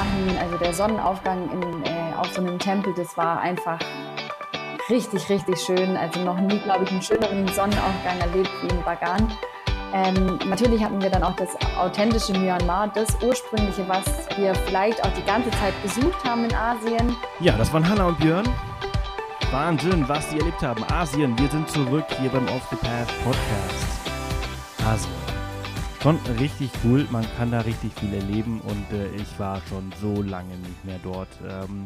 dahin, 0.00 0.38
also 0.38 0.56
der 0.56 0.72
Sonnenaufgang 0.72 1.50
in, 1.50 1.84
äh, 1.84 2.14
auf 2.16 2.32
so 2.32 2.40
einem 2.40 2.58
Tempel, 2.58 2.94
das 2.94 3.16
war 3.16 3.40
einfach 3.40 3.78
richtig, 4.88 5.28
richtig 5.28 5.60
schön. 5.60 5.96
Also 5.96 6.20
noch 6.20 6.38
nie, 6.40 6.58
glaube 6.60 6.84
ich, 6.84 6.90
einen 6.90 7.02
schöneren 7.02 7.46
Sonnenaufgang 7.48 8.18
erlebt 8.20 8.50
wie 8.62 8.68
in 8.68 8.82
Bagan. 8.82 9.32
Ähm, 9.92 10.38
natürlich 10.48 10.82
hatten 10.82 11.02
wir 11.02 11.10
dann 11.10 11.24
auch 11.24 11.34
das 11.36 11.48
authentische 11.76 12.32
Myanmar, 12.32 12.88
das 12.94 13.08
ursprüngliche, 13.22 13.86
was 13.88 14.04
wir 14.36 14.54
vielleicht 14.54 15.04
auch 15.04 15.12
die 15.14 15.24
ganze 15.24 15.50
Zeit 15.50 15.74
besucht 15.82 16.24
haben 16.24 16.44
in 16.44 16.54
Asien. 16.54 17.16
Ja, 17.40 17.56
das 17.56 17.72
waren 17.72 17.86
Hanna 17.88 18.06
und 18.06 18.18
Björn. 18.18 18.48
Wahnsinn, 19.50 20.08
was 20.08 20.30
sie 20.30 20.38
erlebt 20.38 20.62
haben. 20.62 20.84
Asien, 20.92 21.36
wir 21.38 21.48
sind 21.48 21.68
zurück 21.68 22.06
hier 22.20 22.30
beim 22.30 22.46
Off 22.46 22.66
the 22.70 22.76
Path 22.76 23.08
Podcast. 23.24 24.08
Asien. 24.86 25.19
Schon 26.02 26.16
richtig 26.38 26.70
cool, 26.82 27.06
man 27.10 27.26
kann 27.36 27.50
da 27.50 27.60
richtig 27.60 27.92
viel 27.92 28.14
erleben 28.14 28.62
und 28.62 28.90
äh, 28.90 29.14
ich 29.16 29.38
war 29.38 29.60
schon 29.68 29.92
so 30.00 30.22
lange 30.22 30.56
nicht 30.56 30.82
mehr 30.82 30.98
dort. 31.02 31.28
Ähm, 31.46 31.84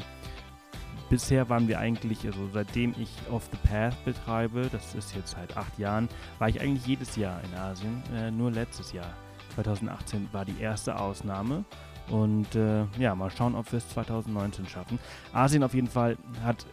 bisher 1.10 1.48
waren 1.48 1.66
wir 1.66 1.80
eigentlich, 1.80 2.24
also 2.24 2.48
seitdem 2.52 2.94
ich 2.96 3.10
Off 3.32 3.48
the 3.50 3.58
Path 3.68 4.04
betreibe, 4.04 4.68
das 4.70 4.94
ist 4.94 5.16
jetzt 5.16 5.32
seit 5.32 5.56
acht 5.56 5.76
Jahren, 5.80 6.08
war 6.38 6.48
ich 6.48 6.60
eigentlich 6.60 6.86
jedes 6.86 7.16
Jahr 7.16 7.40
in 7.42 7.58
Asien, 7.58 8.04
äh, 8.14 8.30
nur 8.30 8.52
letztes 8.52 8.92
Jahr. 8.92 9.12
2018 9.56 10.28
war 10.30 10.44
die 10.44 10.60
erste 10.60 10.96
Ausnahme. 10.96 11.64
Und 12.08 12.54
äh, 12.54 12.84
ja, 13.00 13.16
mal 13.16 13.32
schauen, 13.32 13.56
ob 13.56 13.72
wir 13.72 13.78
es 13.78 13.88
2019 13.88 14.68
schaffen. 14.68 15.00
Asien 15.32 15.64
auf 15.64 15.74
jeden 15.74 15.88
Fall 15.88 16.16
hat, 16.44 16.64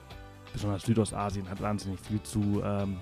besonders 0.54 0.84
Südostasien, 0.84 1.49
hat 1.49 1.60
wahnsinnig 1.60 2.02
viel 2.02 2.21
zu, 2.21 2.62
ähm, 2.63 2.98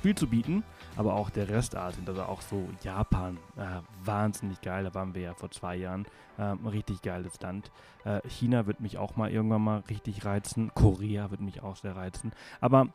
viel 0.00 0.14
zu 0.14 0.26
bieten 0.26 0.64
aber 0.96 1.14
auch 1.14 1.30
der 1.30 1.48
Rest 1.48 1.76
Asien, 1.76 2.06
also 2.06 2.22
auch 2.22 2.40
so 2.40 2.68
Japan, 2.82 3.38
äh, 3.56 3.80
wahnsinnig 4.04 4.60
geil, 4.60 4.84
da 4.84 4.94
waren 4.94 5.14
wir 5.14 5.22
ja 5.22 5.34
vor 5.34 5.50
zwei 5.50 5.76
Jahren, 5.76 6.06
äh, 6.38 6.42
richtig 6.68 7.02
geiles 7.02 7.40
Land. 7.40 7.70
Äh, 8.04 8.20
China 8.28 8.66
wird 8.66 8.80
mich 8.80 8.98
auch 8.98 9.16
mal 9.16 9.30
irgendwann 9.30 9.62
mal 9.62 9.82
richtig 9.88 10.24
reizen, 10.24 10.72
Korea 10.74 11.30
wird 11.30 11.40
mich 11.40 11.62
auch 11.62 11.76
sehr 11.76 11.96
reizen, 11.96 12.32
aber 12.60 12.88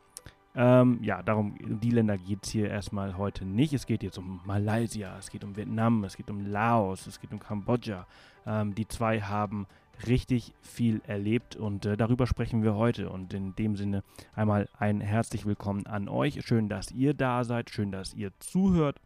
ähm, 0.54 0.98
ja, 1.00 1.22
darum, 1.22 1.54
die 1.60 1.90
Länder 1.90 2.18
geht 2.18 2.44
es 2.44 2.50
hier 2.50 2.68
erstmal 2.68 3.16
heute 3.16 3.44
nicht. 3.44 3.72
Es 3.72 3.86
geht 3.86 4.02
jetzt 4.02 4.18
um 4.18 4.40
Malaysia, 4.44 5.16
es 5.16 5.30
geht 5.30 5.44
um 5.44 5.56
Vietnam, 5.56 6.02
es 6.02 6.16
geht 6.16 6.28
um 6.28 6.44
Laos, 6.44 7.06
es 7.06 7.20
geht 7.20 7.32
um 7.32 7.38
Kambodscha. 7.38 8.06
Ähm, 8.46 8.74
die 8.74 8.88
zwei 8.88 9.20
haben 9.20 9.66
richtig 10.06 10.54
viel 10.60 11.00
erlebt 11.06 11.56
und 11.56 11.86
äh, 11.86 11.96
darüber 11.96 12.26
sprechen 12.26 12.62
wir 12.62 12.74
heute. 12.74 13.10
Und 13.10 13.34
in 13.34 13.54
dem 13.56 13.76
Sinne 13.76 14.02
einmal 14.34 14.68
ein 14.78 15.00
herzlich 15.00 15.46
willkommen 15.46 15.86
an 15.86 16.08
euch. 16.08 16.44
Schön, 16.44 16.68
dass 16.68 16.90
ihr 16.90 17.14
da 17.14 17.44
seid, 17.44 17.70
schön, 17.70 17.92
dass 17.92 18.14
ihr 18.14 18.32
zuhört. 18.38 19.00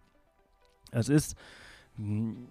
Es 0.90 1.08
ist 1.08 1.36
hm, 1.96 2.48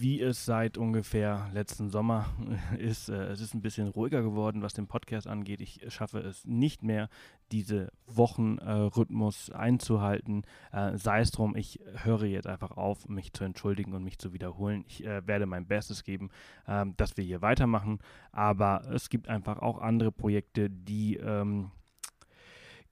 wie 0.00 0.20
es 0.20 0.44
seit 0.44 0.78
ungefähr 0.78 1.48
letzten 1.52 1.88
Sommer 1.88 2.26
ist. 2.78 3.08
Äh, 3.08 3.26
es 3.26 3.40
ist 3.40 3.54
ein 3.54 3.62
bisschen 3.62 3.88
ruhiger 3.88 4.22
geworden, 4.22 4.62
was 4.62 4.74
den 4.74 4.86
Podcast 4.86 5.26
angeht. 5.26 5.60
Ich 5.60 5.80
schaffe 5.88 6.20
es 6.20 6.44
nicht 6.44 6.82
mehr, 6.82 7.08
diese 7.50 7.90
Wochenrhythmus 8.06 9.50
einzuhalten. 9.50 10.44
Äh, 10.72 10.96
sei 10.96 11.20
es 11.20 11.30
drum, 11.30 11.56
ich 11.56 11.80
höre 12.04 12.24
jetzt 12.24 12.46
einfach 12.46 12.72
auf, 12.72 13.08
mich 13.08 13.32
zu 13.32 13.44
entschuldigen 13.44 13.94
und 13.94 14.04
mich 14.04 14.18
zu 14.18 14.32
wiederholen. 14.32 14.84
Ich 14.86 15.04
äh, 15.04 15.26
werde 15.26 15.46
mein 15.46 15.66
Bestes 15.66 16.04
geben, 16.04 16.30
ähm, 16.66 16.94
dass 16.96 17.16
wir 17.16 17.24
hier 17.24 17.42
weitermachen. 17.42 17.98
Aber 18.32 18.82
es 18.92 19.08
gibt 19.08 19.28
einfach 19.28 19.58
auch 19.60 19.78
andere 19.78 20.12
Projekte, 20.12 20.70
die 20.70 21.16
ähm, 21.16 21.70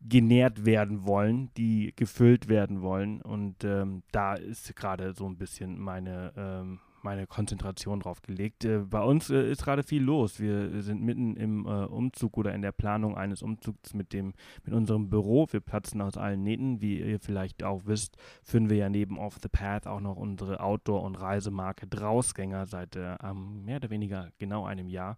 genährt 0.01 0.65
werden 0.65 1.07
wollen, 1.07 1.51
die 1.57 1.93
gefüllt 1.97 2.49
werden 2.49 2.83
wollen. 2.83 3.23
Und 3.23 3.65
ähm, 3.65 4.03
da 4.13 4.35
ist 4.35 4.75
gerade 4.77 5.15
so 5.15 5.27
ein 5.27 5.37
bisschen 5.37 5.79
meine, 5.79 6.33
ähm, 6.37 6.81
meine 7.07 7.29
Konzentration 7.29 8.01
drauf 8.01 8.21
gelegt. 8.21 8.65
Äh, 8.65 8.79
bei 8.79 9.01
uns 9.01 9.31
äh, 9.31 9.51
ist 9.51 9.63
gerade 9.65 9.85
viel 9.85 10.03
los. 10.03 10.41
Wir 10.41 10.83
sind 10.83 11.03
mitten 11.03 11.37
im 11.37 11.65
äh, 11.65 11.85
Umzug 11.85 12.37
oder 12.37 12.53
in 12.53 12.63
der 12.63 12.73
Planung 12.73 13.17
eines 13.17 13.43
Umzugs 13.43 13.95
mit 13.95 14.13
dem 14.13 14.35
mit 14.65 14.75
unserem 14.75 15.09
Büro. 15.09 15.47
Wir 15.51 15.61
platzen 15.61 16.01
aus 16.01 16.17
allen 16.17 16.43
Nähten. 16.43 16.81
Wie 16.81 16.99
ihr 16.99 17.21
vielleicht 17.21 17.63
auch 17.63 17.83
wisst, 17.87 18.17
führen 18.43 18.69
wir 18.69 18.77
ja 18.77 18.89
neben 18.89 19.19
Off 19.19 19.39
the 19.41 19.49
Path 19.49 19.87
auch 19.87 20.01
noch 20.01 20.17
unsere 20.17 20.61
Outdoor- 20.61 21.05
und 21.05 21.15
Reisemarke 21.15 21.87
Drausgänger 21.87 22.67
seit 22.67 22.97
äh, 22.97 23.17
mehr 23.33 23.77
oder 23.77 23.91
weniger 23.91 24.31
genau 24.39 24.65
einem 24.65 24.89
Jahr. 24.89 25.17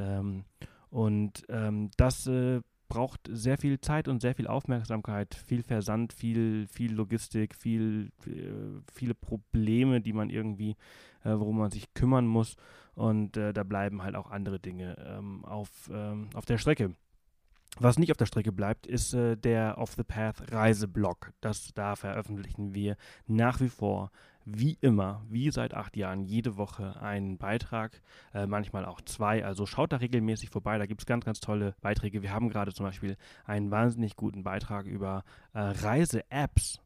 Ähm, 0.00 0.44
und 0.90 1.44
ähm, 1.48 1.90
das 1.96 2.26
äh, 2.26 2.62
braucht 2.88 3.28
sehr 3.30 3.58
viel 3.58 3.80
Zeit 3.80 4.08
und 4.08 4.20
sehr 4.20 4.34
viel 4.34 4.46
Aufmerksamkeit, 4.46 5.34
viel 5.34 5.62
Versand, 5.62 6.12
viel, 6.12 6.66
viel 6.66 6.92
Logistik, 6.92 7.54
viel, 7.54 8.10
äh, 8.26 8.80
viele 8.92 9.14
Probleme, 9.14 10.00
die 10.00 10.12
man 10.12 10.30
irgendwie, 10.30 10.76
äh, 11.24 11.30
worum 11.30 11.58
man 11.58 11.70
sich 11.70 11.92
kümmern 11.94 12.26
muss. 12.26 12.56
Und 12.94 13.36
äh, 13.36 13.52
da 13.52 13.62
bleiben 13.62 14.02
halt 14.02 14.16
auch 14.16 14.30
andere 14.30 14.58
Dinge 14.58 14.96
ähm, 15.06 15.44
auf, 15.44 15.90
ähm, 15.92 16.30
auf 16.34 16.46
der 16.46 16.58
Strecke. 16.58 16.94
Was 17.80 17.98
nicht 17.98 18.10
auf 18.10 18.16
der 18.16 18.26
Strecke 18.26 18.50
bleibt, 18.50 18.86
ist 18.86 19.14
äh, 19.14 19.36
der 19.36 19.78
Off 19.78 19.94
the 19.94 20.02
Path 20.02 20.50
Reiseblog. 20.50 21.32
Das 21.40 21.72
da 21.74 21.94
veröffentlichen 21.94 22.74
wir 22.74 22.96
nach 23.26 23.60
wie 23.60 23.68
vor 23.68 24.10
wie 24.56 24.78
immer, 24.80 25.24
wie 25.28 25.50
seit 25.50 25.74
acht 25.74 25.96
Jahren, 25.96 26.22
jede 26.22 26.56
Woche 26.56 27.00
einen 27.00 27.38
Beitrag, 27.38 28.00
äh, 28.32 28.46
manchmal 28.46 28.84
auch 28.84 29.00
zwei. 29.02 29.44
Also 29.44 29.66
schaut 29.66 29.92
da 29.92 29.96
regelmäßig 29.96 30.50
vorbei, 30.50 30.78
da 30.78 30.86
gibt 30.86 31.02
es 31.02 31.06
ganz, 31.06 31.24
ganz 31.24 31.40
tolle 31.40 31.74
Beiträge. 31.80 32.22
Wir 32.22 32.32
haben 32.32 32.48
gerade 32.48 32.72
zum 32.72 32.86
Beispiel 32.86 33.16
einen 33.44 33.70
wahnsinnig 33.70 34.16
guten 34.16 34.42
Beitrag 34.42 34.86
über 34.86 35.24
äh, 35.52 35.60
Reise-Apps 35.60 36.80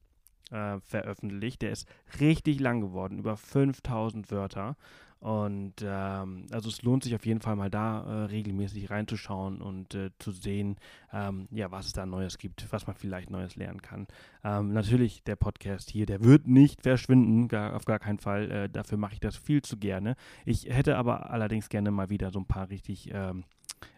äh, 0.51 0.81
veröffentlicht. 0.81 1.63
Der 1.63 1.71
ist 1.71 1.89
richtig 2.21 2.61
lang 2.61 2.81
geworden, 2.81 3.19
über 3.19 3.37
5000 3.37 4.31
Wörter. 4.31 4.77
Und 5.23 5.75
ähm, 5.85 6.47
also 6.51 6.69
es 6.69 6.83
lohnt 6.83 7.05
sich 7.05 7.15
auf 7.15 7.25
jeden 7.25 7.41
Fall 7.41 7.55
mal 7.55 7.71
da 7.71 8.03
äh, 8.03 8.25
regelmäßig 8.25 8.91
reinzuschauen 8.91 9.63
und 9.63 9.95
äh, 9.95 10.11
zu 10.19 10.33
sehen, 10.33 10.79
ähm, 11.13 11.47
ja, 11.53 11.71
was 11.71 11.87
es 11.87 11.93
da 11.93 12.05
Neues 12.05 12.39
gibt, 12.39 12.67
was 12.73 12.89
man 12.89 12.97
vielleicht 12.97 13.31
Neues 13.31 13.55
lernen 13.55 13.81
kann. 13.83 14.09
Ähm, 14.43 14.73
natürlich 14.73 15.23
der 15.23 15.37
Podcast 15.37 15.91
hier, 15.91 16.07
der 16.07 16.25
wird 16.25 16.49
nicht 16.49 16.83
verschwinden, 16.83 17.47
gar, 17.47 17.77
auf 17.77 17.85
gar 17.85 18.01
keinen 18.01 18.19
Fall. 18.19 18.51
Äh, 18.51 18.69
dafür 18.69 18.99
mache 18.99 19.15
ich 19.15 19.21
das 19.21 19.37
viel 19.37 19.63
zu 19.63 19.77
gerne. 19.77 20.17
Ich 20.45 20.65
hätte 20.69 20.97
aber 20.97 21.31
allerdings 21.31 21.69
gerne 21.69 21.93
mal 21.93 22.11
wieder 22.11 22.33
so 22.33 22.41
ein 22.41 22.47
paar 22.47 22.69
richtig 22.69 23.09
ähm, 23.13 23.45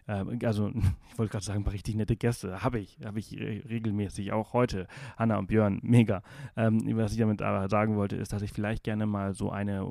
also 0.07 0.69
ich 1.11 1.17
wollte 1.17 1.31
gerade 1.31 1.45
sagen, 1.45 1.61
ein 1.61 1.63
paar 1.63 1.73
richtig 1.73 1.95
nette 1.95 2.15
Gäste. 2.15 2.63
Habe 2.63 2.79
ich, 2.79 2.99
habe 3.03 3.19
ich 3.19 3.31
regelmäßig, 3.33 4.31
auch 4.31 4.53
heute. 4.53 4.87
Hanna 5.17 5.37
und 5.37 5.47
Björn, 5.47 5.79
mega. 5.83 6.21
Ähm, 6.55 6.81
was 6.97 7.13
ich 7.13 7.17
damit 7.17 7.41
aber 7.41 7.69
sagen 7.69 7.95
wollte, 7.95 8.15
ist, 8.15 8.33
dass 8.33 8.41
ich 8.41 8.51
vielleicht 8.51 8.83
gerne 8.83 9.05
mal 9.05 9.33
so 9.33 9.49
eine 9.49 9.85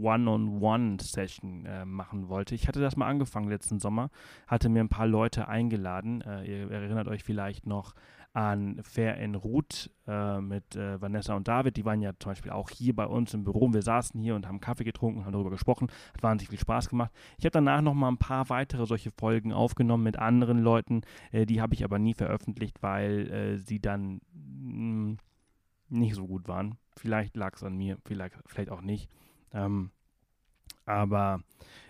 One-on-One-Session 0.00 1.66
äh, 1.66 1.84
machen 1.84 2.28
wollte. 2.28 2.54
Ich 2.54 2.68
hatte 2.68 2.80
das 2.80 2.96
mal 2.96 3.06
angefangen 3.06 3.48
letzten 3.48 3.78
Sommer, 3.78 4.10
hatte 4.46 4.68
mir 4.68 4.80
ein 4.80 4.88
paar 4.88 5.06
Leute 5.06 5.48
eingeladen. 5.48 6.20
Äh, 6.22 6.44
ihr 6.44 6.70
erinnert 6.70 7.08
euch 7.08 7.24
vielleicht 7.24 7.66
noch 7.66 7.94
an 8.34 8.80
Fair 8.82 9.16
en 9.18 9.36
Route 9.36 9.90
äh, 10.08 10.40
mit 10.40 10.74
äh, 10.74 11.00
Vanessa 11.00 11.34
und 11.34 11.46
David. 11.46 11.76
Die 11.76 11.84
waren 11.84 12.02
ja 12.02 12.12
zum 12.18 12.32
Beispiel 12.32 12.50
auch 12.50 12.68
hier 12.68 12.94
bei 12.94 13.06
uns 13.06 13.32
im 13.32 13.44
Büro. 13.44 13.72
Wir 13.72 13.80
saßen 13.82 14.20
hier 14.20 14.34
und 14.34 14.48
haben 14.48 14.60
Kaffee 14.60 14.82
getrunken, 14.82 15.24
haben 15.24 15.32
darüber 15.32 15.50
gesprochen. 15.50 15.88
Hat 16.14 16.22
wahnsinnig 16.22 16.50
viel 16.50 16.58
Spaß 16.58 16.88
gemacht. 16.88 17.12
Ich 17.38 17.44
habe 17.44 17.52
danach 17.52 17.80
noch 17.80 17.94
mal 17.94 18.08
ein 18.08 18.18
paar 18.18 18.50
weitere 18.50 18.86
solche 18.86 19.12
Folgen 19.12 19.52
aufgenommen 19.52 20.02
mit 20.02 20.18
anderen 20.18 20.58
Leuten. 20.58 21.02
Äh, 21.30 21.46
die 21.46 21.60
habe 21.60 21.74
ich 21.74 21.84
aber 21.84 22.00
nie 22.00 22.14
veröffentlicht, 22.14 22.82
weil 22.82 23.30
äh, 23.30 23.58
sie 23.58 23.78
dann 23.78 24.20
mh, 24.32 25.12
mm, 25.12 25.18
nicht 25.90 26.16
so 26.16 26.26
gut 26.26 26.48
waren. 26.48 26.76
Vielleicht 26.96 27.36
lag 27.36 27.54
es 27.54 27.62
an 27.62 27.76
mir, 27.76 27.98
vielleicht, 28.04 28.34
vielleicht 28.46 28.70
auch 28.70 28.80
nicht. 28.80 29.08
Ähm, 29.52 29.90
aber 30.86 31.40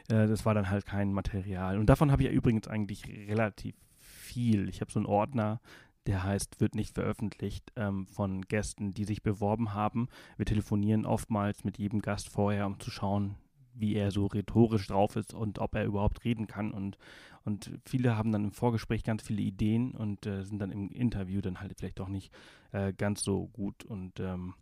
äh, 0.09 0.27
das 0.27 0.45
war 0.45 0.53
dann 0.53 0.69
halt 0.69 0.85
kein 0.85 1.15
Material. 1.15 1.79
Und 1.79 1.87
davon 1.87 2.13
habe 2.13 2.23
ich 2.23 2.29
ja 2.29 2.35
übrigens 2.35 2.69
eigentlich 2.69 3.07
relativ 3.07 3.75
viel. 3.97 4.69
Ich 4.69 4.81
habe 4.81 4.91
so 4.91 4.99
einen 4.99 5.07
Ordner, 5.07 5.61
der 6.07 6.23
heißt, 6.23 6.61
wird 6.61 6.75
nicht 6.75 6.95
veröffentlicht, 6.95 7.73
ähm, 7.77 8.07
von 8.07 8.43
Gästen, 8.43 8.95
die 8.95 9.05
sich 9.05 9.23
beworben 9.23 9.73
haben. 9.73 10.09
Wir 10.37 10.47
telefonieren 10.47 11.07
oftmals 11.07 11.65
mit 11.65 11.79
jedem 11.79 12.03
Gast 12.03 12.29
vorher, 12.29 12.67
um 12.67 12.79
zu 12.79 12.91
schauen, 12.91 13.37
wie 13.75 13.95
er 13.95 14.11
so 14.11 14.27
rhetorisch 14.27 14.87
drauf 14.87 15.17
ist 15.17 15.35
und 15.35 15.59
ob 15.59 15.75
er 15.75 15.85
überhaupt 15.85 16.25
reden 16.25 16.47
kann. 16.47 16.71
Und, 16.71 16.99
und 17.45 17.71
viele 17.85 18.17
haben 18.17 18.33
dann 18.33 18.45
im 18.45 18.53
Vorgespräch 18.53 19.03
ganz 19.03 19.23
viele 19.23 19.43
Ideen 19.43 19.93
und 19.93 20.27
äh, 20.27 20.45
sind 20.45 20.59
dann 20.61 20.71
im 20.71 20.91
Interview 20.91 21.41
dann 21.41 21.61
halt 21.61 21.75
vielleicht 21.77 21.99
doch 21.99 22.09
nicht 22.09 22.33
äh, 22.73 22.93
ganz 22.93 23.23
so 23.23 23.49
gut. 23.49 23.85
Und 23.85 24.21
ähm, 24.21 24.55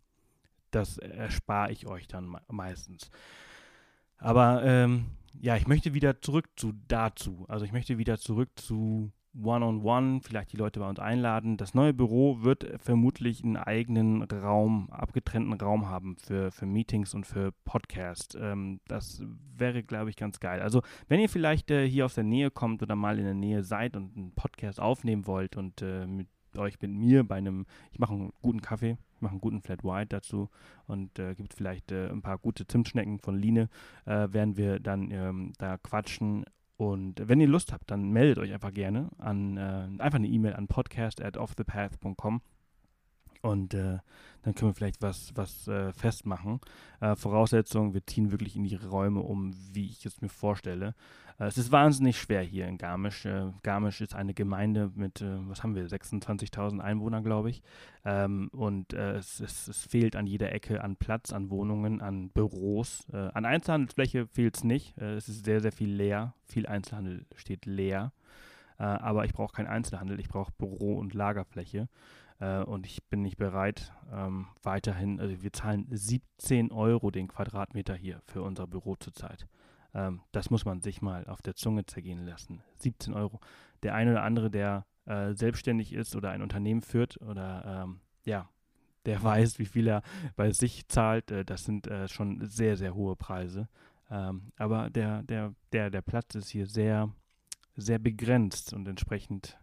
das 0.70 0.98
erspare 0.98 1.72
ich 1.72 1.86
euch 1.86 2.08
dann 2.08 2.36
meistens. 2.48 3.10
Aber 4.16 4.64
ähm, 4.64 5.06
ja, 5.40 5.56
ich 5.56 5.66
möchte 5.66 5.94
wieder 5.94 6.20
zurück 6.20 6.48
zu 6.56 6.72
dazu. 6.88 7.44
Also 7.48 7.64
ich 7.64 7.72
möchte 7.72 7.98
wieder 7.98 8.18
zurück 8.18 8.50
zu 8.56 9.12
One-on-One, 9.34 10.20
vielleicht 10.22 10.52
die 10.52 10.56
Leute 10.56 10.80
bei 10.80 10.88
uns 10.88 10.98
einladen. 10.98 11.56
Das 11.56 11.74
neue 11.74 11.94
Büro 11.94 12.42
wird 12.42 12.68
vermutlich 12.78 13.42
einen 13.42 13.56
eigenen 13.56 14.22
Raum, 14.22 14.90
abgetrennten 14.90 15.54
Raum 15.54 15.88
haben 15.88 16.16
für, 16.16 16.50
für 16.50 16.66
Meetings 16.66 17.14
und 17.14 17.26
für 17.26 17.52
Podcast. 17.64 18.36
Ähm, 18.38 18.80
das 18.88 19.22
wäre, 19.56 19.82
glaube 19.82 20.10
ich, 20.10 20.16
ganz 20.16 20.38
geil. 20.40 20.60
Also, 20.60 20.82
wenn 21.08 21.20
ihr 21.20 21.28
vielleicht 21.28 21.70
äh, 21.70 21.88
hier 21.88 22.04
aus 22.04 22.14
der 22.14 22.24
Nähe 22.24 22.50
kommt 22.50 22.82
oder 22.82 22.94
mal 22.94 23.18
in 23.18 23.24
der 23.24 23.34
Nähe 23.34 23.62
seid 23.64 23.96
und 23.96 24.16
einen 24.16 24.32
Podcast 24.32 24.80
aufnehmen 24.80 25.26
wollt 25.26 25.56
und 25.56 25.80
äh, 25.80 26.06
mit 26.06 26.28
euch, 26.58 26.80
mit 26.80 26.90
mir 26.90 27.24
bei 27.24 27.36
einem, 27.36 27.66
ich 27.90 27.98
mache 27.98 28.12
einen 28.12 28.32
guten 28.42 28.60
Kaffee, 28.60 28.98
mache 29.20 29.32
einen 29.32 29.40
guten 29.40 29.62
Flat 29.62 29.84
White 29.84 30.08
dazu 30.08 30.50
und 30.86 31.18
äh, 31.18 31.34
gibt 31.34 31.54
vielleicht 31.54 31.92
äh, 31.92 32.08
ein 32.08 32.22
paar 32.22 32.38
gute 32.38 32.66
Zimtschnecken 32.66 33.18
von 33.18 33.38
Line, 33.38 33.68
äh, 34.04 34.28
werden 34.32 34.56
wir 34.56 34.80
dann 34.80 35.10
ähm, 35.10 35.52
da 35.58 35.78
quatschen. 35.78 36.44
Und 36.82 37.28
wenn 37.28 37.40
ihr 37.40 37.46
Lust 37.46 37.72
habt, 37.72 37.92
dann 37.92 38.10
meldet 38.10 38.38
euch 38.38 38.52
einfach 38.52 38.74
gerne 38.74 39.08
an 39.18 39.56
äh, 39.56 40.02
einfach 40.02 40.18
eine 40.18 40.26
E-Mail 40.26 40.54
an 40.54 40.66
podcast 40.66 41.22
at 41.22 41.36
offthepath.com 41.36 42.42
und 43.40 43.72
äh, 43.72 43.98
dann 44.42 44.54
können 44.54 44.70
wir 44.70 44.74
vielleicht 44.74 45.02
was, 45.02 45.32
was 45.34 45.68
äh, 45.68 45.92
festmachen. 45.92 46.60
Äh, 47.00 47.16
Voraussetzung, 47.16 47.94
wir 47.94 48.06
ziehen 48.06 48.30
wirklich 48.30 48.56
in 48.56 48.64
die 48.64 48.74
Räume 48.76 49.20
um, 49.20 49.54
wie 49.72 49.86
ich 49.86 50.04
es 50.04 50.20
mir 50.20 50.28
vorstelle. 50.28 50.94
Äh, 51.38 51.46
es 51.46 51.58
ist 51.58 51.72
wahnsinnig 51.72 52.18
schwer 52.18 52.42
hier 52.42 52.66
in 52.66 52.78
Garmisch. 52.78 53.24
Äh, 53.24 53.52
Garmisch 53.62 54.00
ist 54.00 54.14
eine 54.14 54.34
Gemeinde 54.34 54.90
mit, 54.94 55.20
äh, 55.20 55.36
was 55.48 55.62
haben 55.62 55.74
wir, 55.74 55.86
26.000 55.86 56.80
Einwohnern, 56.80 57.24
glaube 57.24 57.50
ich. 57.50 57.62
Ähm, 58.04 58.48
und 58.52 58.92
es, 58.92 59.40
es, 59.40 59.68
es, 59.68 59.86
fehlt 59.86 60.16
an 60.16 60.26
jeder 60.26 60.52
Ecke 60.52 60.82
an 60.82 60.96
Platz, 60.96 61.32
an 61.32 61.50
Wohnungen, 61.50 62.00
an 62.00 62.30
Büros. 62.30 63.06
an 63.12 63.44
Einzelhandelsfläche 63.44 64.26
fehlt 64.26 64.56
es 64.56 64.64
nicht. 64.64 64.96
es 64.98 65.28
ist 65.28 65.44
sehr, 65.44 65.60
sehr 65.60 65.72
viel 65.72 65.90
leer. 65.90 66.34
Viel 66.46 66.66
Einzelhandel 66.66 67.26
steht 67.36 67.66
leer. 67.66 68.12
aber 68.78 69.24
ich 69.24 69.32
brauche 69.32 69.54
keinen 69.54 69.68
Einzelhandel, 69.68 70.18
ich 70.18 70.28
brauche 70.28 70.52
Büro- 70.58 70.98
und 70.98 71.14
Lagerfläche. 71.14 71.88
Äh, 72.40 72.62
und 72.62 72.86
ich 72.86 73.02
bin 73.04 73.22
nicht 73.22 73.36
bereit, 73.36 73.92
ähm, 74.12 74.46
weiterhin, 74.62 75.20
also 75.20 75.42
wir 75.42 75.52
zahlen 75.52 75.86
17 75.90 76.72
Euro 76.72 77.10
den 77.10 77.28
Quadratmeter 77.28 77.94
hier 77.94 78.20
für 78.26 78.42
unser 78.42 78.66
Büro 78.66 78.96
zurzeit. 78.96 79.46
Ähm, 79.94 80.20
das 80.32 80.50
muss 80.50 80.64
man 80.64 80.80
sich 80.80 81.02
mal 81.02 81.26
auf 81.26 81.42
der 81.42 81.54
Zunge 81.54 81.86
zergehen 81.86 82.24
lassen. 82.24 82.62
17 82.76 83.14
Euro. 83.14 83.40
Der 83.82 83.94
eine 83.94 84.12
oder 84.12 84.22
andere, 84.22 84.50
der 84.50 84.86
äh, 85.06 85.34
selbstständig 85.34 85.92
ist 85.92 86.14
oder 86.16 86.30
ein 86.30 86.42
Unternehmen 86.42 86.82
führt 86.82 87.20
oder 87.20 87.84
ähm, 87.84 88.00
ja, 88.24 88.48
der 89.04 89.22
weiß, 89.22 89.58
wie 89.58 89.66
viel 89.66 89.88
er 89.88 90.02
bei 90.36 90.50
sich 90.52 90.88
zahlt. 90.88 91.30
Äh, 91.30 91.44
das 91.44 91.64
sind 91.64 91.86
äh, 91.86 92.08
schon 92.08 92.46
sehr, 92.46 92.76
sehr 92.76 92.94
hohe 92.94 93.16
Preise. 93.16 93.68
Ähm, 94.10 94.52
aber 94.56 94.90
der, 94.90 95.22
der, 95.22 95.54
der, 95.72 95.90
der 95.90 96.02
Platz 96.02 96.34
ist 96.34 96.50
hier 96.50 96.66
sehr, 96.66 97.10
sehr 97.76 97.98
begrenzt 97.98 98.72
und 98.72 98.86
entsprechend 98.86 99.58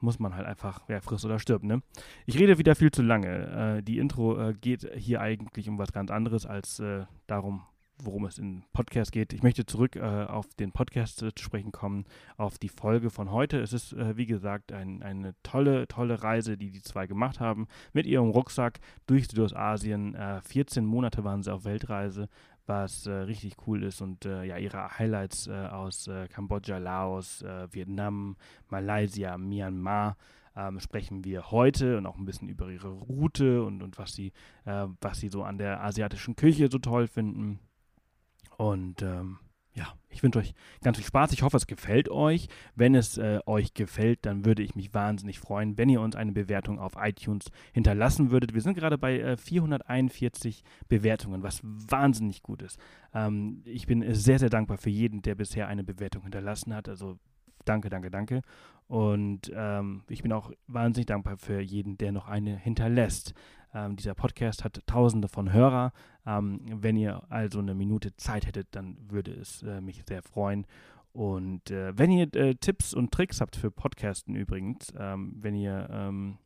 muss 0.00 0.18
man 0.18 0.34
halt 0.34 0.46
einfach, 0.46 0.82
wer 0.86 1.02
frisst 1.02 1.24
oder 1.24 1.38
stirbt, 1.38 1.64
ne? 1.64 1.82
Ich 2.26 2.38
rede 2.38 2.58
wieder 2.58 2.74
viel 2.74 2.90
zu 2.90 3.02
lange. 3.02 3.78
Äh, 3.78 3.82
die 3.82 3.98
Intro 3.98 4.38
äh, 4.38 4.54
geht 4.54 4.90
hier 4.96 5.20
eigentlich 5.20 5.68
um 5.68 5.78
was 5.78 5.92
ganz 5.92 6.10
anderes 6.10 6.46
als 6.46 6.80
äh, 6.80 7.04
darum, 7.26 7.62
worum 8.04 8.24
es 8.24 8.38
im 8.38 8.62
Podcast 8.72 9.12
geht. 9.12 9.32
Ich 9.32 9.42
möchte 9.42 9.66
zurück 9.66 9.96
äh, 9.96 10.00
auf 10.00 10.46
den 10.54 10.72
Podcast 10.72 11.18
zu 11.18 11.30
sprechen 11.38 11.72
kommen, 11.72 12.04
auf 12.36 12.58
die 12.58 12.68
Folge 12.68 13.10
von 13.10 13.30
heute. 13.30 13.60
Es 13.60 13.72
ist, 13.72 13.92
äh, 13.92 14.16
wie 14.16 14.26
gesagt, 14.26 14.72
ein, 14.72 15.02
eine 15.02 15.34
tolle, 15.42 15.86
tolle 15.88 16.22
Reise, 16.22 16.56
die 16.56 16.70
die 16.70 16.82
zwei 16.82 17.06
gemacht 17.06 17.40
haben, 17.40 17.66
mit 17.92 18.06
ihrem 18.06 18.30
Rucksack 18.30 18.80
durch 19.06 19.28
Südostasien. 19.28 20.16
14 20.44 20.82
äh, 20.82 20.86
Monate 20.86 21.24
waren 21.24 21.42
sie 21.42 21.52
auf 21.52 21.64
Weltreise, 21.64 22.28
was 22.66 23.06
äh, 23.06 23.12
richtig 23.12 23.56
cool 23.66 23.82
ist 23.82 24.00
und 24.00 24.24
äh, 24.24 24.44
ja, 24.44 24.56
ihre 24.58 24.98
Highlights 24.98 25.46
äh, 25.46 25.52
aus 25.52 26.06
äh, 26.06 26.28
Kambodscha, 26.28 26.78
Laos, 26.78 27.42
äh, 27.42 27.66
Vietnam, 27.72 28.36
Malaysia, 28.68 29.36
Myanmar 29.38 30.16
ähm, 30.56 30.80
sprechen 30.80 31.24
wir 31.24 31.50
heute 31.50 31.98
und 31.98 32.06
auch 32.06 32.16
ein 32.16 32.24
bisschen 32.24 32.48
über 32.48 32.68
ihre 32.70 32.88
Route 32.88 33.62
und, 33.62 33.82
und 33.82 33.98
was 33.98 34.12
sie, 34.12 34.32
äh, 34.64 34.86
was 35.00 35.20
sie 35.20 35.28
so 35.28 35.42
an 35.42 35.58
der 35.58 35.82
asiatischen 35.82 36.36
Küche 36.36 36.68
so 36.70 36.78
toll 36.78 37.06
finden. 37.06 37.60
Und 38.56 39.02
ähm, 39.02 39.38
ja, 39.74 39.94
ich 40.08 40.22
wünsche 40.22 40.40
euch 40.40 40.54
ganz 40.82 40.96
viel 40.96 41.06
Spaß. 41.06 41.32
Ich 41.32 41.42
hoffe, 41.42 41.56
es 41.56 41.66
gefällt 41.66 42.08
euch. 42.08 42.48
Wenn 42.74 42.94
es 42.94 43.18
äh, 43.18 43.38
euch 43.46 43.74
gefällt, 43.74 44.26
dann 44.26 44.44
würde 44.44 44.62
ich 44.62 44.74
mich 44.74 44.92
wahnsinnig 44.92 45.38
freuen, 45.38 45.78
wenn 45.78 45.88
ihr 45.88 46.00
uns 46.00 46.16
eine 46.16 46.32
Bewertung 46.32 46.78
auf 46.80 46.94
iTunes 46.96 47.46
hinterlassen 47.72 48.30
würdet. 48.30 48.52
Wir 48.52 48.60
sind 48.62 48.74
gerade 48.74 48.98
bei 48.98 49.20
äh, 49.20 49.36
441 49.36 50.64
Bewertungen, 50.88 51.42
was 51.42 51.60
wahnsinnig 51.62 52.42
gut 52.42 52.62
ist. 52.62 52.78
Ähm, 53.14 53.62
ich 53.64 53.86
bin 53.86 54.14
sehr, 54.14 54.38
sehr 54.38 54.50
dankbar 54.50 54.78
für 54.78 54.90
jeden, 54.90 55.22
der 55.22 55.36
bisher 55.36 55.68
eine 55.68 55.84
Bewertung 55.84 56.22
hinterlassen 56.24 56.74
hat. 56.74 56.88
Also 56.88 57.18
danke, 57.64 57.88
danke, 57.90 58.10
danke. 58.10 58.42
Und 58.88 59.52
ähm, 59.54 60.02
ich 60.08 60.22
bin 60.22 60.32
auch 60.32 60.50
wahnsinnig 60.66 61.06
dankbar 61.06 61.36
für 61.36 61.60
jeden, 61.60 61.96
der 61.96 62.10
noch 62.10 62.26
eine 62.26 62.56
hinterlässt. 62.56 63.34
Ähm, 63.74 63.96
dieser 63.96 64.14
Podcast 64.14 64.64
hat 64.64 64.80
tausende 64.86 65.28
von 65.28 65.52
Hörer. 65.52 65.92
Ähm, 66.26 66.60
wenn 66.66 66.96
ihr 66.96 67.22
also 67.30 67.58
eine 67.58 67.74
Minute 67.74 68.16
Zeit 68.16 68.46
hättet, 68.46 68.68
dann 68.72 68.96
würde 69.08 69.32
es 69.32 69.62
äh, 69.62 69.80
mich 69.80 70.02
sehr 70.08 70.22
freuen. 70.22 70.66
Und 71.12 71.70
äh, 71.70 71.96
wenn 71.98 72.10
ihr 72.12 72.32
äh, 72.34 72.54
Tipps 72.54 72.94
und 72.94 73.12
Tricks 73.12 73.40
habt 73.40 73.56
für 73.56 73.70
Podcasten 73.70 74.36
übrigens, 74.36 74.92
ähm, 74.96 75.34
wenn 75.40 75.54
ihr 75.54 75.88
ähm, 75.90 76.38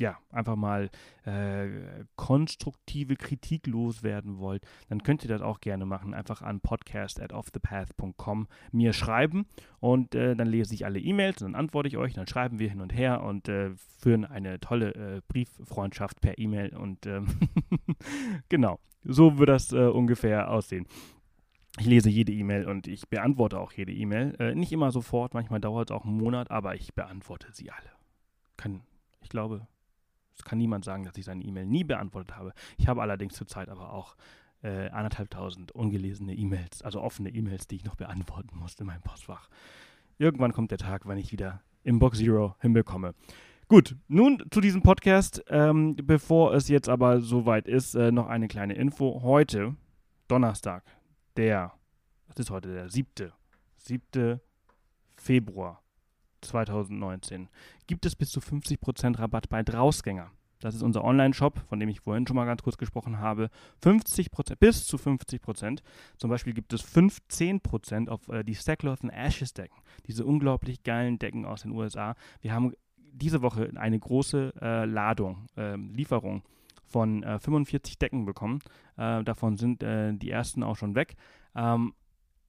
ja, 0.00 0.18
einfach 0.30 0.56
mal 0.56 0.90
äh, 1.24 1.68
konstruktive 2.16 3.16
Kritik 3.16 3.66
loswerden 3.66 4.38
wollt, 4.38 4.64
dann 4.88 5.02
könnt 5.02 5.22
ihr 5.22 5.28
das 5.28 5.42
auch 5.42 5.60
gerne 5.60 5.86
machen. 5.86 6.14
Einfach 6.14 6.42
an 6.42 6.60
podcast 6.60 7.20
at 7.20 7.32
offthepath.com 7.32 8.48
mir 8.72 8.92
schreiben 8.92 9.46
und 9.80 10.14
äh, 10.14 10.34
dann 10.34 10.48
lese 10.48 10.74
ich 10.74 10.84
alle 10.84 10.98
E-Mails 10.98 11.42
und 11.42 11.52
dann 11.52 11.60
antworte 11.60 11.88
ich 11.88 11.96
euch, 11.96 12.14
dann 12.14 12.26
schreiben 12.26 12.58
wir 12.58 12.70
hin 12.70 12.80
und 12.80 12.92
her 12.92 13.22
und 13.22 13.48
äh, 13.48 13.70
führen 13.98 14.24
eine 14.24 14.60
tolle 14.60 14.94
äh, 14.94 15.20
Brieffreundschaft 15.28 16.20
per 16.20 16.38
E-Mail 16.38 16.74
und 16.74 17.06
ähm, 17.06 17.26
genau, 18.48 18.78
so 19.04 19.38
wird 19.38 19.50
das 19.50 19.72
äh, 19.72 19.86
ungefähr 19.86 20.50
aussehen. 20.50 20.86
Ich 21.78 21.86
lese 21.86 22.10
jede 22.10 22.32
E-Mail 22.32 22.68
und 22.68 22.86
ich 22.86 23.08
beantworte 23.08 23.58
auch 23.58 23.72
jede 23.72 23.92
E-Mail. 23.92 24.34
Äh, 24.38 24.54
nicht 24.54 24.72
immer 24.72 24.90
sofort, 24.90 25.32
manchmal 25.32 25.60
dauert 25.60 25.90
es 25.90 25.96
auch 25.96 26.04
einen 26.04 26.18
Monat, 26.18 26.50
aber 26.50 26.74
ich 26.74 26.94
beantworte 26.94 27.48
sie 27.52 27.70
alle. 27.70 27.90
Kann, 28.58 28.82
ich 29.22 29.30
glaube, 29.30 29.66
es 30.36 30.44
kann 30.44 30.58
niemand 30.58 30.84
sagen, 30.84 31.04
dass 31.04 31.16
ich 31.16 31.24
seine 31.24 31.42
E-Mail 31.44 31.66
nie 31.66 31.84
beantwortet 31.84 32.36
habe. 32.36 32.52
Ich 32.76 32.88
habe 32.88 33.02
allerdings 33.02 33.34
zurzeit 33.34 33.68
aber 33.68 33.92
auch 33.92 34.16
äh, 34.62 34.88
anderthalbtausend 34.90 35.72
ungelesene 35.72 36.34
E-Mails, 36.34 36.82
also 36.82 37.00
offene 37.00 37.30
E-Mails, 37.30 37.66
die 37.66 37.76
ich 37.76 37.84
noch 37.84 37.96
beantworten 37.96 38.56
muss 38.56 38.74
in 38.74 38.86
meinem 38.86 39.02
Postfach. 39.02 39.48
Irgendwann 40.18 40.52
kommt 40.52 40.70
der 40.70 40.78
Tag, 40.78 41.02
wann 41.04 41.18
ich 41.18 41.32
wieder 41.32 41.62
Inbox 41.84 42.18
Zero 42.18 42.54
hinbekomme. 42.60 43.14
Gut, 43.68 43.96
nun 44.06 44.42
zu 44.50 44.60
diesem 44.60 44.82
Podcast. 44.82 45.42
Ähm, 45.48 45.96
bevor 45.96 46.54
es 46.54 46.68
jetzt 46.68 46.88
aber 46.88 47.20
soweit 47.20 47.66
ist, 47.66 47.94
äh, 47.94 48.12
noch 48.12 48.26
eine 48.28 48.46
kleine 48.46 48.74
Info. 48.74 49.22
Heute, 49.22 49.74
Donnerstag, 50.28 50.84
der, 51.36 51.72
was 52.28 52.36
ist 52.38 52.50
heute, 52.50 52.72
der 52.72 52.88
7. 52.88 53.32
7. 53.78 54.40
Februar 55.16 55.81
2019 56.42 57.48
gibt 57.86 58.06
es 58.06 58.16
bis 58.16 58.30
zu 58.30 58.40
50% 58.40 59.18
Rabatt 59.18 59.48
bei 59.48 59.62
Drausgänger. 59.62 60.30
Das 60.62 60.76
ist 60.76 60.82
unser 60.82 61.02
Online-Shop, 61.02 61.58
von 61.68 61.80
dem 61.80 61.88
ich 61.88 62.00
vorhin 62.00 62.26
schon 62.26 62.36
mal 62.36 62.44
ganz 62.44 62.62
kurz 62.62 62.78
gesprochen 62.78 63.18
habe. 63.18 63.50
50%, 63.82 64.56
bis 64.56 64.86
zu 64.86 64.96
50%. 64.96 65.80
Zum 66.16 66.30
Beispiel 66.30 66.54
gibt 66.54 66.72
es 66.72 66.84
15% 66.84 68.08
auf 68.08 68.28
äh, 68.28 68.44
die 68.44 68.54
Stackloth 68.54 69.02
Ashes 69.04 69.54
Decken. 69.54 69.76
Diese 70.06 70.24
unglaublich 70.24 70.84
geilen 70.84 71.18
Decken 71.18 71.44
aus 71.44 71.62
den 71.62 71.72
USA. 71.72 72.14
Wir 72.40 72.52
haben 72.52 72.72
diese 72.96 73.42
Woche 73.42 73.72
eine 73.74 73.98
große 73.98 74.54
äh, 74.60 74.84
Ladung, 74.84 75.46
äh, 75.56 75.76
Lieferung 75.76 76.42
von 76.86 77.22
45 77.22 77.94
äh, 77.94 77.98
Decken 77.98 78.24
bekommen. 78.24 78.60
Äh, 78.96 79.24
davon 79.24 79.56
sind 79.56 79.82
äh, 79.82 80.12
die 80.14 80.30
ersten 80.30 80.62
auch 80.62 80.76
schon 80.76 80.94
weg. 80.94 81.16
Ähm, 81.56 81.92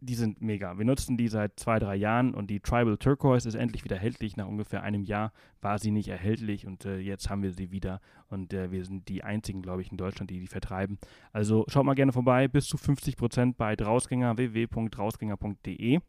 die 0.06 0.16
sind 0.16 0.42
mega. 0.42 0.78
Wir 0.78 0.86
nutzen 0.86 1.18
die 1.18 1.28
seit 1.28 1.60
zwei, 1.60 1.80
drei 1.80 1.96
Jahren 1.96 2.34
und 2.34 2.48
die 2.48 2.60
Tribal 2.60 2.98
Turquoise 2.98 3.48
ist 3.48 3.56
endlich 3.56 3.84
wieder 3.84 3.96
erhältlich. 3.96 4.36
Nach 4.36 4.48
ungefähr 4.48 4.84
einem 4.84 5.04
Jahr 5.04 5.32
war 5.62 5.80
sie 5.80 5.92
nicht 5.92 6.10
erhältlich 6.10 6.68
und 6.68 6.86
äh, 6.86 6.98
jetzt 6.98 7.30
haben 7.30 7.42
wir 7.42 7.54
sie 7.54 7.72
wieder 7.72 8.02
und 8.28 8.54
äh, 8.54 8.72
wir 8.72 8.84
sind 8.86 9.08
die 9.08 9.24
einzigen, 9.24 9.62
glaube 9.62 9.82
ich, 9.82 9.92
in 9.92 9.98
Deutschland, 9.98 10.30
die 10.30 10.40
die 10.40 10.48
vertreiben. 10.48 10.98
Also 11.32 11.66
schaut 11.68 11.86
mal 11.86 11.96
gerne 11.96 12.12
vorbei, 12.12 12.48
bis 12.48 12.68
zu 12.68 12.78
50 12.78 13.16
Prozent 13.16 13.58
bei 13.58 13.76
Drausgänger, 13.76 14.38
www.drausgänger.de. 14.38 16.00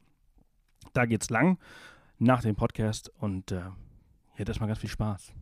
Da 0.92 1.06
geht's 1.06 1.30
lang 1.30 1.58
nach 2.18 2.42
dem 2.42 2.56
Podcast 2.56 3.12
und 3.18 3.52
äh, 3.52 3.62
jetzt 4.36 4.48
erstmal 4.48 4.68
ganz 4.68 4.80
viel 4.80 4.90
Spaß. 4.90 5.32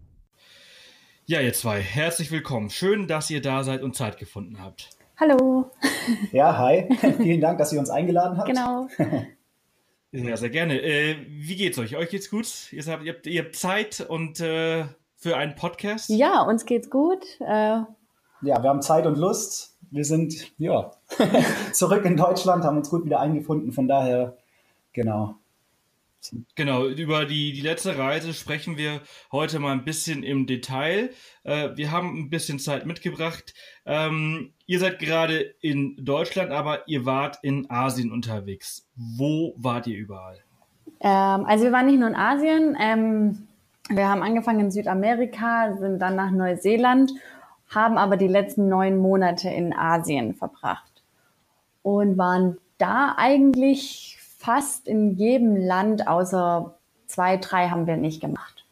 Ja, 1.24 1.40
ihr 1.40 1.52
zwei, 1.52 1.80
herzlich 1.80 2.30
willkommen. 2.30 2.68
Schön, 2.68 3.06
dass 3.06 3.30
ihr 3.30 3.40
da 3.40 3.62
seid 3.62 3.82
und 3.82 3.96
Zeit 3.96 4.18
gefunden 4.18 4.60
habt. 4.60 4.90
Hallo. 5.22 5.70
Ja, 6.32 6.58
hi. 6.58 6.88
Vielen 7.18 7.40
Dank, 7.40 7.56
dass 7.58 7.72
ihr 7.72 7.78
uns 7.78 7.90
eingeladen 7.90 8.38
habt. 8.38 8.48
Genau. 8.48 8.88
Ja, 10.14 10.36
sehr 10.36 10.50
gerne. 10.50 10.78
Äh, 10.78 11.16
wie 11.26 11.56
geht's 11.56 11.78
euch? 11.78 11.96
Euch 11.96 12.10
geht's 12.10 12.28
gut? 12.28 12.70
Ihr 12.70 12.84
habt, 12.84 13.02
ihr 13.02 13.14
habt, 13.14 13.26
ihr 13.26 13.42
habt 13.42 13.56
Zeit 13.56 14.04
und 14.06 14.40
äh, 14.40 14.84
für 15.16 15.38
einen 15.38 15.54
Podcast? 15.54 16.10
Ja, 16.10 16.42
uns 16.42 16.66
geht's 16.66 16.90
gut. 16.90 17.24
Äh, 17.40 17.46
ja, 17.46 17.86
wir 18.42 18.64
haben 18.64 18.82
Zeit 18.82 19.06
und 19.06 19.16
Lust. 19.16 19.78
Wir 19.90 20.04
sind 20.04 20.52
ja 20.58 20.90
zurück 21.72 22.04
in 22.04 22.18
Deutschland, 22.18 22.64
haben 22.64 22.76
uns 22.76 22.90
gut 22.90 23.06
wieder 23.06 23.20
eingefunden. 23.20 23.72
Von 23.72 23.88
daher, 23.88 24.36
genau. 24.92 25.36
Genau, 26.54 26.86
über 26.86 27.24
die, 27.24 27.52
die 27.52 27.60
letzte 27.62 27.98
Reise 27.98 28.32
sprechen 28.32 28.76
wir 28.76 29.00
heute 29.32 29.58
mal 29.58 29.72
ein 29.72 29.84
bisschen 29.84 30.22
im 30.22 30.46
Detail. 30.46 31.10
Äh, 31.42 31.70
wir 31.74 31.90
haben 31.90 32.16
ein 32.16 32.30
bisschen 32.30 32.58
Zeit 32.58 32.86
mitgebracht. 32.86 33.54
Ähm, 33.86 34.52
ihr 34.66 34.78
seid 34.78 34.98
gerade 34.98 35.54
in 35.60 35.96
Deutschland, 36.04 36.52
aber 36.52 36.86
ihr 36.88 37.04
wart 37.04 37.38
in 37.42 37.68
Asien 37.70 38.12
unterwegs. 38.12 38.86
Wo 38.94 39.54
wart 39.56 39.86
ihr 39.86 39.98
überall? 39.98 40.38
Ähm, 41.00 41.44
also 41.46 41.64
wir 41.64 41.72
waren 41.72 41.86
nicht 41.86 41.98
nur 41.98 42.08
in 42.08 42.16
Asien. 42.16 42.76
Ähm, 42.80 43.48
Wir 43.88 44.08
haben 44.08 44.22
angefangen 44.22 44.60
in 44.60 44.70
Südamerika, 44.70 45.76
sind 45.76 45.98
dann 45.98 46.14
nach 46.14 46.30
Neuseeland, 46.30 47.10
haben 47.68 47.98
aber 47.98 48.16
die 48.16 48.28
letzten 48.28 48.68
neun 48.68 48.96
Monate 48.96 49.48
in 49.48 49.74
Asien 49.74 50.34
verbracht 50.34 51.02
und 51.82 52.16
waren 52.16 52.58
da 52.78 53.16
eigentlich 53.18 54.18
fast 54.42 54.88
in 54.88 55.16
jedem 55.16 55.56
Land, 55.56 56.08
außer 56.08 56.74
zwei, 57.06 57.36
drei 57.36 57.68
haben 57.68 57.86
wir 57.86 57.96
nicht 57.96 58.20
gemacht. 58.20 58.64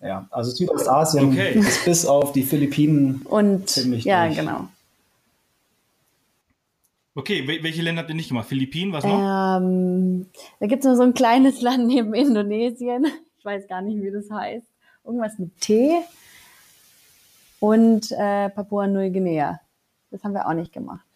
Ja, 0.00 0.28
also 0.30 0.50
Südostasien 0.50 1.30
okay. 1.30 1.58
ist 1.58 1.84
bis 1.84 2.06
auf 2.06 2.32
die 2.32 2.42
Philippinen 2.42 3.22
und 3.24 3.68
ziemlich 3.68 4.04
ja, 4.04 4.26
durch. 4.26 4.38
genau. 4.38 4.68
Okay, 7.14 7.48
welche 7.62 7.82
Länder 7.82 8.02
habt 8.02 8.10
ihr 8.10 8.14
nicht 8.14 8.28
gemacht? 8.28 8.46
Philippinen, 8.46 8.92
was 8.92 9.02
noch? 9.02 9.58
Ähm, 9.58 10.26
da 10.60 10.66
gibt 10.66 10.84
es 10.84 10.88
noch 10.88 10.94
so 10.94 11.02
ein 11.02 11.14
kleines 11.14 11.60
Land 11.62 11.88
neben 11.88 12.14
Indonesien. 12.14 13.06
Ich 13.38 13.44
weiß 13.44 13.66
gar 13.66 13.80
nicht, 13.80 14.00
wie 14.00 14.12
das 14.12 14.30
heißt. 14.30 14.66
Irgendwas 15.04 15.36
mit 15.38 15.58
T. 15.60 15.96
Und 17.58 18.12
äh, 18.12 18.50
Papua-Neuguinea. 18.50 19.58
Das 20.12 20.22
haben 20.22 20.32
wir 20.32 20.46
auch 20.46 20.52
nicht 20.52 20.72
gemacht. 20.72 21.07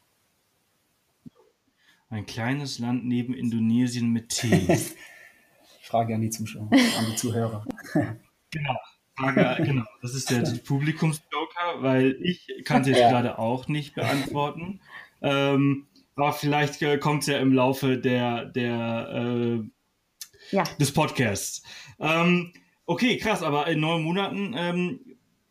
Ein 2.12 2.26
kleines 2.26 2.78
Land 2.78 3.07
neben 3.07 3.33
Indonesien 3.33 4.11
mit 4.11 4.28
T. 4.28 4.69
Frage 5.81 6.14
an 6.14 6.21
die 6.21 6.28
Zuschauer, 6.28 6.69
an 6.71 7.07
die 7.11 7.16
Zuhörer. 7.16 7.64
genau. 8.50 8.76
Frage, 9.16 9.64
genau. 9.64 9.85
Das 10.02 10.14
ist 10.14 10.31
der 10.31 10.42
Publikumsjoker, 10.66 11.81
weil 11.81 12.19
ich 12.21 12.47
kann 12.66 12.83
es 12.83 12.88
jetzt 12.88 13.00
ja. 13.00 13.09
gerade 13.09 13.38
auch 13.38 13.66
nicht 13.66 13.95
beantworten. 13.95 14.81
Ähm, 15.23 15.87
aber 16.14 16.35
vielleicht 16.35 16.83
äh, 16.83 16.99
kommt 16.99 17.23
es 17.23 17.28
ja 17.28 17.38
im 17.38 17.54
Laufe 17.54 17.97
der, 17.97 18.45
der, 18.45 19.09
äh, 19.14 20.54
ja. 20.54 20.64
des 20.78 20.92
Podcasts. 20.92 21.62
Ähm, 21.99 22.52
okay, 22.85 23.16
krass, 23.16 23.42
aber 23.42 23.69
in 23.69 23.81
neun 23.81 24.02
Monaten 24.02 24.54
ähm, 24.54 25.00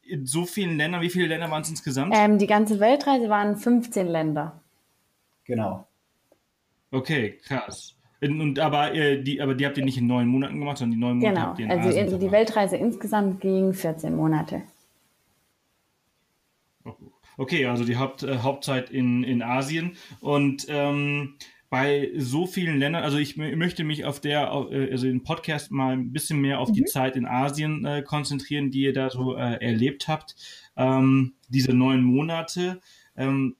in 0.04 0.28
so 0.28 0.46
vielen 0.46 0.78
Ländern, 0.78 1.02
wie 1.02 1.10
viele 1.10 1.26
Länder 1.26 1.50
waren 1.50 1.64
es 1.64 1.72
insgesamt? 1.72 2.14
Ähm, 2.16 2.38
die 2.38 2.46
ganze 2.46 2.80
Weltreise 2.80 3.30
waren 3.30 3.58
15 3.58 4.06
Länder. 4.06 4.62
Genau. 5.46 5.88
Okay, 6.92 7.38
krass. 7.46 7.96
Und, 8.22 8.60
aber, 8.60 8.94
äh, 8.94 9.22
die, 9.24 9.42
aber 9.42 9.56
die 9.56 9.66
habt 9.66 9.78
ihr 9.78 9.86
nicht 9.86 9.98
in 9.98 10.06
neun 10.06 10.28
Monaten 10.28 10.60
gemacht, 10.60 10.78
sondern 10.78 11.00
die 11.00 11.04
neun 11.04 11.18
Monate 11.18 11.34
genau. 11.34 11.48
habt 11.48 11.60
ihr 11.60 11.66
in 11.66 11.72
also 11.72 11.90
Asien 11.90 12.20
die 12.20 12.32
Weltreise 12.32 12.78
insgesamt 12.78 13.42
ging 13.42 13.74
14 13.74 14.16
Monate. 14.16 14.62
Okay, 17.38 17.66
also 17.66 17.84
die 17.84 17.98
Haupt, 17.98 18.22
äh, 18.22 18.40
Hauptzeit 18.40 18.92
in, 18.92 19.24
in 19.24 19.42
Asien. 19.42 19.98
Und 20.20 20.68
ähm, 20.70 21.36
bei 21.72 22.12
so 22.18 22.46
vielen 22.46 22.78
Ländern, 22.78 23.04
also 23.04 23.18
ich 23.18 23.38
möchte 23.38 23.84
mich 23.84 24.06
auf 24.06 24.20
der, 24.20 24.52
äh, 24.70 24.92
also 24.92 25.08
im 25.08 25.24
Podcast 25.24 25.72
mal 25.72 25.94
ein 25.94 26.12
bisschen 26.12 26.40
mehr 26.40 26.60
auf 26.60 26.70
mhm. 26.70 26.74
die 26.74 26.86
Zeit 26.86 27.16
in 27.16 27.26
Asien 27.26 27.86
äh, 27.86 28.04
konzentrieren, 28.04 28.70
die 28.70 28.82
ihr 28.82 28.94
da 28.94 29.10
so 29.10 29.36
äh, 29.36 29.56
erlebt 29.66 30.08
habt. 30.08 30.36
Ähm, 30.76 31.34
diese 31.50 31.74
neun 31.74 32.04
Monate. 32.04 32.82
Ähm, 33.16 33.56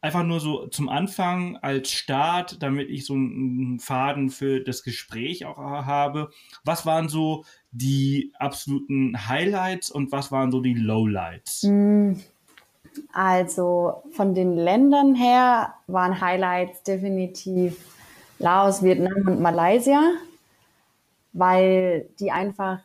einfach 0.00 0.22
nur 0.22 0.40
so 0.40 0.66
zum 0.68 0.88
Anfang 0.88 1.56
als 1.56 1.90
Start, 1.90 2.62
damit 2.62 2.88
ich 2.88 3.04
so 3.04 3.14
einen 3.14 3.80
Faden 3.80 4.30
für 4.30 4.60
das 4.60 4.82
Gespräch 4.82 5.44
auch 5.44 5.56
habe. 5.56 6.30
Was 6.64 6.86
waren 6.86 7.08
so 7.08 7.44
die 7.72 8.32
absoluten 8.38 9.28
Highlights 9.28 9.90
und 9.90 10.12
was 10.12 10.30
waren 10.30 10.52
so 10.52 10.60
die 10.60 10.74
Lowlights? 10.74 11.64
Mhm. 11.64 12.22
Also 13.12 14.02
von 14.12 14.34
den 14.34 14.56
Ländern 14.56 15.14
her 15.14 15.74
waren 15.86 16.20
Highlights 16.20 16.82
definitiv 16.82 17.76
Laos, 18.38 18.82
Vietnam 18.82 19.26
und 19.26 19.40
Malaysia, 19.40 20.00
weil 21.32 22.08
die 22.20 22.30
einfach 22.30 22.80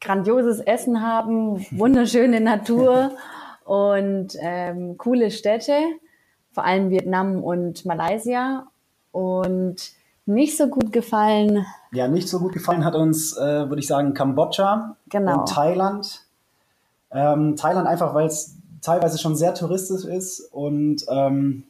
grandioses 0.00 0.60
Essen 0.60 1.02
haben, 1.02 1.66
wunderschöne 1.70 2.40
Natur 2.40 3.12
und 3.64 4.36
ähm, 4.40 4.96
coole 4.98 5.30
Städte, 5.30 5.78
vor 6.52 6.64
allem 6.64 6.90
Vietnam 6.90 7.42
und 7.42 7.84
Malaysia. 7.84 8.66
Und 9.12 9.92
nicht 10.26 10.56
so 10.56 10.68
gut 10.68 10.92
gefallen. 10.92 11.66
Ja, 11.92 12.08
nicht 12.08 12.28
so 12.28 12.38
gut 12.38 12.52
gefallen 12.52 12.84
hat 12.84 12.94
uns, 12.94 13.36
äh, 13.36 13.68
würde 13.68 13.80
ich 13.80 13.86
sagen, 13.86 14.14
Kambodscha 14.14 14.96
genau. 15.08 15.40
und 15.40 15.48
Thailand. 15.48 16.22
Ähm, 17.10 17.56
Thailand 17.56 17.86
einfach, 17.86 18.14
weil 18.14 18.26
es 18.26 18.56
teilweise 18.80 19.18
schon 19.18 19.36
sehr 19.36 19.54
touristisch 19.54 20.04
ist 20.04 20.40
und 20.52 21.04
ähm, 21.08 21.64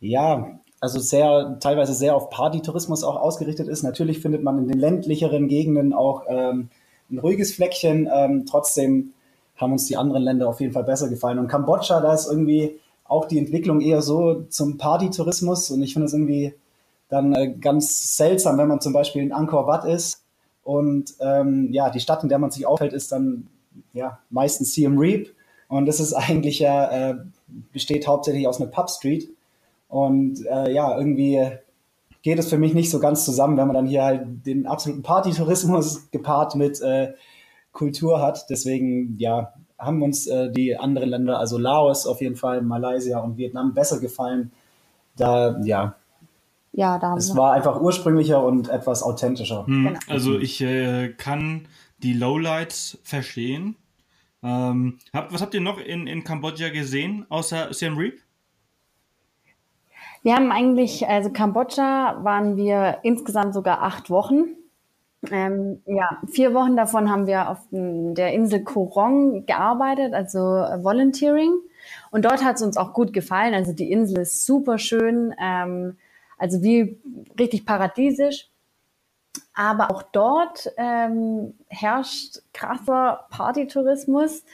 ja, 0.00 0.58
also 0.80 1.00
sehr, 1.00 1.58
teilweise 1.60 1.94
sehr 1.94 2.14
auf 2.14 2.30
Partytourismus 2.30 3.04
auch 3.04 3.16
ausgerichtet 3.16 3.68
ist. 3.68 3.82
Natürlich 3.82 4.20
findet 4.20 4.42
man 4.42 4.58
in 4.58 4.68
den 4.68 4.78
ländlicheren 4.78 5.48
Gegenden 5.48 5.92
auch 5.92 6.24
ähm, 6.28 6.68
ein 7.10 7.18
ruhiges 7.18 7.54
Fleckchen. 7.54 8.08
Ähm, 8.12 8.44
trotzdem 8.46 9.12
haben 9.56 9.72
uns 9.72 9.86
die 9.86 9.96
anderen 9.96 10.22
Länder 10.22 10.48
auf 10.48 10.60
jeden 10.60 10.72
Fall 10.72 10.84
besser 10.84 11.08
gefallen. 11.08 11.38
Und 11.38 11.48
Kambodscha, 11.48 12.00
da 12.00 12.12
ist 12.12 12.28
irgendwie 12.28 12.78
auch 13.04 13.26
die 13.26 13.38
Entwicklung 13.38 13.80
eher 13.80 14.02
so 14.02 14.42
zum 14.48 14.78
Partytourismus. 14.78 15.70
Und 15.70 15.82
ich 15.82 15.92
finde 15.92 16.06
es 16.06 16.12
irgendwie 16.12 16.54
dann 17.08 17.34
äh, 17.34 17.52
ganz 17.52 18.16
seltsam, 18.16 18.58
wenn 18.58 18.68
man 18.68 18.80
zum 18.80 18.92
Beispiel 18.92 19.22
in 19.22 19.32
Angkor 19.32 19.66
Wat 19.66 19.84
ist 19.84 20.22
und 20.66 21.14
ähm, 21.20 21.68
ja, 21.70 21.90
die 21.90 22.00
Stadt, 22.00 22.24
in 22.24 22.28
der 22.28 22.40
man 22.40 22.50
sich 22.50 22.66
aufhält, 22.66 22.92
ist 22.92 23.12
dann 23.12 23.46
ja 23.92 24.18
meistens 24.30 24.74
Siem 24.74 24.98
Reap. 24.98 25.28
Und 25.68 25.86
das 25.86 26.00
ist 26.00 26.12
eigentlich 26.14 26.58
ja, 26.58 27.10
äh, 27.10 27.14
besteht 27.72 28.08
hauptsächlich 28.08 28.48
aus 28.48 28.60
einer 28.60 28.70
Pub 28.70 28.90
Street. 28.90 29.30
Und 29.88 30.44
äh, 30.44 30.72
ja, 30.72 30.98
irgendwie 30.98 31.40
geht 32.22 32.40
es 32.40 32.48
für 32.48 32.58
mich 32.58 32.74
nicht 32.74 32.90
so 32.90 32.98
ganz 32.98 33.24
zusammen, 33.24 33.56
wenn 33.56 33.68
man 33.68 33.76
dann 33.76 33.86
hier 33.86 34.02
halt 34.02 34.44
den 34.44 34.66
absoluten 34.66 35.04
Partytourismus 35.04 36.08
gepaart 36.10 36.56
mit 36.56 36.80
äh, 36.80 37.12
Kultur 37.76 38.20
hat. 38.20 38.46
Deswegen, 38.50 39.16
ja, 39.18 39.52
haben 39.78 40.02
uns 40.02 40.26
äh, 40.26 40.50
die 40.50 40.76
anderen 40.76 41.10
Länder, 41.10 41.38
also 41.38 41.58
Laos 41.58 42.06
auf 42.06 42.20
jeden 42.20 42.36
Fall, 42.36 42.62
Malaysia 42.62 43.18
und 43.20 43.36
Vietnam 43.36 43.74
besser 43.74 44.00
gefallen. 44.00 44.50
Da, 45.16 45.60
ja. 45.62 45.94
Ja, 46.72 46.98
da 46.98 47.16
Es 47.16 47.34
war 47.36 47.52
einfach 47.52 47.80
ursprünglicher 47.80 48.42
und 48.44 48.68
etwas 48.68 49.02
authentischer. 49.02 49.66
Hm, 49.66 49.84
genau. 49.84 50.00
Also 50.08 50.38
ich 50.38 50.60
äh, 50.60 51.10
kann 51.10 51.68
die 52.02 52.12
Lowlights 52.12 52.98
verstehen. 53.02 53.76
Ähm, 54.42 54.98
hab, 55.12 55.32
was 55.32 55.40
habt 55.40 55.54
ihr 55.54 55.60
noch 55.60 55.78
in, 55.78 56.06
in 56.06 56.24
Kambodscha 56.24 56.68
gesehen, 56.68 57.26
außer 57.28 57.72
Siem 57.72 57.96
Reap? 57.96 58.14
Wir 60.22 60.34
haben 60.34 60.50
eigentlich, 60.50 61.06
also 61.06 61.30
Kambodscha 61.30 62.18
waren 62.22 62.56
wir 62.56 62.98
insgesamt 63.04 63.54
sogar 63.54 63.82
acht 63.82 64.10
Wochen. 64.10 64.56
Ähm, 65.30 65.82
ja, 65.86 66.18
vier 66.30 66.54
Wochen 66.54 66.76
davon 66.76 67.10
haben 67.10 67.26
wir 67.26 67.50
auf 67.50 67.58
der 67.70 68.32
Insel 68.32 68.62
Korong 68.62 69.46
gearbeitet, 69.46 70.14
also 70.14 70.38
Volunteering. 70.38 71.52
Und 72.10 72.24
dort 72.24 72.44
hat 72.44 72.56
es 72.56 72.62
uns 72.62 72.76
auch 72.76 72.92
gut 72.92 73.12
gefallen. 73.12 73.54
Also 73.54 73.72
die 73.72 73.90
Insel 73.90 74.20
ist 74.20 74.44
super 74.46 74.78
schön, 74.78 75.34
ähm, 75.40 75.96
also 76.38 76.62
wie 76.62 76.98
richtig 77.38 77.66
paradiesisch. 77.66 78.48
Aber 79.54 79.90
auch 79.90 80.02
dort 80.02 80.70
ähm, 80.76 81.54
herrscht 81.68 82.40
krasser 82.52 83.26
Partytourismus. 83.30 84.44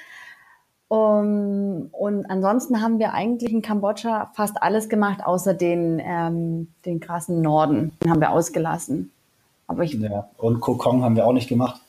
Um, 0.88 1.88
und 1.92 2.26
ansonsten 2.26 2.82
haben 2.82 2.98
wir 2.98 3.14
eigentlich 3.14 3.50
in 3.50 3.62
Kambodscha 3.62 4.30
fast 4.34 4.62
alles 4.62 4.90
gemacht, 4.90 5.24
außer 5.24 5.54
den, 5.54 5.98
ähm, 6.04 6.68
den 6.84 7.00
krassen 7.00 7.40
Norden. 7.40 7.96
Den 8.02 8.10
haben 8.10 8.20
wir 8.20 8.30
ausgelassen. 8.30 9.10
Aber 9.72 9.82
ich 9.82 9.94
ja, 9.94 10.28
und 10.36 10.60
Kokong 10.60 11.02
haben 11.02 11.16
wir 11.16 11.26
auch 11.26 11.32
nicht 11.32 11.48
gemacht. 11.48 11.80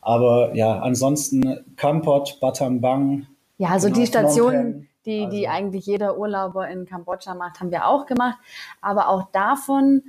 Aber 0.00 0.54
ja, 0.54 0.78
ansonsten 0.78 1.64
Kampot, 1.76 2.38
Battambang. 2.40 3.26
Ja, 3.58 3.70
also 3.70 3.88
genau, 3.88 4.00
die 4.00 4.06
Stationen, 4.06 4.88
die, 5.04 5.24
also. 5.24 5.36
die 5.36 5.48
eigentlich 5.48 5.86
jeder 5.86 6.18
Urlauber 6.18 6.68
in 6.68 6.86
Kambodscha 6.86 7.34
macht, 7.34 7.60
haben 7.60 7.70
wir 7.70 7.86
auch 7.86 8.06
gemacht. 8.06 8.38
Aber 8.80 9.08
auch 9.08 9.30
davon 9.32 10.02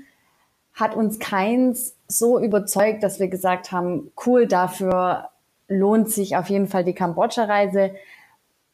hat 0.74 0.96
uns 0.96 1.18
keins 1.18 1.96
so 2.08 2.40
überzeugt, 2.40 3.02
dass 3.02 3.20
wir 3.20 3.28
gesagt 3.28 3.72
haben, 3.72 4.12
cool, 4.26 4.48
dafür 4.48 5.30
lohnt 5.68 6.10
sich 6.10 6.38
auf 6.38 6.50
jeden 6.50 6.68
Fall 6.68 6.84
die 6.84 6.94
Kambodscha-Reise. 6.94 7.92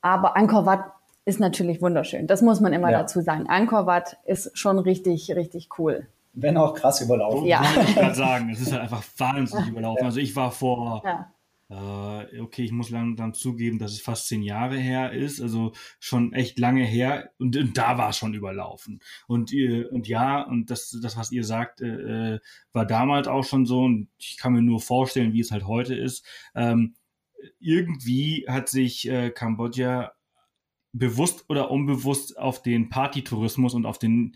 Aber 0.01 0.35
Angkor 0.35 0.65
Wat 0.65 0.83
ist 1.25 1.39
natürlich 1.39 1.81
wunderschön. 1.81 2.27
Das 2.27 2.41
muss 2.41 2.59
man 2.59 2.73
immer 2.73 2.91
ja. 2.91 2.99
dazu 2.99 3.21
sagen. 3.21 3.47
Angkor 3.47 3.85
Wat 3.85 4.17
ist 4.25 4.57
schon 4.57 4.77
richtig, 4.79 5.33
richtig 5.35 5.69
cool. 5.77 6.07
Wenn 6.33 6.57
auch 6.57 6.73
krass 6.73 7.01
überlaufen. 7.01 7.45
Ja. 7.45 7.63
Ich 7.87 7.95
gerade 7.95 8.15
sagen, 8.15 8.49
es 8.49 8.59
ist 8.59 8.71
halt 8.71 8.81
einfach 8.81 9.03
wahnsinnig 9.17 9.69
überlaufen. 9.69 10.01
Ja. 10.01 10.05
Also 10.07 10.19
ich 10.19 10.35
war 10.35 10.51
vor 10.51 11.01
ja. 11.05 11.33
Äh, 11.73 12.39
okay, 12.41 12.63
ich 12.63 12.71
muss 12.71 12.89
langsam 12.89 13.33
zugeben, 13.33 13.79
dass 13.79 13.93
es 13.93 14.01
fast 14.01 14.27
zehn 14.27 14.43
Jahre 14.43 14.77
her 14.77 15.11
ist, 15.11 15.41
also 15.41 15.71
schon 15.99 16.33
echt 16.33 16.59
lange 16.59 16.83
her 16.83 17.31
und, 17.39 17.57
und 17.57 17.77
da 17.77 17.97
war 17.97 18.09
es 18.09 18.17
schon 18.17 18.33
überlaufen. 18.33 19.01
Und, 19.27 19.53
und 19.91 20.07
ja, 20.07 20.41
und 20.41 20.69
das, 20.69 20.97
das 21.01 21.17
was 21.17 21.31
ihr 21.31 21.43
sagt, 21.43 21.81
äh, 21.81 22.39
war 22.73 22.85
damals 22.85 23.27
auch 23.27 23.43
schon 23.43 23.65
so 23.65 23.81
und 23.81 24.09
ich 24.19 24.37
kann 24.37 24.53
mir 24.53 24.61
nur 24.61 24.81
vorstellen, 24.81 25.33
wie 25.33 25.39
es 25.39 25.51
halt 25.51 25.65
heute 25.65 25.95
ist. 25.95 26.25
Ähm, 26.53 26.95
irgendwie 27.59 28.45
hat 28.47 28.69
sich 28.69 29.09
äh, 29.09 29.31
Kambodscha 29.31 30.13
bewusst 30.91 31.45
oder 31.49 31.71
unbewusst 31.71 32.37
auf 32.37 32.61
den 32.61 32.89
Partytourismus 32.89 33.73
und 33.73 33.85
auf 33.87 33.97
den 33.97 34.35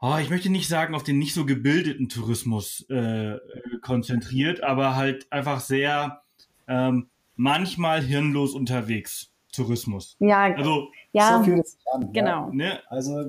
oh, 0.00 0.16
ich 0.20 0.30
möchte 0.30 0.50
nicht 0.50 0.68
sagen, 0.68 0.94
auf 0.94 1.02
den 1.02 1.18
nicht 1.18 1.34
so 1.34 1.44
gebildeten 1.44 2.08
Tourismus 2.08 2.88
äh, 2.88 3.38
konzentriert, 3.82 4.62
aber 4.62 4.96
halt 4.96 5.30
einfach 5.30 5.60
sehr 5.60 6.22
ähm, 6.68 7.08
manchmal 7.36 8.02
hirnlos 8.02 8.54
unterwegs. 8.54 9.32
Tourismus. 9.52 10.16
Ja, 10.20 10.54
also 10.54 10.90
ja, 11.12 11.38
so 11.38 11.44
fühlt 11.44 11.64
es 11.64 11.72
sich 11.72 11.82
an. 11.92 12.12
Genau. 12.12 12.46
Ja. 12.46 12.50
Ne? 12.52 12.80
Also 12.88 13.24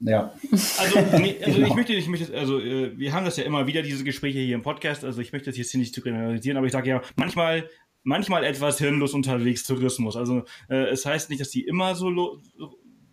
ja. 0.00 0.32
Also, 0.78 1.18
nee, 1.18 1.36
also 1.44 1.56
genau. 1.56 1.68
ich 1.68 1.74
möchte, 1.74 1.92
ich 1.92 2.08
möchte, 2.08 2.36
also 2.36 2.58
äh, 2.58 2.98
wir 2.98 3.12
haben 3.12 3.24
das 3.24 3.36
ja 3.36 3.44
immer 3.44 3.66
wieder, 3.66 3.82
diese 3.82 4.02
Gespräche 4.02 4.38
hier 4.38 4.54
im 4.54 4.62
Podcast, 4.62 5.04
also 5.04 5.20
ich 5.20 5.32
möchte 5.32 5.50
das 5.50 5.58
jetzt 5.58 5.70
hier 5.70 5.80
nicht 5.80 5.94
zu 5.94 6.00
generalisieren, 6.00 6.56
aber 6.56 6.66
ich 6.66 6.72
sage 6.72 6.88
ja, 6.88 7.02
manchmal, 7.16 7.68
manchmal 8.02 8.44
etwas 8.44 8.78
hirnlos 8.78 9.12
unterwegs 9.12 9.64
Tourismus. 9.64 10.16
Also 10.16 10.44
äh, 10.68 10.88
es 10.88 11.04
heißt 11.04 11.28
nicht, 11.28 11.40
dass 11.40 11.50
die 11.50 11.66
immer 11.66 11.94
so 11.94 12.40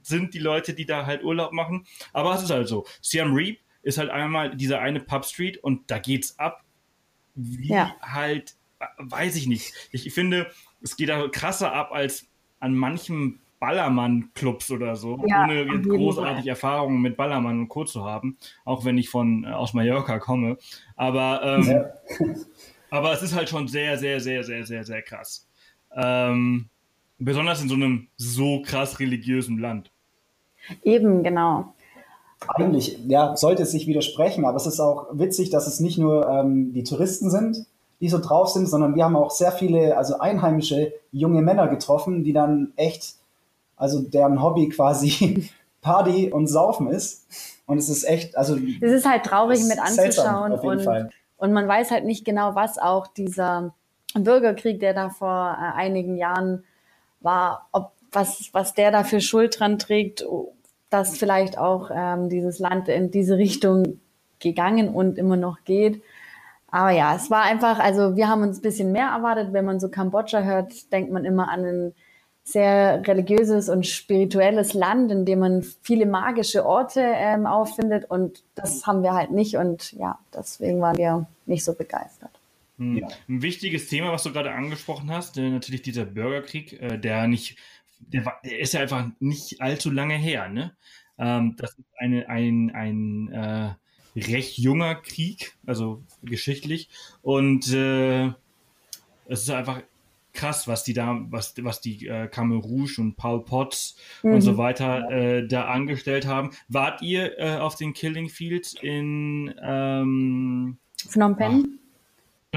sind, 0.07 0.33
die 0.33 0.39
Leute, 0.39 0.73
die 0.73 0.85
da 0.85 1.05
halt 1.05 1.23
Urlaub 1.23 1.53
machen, 1.53 1.85
aber 2.13 2.33
es 2.33 2.43
ist 2.43 2.49
halt 2.49 2.67
so. 2.67 2.85
Siam 3.01 3.33
Reap 3.33 3.59
ist 3.81 3.97
halt 3.97 4.09
einmal 4.09 4.55
dieser 4.55 4.79
eine 4.79 4.99
Pub 4.99 5.25
Street 5.25 5.57
und 5.57 5.89
da 5.89 5.99
geht's 5.99 6.37
ab, 6.39 6.63
wie 7.35 7.69
ja. 7.69 7.95
halt, 8.01 8.55
weiß 8.97 9.35
ich 9.35 9.47
nicht. 9.47 9.73
Ich 9.91 10.13
finde, 10.13 10.51
es 10.81 10.97
geht 10.97 11.09
da 11.09 11.27
krasser 11.27 11.73
ab 11.73 11.91
als 11.91 12.27
an 12.59 12.75
manchen 12.75 13.39
Ballermann-Clubs 13.59 14.71
oder 14.71 14.95
so, 14.95 15.23
ja, 15.27 15.43
ohne 15.45 15.81
großartig 15.81 16.43
Fall. 16.43 16.47
Erfahrungen 16.47 17.01
mit 17.01 17.17
Ballermann 17.17 17.59
und 17.59 17.69
Co. 17.69 17.85
zu 17.85 18.03
haben, 18.03 18.37
auch 18.65 18.85
wenn 18.85 18.97
ich 18.97 19.09
von 19.09 19.45
äh, 19.45 19.47
aus 19.47 19.73
Mallorca 19.73 20.19
komme. 20.19 20.57
Aber, 20.95 21.41
ähm, 21.43 21.63
ja. 21.63 21.85
aber 22.91 23.13
es 23.13 23.23
ist 23.23 23.35
halt 23.35 23.49
schon 23.49 23.67
sehr, 23.67 23.97
sehr, 23.97 24.19
sehr, 24.19 24.43
sehr, 24.43 24.65
sehr, 24.65 24.83
sehr 24.83 25.01
krass. 25.01 25.47
Ähm, 25.95 26.69
besonders 27.17 27.61
in 27.61 27.69
so 27.69 27.75
einem 27.75 28.09
so 28.17 28.61
krass 28.61 28.99
religiösen 28.99 29.57
Land. 29.57 29.91
Eben, 30.83 31.23
genau. 31.23 31.73
Eigentlich, 32.47 32.99
ja, 33.07 33.35
sollte 33.35 33.63
es 33.63 33.71
sich 33.71 33.87
widersprechen, 33.87 34.45
aber 34.45 34.57
es 34.57 34.67
ist 34.67 34.79
auch 34.79 35.07
witzig, 35.11 35.49
dass 35.49 35.67
es 35.67 35.79
nicht 35.79 35.97
nur 35.97 36.27
ähm, 36.27 36.71
die 36.73 36.83
Touristen 36.83 37.29
sind, 37.29 37.65
die 37.99 38.09
so 38.09 38.19
drauf 38.19 38.49
sind, 38.49 38.67
sondern 38.67 38.95
wir 38.95 39.03
haben 39.03 39.15
auch 39.15 39.31
sehr 39.31 39.51
viele, 39.51 39.97
also 39.97 40.19
einheimische 40.19 40.93
junge 41.11 41.41
Männer 41.41 41.67
getroffen, 41.67 42.23
die 42.23 42.33
dann 42.33 42.73
echt 42.75 43.15
also 43.77 44.01
deren 44.01 44.41
Hobby 44.41 44.69
quasi 44.69 45.49
Party 45.81 46.31
und 46.31 46.47
Saufen 46.47 46.89
ist. 46.89 47.27
Und 47.65 47.77
es 47.77 47.89
ist 47.89 48.03
echt, 48.03 48.37
also. 48.37 48.57
Es 48.81 48.91
ist 48.91 49.07
halt 49.07 49.23
traurig 49.25 49.63
mit 49.65 49.79
anzuschauen 49.79 50.53
und, 50.53 51.09
und 51.37 51.53
man 51.53 51.67
weiß 51.67 51.91
halt 51.91 52.05
nicht 52.05 52.25
genau, 52.25 52.55
was 52.55 52.77
auch 52.77 53.07
dieser 53.07 53.73
Bürgerkrieg, 54.13 54.79
der 54.79 54.93
da 54.93 55.09
vor 55.09 55.57
äh, 55.59 55.77
einigen 55.77 56.17
Jahren 56.17 56.63
war, 57.19 57.67
ob 57.71 57.91
was, 58.11 58.49
was 58.53 58.73
der 58.73 58.91
da 58.91 59.03
für 59.03 59.19
Schuld 59.19 59.59
dran 59.59 59.77
trägt, 59.79 60.25
dass 60.89 61.17
vielleicht 61.17 61.57
auch 61.57 61.91
ähm, 61.93 62.29
dieses 62.29 62.59
Land 62.59 62.87
in 62.87 63.11
diese 63.11 63.37
Richtung 63.37 63.99
gegangen 64.39 64.89
und 64.89 65.17
immer 65.17 65.35
noch 65.35 65.63
geht. 65.63 66.01
Aber 66.69 66.91
ja, 66.91 67.15
es 67.15 67.29
war 67.31 67.43
einfach, 67.43 67.79
also 67.79 68.15
wir 68.15 68.27
haben 68.27 68.41
uns 68.41 68.59
ein 68.59 68.61
bisschen 68.61 68.91
mehr 68.91 69.07
erwartet. 69.07 69.53
Wenn 69.53 69.65
man 69.65 69.79
so 69.79 69.89
Kambodscha 69.89 70.41
hört, 70.41 70.91
denkt 70.91 71.11
man 71.11 71.25
immer 71.25 71.49
an 71.49 71.65
einen 71.65 71.93
sehr 72.43 73.05
religiöses 73.05 73.67
und 73.67 73.85
spirituelles 73.85 74.73
Land, 74.73 75.11
in 75.11 75.25
dem 75.25 75.39
man 75.39 75.65
viele 75.81 76.05
magische 76.05 76.65
Orte 76.65 77.01
ähm, 77.01 77.45
auffindet 77.45 78.09
und 78.09 78.41
das 78.55 78.87
haben 78.87 79.03
wir 79.03 79.13
halt 79.13 79.31
nicht 79.31 79.57
und 79.57 79.91
ja, 79.93 80.17
deswegen 80.33 80.79
waren 80.79 80.97
wir 80.97 81.25
nicht 81.45 81.65
so 81.65 81.73
begeistert. 81.73 82.31
Hm. 82.77 82.99
Ja. 82.99 83.07
Ein 83.27 83.41
wichtiges 83.41 83.89
Thema, 83.89 84.13
was 84.13 84.23
du 84.23 84.31
gerade 84.31 84.51
angesprochen 84.51 85.11
hast, 85.11 85.37
äh, 85.37 85.49
natürlich 85.49 85.81
dieser 85.81 86.05
Bürgerkrieg, 86.05 86.81
äh, 86.81 86.97
der 86.97 87.27
nicht, 87.27 87.57
der, 87.99 88.25
war, 88.25 88.41
der, 88.43 88.59
ist 88.59 88.73
ja 88.73 88.81
einfach 88.81 89.07
nicht 89.19 89.61
allzu 89.61 89.91
lange 89.91 90.15
her, 90.15 90.49
ne? 90.49 90.75
Ähm, 91.17 91.55
das 91.57 91.71
ist 91.71 91.85
eine, 91.97 92.29
ein, 92.29 92.71
ein 92.71 93.31
äh, 93.31 93.73
recht 94.19 94.57
junger 94.57 94.95
Krieg, 94.95 95.57
also 95.65 96.03
geschichtlich 96.23 96.89
und 97.21 97.71
äh, 97.73 98.27
es 99.29 99.43
ist 99.43 99.49
einfach 99.49 99.81
krass, 100.37 100.67
was 100.67 100.83
die 100.83 100.93
da, 100.93 101.19
was, 101.29 101.55
was 101.61 101.81
die 101.81 102.07
äh, 102.07 102.27
Khmer 102.27 102.57
Rouge 102.57 102.99
und 102.99 103.15
Paul 103.15 103.43
Potts 103.43 103.97
mhm. 104.23 104.35
und 104.35 104.41
so 104.41 104.53
mhm. 104.53 104.57
weiter 104.57 105.09
äh, 105.09 105.47
da 105.47 105.65
angestellt 105.65 106.25
haben. 106.27 106.51
Wart 106.69 107.01
ihr 107.01 107.37
äh, 107.39 107.57
auf 107.57 107.75
den 107.75 107.93
Killing 107.93 108.29
Fields 108.29 108.75
in 108.79 109.53
ähm, 109.61 110.77
Phnom 111.09 111.35
Penh? 111.35 111.79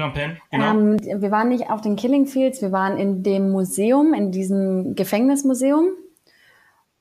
Phnom 0.01 0.13
Penh, 0.13 0.37
genau. 0.49 0.71
Ähm, 0.71 1.21
wir 1.21 1.31
waren 1.31 1.49
nicht 1.49 1.69
auf 1.69 1.81
den 1.81 1.95
Killing 1.95 2.25
Fields, 2.25 2.61
wir 2.61 2.71
waren 2.71 2.97
in 2.97 3.23
dem 3.23 3.51
Museum, 3.51 4.13
in 4.13 4.31
diesem 4.31 4.95
Gefängnismuseum 4.95 5.89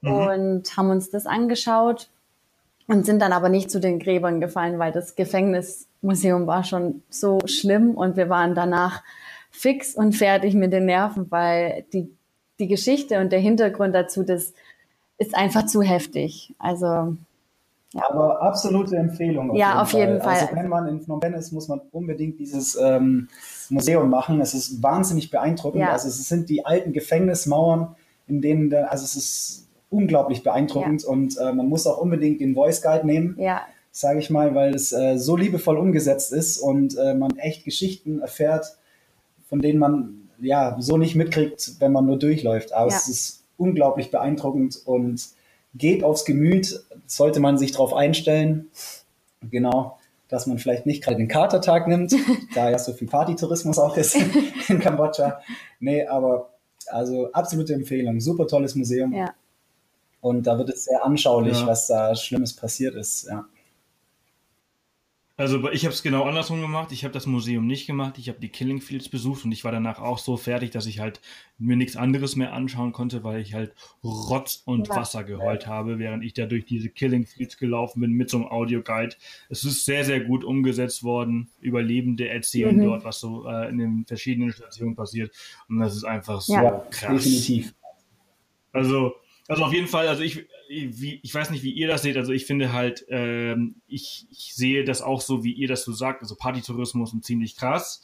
mhm. 0.02 0.12
und 0.12 0.76
haben 0.76 0.90
uns 0.90 1.10
das 1.10 1.26
angeschaut 1.26 2.10
und 2.86 3.06
sind 3.06 3.22
dann 3.22 3.32
aber 3.32 3.48
nicht 3.48 3.70
zu 3.70 3.80
den 3.80 3.98
Gräbern 3.98 4.40
gefallen, 4.40 4.78
weil 4.78 4.92
das 4.92 5.14
Gefängnismuseum 5.14 6.46
war 6.46 6.64
schon 6.64 7.02
so 7.08 7.38
schlimm 7.46 7.94
und 7.94 8.16
wir 8.16 8.28
waren 8.28 8.54
danach 8.54 9.02
fix 9.50 9.94
und 9.94 10.14
fertig 10.14 10.54
mit 10.54 10.72
den 10.72 10.86
Nerven, 10.86 11.30
weil 11.30 11.84
die, 11.92 12.10
die 12.58 12.68
Geschichte 12.68 13.20
und 13.20 13.32
der 13.32 13.40
Hintergrund 13.40 13.94
dazu, 13.94 14.22
das 14.22 14.52
ist 15.18 15.36
einfach 15.36 15.66
zu 15.66 15.82
heftig. 15.82 16.54
Also 16.58 17.16
ja. 17.92 18.02
Aber 18.08 18.40
absolute 18.40 18.96
Empfehlung. 18.96 19.50
Auf 19.50 19.56
ja, 19.56 19.68
jeden 19.68 19.80
auf 19.80 19.90
Fall. 19.90 20.00
jeden 20.00 20.20
Fall. 20.20 20.34
Also 20.34 20.54
wenn 20.54 20.68
man 20.68 20.86
in 20.86 21.00
Phnom 21.00 21.20
Penh 21.20 21.34
ist, 21.34 21.50
muss 21.52 21.68
man 21.68 21.80
unbedingt 21.90 22.38
dieses 22.38 22.76
ähm, 22.80 23.28
Museum 23.68 24.08
machen. 24.08 24.40
Es 24.40 24.54
ist 24.54 24.82
wahnsinnig 24.82 25.30
beeindruckend. 25.30 25.82
Ja. 25.82 25.92
Also 25.92 26.08
es 26.08 26.28
sind 26.28 26.48
die 26.48 26.64
alten 26.64 26.92
Gefängnismauern, 26.92 27.96
in 28.28 28.40
denen, 28.42 28.70
der, 28.70 28.92
also 28.92 29.04
es 29.04 29.16
ist 29.16 29.68
unglaublich 29.90 30.44
beeindruckend 30.44 31.02
ja. 31.02 31.08
und 31.08 31.36
äh, 31.38 31.52
man 31.52 31.68
muss 31.68 31.86
auch 31.86 31.98
unbedingt 31.98 32.40
den 32.40 32.54
Voice 32.54 32.80
Guide 32.80 33.04
nehmen. 33.04 33.34
Ja. 33.38 33.62
Sage 33.90 34.20
ich 34.20 34.30
mal, 34.30 34.54
weil 34.54 34.72
es 34.72 34.92
äh, 34.92 35.18
so 35.18 35.36
liebevoll 35.36 35.76
umgesetzt 35.76 36.32
ist 36.32 36.58
und 36.58 36.96
äh, 36.96 37.14
man 37.14 37.36
echt 37.38 37.64
Geschichten 37.64 38.20
erfährt, 38.20 38.76
von 39.48 39.58
denen 39.58 39.80
man 39.80 40.28
ja 40.40 40.76
so 40.78 40.96
nicht 40.96 41.16
mitkriegt, 41.16 41.80
wenn 41.80 41.90
man 41.90 42.06
nur 42.06 42.20
durchläuft. 42.20 42.72
Aber 42.72 42.86
es 42.86 43.08
ist 43.08 43.44
unglaublich 43.56 44.12
beeindruckend 44.12 44.80
und 44.84 45.30
geht 45.74 46.04
aufs 46.04 46.24
Gemüt, 46.24 46.80
sollte 47.06 47.40
man 47.40 47.58
sich 47.58 47.72
darauf 47.72 47.94
einstellen. 47.94 48.68
Genau, 49.50 49.98
dass 50.28 50.46
man 50.46 50.58
vielleicht 50.58 50.86
nicht 50.86 51.02
gerade 51.02 51.16
den 51.16 51.28
Katertag 51.28 51.88
nimmt, 51.88 52.14
da 52.54 52.70
ja 52.70 52.78
so 52.78 52.92
viel 52.92 53.08
Partytourismus 53.08 53.78
auch 53.78 53.96
ist 53.96 54.16
in 54.68 54.80
Kambodscha. 54.80 55.40
Nee, 55.80 56.06
aber 56.06 56.50
also 56.86 57.30
absolute 57.32 57.74
Empfehlung. 57.74 58.20
Super 58.20 58.46
tolles 58.46 58.74
Museum. 58.74 59.12
Ja. 59.12 59.34
Und 60.20 60.46
da 60.46 60.58
wird 60.58 60.68
es 60.70 60.84
sehr 60.84 61.04
anschaulich, 61.04 61.60
ja. 61.60 61.66
was 61.66 61.86
da 61.86 62.14
Schlimmes 62.14 62.54
passiert 62.54 62.94
ist. 62.94 63.28
Ja. 63.28 63.46
Also 65.40 65.70
ich 65.70 65.86
habe 65.86 65.94
es 65.94 66.02
genau 66.02 66.24
andersrum 66.24 66.60
gemacht. 66.60 66.92
Ich 66.92 67.02
habe 67.02 67.14
das 67.14 67.24
Museum 67.24 67.66
nicht 67.66 67.86
gemacht. 67.86 68.18
Ich 68.18 68.28
habe 68.28 68.38
die 68.38 68.50
Killing 68.50 68.82
Fields 68.82 69.08
besucht 69.08 69.42
und 69.46 69.52
ich 69.52 69.64
war 69.64 69.72
danach 69.72 69.98
auch 69.98 70.18
so 70.18 70.36
fertig, 70.36 70.68
dass 70.70 70.84
ich 70.84 71.00
halt 71.00 71.22
mir 71.56 71.76
nichts 71.76 71.96
anderes 71.96 72.36
mehr 72.36 72.52
anschauen 72.52 72.92
konnte, 72.92 73.24
weil 73.24 73.40
ich 73.40 73.54
halt 73.54 73.74
Rotz 74.04 74.62
und 74.66 74.90
Wasser 74.90 75.24
geheult 75.24 75.66
habe, 75.66 75.98
während 75.98 76.24
ich 76.24 76.34
da 76.34 76.44
durch 76.44 76.66
diese 76.66 76.90
Killing 76.90 77.24
Fields 77.24 77.56
gelaufen 77.56 78.00
bin 78.00 78.10
mit 78.12 78.28
so 78.28 78.36
einem 78.36 78.48
Audioguide. 78.48 79.16
Es 79.48 79.64
ist 79.64 79.86
sehr, 79.86 80.04
sehr 80.04 80.20
gut 80.20 80.44
umgesetzt 80.44 81.04
worden. 81.04 81.48
Überlebende 81.58 82.28
erzählen 82.28 82.76
mhm. 82.76 82.84
dort, 82.84 83.04
was 83.04 83.20
so 83.20 83.48
äh, 83.48 83.70
in 83.70 83.78
den 83.78 84.04
verschiedenen 84.06 84.52
Stationen 84.52 84.94
passiert. 84.94 85.34
Und 85.70 85.78
das 85.78 85.96
ist 85.96 86.04
einfach 86.04 86.42
so 86.42 86.52
ja, 86.52 86.86
krass. 86.90 87.24
Definitiv. 87.24 87.74
Also, 88.72 89.14
also 89.50 89.64
auf 89.64 89.72
jeden 89.72 89.88
Fall, 89.88 90.06
also 90.06 90.22
ich, 90.22 90.46
wie, 90.68 91.18
ich 91.24 91.34
weiß 91.34 91.50
nicht, 91.50 91.64
wie 91.64 91.72
ihr 91.72 91.88
das 91.88 92.02
seht. 92.02 92.16
Also 92.16 92.32
ich 92.32 92.46
finde 92.46 92.72
halt, 92.72 93.04
ähm, 93.08 93.82
ich, 93.88 94.28
ich 94.30 94.54
sehe 94.54 94.84
das 94.84 95.02
auch 95.02 95.20
so, 95.20 95.42
wie 95.42 95.52
ihr 95.52 95.66
das 95.66 95.82
so 95.82 95.92
sagt. 95.92 96.22
Also 96.22 96.36
Partytourismus 96.36 97.12
und 97.12 97.24
ziemlich 97.24 97.56
krass. 97.56 98.00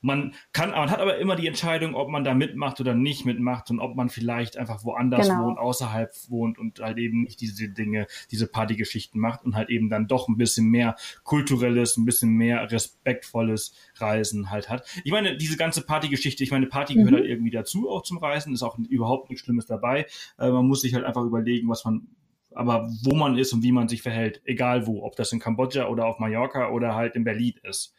Man 0.00 0.34
kann, 0.52 0.70
man 0.70 0.90
hat 0.90 1.00
aber 1.00 1.18
immer 1.18 1.34
die 1.34 1.46
Entscheidung, 1.46 1.94
ob 1.94 2.08
man 2.08 2.22
da 2.22 2.34
mitmacht 2.34 2.80
oder 2.80 2.94
nicht 2.94 3.24
mitmacht 3.24 3.70
und 3.70 3.80
ob 3.80 3.96
man 3.96 4.08
vielleicht 4.08 4.56
einfach 4.56 4.84
woanders 4.84 5.28
genau. 5.28 5.46
wohnt, 5.46 5.58
außerhalb 5.58 6.12
wohnt 6.28 6.58
und 6.58 6.80
halt 6.80 6.98
eben 6.98 7.22
nicht 7.22 7.40
diese 7.40 7.68
Dinge, 7.68 8.06
diese 8.30 8.46
Partygeschichten 8.46 9.20
macht 9.20 9.44
und 9.44 9.56
halt 9.56 9.70
eben 9.70 9.90
dann 9.90 10.06
doch 10.06 10.28
ein 10.28 10.36
bisschen 10.36 10.66
mehr 10.68 10.94
kulturelles, 11.24 11.96
ein 11.96 12.04
bisschen 12.04 12.30
mehr 12.30 12.70
respektvolles 12.70 13.74
Reisen 13.96 14.50
halt 14.50 14.68
hat. 14.68 14.86
Ich 15.02 15.10
meine, 15.10 15.36
diese 15.36 15.56
ganze 15.56 15.84
Partygeschichte, 15.84 16.44
ich 16.44 16.52
meine, 16.52 16.66
Party 16.66 16.94
gehört 16.94 17.10
mhm. 17.10 17.16
halt 17.16 17.26
irgendwie 17.26 17.50
dazu 17.50 17.90
auch 17.90 18.02
zum 18.02 18.18
Reisen, 18.18 18.54
ist 18.54 18.62
auch 18.62 18.78
überhaupt 18.78 19.30
nichts 19.30 19.44
Schlimmes 19.44 19.66
dabei. 19.66 20.06
Äh, 20.38 20.50
man 20.50 20.66
muss 20.66 20.82
sich 20.82 20.94
halt 20.94 21.04
einfach 21.04 21.24
überlegen, 21.24 21.68
was 21.68 21.84
man 21.84 22.06
aber 22.54 22.88
wo 23.04 23.14
man 23.14 23.38
ist 23.38 23.52
und 23.52 23.62
wie 23.62 23.72
man 23.72 23.88
sich 23.88 24.02
verhält, 24.02 24.40
egal 24.44 24.86
wo, 24.86 25.04
ob 25.04 25.14
das 25.16 25.32
in 25.32 25.38
Kambodscha 25.38 25.86
oder 25.86 26.06
auf 26.06 26.18
Mallorca 26.18 26.70
oder 26.70 26.94
halt 26.94 27.14
in 27.14 27.22
Berlin 27.22 27.54
ist. 27.62 27.94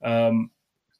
Ähm, 0.00 0.50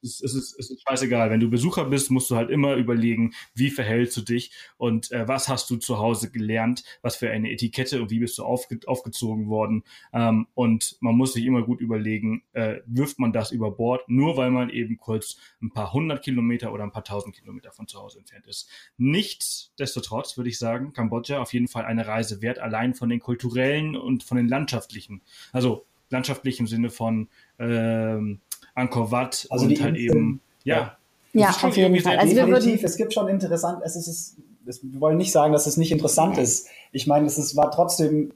es, 0.04 0.20
es, 0.20 0.34
ist, 0.34 0.58
es 0.58 0.70
ist 0.70 0.82
scheißegal. 0.86 1.30
Wenn 1.30 1.40
du 1.40 1.50
Besucher 1.50 1.84
bist, 1.86 2.10
musst 2.10 2.30
du 2.30 2.36
halt 2.36 2.50
immer 2.50 2.74
überlegen, 2.74 3.34
wie 3.54 3.70
verhältst 3.70 4.16
du 4.16 4.20
dich 4.20 4.52
und 4.76 5.10
äh, 5.10 5.26
was 5.26 5.48
hast 5.48 5.70
du 5.70 5.76
zu 5.76 5.98
Hause 5.98 6.30
gelernt, 6.30 6.84
was 7.02 7.16
für 7.16 7.30
eine 7.30 7.50
Etikette 7.50 8.00
und 8.02 8.10
wie 8.10 8.18
bist 8.18 8.38
du 8.38 8.44
aufge 8.44 8.78
aufgezogen 8.86 9.48
worden. 9.48 9.84
Ähm, 10.12 10.46
und 10.54 10.96
man 11.00 11.16
muss 11.16 11.32
sich 11.32 11.44
immer 11.44 11.62
gut 11.62 11.80
überlegen, 11.80 12.42
äh, 12.52 12.80
wirft 12.86 13.18
man 13.18 13.32
das 13.32 13.50
über 13.50 13.70
Bord, 13.70 14.08
nur 14.08 14.36
weil 14.36 14.50
man 14.50 14.70
eben 14.70 14.96
kurz 14.96 15.36
ein 15.62 15.72
paar 15.72 15.92
hundert 15.92 16.22
Kilometer 16.22 16.72
oder 16.72 16.84
ein 16.84 16.92
paar 16.92 17.04
tausend 17.04 17.34
Kilometer 17.34 17.72
von 17.72 17.88
zu 17.88 17.98
Hause 18.00 18.18
entfernt 18.18 18.46
ist. 18.46 18.68
Nichtsdestotrotz 18.98 20.36
würde 20.36 20.50
ich 20.50 20.58
sagen, 20.58 20.92
Kambodscha 20.92 21.40
auf 21.40 21.52
jeden 21.52 21.68
Fall 21.68 21.84
eine 21.84 22.06
Reise 22.06 22.42
wert, 22.42 22.58
allein 22.58 22.94
von 22.94 23.08
den 23.08 23.20
kulturellen 23.20 23.96
und 23.96 24.22
von 24.22 24.36
den 24.36 24.48
landschaftlichen. 24.48 25.22
Also 25.52 25.86
landschaftlich 26.10 26.60
im 26.60 26.66
Sinne 26.66 26.90
von 26.90 27.28
ähm, 27.58 28.40
Angkor 28.74 29.10
Wat 29.10 29.46
also 29.50 29.66
und 29.66 29.82
halt 29.82 29.96
eben, 29.96 30.40
ja. 30.64 30.96
Ja, 31.32 31.50
auf 31.50 31.76
jeden 31.76 32.00
Fall. 32.00 32.16
Also 32.16 32.36
wir 32.36 32.46
würden, 32.46 32.78
es 32.82 32.96
gibt 32.96 33.12
schon 33.12 33.28
interessant, 33.28 33.80
es 33.84 33.96
ist, 33.96 34.36
es, 34.66 34.80
wir 34.84 35.00
wollen 35.00 35.16
nicht 35.16 35.32
sagen, 35.32 35.52
dass 35.52 35.66
es 35.66 35.76
nicht 35.76 35.90
interessant 35.90 36.38
ist. 36.38 36.68
Ich 36.92 37.08
meine, 37.08 37.26
es 37.26 37.38
ist, 37.38 37.56
war 37.56 37.72
trotzdem 37.72 38.32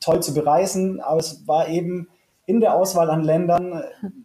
toll 0.00 0.22
zu 0.22 0.32
bereisen, 0.32 1.00
aber 1.00 1.20
es 1.20 1.46
war 1.46 1.68
eben 1.68 2.08
in 2.46 2.60
der 2.60 2.74
Auswahl 2.74 3.10
an 3.10 3.22
Ländern 3.22 3.84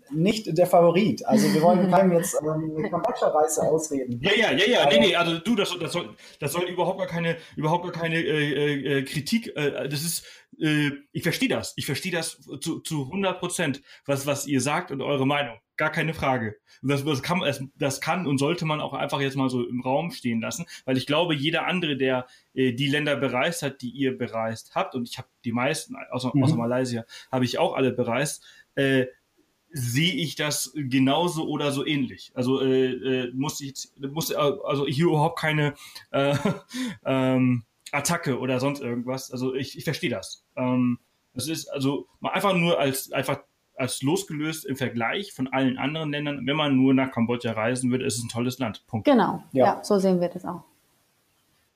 nicht 0.10 0.58
der 0.58 0.65
Favorit. 0.65 1.26
Also 1.26 1.54
wir 1.54 1.62
wollen 1.62 1.91
keinem 1.91 2.13
jetzt 2.13 2.39
ähm, 2.41 2.73
eine 2.78 2.89
Kambodscha-Reise 2.89 3.63
ausreden. 3.63 4.21
Ja, 4.23 4.32
ja, 4.34 4.52
ja, 4.54 4.65
ja, 4.65 4.89
nee, 4.89 4.99
nee, 4.99 5.15
also 5.15 5.39
du, 5.39 5.56
das, 5.56 5.78
das, 5.78 5.91
soll, 5.91 6.15
das 6.39 6.54
soll 6.54 6.63
überhaupt 6.63 6.99
gar 6.99 7.08
keine, 7.08 7.36
überhaupt 7.58 7.84
gar 7.84 7.91
keine 7.91 8.15
äh, 8.15 8.99
äh, 8.99 9.04
Kritik, 9.04 9.52
äh, 9.58 9.89
das 9.89 10.04
ist, 10.04 10.23
äh, 10.60 10.92
ich 11.12 11.24
verstehe 11.24 11.50
das, 11.50 11.74
ich 11.76 11.86
verstehe 11.86 12.12
das 12.12 12.42
zu, 12.62 12.80
zu 12.80 13.06
100 13.06 13.39
Prozent, 13.39 13.82
was, 14.06 14.26
was 14.26 14.48
ihr 14.48 14.62
sagt 14.62 14.92
und 14.92 15.02
eure 15.02 15.28
Meinung 15.28 15.58
gar 15.78 15.92
keine 15.92 16.13
Frage. 16.13 16.56
Das, 16.82 17.04
das, 17.04 17.24
kann, 17.24 17.42
das 17.76 18.02
kann 18.02 18.28
und 18.28 18.38
sollte 18.38 18.66
man 18.66 18.82
auch 18.82 18.94
einfach 18.94 19.22
jetzt 19.22 19.38
mal 19.38 19.50
so 19.50 19.66
im 19.66 19.82
Raum 19.82 20.12
stehen 20.12 20.42
lassen, 20.42 20.66
weil 20.86 20.98
ich 20.98 21.08
glaube, 21.08 21.34
jeder 21.34 21.66
andere, 21.66 21.98
der 21.98 22.28
äh, 22.54 22.74
die 22.74 22.88
Länder 22.88 23.16
bereist 23.16 23.63
hat, 23.63 23.82
die 23.82 23.89
ihr 23.89 24.18
bereist 24.18 24.76
habt, 24.76 24.96
und 24.96 25.10
ich 25.10 25.18
habe 25.18 25.28
die 25.46 25.52
meisten, 25.52 25.96
außer, 26.12 26.32
mhm. 26.34 26.44
außer 26.44 26.58
Malaysia, 26.58 27.06
habe 27.32 27.46
ich 27.46 27.58
auch 27.58 27.74
alle 27.74 27.92
bereist, 27.92 28.44
äh, 28.76 29.06
sehe 29.70 30.13
ich 30.13 30.36
das 30.36 30.72
genauso 30.76 31.48
oder 31.48 31.72
so 31.72 31.86
ähnlich. 31.86 32.32
Also 32.36 32.62
äh, 32.62 32.92
äh, 32.92 33.32
muss 33.34 33.60
ich 33.60 33.89
muss 33.98 34.32
also 34.32 34.86
hier 34.86 35.06
überhaupt 35.06 35.39
keine 35.39 35.74
äh, 36.12 36.36
ähm, 37.06 37.63
Attacke 37.93 38.39
oder 38.39 38.60
sonst 38.60 38.82
irgendwas. 38.82 39.32
Also 39.32 39.53
ich, 39.53 39.77
ich 39.77 39.84
verstehe 39.84 40.10
das. 40.10 40.43
Ähm, 40.56 40.99
das 41.34 41.47
ist 41.47 41.67
also 41.67 42.08
mal 42.19 42.32
einfach 42.32 42.53
nur 42.53 42.79
als 42.79 43.12
einfach 43.12 43.39
als 43.75 44.01
losgelöst 44.01 44.65
im 44.65 44.75
Vergleich 44.75 45.34
von 45.34 45.47
allen 45.47 45.77
anderen 45.77 46.12
Ländern, 46.12 46.45
wenn 46.45 46.56
man 46.56 46.75
nur 46.75 46.93
nach 46.93 47.12
Kambodscha 47.12 47.53
reisen 47.53 47.89
würde, 47.89 48.06
ist 48.06 48.17
es 48.17 48.23
ein 48.23 48.29
tolles 48.29 48.60
Land. 48.60 48.86
Punkt. 48.86 49.06
Genau, 49.06 49.43
ja, 49.51 49.65
ja 49.65 49.84
so 49.84 49.97
sehen 49.97 50.21
wir 50.21 50.29
das 50.29 50.45
auch. 50.45 50.63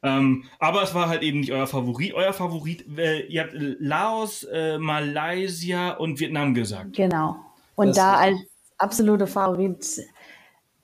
Ähm, 0.03 0.43
aber 0.59 0.83
es 0.83 0.93
war 0.93 1.09
halt 1.09 1.23
eben 1.23 1.39
nicht 1.39 1.51
euer 1.51 1.65
Favorit. 1.65 2.13
Euer 2.13 2.33
Favorit, 2.33 2.85
äh, 2.97 3.21
ihr 3.25 3.41
habt 3.41 3.53
Laos, 3.53 4.43
äh, 4.43 4.77
Malaysia 4.77 5.91
und 5.93 6.19
Vietnam 6.19 6.53
gesagt. 6.53 6.95
Genau. 6.95 7.37
Und 7.75 7.89
das 7.89 7.95
da 7.97 8.13
als 8.17 8.37
absolute 8.77 9.25
Favorit 9.25 9.99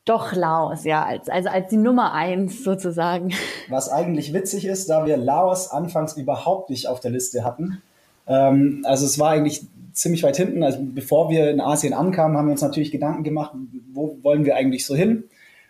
doch 0.06 0.34
Laos, 0.34 0.84
ja, 0.84 1.06
als, 1.06 1.30
also 1.30 1.50
als 1.50 1.70
die 1.70 1.78
Nummer 1.78 2.14
eins 2.14 2.64
sozusagen. 2.64 3.34
Was 3.70 3.90
eigentlich 3.90 4.34
witzig 4.34 4.66
ist, 4.66 4.90
da 4.90 5.06
wir 5.06 5.18
Laos 5.18 5.72
anfangs 5.72 6.18
überhaupt 6.18 6.70
nicht 6.70 6.88
auf 6.88 7.00
der 7.00 7.12
Liste 7.12 7.44
hatten. 7.44 7.82
Ähm, 8.28 8.84
also 8.86 9.06
es 9.06 9.18
war 9.18 9.30
eigentlich 9.30 9.66
ziemlich 9.94 10.24
weit 10.24 10.36
hinten. 10.36 10.64
Also 10.64 10.80
bevor 10.82 11.30
wir 11.30 11.50
in 11.50 11.62
Asien 11.62 11.94
ankamen, 11.94 12.38
haben 12.38 12.48
wir 12.48 12.52
uns 12.52 12.62
natürlich 12.62 12.92
Gedanken 12.92 13.24
gemacht, 13.24 13.54
wo 13.94 14.18
wollen 14.24 14.44
wir 14.46 14.56
eigentlich 14.56 14.86
so 14.86 14.96
hin? 14.96 15.24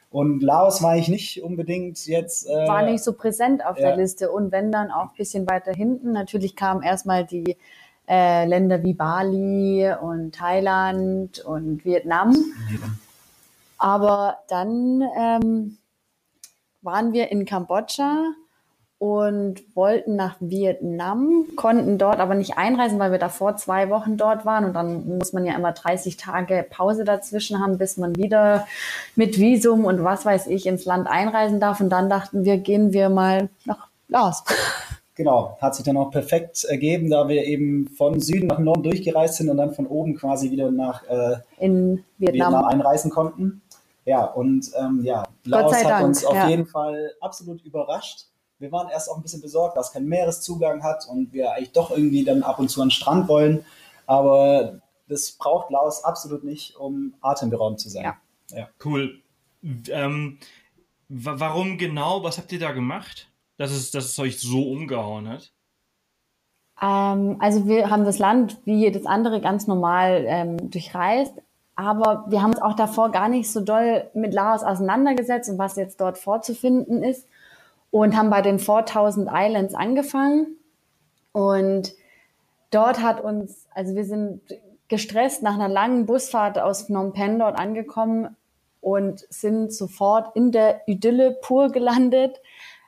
Und 0.09 0.43
Laos 0.43 0.83
war 0.83 0.95
ich 0.95 1.07
nicht 1.07 1.41
unbedingt 1.43 2.05
jetzt. 2.05 2.47
Äh, 2.47 2.67
war 2.67 2.83
nicht 2.83 3.03
so 3.03 3.13
präsent 3.13 3.65
auf 3.65 3.79
ja. 3.79 3.87
der 3.87 3.97
Liste 3.97 4.31
und 4.31 4.51
wenn 4.51 4.71
dann 4.71 4.91
auch 4.91 5.09
ein 5.09 5.17
bisschen 5.17 5.49
weiter 5.49 5.73
hinten. 5.73 6.11
Natürlich 6.11 6.55
kamen 6.55 6.83
erstmal 6.83 7.25
die 7.25 7.57
äh, 8.07 8.45
Länder 8.45 8.83
wie 8.83 8.93
Bali 8.93 9.91
und 10.01 10.35
Thailand 10.35 11.39
und 11.39 11.83
Vietnam. 11.85 12.35
Aber 13.83 14.37
dann 14.47 15.03
ähm, 15.17 15.77
waren 16.81 17.11
wir 17.11 17.29
in 17.31 17.43
Kambodscha 17.43 18.31
und 18.97 19.61
wollten 19.75 20.15
nach 20.15 20.37
Vietnam, 20.39 21.47
konnten 21.57 21.97
dort 21.97 22.21
aber 22.21 22.33
nicht 22.33 22.57
einreisen, 22.57 22.97
weil 22.97 23.11
wir 23.11 23.19
davor 23.19 23.57
zwei 23.57 23.89
Wochen 23.89 24.15
dort 24.15 24.45
waren 24.45 24.63
und 24.63 24.73
dann 24.73 25.17
muss 25.17 25.33
man 25.33 25.43
ja 25.43 25.53
immer 25.53 25.73
30 25.73 26.15
Tage 26.15 26.65
Pause 26.69 27.03
dazwischen 27.03 27.59
haben, 27.59 27.77
bis 27.77 27.97
man 27.97 28.15
wieder 28.15 28.65
mit 29.17 29.37
Visum 29.37 29.83
und 29.83 30.01
was 30.01 30.23
weiß 30.23 30.47
ich 30.47 30.65
ins 30.65 30.85
Land 30.85 31.09
einreisen 31.09 31.59
darf 31.59 31.81
und 31.81 31.89
dann 31.89 32.09
dachten 32.09 32.45
wir, 32.45 32.59
gehen 32.59 32.93
wir 32.93 33.09
mal 33.09 33.49
nach 33.65 33.89
Laos. 34.07 34.45
Genau, 35.15 35.57
hat 35.61 35.75
sich 35.75 35.85
dann 35.85 35.97
auch 35.97 36.09
perfekt 36.09 36.63
ergeben, 36.63 37.11
da 37.11 37.27
wir 37.27 37.45
eben 37.45 37.87
von 37.87 38.19
Süden 38.19 38.47
nach 38.47 38.57
Norden 38.57 38.81
durchgereist 38.81 39.35
sind 39.35 39.49
und 39.49 39.57
dann 39.57 39.71
von 39.75 39.85
oben 39.85 40.15
quasi 40.15 40.49
wieder 40.49 40.71
nach 40.71 41.03
äh, 41.03 41.35
Vietnam. 41.59 42.03
Vietnam 42.17 42.65
einreisen 42.65 43.11
konnten. 43.11 43.61
Ja, 44.05 44.25
und 44.25 44.71
ähm, 44.77 45.01
ja, 45.03 45.23
Laos 45.45 45.73
hat 45.75 45.85
Dank. 45.85 46.05
uns 46.07 46.25
auf 46.25 46.35
ja. 46.35 46.49
jeden 46.49 46.65
Fall 46.65 47.13
absolut 47.21 47.61
überrascht 47.63 48.27
wir 48.63 48.71
waren 48.71 48.89
erst 48.89 49.09
auch 49.11 49.17
ein 49.17 49.21
bisschen 49.21 49.41
besorgt, 49.41 49.75
dass 49.77 49.91
kein 49.91 50.05
Meereszugang 50.05 50.83
hat 50.83 51.05
und 51.07 51.33
wir 51.33 51.51
eigentlich 51.51 51.73
doch 51.73 51.91
irgendwie 51.91 52.23
dann 52.23 52.43
ab 52.43 52.59
und 52.59 52.69
zu 52.69 52.81
an 52.81 52.87
den 52.87 52.91
Strand 52.91 53.27
wollen. 53.27 53.65
Aber 54.05 54.79
das 55.07 55.33
braucht 55.33 55.69
Laos 55.69 56.03
absolut 56.03 56.43
nicht, 56.45 56.77
um 56.77 57.13
atemberaubend 57.21 57.81
zu 57.81 57.89
sein. 57.89 58.03
Ja. 58.03 58.17
ja. 58.51 58.69
Cool. 58.83 59.21
Ähm, 59.89 60.39
warum 61.09 61.77
genau? 61.77 62.23
Was 62.23 62.37
habt 62.37 62.51
ihr 62.53 62.59
da 62.59 62.71
gemacht, 62.71 63.29
dass 63.57 63.71
es, 63.71 63.91
dass 63.91 64.05
es 64.05 64.17
euch 64.17 64.39
so 64.39 64.63
umgehauen 64.63 65.27
hat? 65.27 65.51
Ähm, 66.81 67.35
also 67.39 67.67
wir 67.67 67.89
haben 67.89 68.05
das 68.05 68.17
Land 68.17 68.59
wie 68.63 68.75
jedes 68.75 69.05
andere 69.05 69.41
ganz 69.41 69.67
normal 69.67 70.23
ähm, 70.25 70.71
durchreist, 70.71 71.33
aber 71.75 72.25
wir 72.27 72.41
haben 72.41 72.51
uns 72.51 72.61
auch 72.61 72.75
davor 72.75 73.11
gar 73.11 73.29
nicht 73.29 73.51
so 73.51 73.61
doll 73.61 74.09
mit 74.13 74.33
Laos 74.33 74.63
auseinandergesetzt 74.63 75.49
und 75.49 75.57
was 75.57 75.75
jetzt 75.75 75.99
dort 75.99 76.17
vorzufinden 76.17 77.03
ist 77.03 77.27
und 77.91 78.15
haben 78.15 78.29
bei 78.29 78.41
den 78.41 78.59
4000 78.59 79.29
Islands 79.31 79.73
angefangen. 79.73 80.57
Und 81.31 81.93
dort 82.69 83.01
hat 83.01 83.23
uns, 83.23 83.67
also 83.73 83.95
wir 83.95 84.05
sind 84.05 84.41
gestresst 84.87 85.41
nach 85.41 85.55
einer 85.55 85.69
langen 85.69 86.05
Busfahrt 86.05 86.59
aus 86.59 86.83
Phnom 86.83 87.13
Penh 87.13 87.39
dort 87.39 87.57
angekommen 87.57 88.35
und 88.81 89.25
sind 89.29 89.73
sofort 89.73 90.35
in 90.35 90.51
der 90.51 90.87
Idylle 90.87 91.31
pur 91.41 91.71
gelandet. 91.71 92.39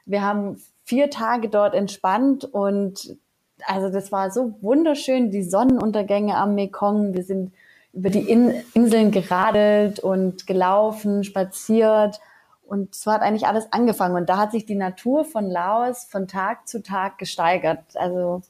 Wir 0.05 0.21
haben 0.21 0.61
vier 0.83 1.09
Tage 1.09 1.49
dort 1.49 1.73
entspannt 1.73 2.45
und 2.45 3.17
also 3.65 3.89
das 3.89 4.11
war 4.11 4.29
so 4.29 4.55
wunderschön, 4.61 5.31
die 5.31 5.41
Sonnenuntergänge 5.41 6.35
am 6.35 6.53
Mekong. 6.53 7.13
Wir 7.13 7.23
sind 7.23 7.53
über 7.95 8.09
die 8.09 8.29
In 8.29 8.53
Inseln 8.73 9.11
geradelt 9.11 9.99
und 9.99 10.45
gelaufen, 10.45 11.23
spaziert 11.23 12.19
und 12.67 12.93
so 12.93 13.11
hat 13.11 13.21
eigentlich 13.21 13.47
alles 13.47 13.71
angefangen. 13.71 14.15
Und 14.15 14.27
da 14.27 14.37
hat 14.37 14.51
sich 14.51 14.65
die 14.65 14.75
Natur 14.75 15.23
von 15.23 15.49
Laos 15.49 16.05
von 16.09 16.27
Tag 16.27 16.67
zu 16.67 16.81
Tag 16.83 17.17
gesteigert. 17.17 17.83
Also 17.95 18.41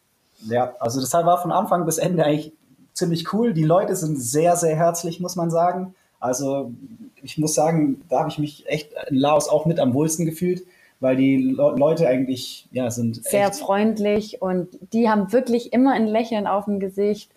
ja, 0.48 0.74
also 0.80 1.00
das 1.00 1.14
war 1.14 1.42
von 1.42 1.52
Anfang 1.52 1.86
bis 1.86 1.98
Ende 1.98 2.24
eigentlich 2.24 2.54
ziemlich 2.94 3.34
cool. 3.34 3.54
Die 3.54 3.64
Leute 3.64 3.96
sind 3.96 4.18
sehr, 4.18 4.56
sehr 4.56 4.76
herzlich, 4.76 5.20
muss 5.20 5.36
man 5.36 5.52
sagen. 5.52 5.96
Also 6.20 6.72
ich 7.22 7.38
muss 7.38 7.54
sagen, 7.54 8.02
da 8.10 8.20
habe 8.20 8.30
ich 8.30 8.40
mich 8.40 8.66
echt 8.68 8.94
in 9.10 9.18
Laos 9.18 9.50
auch 9.50 9.66
mit 9.66 9.80
am 9.80 9.94
wohlsten 9.94 10.26
gefühlt, 10.26 10.64
weil 11.00 11.18
die 11.18 11.38
Le 11.38 11.76
Leute 11.76 12.08
eigentlich 12.08 12.68
ja 12.72 12.90
sind 12.90 13.24
sehr 13.26 13.52
freundlich 13.52 14.42
und 14.42 14.70
die 14.94 15.10
haben 15.10 15.32
wirklich 15.34 15.74
immer 15.74 15.92
ein 15.92 16.08
Lächeln 16.08 16.48
auf 16.48 16.66
dem 16.66 16.80
Gesicht 16.80 17.32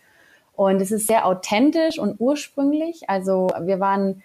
und 0.59 0.83
es 0.83 0.91
ist 0.91 1.07
sehr 1.07 1.25
authentisch 1.25 1.99
und 1.99 2.17
ursprünglich. 2.21 3.09
Also 3.09 3.49
wir 3.63 3.81
waren 3.81 4.23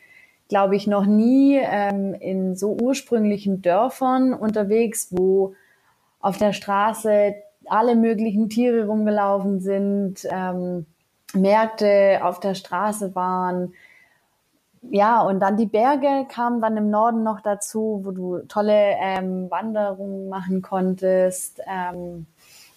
glaube 0.53 0.75
ich, 0.75 0.85
noch 0.85 1.05
nie 1.05 1.57
ähm, 1.57 2.13
in 2.13 2.55
so 2.55 2.77
ursprünglichen 2.79 3.63
Dörfern 3.63 4.35
unterwegs, 4.35 5.07
wo 5.09 5.55
auf 6.19 6.37
der 6.37 6.53
Straße 6.53 7.33
alle 7.65 7.95
möglichen 7.95 8.49
Tiere 8.49 8.85
rumgelaufen 8.85 9.61
sind, 9.61 10.27
ähm, 10.29 10.85
Märkte 11.33 12.19
auf 12.21 12.39
der 12.39 12.53
Straße 12.53 13.15
waren. 13.15 13.73
Ja, 14.91 15.21
und 15.21 15.39
dann 15.39 15.57
die 15.57 15.65
Berge 15.65 16.27
kamen 16.29 16.61
dann 16.61 16.77
im 16.77 16.89
Norden 16.89 17.23
noch 17.23 17.39
dazu, 17.39 18.01
wo 18.03 18.11
du 18.11 18.39
tolle 18.47 18.95
ähm, 19.01 19.49
Wanderungen 19.49 20.29
machen 20.29 20.61
konntest. 20.61 21.61
Ähm, 21.65 22.27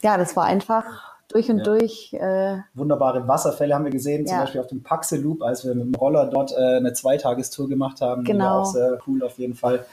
ja, 0.03 0.17
das 0.17 0.35
war 0.35 0.45
einfach 0.45 1.16
durch 1.29 1.51
und 1.51 1.59
ja. 1.59 1.65
durch. 1.65 2.13
Äh, 2.13 2.59
Wunderbare 2.75 3.27
Wasserfälle 3.27 3.75
haben 3.75 3.85
wir 3.85 3.93
gesehen, 3.93 4.25
ja. 4.25 4.33
zum 4.33 4.39
Beispiel 4.39 4.61
auf 4.61 4.67
dem 4.67 4.83
Paxe 4.83 5.17
Loop, 5.17 5.43
als 5.43 5.65
wir 5.65 5.75
mit 5.75 5.87
dem 5.87 5.95
Roller 5.95 6.27
dort 6.27 6.53
äh, 6.53 6.77
eine 6.77 6.93
Zweitagestour 6.93 7.69
gemacht 7.69 8.01
haben. 8.01 8.25
Genau. 8.25 8.45
War 8.45 8.61
auch 8.61 8.67
sehr 8.67 8.99
cool 9.07 9.23
auf 9.23 9.39
jeden 9.39 9.55
Fall. 9.55 9.85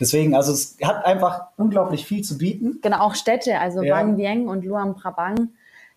Deswegen, 0.00 0.34
also 0.34 0.52
es 0.52 0.76
hat 0.82 1.04
einfach 1.04 1.48
unglaublich 1.56 2.06
viel 2.06 2.22
zu 2.22 2.38
bieten. 2.38 2.78
Genau, 2.82 3.00
auch 3.00 3.14
Städte, 3.14 3.58
also 3.58 3.82
ja. 3.82 3.96
Wang 3.96 4.16
Vieng 4.16 4.48
und 4.48 4.64
Luang 4.64 4.94
Prabang 4.94 5.48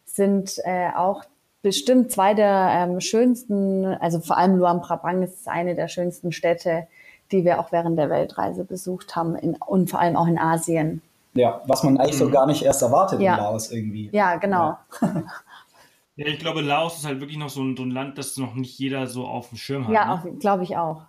sind 0.05 0.57
äh, 0.63 0.89
auch 0.95 1.23
bestimmt 1.61 2.11
zwei 2.11 2.33
der 2.33 2.71
ähm, 2.73 2.99
schönsten, 2.99 3.85
also 3.85 4.19
vor 4.19 4.37
allem 4.37 4.57
Luang 4.57 4.81
Prabang 4.81 5.21
ist 5.21 5.47
eine 5.47 5.75
der 5.75 5.87
schönsten 5.87 6.31
Städte, 6.31 6.87
die 7.31 7.45
wir 7.45 7.59
auch 7.59 7.71
während 7.71 7.97
der 7.97 8.09
Weltreise 8.09 8.65
besucht 8.65 9.15
haben 9.15 9.35
in, 9.35 9.55
und 9.55 9.91
vor 9.91 9.99
allem 9.99 10.15
auch 10.15 10.27
in 10.27 10.39
Asien. 10.39 11.01
Ja, 11.33 11.61
was 11.65 11.83
man 11.83 11.97
eigentlich 11.97 12.15
mhm. 12.15 12.25
so 12.25 12.29
gar 12.29 12.45
nicht 12.45 12.63
erst 12.63 12.81
erwartet 12.81 13.21
ja. 13.21 13.35
in 13.35 13.43
Laos 13.43 13.71
irgendwie. 13.71 14.09
Ja, 14.11 14.35
genau. 14.35 14.77
Ja. 15.01 15.23
ja. 16.15 16.27
ich 16.27 16.39
glaube, 16.39 16.61
Laos 16.61 16.97
ist 16.97 17.05
halt 17.05 17.19
wirklich 17.21 17.37
noch 17.37 17.49
so 17.49 17.61
ein, 17.61 17.77
so 17.77 17.83
ein, 17.83 17.91
Land, 17.91 18.17
das 18.17 18.37
noch 18.37 18.53
nicht 18.53 18.77
jeder 18.77 19.07
so 19.07 19.25
auf 19.25 19.49
dem 19.49 19.57
Schirm 19.57 19.87
hat. 19.87 19.93
Ja, 19.93 20.23
ne? 20.23 20.33
glaube 20.39 20.63
ich 20.63 20.77
auch. 20.77 21.03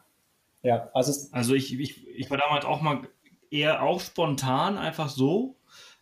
Ja, 0.62 0.88
also, 0.94 1.12
also 1.32 1.54
ich, 1.54 1.78
ich, 1.78 2.06
ich 2.08 2.30
war 2.30 2.38
damals 2.38 2.64
auch 2.64 2.80
mal 2.82 3.00
eher 3.50 3.82
auch 3.82 4.00
spontan 4.00 4.78
einfach 4.78 5.08
so 5.08 5.56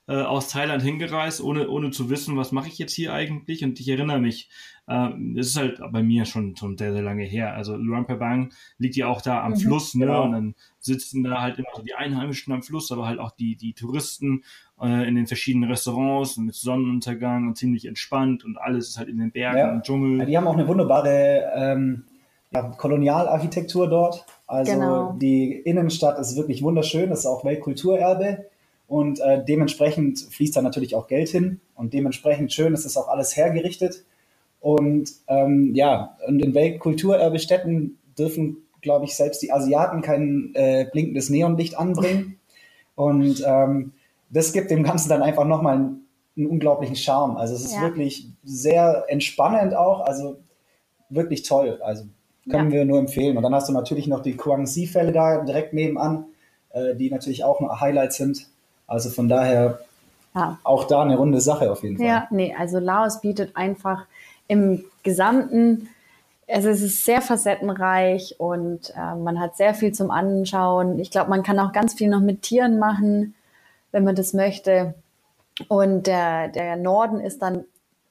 äh, 0.07 0.23
aus 0.23 0.49
Thailand 0.49 0.83
hingereist, 0.83 1.41
ohne, 1.41 1.69
ohne 1.69 1.91
zu 1.93 2.11
wissen, 2.11 2.37
was 2.37 2.53
mache 2.53 2.69
ich 2.69 2.79
jetzt 2.79 2.95
hier 2.95 3.13
eigentlich. 3.13 3.65
Und 3.65 3.81
ich 3.81 3.89
erinnere 3.89 4.19
mich, 4.19 4.51
äh, 4.87 5.09
es 5.39 5.49
ist 5.49 5.57
halt 5.57 5.81
bei 5.93 6.03
mir 6.03 6.25
schon, 6.25 6.57
schon 6.57 6.77
sehr, 6.77 6.93
sehr 6.93 7.03
lange 7.03 7.25
her. 7.25 7.55
Also 7.55 7.77
Luang 7.77 8.07
Prabang 8.07 8.53
liegt 8.77 8.97
ja 8.97 9.07
auch 9.07 9.23
da 9.23 9.43
am 9.43 9.53
mhm, 9.53 9.57
Fluss, 9.59 9.95
ne? 9.95 10.07
Genau. 10.07 10.25
Und 10.25 10.33
dann 10.33 10.55
sitzen 10.81 11.23
da 11.23 11.43
halt 11.43 11.59
immer 11.59 11.69
so 11.75 11.83
die 11.83 11.95
Einheimischen 11.95 12.53
am 12.53 12.63
Fluss, 12.63 12.91
aber 12.91 13.07
halt 13.07 13.19
auch 13.19 13.31
die, 13.31 13.55
die 13.57 13.75
Touristen 13.75 14.45
äh, 14.81 15.07
in 15.07 15.15
den 15.15 15.27
verschiedenen 15.27 15.71
Restaurants 15.71 16.37
und 16.39 16.47
mit 16.47 16.55
Sonnenuntergang 16.55 17.47
und 17.47 17.57
ziemlich 17.57 17.87
entspannt 17.87 18.45
und 18.45 18.57
alles 18.57 18.89
ist 18.89 18.99
halt 18.99 19.09
in 19.09 19.19
den 19.19 19.31
Bergen 19.31 19.59
ja. 19.59 19.73
und 19.73 19.83
Dschungel. 19.85 20.19
Ja, 20.21 20.25
die 20.25 20.37
haben 20.37 20.47
auch 20.47 20.55
eine 20.55 20.67
wunderbare 20.67 21.51
ähm, 21.55 22.05
ja, 22.53 22.63
Kolonialarchitektur 22.63 23.89
dort. 23.89 24.25
Also 24.47 24.73
genau. 24.73 25.13
die 25.21 25.53
Innenstadt 25.53 26.19
ist 26.19 26.37
wirklich 26.37 26.63
wunderschön, 26.63 27.11
das 27.11 27.21
ist 27.21 27.27
auch 27.27 27.45
Weltkulturerbe. 27.45 28.47
Und 28.89 29.21
äh, 29.21 29.45
dementsprechend 29.45 30.19
fließt 30.19 30.57
da 30.57 30.63
natürlich 30.63 30.97
auch 30.97 31.07
Geld 31.07 31.29
hin 31.29 31.61
und 31.77 31.95
dementsprechend 31.95 32.53
schön 32.53 32.75
ist 32.75 32.85
es 32.85 32.97
auch 32.97 33.07
alles 33.07 33.37
hergerichtet. 33.37 34.05
Und 34.59 35.11
ähm, 35.29 35.75
ja, 35.75 36.17
und 36.27 36.43
in 36.43 36.55
Weltkulturerbestätten 36.55 37.99
dürfen, 38.19 38.69
glaube 38.83 39.05
ich, 39.05 39.17
selbst 39.17 39.43
die 39.43 39.53
Asiaten 39.53 40.03
kein 40.03 40.53
äh, 40.55 40.87
blinkendes 40.91 41.31
Neonlicht 41.31 41.79
anbringen. 41.79 42.39
Und 42.95 43.43
ähm, 43.47 43.93
das 44.31 44.53
gibt 44.53 44.71
dem 44.71 44.83
Ganzen 44.83 45.09
dann 45.09 45.23
einfach 45.23 45.45
nochmal 45.45 45.77
einen, 45.77 46.07
einen 46.37 46.47
unglaublichen 46.47 46.97
Charme. 46.97 47.37
Also 47.37 47.55
es 47.55 47.65
ist 47.65 47.75
ja. 47.75 47.83
wirklich 47.83 48.29
sehr 48.45 49.05
entspannend 49.09 49.75
auch, 49.75 50.01
also 50.01 50.39
wirklich 51.09 51.43
toll. 51.43 51.81
Also 51.83 52.05
können 52.49 52.71
ja. 52.71 52.79
wir 52.79 52.85
nur 52.85 52.99
empfehlen. 52.99 53.37
Und 53.37 53.43
dann 53.43 53.55
hast 53.55 53.69
du 53.69 53.73
natürlich 53.73 54.07
noch 54.07 54.21
die 54.21 54.37
Guangxi-Fälle 54.37 55.13
da 55.13 55.45
direkt 55.45 55.73
nebenan, 55.73 56.27
äh, 56.71 56.95
die 56.95 57.11
natürlich 57.11 57.45
auch 57.45 57.61
noch 57.61 57.81
Highlights 57.81 58.17
sind. 58.17 58.47
Also 58.87 59.11
von 59.11 59.29
daher 59.29 59.81
ja. 60.35 60.59
auch 60.65 60.85
da 60.85 61.03
eine 61.03 61.17
runde 61.17 61.41
Sache 61.41 61.71
auf 61.71 61.83
jeden 61.83 61.97
Fall. 61.97 62.07
Ja, 62.07 62.29
nee, 62.31 62.55
also 62.57 62.79
Laos 62.79 63.21
bietet 63.21 63.57
einfach 63.57 64.07
im 64.49 64.85
Gesamten, 65.03 65.89
also 66.53 66.69
es 66.69 66.83
ist 66.83 67.05
sehr 67.05 67.23
facettenreich 67.23 68.37
und 68.39 68.91
äh, 68.97 69.15
man 69.15 69.41
hat 69.41 69.57
sehr 69.57 69.75
viel 69.75 69.93
zum 69.93 70.11
Anschauen. 70.11 70.99
Ich 70.99 71.11
glaube, 71.11 71.31
man 71.31 71.43
kann 71.43 71.59
auch 71.59 71.73
ganz 71.73 71.95
viel 71.95 72.09
noch 72.09 72.21
mit 72.21 72.43
Tieren 72.43 72.79
machen, 72.79 73.35
wenn 73.93 74.05
man 74.05 74.15
das 74.15 74.33
möchte. 74.33 74.95
Und 75.69 76.07
der, 76.07 76.49
der 76.49 76.77
Norden 76.77 77.21
ist 77.21 77.43
dann 77.43 77.65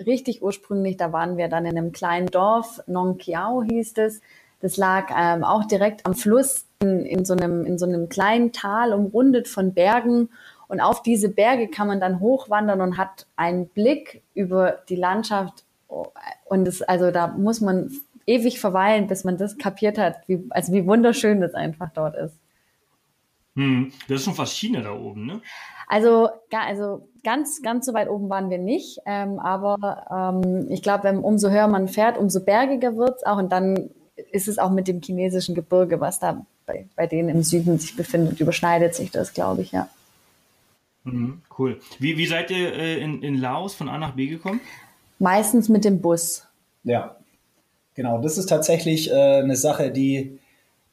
richtig 0.06 0.42
ursprünglich, 0.42 0.98
da 0.98 1.12
waren 1.12 1.38
wir 1.38 1.48
dann 1.50 1.66
in 1.66 1.78
einem 1.78 1.92
kleinen 1.92 2.28
Dorf, 2.28 2.82
Nong 2.88 3.18
Kiao 3.18 3.64
hieß 3.64 3.94
es. 3.98 4.22
Das 4.62 4.78
lag 4.78 5.10
ähm, 5.18 5.44
auch 5.44 5.66
direkt 5.66 6.06
am 6.06 6.14
Fluss 6.14 6.66
in, 6.82 7.06
in, 7.06 7.26
so 7.26 7.34
einem, 7.34 7.66
in 7.66 7.78
so 7.78 7.86
einem 7.86 8.10
kleinen 8.10 8.52
Tal, 8.52 8.94
umrundet 8.94 9.48
von 9.48 9.74
Bergen. 9.74 10.30
Und 10.68 10.82
auf 10.82 11.02
diese 11.02 11.30
Berge 11.30 11.68
kann 11.68 11.88
man 11.88 12.00
dann 12.00 12.20
hochwandern 12.20 12.82
und 12.82 12.98
hat 12.98 13.26
einen 13.36 13.68
Blick 13.68 14.22
über 14.34 14.80
die 14.90 14.96
Landschaft. 14.96 15.64
Und 16.46 16.66
das, 16.66 16.82
also 16.82 17.12
da 17.12 17.28
muss 17.28 17.62
man 17.62 17.90
ewig 18.30 18.60
verweilen, 18.60 19.08
bis 19.08 19.24
man 19.24 19.38
das 19.38 19.58
kapiert 19.58 19.98
hat, 19.98 20.16
wie, 20.28 20.46
also 20.52 20.72
wie 20.72 20.86
wunderschön 20.86 21.42
das 21.42 21.54
einfach 21.54 21.90
dort 21.94 22.16
ist. 22.16 22.36
Hm, 23.56 23.92
das 24.08 24.20
ist 24.20 24.26
schon 24.26 24.36
fast 24.36 24.56
China 24.56 24.82
da 24.82 24.94
oben, 24.94 25.26
ne? 25.26 25.42
Also, 25.88 26.30
also 26.52 27.10
ganz, 27.24 27.64
ganz 27.64 27.88
so 27.88 27.96
weit 27.96 28.10
oben 28.10 28.30
waren 28.30 28.52
wir 28.52 28.60
nicht. 28.60 29.00
Ähm, 29.08 29.40
aber 29.40 30.06
ähm, 30.12 30.68
ich 30.70 30.84
glaube, 30.84 31.12
umso 31.20 31.50
höher 31.50 31.68
man 31.68 31.88
fährt, 31.88 32.18
umso 32.18 32.42
bergiger 32.42 32.96
wird 32.96 33.18
es 33.18 33.26
auch. 33.26 33.38
Und 33.38 33.52
dann 33.52 33.90
ist 34.32 34.48
es 34.48 34.60
auch 34.60 34.70
mit 34.70 34.88
dem 34.88 35.02
chinesischen 35.02 35.56
Gebirge, 35.56 36.00
was 36.00 36.20
da 36.20 36.46
bei, 36.68 36.88
bei 36.96 37.08
denen 37.08 37.30
im 37.30 37.42
Süden 37.42 37.80
sich 37.80 37.96
befindet, 37.96 38.40
überschneidet 38.40 38.94
sich 38.94 39.10
das, 39.10 39.34
glaube 39.34 39.64
ich, 39.64 39.72
ja. 39.72 39.90
Mhm, 41.06 41.42
cool. 41.58 41.80
Wie, 41.98 42.18
wie 42.18 42.28
seid 42.28 42.52
ihr 42.52 42.72
äh, 42.74 43.00
in, 43.00 43.24
in 43.24 43.36
Laos 43.36 43.74
von 43.74 43.90
A 43.90 43.98
nach 43.98 44.14
B 44.14 44.28
gekommen? 44.28 44.62
Meistens 45.18 45.70
mit 45.70 45.86
dem 45.86 46.02
Bus. 46.02 46.46
Ja, 46.84 47.16
genau. 48.00 48.22
Das 48.22 48.38
ist 48.38 48.48
tatsächlich 48.48 49.12
äh, 49.12 49.14
eine 49.14 49.58
Sache, 49.58 49.92
die 49.92 50.40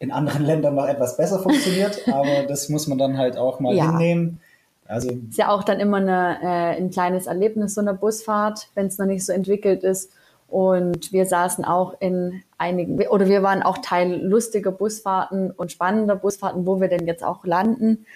in 0.01 0.11
anderen 0.11 0.45
Ländern 0.51 0.75
noch 0.75 0.89
etwas 0.89 1.17
besser 1.17 1.39
funktioniert, 1.39 2.03
aber 2.13 2.43
das 2.49 2.69
muss 2.69 2.89
man 2.89 2.99
dann 2.99 3.17
halt 3.17 3.37
auch 3.37 3.61
mal 3.61 3.77
ja. 3.77 3.93
hinnehmen. 3.93 4.41
Also 4.89 5.11
ist 5.11 5.39
ja 5.39 5.49
auch 5.51 5.63
dann 5.63 5.79
immer 5.79 5.99
eine, 5.99 6.39
äh, 6.43 6.77
ein 6.77 6.91
kleines 6.91 7.27
Erlebnis 7.27 7.75
so 7.75 7.81
eine 7.81 7.95
Busfahrt, 7.95 8.71
wenn 8.75 8.87
es 8.87 8.99
noch 8.99 9.07
nicht 9.07 9.25
so 9.25 9.33
entwickelt 9.33 9.85
ist. 9.85 10.13
Und 10.49 11.13
wir 11.13 11.27
saßen 11.27 11.65
auch 11.65 12.01
in 12.01 12.43
einigen, 12.59 13.01
oder 13.09 13.29
wir 13.29 13.43
waren 13.43 13.63
auch 13.63 13.79
Teil 13.79 14.21
lustiger 14.25 14.73
Busfahrten 14.73 15.53
und 15.53 15.71
spannender 15.71 16.17
Busfahrten, 16.17 16.67
wo 16.67 16.81
wir 16.81 16.89
denn 16.89 17.07
jetzt 17.07 17.25
auch 17.25 17.45
landen. 17.45 18.07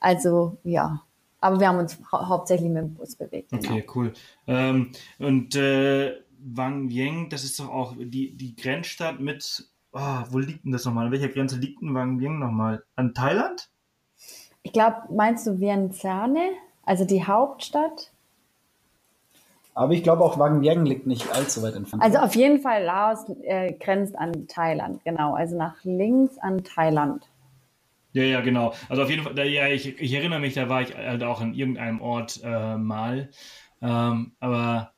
Also 0.00 0.56
ja, 0.62 1.00
aber 1.40 1.60
wir 1.60 1.68
haben 1.68 1.78
uns 1.78 1.98
hau 2.10 2.28
hauptsächlich 2.28 2.70
mit 2.70 2.82
dem 2.82 2.94
Bus 2.94 3.14
bewegt. 3.14 3.52
Okay, 3.52 3.80
genau. 3.80 3.92
cool. 3.94 4.12
Ähm, 4.46 4.92
und 5.18 5.54
äh, 5.54 6.14
Wang 6.48 6.88
Yang, 6.90 7.30
das 7.30 7.44
ist 7.44 7.58
doch 7.58 7.68
auch 7.68 7.94
die, 7.98 8.36
die 8.36 8.54
Grenzstadt 8.54 9.20
mit, 9.20 9.68
oh, 9.92 10.22
wo 10.30 10.38
liegt 10.38 10.64
denn 10.64 10.72
das 10.72 10.84
nochmal? 10.84 11.06
An 11.06 11.12
welcher 11.12 11.28
Grenze 11.28 11.56
liegt 11.56 11.82
denn 11.82 11.94
Wang 11.94 12.20
Yang 12.20 12.38
nochmal? 12.38 12.84
An 12.94 13.14
Thailand? 13.14 13.68
Ich 14.62 14.72
glaube, 14.72 14.96
meinst 15.10 15.46
du 15.46 15.58
Vientiane, 15.58 16.50
also 16.84 17.04
die 17.04 17.24
Hauptstadt? 17.24 18.12
Aber 19.74 19.92
ich 19.92 20.02
glaube 20.02 20.24
auch 20.24 20.38
Wang 20.38 20.62
Yang 20.62 20.86
liegt 20.86 21.06
nicht 21.06 21.30
allzu 21.32 21.62
weit 21.62 21.74
entfernt. 21.74 22.02
Also 22.02 22.18
auf 22.18 22.34
jeden 22.36 22.60
Fall 22.60 22.84
Laos 22.84 23.28
äh, 23.42 23.72
grenzt 23.72 24.16
an 24.16 24.46
Thailand, 24.46 25.04
genau. 25.04 25.34
Also 25.34 25.56
nach 25.56 25.76
links 25.82 26.38
an 26.38 26.62
Thailand. 26.62 27.28
Ja, 28.12 28.22
ja, 28.22 28.40
genau. 28.40 28.72
Also 28.88 29.02
auf 29.02 29.10
jeden 29.10 29.24
Fall, 29.24 29.38
ja, 29.48 29.66
ich, 29.66 30.00
ich 30.00 30.12
erinnere 30.14 30.40
mich, 30.40 30.54
da 30.54 30.68
war 30.68 30.80
ich 30.80 30.96
halt 30.96 31.22
auch 31.22 31.40
an 31.40 31.54
irgendeinem 31.54 32.00
Ort 32.00 32.40
äh, 32.42 32.76
mal. 32.76 33.30
Ähm, 33.82 34.32
aber 34.40 34.92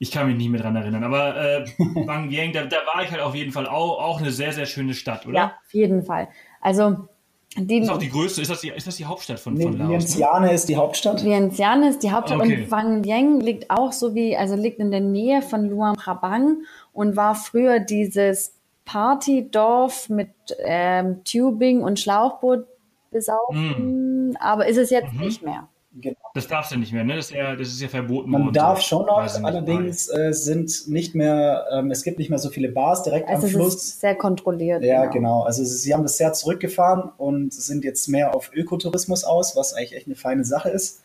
ich 0.00 0.10
kann 0.10 0.26
mich 0.26 0.36
nicht 0.36 0.48
mehr 0.48 0.62
dran 0.62 0.74
erinnern. 0.74 1.04
Aber 1.04 1.36
äh, 1.36 1.64
Bang 2.06 2.30
Yang, 2.30 2.54
da, 2.54 2.64
da, 2.64 2.78
war 2.92 3.04
ich 3.04 3.10
halt 3.10 3.20
auf 3.20 3.34
jeden 3.34 3.52
Fall 3.52 3.68
auch, 3.68 4.00
auch 4.00 4.18
eine 4.18 4.32
sehr, 4.32 4.52
sehr 4.52 4.66
schöne 4.66 4.94
Stadt, 4.94 5.26
oder? 5.26 5.34
Ja, 5.36 5.46
auf 5.64 5.74
jeden 5.74 6.02
Fall. 6.02 6.28
Also 6.60 7.08
die, 7.56 7.80
das 7.80 7.88
ist 7.88 7.94
auch 7.94 7.98
die 7.98 8.08
größte, 8.08 8.40
ist 8.40 8.50
das 8.50 8.60
die, 8.62 8.70
ist 8.70 8.86
das 8.86 8.96
die 8.96 9.04
Hauptstadt 9.04 9.38
von, 9.38 9.60
von 9.60 9.76
Laos? 9.76 9.88
Vientiane 9.88 10.46
ne? 10.46 10.52
ist 10.54 10.68
die 10.68 10.76
Hauptstadt. 10.76 11.22
Vientiane 11.22 11.90
ist 11.90 12.02
die 12.02 12.10
Hauptstadt 12.10 12.40
okay. 12.40 12.62
und 12.62 12.70
Wang 12.70 13.04
Yang 13.04 13.40
liegt 13.40 13.70
auch 13.70 13.92
so 13.92 14.14
wie, 14.14 14.36
also 14.36 14.54
liegt 14.54 14.78
in 14.78 14.90
der 14.90 15.00
Nähe 15.00 15.42
von 15.42 15.68
Luang 15.68 15.96
Prabang 15.96 16.62
und 16.92 17.16
war 17.16 17.34
früher 17.34 17.78
dieses 17.78 18.54
Partydorf 18.86 20.08
mit 20.08 20.30
ähm, 20.60 21.22
Tubing 21.24 21.82
und 21.82 22.00
Schlauchboot 22.00 22.66
besaufen, 23.10 24.30
mm. 24.30 24.36
aber 24.40 24.66
ist 24.66 24.78
es 24.78 24.90
jetzt 24.90 25.12
mhm. 25.12 25.20
nicht 25.20 25.42
mehr. 25.42 25.68
Genau. 25.92 26.16
Das 26.34 26.46
darfst 26.46 26.70
du 26.70 26.76
nicht 26.76 26.92
mehr, 26.92 27.02
ne? 27.02 27.16
Das 27.16 27.30
ist 27.30 27.36
ja, 27.36 27.56
das 27.56 27.68
ist 27.68 27.80
ja 27.80 27.88
verboten. 27.88 28.30
Man 28.30 28.52
darf 28.52 28.80
schon 28.80 29.06
noch, 29.06 29.18
allerdings 29.42 30.08
äh, 30.08 30.32
sind 30.32 30.86
nicht 30.86 31.16
mehr, 31.16 31.66
ähm, 31.72 31.90
es 31.90 32.04
gibt 32.04 32.18
nicht 32.18 32.30
mehr 32.30 32.38
so 32.38 32.48
viele 32.48 32.68
Bars 32.68 33.02
direkt 33.02 33.28
also 33.28 33.46
am 33.46 33.52
Fluss. 33.52 33.74
Ist 33.74 34.00
sehr 34.00 34.14
kontrolliert. 34.14 34.84
Ja, 34.84 35.06
genau. 35.06 35.12
genau. 35.12 35.42
Also 35.42 35.64
sie 35.64 35.92
haben 35.92 36.04
das 36.04 36.16
sehr 36.16 36.32
zurückgefahren 36.32 37.10
und 37.18 37.52
sind 37.52 37.84
jetzt 37.84 38.08
mehr 38.08 38.34
auf 38.36 38.52
Ökotourismus 38.54 39.24
aus, 39.24 39.56
was 39.56 39.74
eigentlich 39.74 39.96
echt 39.96 40.06
eine 40.06 40.14
feine 40.14 40.44
Sache 40.44 40.68
ist. 40.68 41.02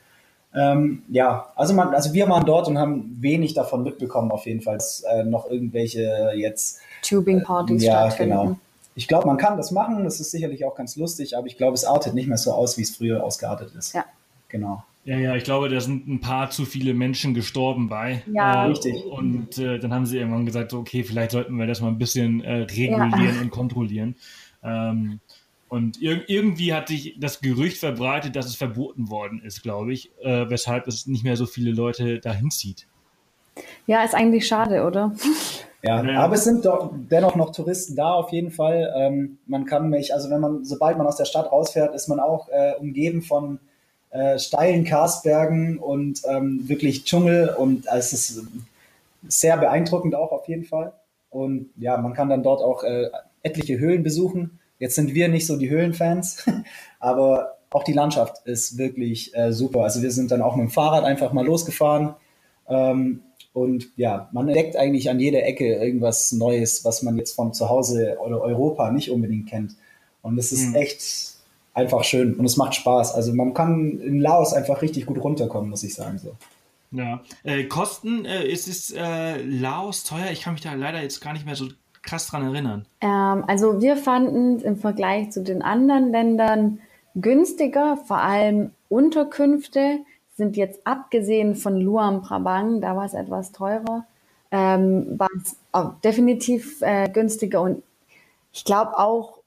Ähm, 0.53 1.03
ja, 1.09 1.51
also, 1.55 1.73
man, 1.73 1.93
also 1.93 2.13
wir 2.13 2.29
waren 2.29 2.45
dort 2.45 2.67
und 2.67 2.77
haben 2.77 3.17
wenig 3.19 3.55
davon 3.55 3.83
mitbekommen, 3.83 4.31
auf 4.31 4.45
jeden 4.45 4.61
Fall, 4.61 4.75
dass 4.75 5.01
äh, 5.01 5.23
noch 5.23 5.49
irgendwelche 5.49 6.31
jetzt 6.35 6.79
Tubing-Partys 7.01 7.81
äh, 7.81 7.87
ja, 7.87 7.93
stattfinden. 8.05 8.37
Genau. 8.37 8.55
Ich 8.93 9.09
glaube, 9.09 9.27
man 9.27 9.37
kann 9.37 9.57
das 9.57 9.71
machen, 9.71 10.05
das 10.05 10.21
ist 10.21 10.31
sicherlich 10.31 10.63
auch 10.63 10.75
ganz 10.75 10.95
lustig, 10.95 11.35
aber 11.35 11.47
ich 11.47 11.57
glaube, 11.57 11.73
es 11.73 11.83
artet 11.83 12.13
nicht 12.13 12.27
mehr 12.27 12.37
so 12.37 12.53
aus, 12.53 12.77
wie 12.77 12.83
es 12.83 12.95
früher 12.95 13.23
ausgeartet 13.23 13.73
ist. 13.75 13.93
Ja. 13.93 14.05
Genau. 14.55 14.85
Ja, 15.03 15.17
ja, 15.17 15.35
ich 15.35 15.43
glaube, 15.43 15.67
da 15.67 15.81
sind 15.81 16.07
ein 16.07 16.21
paar 16.21 16.49
zu 16.49 16.63
viele 16.63 16.93
Menschen 16.93 17.33
gestorben 17.33 17.89
bei. 17.89 18.23
Ja, 18.31 18.63
äh, 18.63 18.67
richtig. 18.69 19.03
Und 19.03 19.57
äh, 19.57 19.79
dann 19.79 19.93
haben 19.93 20.05
sie 20.05 20.17
irgendwann 20.17 20.45
gesagt, 20.45 20.71
so, 20.71 20.79
okay, 20.79 21.03
vielleicht 21.03 21.31
sollten 21.31 21.57
wir 21.57 21.67
das 21.67 21.81
mal 21.81 21.89
ein 21.89 21.97
bisschen 21.97 22.41
äh, 22.41 22.61
regulieren 22.61 23.35
ja. 23.35 23.41
und 23.41 23.49
kontrollieren. 23.51 24.15
Ähm, 24.63 25.19
und 25.67 26.01
ir 26.01 26.29
irgendwie 26.29 26.73
hat 26.73 26.87
sich 26.87 27.17
das 27.19 27.41
Gerücht 27.41 27.77
verbreitet, 27.77 28.37
dass 28.37 28.45
es 28.45 28.55
verboten 28.55 29.09
worden 29.09 29.41
ist, 29.43 29.61
glaube 29.61 29.91
ich, 29.91 30.09
äh, 30.23 30.49
weshalb 30.49 30.87
es 30.87 31.05
nicht 31.05 31.25
mehr 31.25 31.35
so 31.35 31.45
viele 31.45 31.71
Leute 31.71 32.19
dahin 32.19 32.49
zieht. 32.49 32.87
Ja, 33.87 34.05
ist 34.05 34.15
eigentlich 34.15 34.47
schade, 34.47 34.85
oder? 34.85 35.13
Ja, 35.83 36.01
ja, 36.01 36.21
aber 36.21 36.35
es 36.35 36.45
sind 36.45 36.65
doch 36.65 36.93
dennoch 36.93 37.35
noch 37.35 37.51
Touristen 37.51 37.97
da 37.97 38.13
auf 38.13 38.31
jeden 38.31 38.51
Fall. 38.51 38.93
Ähm, 38.97 39.37
man 39.47 39.65
kann 39.65 39.89
mich, 39.89 40.13
also 40.13 40.29
wenn 40.29 40.39
man, 40.39 40.63
sobald 40.63 40.97
man 40.97 41.05
aus 41.05 41.17
der 41.17 41.25
Stadt 41.25 41.51
rausfährt, 41.51 41.93
ist 41.93 42.07
man 42.07 42.21
auch 42.21 42.47
äh, 42.47 42.73
umgeben 42.79 43.21
von 43.21 43.59
äh, 44.15 44.39
steilen 44.39 44.85
Karstbergen 44.85 45.77
und 45.77 46.21
ähm, 46.25 46.69
wirklich 46.69 47.03
Dschungel 47.03 47.49
und 47.49 47.85
es 47.87 48.13
ist 48.13 48.43
sehr 49.27 49.57
beeindruckend 49.57 50.15
auch 50.15 50.31
auf 50.31 50.47
jeden 50.47 50.63
Fall. 50.63 50.93
Und 51.29 51.69
ja, 51.75 51.97
man 51.97 52.13
kann 52.13 52.29
dann 52.29 52.41
dort 52.41 52.61
auch 52.61 52.83
äh, 52.83 53.09
etliche 53.43 53.77
Höhlen 53.77 54.03
besuchen. 54.03 54.59
Jetzt 54.79 54.95
sind 54.95 55.13
wir 55.13 55.27
nicht 55.27 55.45
so 55.45 55.57
die 55.57 55.69
Höhlenfans, 55.69 56.45
aber 57.01 57.57
auch 57.71 57.83
die 57.83 57.91
Landschaft 57.91 58.47
ist 58.47 58.77
wirklich 58.77 59.35
äh, 59.35 59.51
super. 59.51 59.81
Also 59.81 60.01
wir 60.01 60.11
sind 60.11 60.31
dann 60.31 60.41
auch 60.41 60.55
mit 60.55 60.67
dem 60.67 60.71
Fahrrad 60.71 61.03
einfach 61.03 61.33
mal 61.33 61.45
losgefahren. 61.45 62.15
Ähm, 62.69 63.21
und 63.51 63.89
ja, 63.97 64.29
man 64.31 64.47
entdeckt 64.47 64.77
eigentlich 64.77 65.09
an 65.09 65.19
jeder 65.19 65.43
Ecke 65.43 65.75
irgendwas 65.75 66.31
Neues, 66.31 66.85
was 66.85 67.03
man 67.03 67.17
jetzt 67.17 67.35
von 67.35 67.53
zu 67.53 67.67
Hause 67.67 68.17
oder 68.23 68.41
Europa 68.41 68.91
nicht 68.91 69.11
unbedingt 69.11 69.49
kennt. 69.49 69.75
Und 70.21 70.37
es 70.37 70.53
ist 70.53 70.69
mhm. 70.69 70.75
echt 70.75 71.34
einfach 71.75 72.03
schön 72.03 72.33
und 72.35 72.45
es 72.45 72.57
macht 72.57 72.73
Spaß. 72.73 73.13
Also 73.13 73.33
man 73.33 73.53
kann 73.53 73.99
in 73.99 74.19
Laos 74.19 74.53
einfach 74.53 74.81
richtig 74.81 75.05
gut 75.05 75.23
runterkommen, 75.23 75.69
muss 75.69 75.83
ich 75.83 75.93
sagen. 75.93 76.17
So. 76.17 76.31
Ja. 76.91 77.21
Äh, 77.43 77.65
Kosten, 77.65 78.25
äh, 78.25 78.47
ist 78.47 78.67
es 78.67 78.91
äh, 78.91 79.41
Laos 79.43 80.03
teuer? 80.03 80.31
Ich 80.31 80.41
kann 80.41 80.53
mich 80.53 80.61
da 80.61 80.73
leider 80.73 81.01
jetzt 81.01 81.19
gar 81.19 81.33
nicht 81.33 81.45
mehr 81.45 81.55
so 81.55 81.67
krass 82.01 82.27
dran 82.27 82.43
erinnern. 82.43 82.85
Ähm, 83.01 83.43
also 83.47 83.81
wir 83.81 83.97
fanden 83.97 84.59
im 84.61 84.77
Vergleich 84.77 85.31
zu 85.31 85.43
den 85.43 85.61
anderen 85.61 86.11
Ländern 86.11 86.79
günstiger, 87.15 87.97
vor 87.97 88.17
allem 88.17 88.71
Unterkünfte 88.89 89.99
sind 90.35 90.57
jetzt 90.57 90.85
abgesehen 90.85 91.55
von 91.55 91.79
Luang 91.79 92.21
Prabang, 92.21 92.81
da 92.81 92.95
war 92.95 93.05
es 93.05 93.13
etwas 93.13 93.51
teurer, 93.51 94.05
ähm, 94.51 95.17
war 95.17 95.29
es 95.41 95.57
definitiv 96.03 96.81
äh, 96.81 97.09
günstiger 97.09 97.61
und 97.61 97.83
ich 98.51 98.65
glaube 98.65 98.97
auch 98.97 99.39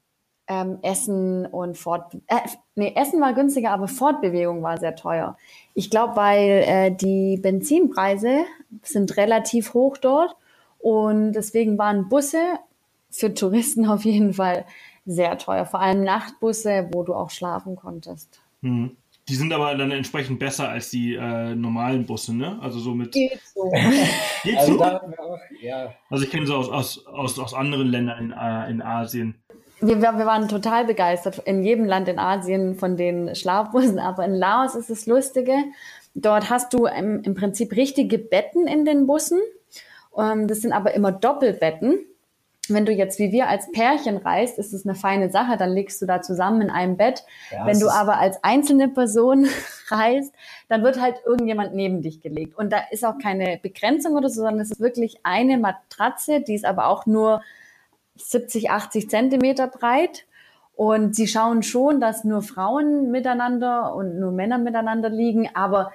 ähm, 0.49 0.79
Essen 0.81 1.45
und 1.45 1.77
Fort 1.77 2.15
äh, 2.27 2.35
nee, 2.75 2.93
Essen 2.95 3.21
war 3.21 3.33
günstiger, 3.33 3.71
aber 3.71 3.87
Fortbewegung 3.87 4.63
war 4.63 4.77
sehr 4.77 4.95
teuer. 4.95 5.37
Ich 5.75 5.89
glaube, 5.89 6.15
weil 6.15 6.63
äh, 6.65 6.91
die 6.91 7.37
Benzinpreise 7.37 8.39
sind 8.81 9.15
relativ 9.15 9.73
hoch 9.73 9.97
dort 9.97 10.35
und 10.79 11.33
deswegen 11.33 11.77
waren 11.77 12.09
Busse 12.09 12.41
für 13.11 13.33
Touristen 13.33 13.85
auf 13.87 14.03
jeden 14.03 14.33
Fall 14.33 14.65
sehr 15.05 15.37
teuer, 15.37 15.65
vor 15.65 15.79
allem 15.79 16.03
Nachtbusse, 16.03 16.89
wo 16.91 17.03
du 17.03 17.13
auch 17.13 17.29
schlafen 17.29 17.75
konntest. 17.75 18.41
Mhm. 18.61 18.97
Die 19.27 19.35
sind 19.35 19.53
aber 19.53 19.75
dann 19.75 19.91
entsprechend 19.91 20.39
besser 20.39 20.69
als 20.69 20.89
die 20.89 21.13
äh, 21.13 21.53
normalen 21.53 22.03
Busse, 22.07 22.35
ne? 22.35 22.57
Also 22.63 22.79
so 22.79 22.95
mit. 22.95 23.11
Geht 23.11 23.39
so. 23.53 23.69
Geht 24.43 24.57
also 24.57 24.73
so? 24.73 24.83
Auch, 24.83 25.37
ja. 25.61 25.93
Also 26.09 26.23
ich 26.23 26.31
kenne 26.31 26.47
so 26.47 26.55
aus, 26.55 26.69
aus, 26.69 27.05
aus, 27.05 27.37
aus 27.37 27.53
anderen 27.53 27.87
Ländern 27.87 28.17
in, 28.17 28.31
äh, 28.31 28.71
in 28.71 28.81
Asien. 28.81 29.35
Wir, 29.81 30.01
wir 30.01 30.25
waren 30.25 30.47
total 30.47 30.85
begeistert 30.85 31.39
in 31.45 31.63
jedem 31.63 31.85
Land 31.85 32.07
in 32.07 32.19
Asien 32.19 32.75
von 32.75 32.97
den 32.97 33.35
Schlafbussen, 33.35 33.99
aber 33.99 34.25
in 34.25 34.35
Laos 34.35 34.75
ist 34.75 34.89
es 34.89 35.05
Lustige. 35.05 35.55
Dort 36.15 36.49
hast 36.49 36.73
du 36.73 36.85
im, 36.85 37.21
im 37.23 37.35
Prinzip 37.35 37.75
richtige 37.75 38.17
Betten 38.17 38.67
in 38.67 38.85
den 38.85 39.07
Bussen. 39.07 39.39
Ähm, 40.17 40.47
das 40.47 40.61
sind 40.61 40.73
aber 40.73 40.93
immer 40.93 41.11
Doppelbetten 41.11 41.99
wenn 42.69 42.85
du 42.85 42.91
jetzt 42.91 43.19
wie 43.19 43.31
wir 43.31 43.47
als 43.47 43.71
Pärchen 43.71 44.17
reist, 44.17 44.57
ist 44.57 44.73
es 44.73 44.85
eine 44.85 44.95
feine 44.95 45.29
Sache, 45.29 45.57
dann 45.57 45.73
liegst 45.73 46.01
du 46.01 46.05
da 46.05 46.21
zusammen 46.21 46.61
in 46.61 46.69
einem 46.69 46.97
Bett. 46.97 47.23
Ja, 47.51 47.65
wenn 47.65 47.79
du 47.79 47.89
aber 47.89 48.17
als 48.17 48.43
einzelne 48.43 48.87
Person 48.87 49.47
reist, 49.89 50.33
dann 50.67 50.83
wird 50.83 51.01
halt 51.01 51.17
irgendjemand 51.25 51.73
neben 51.73 52.01
dich 52.01 52.21
gelegt. 52.21 52.57
Und 52.57 52.71
da 52.71 52.79
ist 52.91 53.05
auch 53.05 53.17
keine 53.21 53.59
Begrenzung 53.61 54.15
oder 54.15 54.29
so, 54.29 54.41
sondern 54.41 54.59
es 54.59 54.71
ist 54.71 54.79
wirklich 54.79 55.19
eine 55.23 55.57
Matratze, 55.57 56.41
die 56.41 56.55
ist 56.55 56.65
aber 56.65 56.87
auch 56.87 57.05
nur 57.05 57.41
70, 58.21 58.71
80 58.71 59.09
Zentimeter 59.09 59.67
breit. 59.67 60.25
Und 60.75 61.15
sie 61.15 61.27
schauen 61.27 61.61
schon, 61.61 61.99
dass 61.99 62.23
nur 62.23 62.41
Frauen 62.41 63.11
miteinander 63.11 63.93
und 63.95 64.17
nur 64.19 64.31
Männer 64.31 64.57
miteinander 64.57 65.09
liegen. 65.09 65.49
Aber 65.53 65.91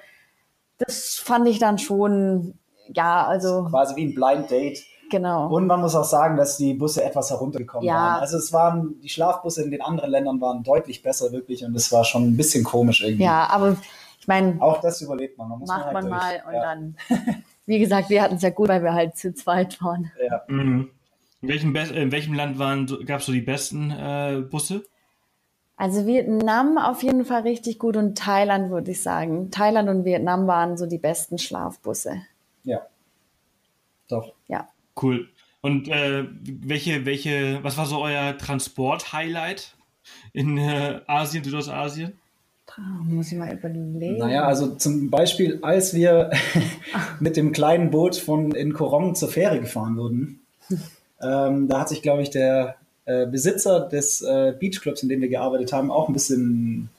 das 0.77 1.15
fand 1.15 1.47
ich 1.47 1.57
dann 1.57 1.79
schon, 1.79 2.53
ja, 2.93 3.25
also. 3.25 3.65
Quasi 3.65 3.95
wie 3.95 4.05
ein 4.05 4.13
Blind 4.13 4.51
Date 4.51 4.85
Genau. 5.09 5.47
Und 5.47 5.67
man 5.67 5.81
muss 5.81 5.95
auch 5.95 6.03
sagen, 6.03 6.37
dass 6.37 6.57
die 6.57 6.73
Busse 6.73 7.03
etwas 7.03 7.29
heruntergekommen 7.29 7.87
ja. 7.87 7.95
waren. 7.95 8.21
Also 8.21 8.37
es 8.37 8.51
waren, 8.53 8.99
die 9.01 9.09
Schlafbusse 9.09 9.63
in 9.63 9.71
den 9.71 9.81
anderen 9.81 10.11
Ländern 10.11 10.41
waren 10.41 10.63
deutlich 10.63 11.03
besser 11.03 11.31
wirklich 11.31 11.63
und 11.63 11.75
es 11.75 11.91
war 11.91 12.03
schon 12.03 12.23
ein 12.23 12.37
bisschen 12.37 12.63
komisch 12.63 13.03
irgendwie. 13.03 13.23
Ja, 13.23 13.47
aber 13.49 13.77
ich 14.19 14.27
meine. 14.27 14.61
Auch 14.61 14.81
das 14.81 15.01
überlebt 15.01 15.37
man. 15.37 15.49
man 15.49 15.59
macht 15.59 15.67
man, 15.67 15.83
halt 15.83 15.93
man 15.93 16.09
mal 16.09 16.43
und 16.47 16.53
ja. 16.53 16.61
dann, 16.61 16.97
wie 17.65 17.79
gesagt, 17.79 18.09
wir 18.09 18.21
hatten 18.21 18.35
es 18.35 18.41
ja 18.41 18.49
gut, 18.49 18.69
weil 18.69 18.83
wir 18.83 18.93
halt 18.93 19.17
zu 19.17 19.33
zweit 19.33 19.81
waren. 19.81 20.11
Ja. 20.27 20.41
Mhm. 20.47 20.89
In, 21.45 21.73
welchem, 21.73 21.75
in 21.75 22.11
welchem 22.11 22.33
Land 22.33 22.57
gab 23.05 23.19
es 23.19 23.27
so 23.27 23.31
die 23.31 23.41
besten 23.41 23.91
äh, 23.91 24.41
Busse? 24.49 24.83
Also 25.77 26.07
Vietnam 26.07 26.77
auf 26.77 27.03
jeden 27.03 27.23
Fall 27.23 27.41
richtig 27.41 27.77
gut 27.77 27.97
und 27.97 28.17
Thailand 28.17 28.71
würde 28.71 28.91
ich 28.91 29.01
sagen. 29.01 29.51
Thailand 29.51 29.89
und 29.89 30.05
Vietnam 30.05 30.47
waren 30.47 30.75
so 30.75 30.87
die 30.87 30.97
besten 30.97 31.37
Schlafbusse. 31.37 32.21
Ja. 32.63 32.81
Doch. 34.07 34.33
Ja. 34.47 34.69
Cool. 34.99 35.29
Und 35.61 35.87
äh, 35.87 36.25
welche, 36.41 37.05
welche, 37.05 37.59
was 37.63 37.77
war 37.77 37.85
so 37.85 38.01
euer 38.01 38.37
Transport-Highlight 38.37 39.75
in 40.33 40.57
äh, 40.57 41.01
Asien, 41.05 41.43
Südostasien? 41.43 42.13
Muss 43.03 43.31
ich 43.31 43.37
mal 43.37 43.53
überlegen. 43.53 44.17
Naja, 44.17 44.45
also 44.45 44.75
zum 44.75 45.11
Beispiel, 45.11 45.59
als 45.61 45.93
wir 45.93 46.31
mit 47.19 47.37
dem 47.37 47.51
kleinen 47.51 47.91
Boot 47.91 48.15
von 48.15 48.51
in 48.51 48.73
Korong 48.73 49.13
zur 49.15 49.29
Fähre 49.29 49.59
gefahren 49.59 49.97
wurden, 49.97 50.41
ähm, 51.21 51.67
da 51.67 51.81
hat 51.81 51.89
sich, 51.89 52.01
glaube 52.01 52.21
ich, 52.21 52.29
der 52.29 52.75
äh, 53.05 53.25
Besitzer 53.25 53.81
des 53.81 54.21
äh, 54.21 54.53
Beachclubs, 54.59 55.03
in 55.03 55.09
dem 55.09 55.21
wir 55.21 55.29
gearbeitet 55.29 55.71
haben, 55.73 55.91
auch 55.91 56.07
ein 56.07 56.13
bisschen 56.13 56.89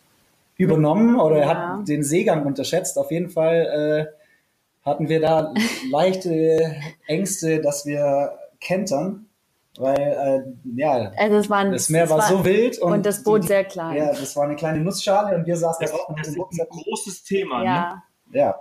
übernommen 0.56 1.18
oder 1.20 1.38
er 1.38 1.48
hat 1.48 1.88
den 1.88 2.02
Seegang 2.02 2.46
unterschätzt. 2.46 2.98
Auf 2.98 3.10
jeden 3.10 3.28
Fall 3.28 4.08
äh, 4.14 4.86
hatten 4.88 5.08
wir 5.08 5.20
da 5.20 5.52
leichte 5.90 6.76
Ängste, 7.06 7.60
dass 7.60 7.84
wir 7.86 8.38
kentern, 8.60 9.26
weil 9.78 9.98
äh, 9.98 10.78
ja, 10.80 11.12
also 11.16 11.36
es 11.36 11.50
waren, 11.50 11.72
das 11.72 11.90
Meer 11.90 12.08
war, 12.08 12.18
war, 12.18 12.28
so 12.28 12.44
wild 12.44 12.78
und, 12.78 12.92
und 12.92 13.06
das 13.06 13.22
Boot 13.22 13.42
die, 13.42 13.48
sehr 13.48 13.64
klein. 13.64 13.96
Ja, 13.96 14.08
das 14.08 14.34
war 14.36 14.44
eine 14.44 14.56
kleine 14.56 14.80
Nussschale 14.80 15.36
und 15.36 15.46
wir 15.46 15.56
saßen 15.56 15.86
das, 15.86 15.92
auch 15.92 16.14
das 16.16 16.28
ist 16.28 16.38
ein 16.38 16.66
großes 16.70 17.24
Thema. 17.24 17.64
Ja. 17.64 18.02
Ne? 18.30 18.38
ja. 18.38 18.54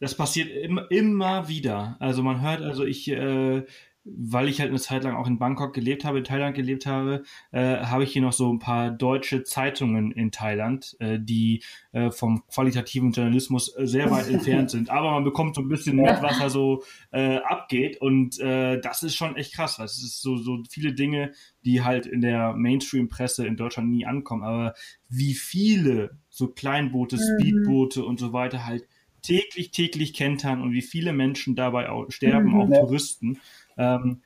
Das 0.00 0.14
passiert 0.14 0.50
immer, 0.50 0.90
immer 0.90 1.46
wieder. 1.48 1.96
Also 2.00 2.22
man 2.22 2.40
hört, 2.42 2.62
also 2.62 2.84
ich 2.84 3.08
äh, 3.10 3.64
weil 4.04 4.48
ich 4.48 4.60
halt 4.60 4.70
eine 4.70 4.80
Zeit 4.80 5.04
lang 5.04 5.14
auch 5.14 5.26
in 5.26 5.38
Bangkok 5.38 5.74
gelebt 5.74 6.04
habe, 6.04 6.18
in 6.18 6.24
Thailand 6.24 6.56
gelebt 6.56 6.86
habe, 6.86 7.22
äh, 7.52 7.78
habe 7.78 8.04
ich 8.04 8.12
hier 8.12 8.22
noch 8.22 8.32
so 8.32 8.52
ein 8.52 8.58
paar 8.58 8.90
deutsche 8.90 9.42
Zeitungen 9.44 10.10
in 10.12 10.30
Thailand, 10.30 10.96
äh, 11.00 11.18
die 11.20 11.62
äh, 11.92 12.10
vom 12.10 12.42
qualitativen 12.46 13.12
Journalismus 13.12 13.74
äh, 13.76 13.86
sehr 13.86 14.10
weit 14.10 14.28
entfernt 14.30 14.70
sind. 14.70 14.90
Aber 14.90 15.10
man 15.10 15.24
bekommt 15.24 15.54
so 15.54 15.60
ein 15.60 15.68
bisschen 15.68 15.96
mit, 15.96 16.22
was 16.22 16.38
da 16.38 16.48
so 16.48 16.82
äh, 17.12 17.36
abgeht. 17.38 18.00
Und 18.00 18.38
äh, 18.40 18.80
das 18.80 19.02
ist 19.02 19.14
schon 19.14 19.36
echt 19.36 19.54
krass. 19.54 19.78
Es 19.78 20.02
ist 20.02 20.22
so, 20.22 20.36
so 20.36 20.62
viele 20.70 20.94
Dinge, 20.94 21.32
die 21.64 21.82
halt 21.82 22.06
in 22.06 22.22
der 22.22 22.54
Mainstream-Presse 22.54 23.46
in 23.46 23.56
Deutschland 23.56 23.90
nie 23.90 24.06
ankommen. 24.06 24.42
Aber 24.42 24.74
wie 25.08 25.34
viele 25.34 26.18
so 26.30 26.48
Kleinboote, 26.48 27.16
mhm. 27.16 27.20
Speedboote 27.20 28.04
und 28.04 28.18
so 28.18 28.32
weiter 28.32 28.64
halt 28.64 28.86
täglich, 29.22 29.70
täglich 29.70 30.14
kentern 30.14 30.62
und 30.62 30.72
wie 30.72 30.82
viele 30.82 31.12
Menschen 31.12 31.54
dabei 31.54 31.90
auch 31.90 32.10
sterben, 32.10 32.52
mhm, 32.52 32.60
auch. 32.60 32.68
Touristen. 32.68 33.38
Ähm, 33.80 34.22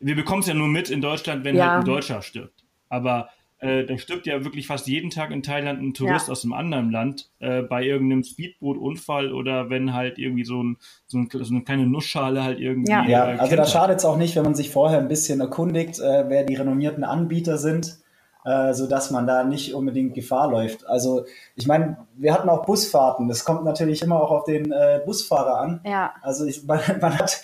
wir 0.00 0.16
bekommen 0.16 0.40
es 0.40 0.48
ja 0.48 0.54
nur 0.54 0.68
mit 0.68 0.90
in 0.90 1.00
Deutschland, 1.00 1.44
wenn 1.44 1.56
ja. 1.56 1.70
halt 1.70 1.78
ein 1.80 1.84
Deutscher 1.84 2.20
stirbt. 2.22 2.64
Aber 2.88 3.28
äh, 3.60 3.84
da 3.84 3.98
stirbt 3.98 4.26
ja 4.26 4.44
wirklich 4.44 4.66
fast 4.66 4.86
jeden 4.86 5.10
Tag 5.10 5.30
in 5.30 5.42
Thailand 5.42 5.82
ein 5.82 5.94
Tourist 5.94 6.28
ja. 6.28 6.32
aus 6.32 6.44
einem 6.44 6.52
anderen 6.52 6.90
Land 6.92 7.30
äh, 7.40 7.62
bei 7.62 7.82
irgendeinem 7.82 8.22
Speedboot-Unfall 8.22 9.32
oder 9.32 9.70
wenn 9.70 9.94
halt 9.94 10.18
irgendwie 10.18 10.44
so, 10.44 10.62
ein, 10.62 10.76
so, 11.06 11.18
ein, 11.18 11.28
so 11.30 11.54
eine 11.54 11.64
kleine 11.64 11.86
Nussschale 11.86 12.42
halt 12.42 12.60
irgendwie. 12.60 12.92
Ja, 12.92 13.04
ja 13.04 13.34
äh, 13.34 13.38
also 13.38 13.56
da 13.56 13.66
schadet 13.66 13.98
es 13.98 14.04
auch 14.04 14.16
nicht, 14.16 14.36
wenn 14.36 14.44
man 14.44 14.54
sich 14.54 14.70
vorher 14.70 14.98
ein 14.98 15.08
bisschen 15.08 15.40
erkundigt, 15.40 15.98
äh, 15.98 16.24
wer 16.28 16.44
die 16.44 16.54
renommierten 16.54 17.02
Anbieter 17.02 17.58
sind, 17.58 17.98
äh, 18.44 18.72
sodass 18.74 19.10
man 19.10 19.26
da 19.26 19.42
nicht 19.42 19.74
unbedingt 19.74 20.14
Gefahr 20.14 20.50
läuft. 20.50 20.86
Also 20.86 21.24
ich 21.56 21.66
meine, 21.66 22.06
wir 22.16 22.32
hatten 22.32 22.48
auch 22.48 22.64
Busfahrten. 22.64 23.26
Das 23.26 23.44
kommt 23.44 23.64
natürlich 23.64 24.02
immer 24.02 24.22
auch 24.22 24.30
auf 24.30 24.44
den 24.44 24.70
äh, 24.70 25.00
Busfahrer 25.04 25.58
an. 25.58 25.80
Ja. 25.84 26.14
Also 26.22 26.46
ich, 26.46 26.64
man, 26.64 26.80
man 27.00 27.18
hat 27.18 27.42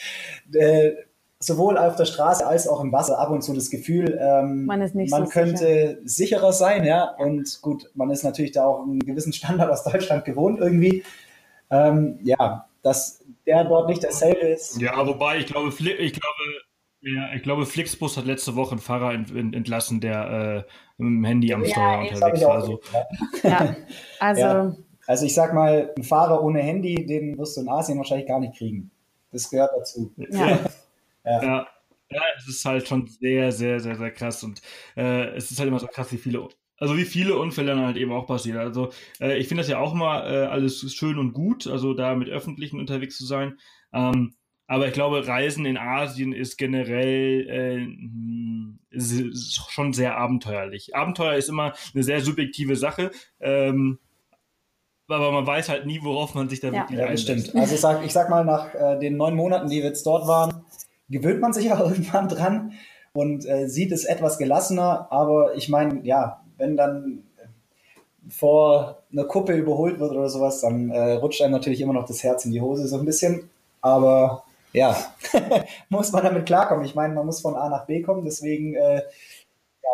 äh, 0.52 0.92
sowohl 1.40 1.76
auf 1.76 1.96
der 1.96 2.04
Straße 2.06 2.46
als 2.46 2.66
auch 2.68 2.80
im 2.80 2.92
Wasser 2.92 3.18
ab 3.18 3.30
und 3.30 3.42
zu 3.42 3.52
das 3.52 3.70
Gefühl, 3.70 4.18
ähm, 4.20 4.66
man, 4.66 4.80
ist 4.80 4.94
nicht 4.94 5.10
man 5.10 5.26
so 5.26 5.30
könnte 5.30 5.98
sicher. 6.04 6.38
sicherer 6.38 6.52
sein, 6.52 6.84
ja. 6.84 7.14
Und 7.18 7.60
gut, 7.62 7.90
man 7.94 8.10
ist 8.10 8.22
natürlich 8.22 8.52
da 8.52 8.64
auch 8.64 8.82
einen 8.82 9.00
gewissen 9.00 9.32
Standard 9.32 9.70
aus 9.70 9.84
Deutschland 9.84 10.24
gewohnt 10.24 10.58
irgendwie. 10.60 11.04
Ähm, 11.70 12.18
ja, 12.22 12.68
dass 12.82 13.22
der 13.46 13.64
dort 13.64 13.88
nicht 13.88 14.04
dasselbe 14.04 14.46
ist. 14.46 14.80
Ja, 14.80 15.06
wobei 15.06 15.38
ich 15.38 15.46
glaube, 15.46 15.68
ich 15.68 16.12
glaube, 16.12 16.42
ja, 17.00 17.34
ich 17.34 17.42
glaube, 17.42 17.66
Flixbus 17.66 18.16
hat 18.16 18.24
letzte 18.24 18.56
Woche 18.56 18.72
einen 18.72 18.80
Fahrer 18.80 19.12
entlassen, 19.12 20.00
der 20.00 20.64
äh, 20.98 21.02
mit 21.02 21.08
dem 21.08 21.24
Handy 21.24 21.52
am 21.52 21.64
ja, 21.64 21.70
Steuer 21.70 21.98
unterwegs 22.00 22.44
war. 22.44 22.54
Also. 22.54 22.80
Ja, 23.42 23.76
also. 24.20 24.40
Ja. 24.40 24.76
Also 25.06 25.26
ich 25.26 25.34
sag 25.34 25.52
mal, 25.52 25.92
ein 25.98 26.02
Fahrer 26.02 26.42
ohne 26.42 26.60
Handy, 26.60 27.04
den 27.04 27.36
wirst 27.36 27.58
du 27.58 27.60
in 27.60 27.68
Asien 27.68 27.98
wahrscheinlich 27.98 28.26
gar 28.26 28.40
nicht 28.40 28.56
kriegen. 28.56 28.90
Das 29.32 29.50
gehört 29.50 29.72
dazu. 29.76 30.12
Ja. 30.16 30.58
Ja. 31.24 31.42
ja. 31.42 31.68
ja. 32.10 32.22
es 32.38 32.48
ist 32.48 32.64
halt 32.64 32.86
schon 32.86 33.06
sehr, 33.06 33.52
sehr, 33.52 33.80
sehr, 33.80 33.96
sehr 33.96 34.10
krass. 34.10 34.42
Und 34.44 34.62
äh, 34.96 35.34
es 35.34 35.50
ist 35.50 35.58
halt 35.58 35.68
immer 35.68 35.80
so 35.80 35.86
krass, 35.86 36.12
wie 36.12 36.18
viele, 36.18 36.48
also 36.78 36.96
wie 36.96 37.04
viele 37.04 37.38
Unfälle 37.38 37.74
dann 37.74 37.84
halt 37.84 37.96
eben 37.96 38.12
auch 38.12 38.26
passieren. 38.26 38.58
Also 38.58 38.90
äh, 39.20 39.38
ich 39.38 39.48
finde 39.48 39.62
das 39.62 39.70
ja 39.70 39.78
auch 39.78 39.92
immer 39.92 40.24
äh, 40.26 40.46
alles 40.46 40.92
schön 40.94 41.18
und 41.18 41.32
gut, 41.32 41.66
also 41.66 41.94
da 41.94 42.14
mit 42.14 42.28
Öffentlichen 42.28 42.80
unterwegs 42.80 43.16
zu 43.16 43.26
sein. 43.26 43.58
Ähm, 43.92 44.34
Aber 44.66 44.88
ich 44.88 44.94
glaube, 44.94 45.26
Reisen 45.26 45.66
in 45.66 45.76
Asien 45.76 46.32
ist 46.32 46.56
generell 46.56 47.90
äh, 48.90 48.98
schon 49.70 49.92
sehr 49.92 50.16
abenteuerlich. 50.16 50.96
Abenteuer 50.96 51.34
ist 51.34 51.48
immer 51.48 51.74
eine 51.92 52.02
sehr 52.02 52.20
subjektive 52.20 52.74
Sache. 52.74 53.10
Ähm, 53.40 53.98
aber 55.06 55.32
man 55.32 55.46
weiß 55.46 55.68
halt 55.68 55.84
nie, 55.84 56.00
worauf 56.02 56.34
man 56.34 56.48
sich 56.48 56.60
da 56.60 56.68
ja. 56.68 56.88
wirklich 56.88 56.98
ja, 56.98 57.16
stimmt. 57.16 57.54
Also 57.54 57.74
ich 57.74 57.80
sag, 57.80 58.04
ich 58.06 58.12
sag 58.12 58.30
mal, 58.30 58.42
nach 58.42 58.74
äh, 58.74 58.98
den 58.98 59.18
neun 59.18 59.36
Monaten, 59.36 59.68
die 59.68 59.82
wir 59.82 59.88
jetzt 59.90 60.06
dort 60.06 60.26
waren, 60.26 60.64
gewöhnt 61.08 61.40
man 61.40 61.52
sich 61.52 61.64
ja 61.66 61.80
irgendwann 61.80 62.28
dran 62.28 62.72
und 63.12 63.46
äh, 63.46 63.68
sieht 63.68 63.92
es 63.92 64.04
etwas 64.04 64.38
gelassener. 64.38 65.08
Aber 65.10 65.54
ich 65.54 65.68
meine, 65.68 66.00
ja, 66.04 66.42
wenn 66.56 66.76
dann 66.76 67.24
vor 68.28 69.02
einer 69.12 69.24
Kuppe 69.24 69.54
überholt 69.54 70.00
wird 70.00 70.12
oder 70.12 70.28
sowas, 70.28 70.60
dann 70.60 70.90
äh, 70.90 71.12
rutscht 71.14 71.42
einem 71.42 71.52
natürlich 71.52 71.80
immer 71.80 71.92
noch 71.92 72.06
das 72.06 72.22
Herz 72.22 72.44
in 72.44 72.52
die 72.52 72.60
Hose 72.60 72.88
so 72.88 72.98
ein 72.98 73.04
bisschen. 73.04 73.50
Aber 73.80 74.44
ja, 74.72 74.96
muss 75.88 76.12
man 76.12 76.24
damit 76.24 76.46
klarkommen. 76.46 76.84
Ich 76.84 76.94
meine, 76.94 77.14
man 77.14 77.26
muss 77.26 77.40
von 77.40 77.54
A 77.54 77.68
nach 77.68 77.86
B 77.86 78.02
kommen, 78.02 78.24
deswegen 78.24 78.74
äh, 78.74 79.02
ja. 79.82 79.90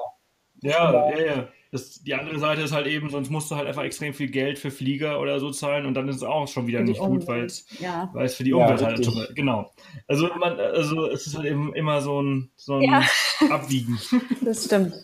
Ja, 0.62 1.10
ja, 1.10 1.20
ja. 1.20 1.48
Das, 1.72 2.02
die 2.02 2.14
andere 2.14 2.38
Seite 2.38 2.62
ist 2.62 2.72
halt 2.72 2.86
eben, 2.86 3.10
sonst 3.10 3.30
musst 3.30 3.50
du 3.50 3.56
halt 3.56 3.68
einfach 3.68 3.84
extrem 3.84 4.12
viel 4.12 4.28
Geld 4.28 4.58
für 4.58 4.70
Flieger 4.70 5.20
oder 5.20 5.38
so 5.38 5.50
zahlen 5.50 5.86
und 5.86 5.94
dann 5.94 6.08
ist 6.08 6.16
es 6.16 6.22
auch 6.22 6.48
schon 6.48 6.66
wieder 6.66 6.80
nicht 6.80 7.00
gut, 7.00 7.26
weil 7.28 7.44
es 7.44 7.64
ja. 7.78 8.10
für 8.28 8.44
die 8.44 8.52
Umwelt 8.52 8.80
ja, 8.80 8.88
halt 8.88 9.04
schon, 9.04 9.26
genau. 9.34 9.70
Also 10.08 10.28
man, 10.38 10.58
also 10.58 11.06
es 11.06 11.26
ist 11.26 11.36
halt 11.36 11.46
eben 11.46 11.72
immer 11.74 12.00
so 12.00 12.20
ein, 12.20 12.50
so 12.56 12.74
ein 12.74 12.82
ja. 12.82 13.02
Abwiegen. 13.50 13.98
Das 14.40 14.64
stimmt. 14.64 14.94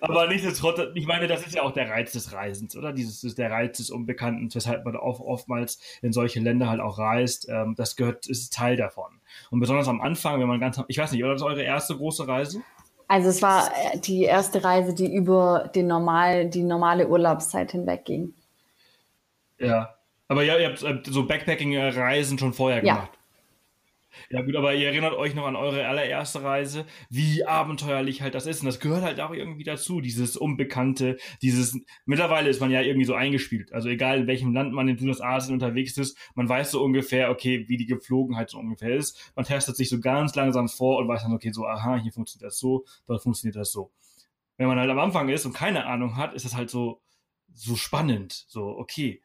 Aber 0.00 0.26
nichtsdestotrotz, 0.28 0.90
ich 0.94 1.06
meine, 1.06 1.26
das 1.26 1.46
ist 1.46 1.54
ja 1.54 1.62
auch 1.62 1.72
der 1.72 1.88
Reiz 1.88 2.12
des 2.12 2.32
Reisens, 2.32 2.76
oder? 2.76 2.92
Dieses 2.92 3.24
ist 3.24 3.38
der 3.38 3.50
Reiz 3.50 3.78
des 3.78 3.90
Unbekannten, 3.90 4.54
weshalb 4.54 4.84
man 4.84 4.96
auch 4.96 5.20
oftmals 5.20 5.80
in 6.02 6.12
solche 6.12 6.40
Länder 6.40 6.68
halt 6.68 6.80
auch 6.80 6.98
reist. 6.98 7.48
Ähm, 7.48 7.74
das 7.76 7.96
gehört, 7.96 8.26
ist 8.26 8.52
Teil 8.52 8.76
davon. 8.76 9.20
Und 9.50 9.60
besonders 9.60 9.88
am 9.88 10.00
Anfang, 10.00 10.40
wenn 10.40 10.48
man 10.48 10.60
ganz, 10.60 10.80
ich 10.88 10.98
weiß 10.98 11.12
nicht, 11.12 11.22
oder 11.22 11.32
das 11.32 11.42
ist 11.42 11.46
eure 11.46 11.62
erste 11.62 11.96
große 11.96 12.28
Reise? 12.28 12.60
Also 13.10 13.28
es 13.28 13.42
war 13.42 13.72
äh, 13.72 13.98
die 13.98 14.22
erste 14.22 14.62
Reise, 14.62 14.94
die 14.94 15.12
über 15.12 15.68
den 15.74 15.88
normal, 15.88 16.48
die 16.48 16.62
normale 16.62 17.08
Urlaubszeit 17.08 17.72
hinweg 17.72 18.04
ging. 18.04 18.34
Ja. 19.58 19.96
Aber 20.28 20.44
ja, 20.44 20.56
ihr 20.56 20.68
habt 20.68 21.06
so 21.06 21.26
Backpacking-Reisen 21.26 22.38
schon 22.38 22.52
vorher 22.52 22.82
gemacht. 22.82 23.10
Ja 24.28 24.42
gut, 24.42 24.54
aber 24.56 24.74
ihr 24.74 24.88
erinnert 24.88 25.14
euch 25.14 25.34
noch 25.34 25.46
an 25.46 25.56
eure 25.56 25.86
allererste 25.86 26.42
Reise, 26.42 26.86
wie 27.08 27.44
abenteuerlich 27.44 28.22
halt 28.22 28.34
das 28.34 28.46
ist. 28.46 28.60
Und 28.60 28.66
das 28.66 28.80
gehört 28.80 29.02
halt 29.02 29.20
auch 29.20 29.32
irgendwie 29.32 29.64
dazu, 29.64 30.00
dieses 30.00 30.36
Unbekannte, 30.36 31.16
dieses, 31.42 31.78
mittlerweile 32.04 32.50
ist 32.50 32.60
man 32.60 32.70
ja 32.70 32.82
irgendwie 32.82 33.06
so 33.06 33.14
eingespielt. 33.14 33.72
Also 33.72 33.88
egal 33.88 34.20
in 34.20 34.26
welchem 34.26 34.52
Land 34.52 34.72
man 34.72 34.88
in 34.88 34.98
Südostasien 34.98 35.54
unterwegs 35.54 35.96
ist, 35.96 36.18
man 36.34 36.48
weiß 36.48 36.70
so 36.70 36.82
ungefähr, 36.82 37.30
okay, 37.30 37.64
wie 37.68 37.76
die 37.76 37.86
Geflogenheit 37.86 38.50
so 38.50 38.58
ungefähr 38.58 38.94
ist. 38.94 39.32
Man 39.34 39.44
testet 39.44 39.76
sich 39.76 39.88
so 39.88 40.00
ganz 40.00 40.34
langsam 40.34 40.68
vor 40.68 40.98
und 40.98 41.08
weiß 41.08 41.22
dann, 41.22 41.32
okay, 41.32 41.52
so, 41.52 41.66
aha, 41.66 41.96
hier 41.96 42.12
funktioniert 42.12 42.48
das 42.48 42.58
so, 42.58 42.84
dort 43.06 43.22
funktioniert 43.22 43.56
das 43.56 43.72
so. 43.72 43.90
Wenn 44.56 44.68
man 44.68 44.78
halt 44.78 44.90
am 44.90 44.98
Anfang 44.98 45.28
ist 45.30 45.46
und 45.46 45.54
keine 45.54 45.86
Ahnung 45.86 46.16
hat, 46.16 46.34
ist 46.34 46.44
das 46.44 46.54
halt 46.54 46.68
so, 46.68 47.00
so 47.54 47.76
spannend. 47.76 48.44
So, 48.48 48.66
okay, 48.66 49.22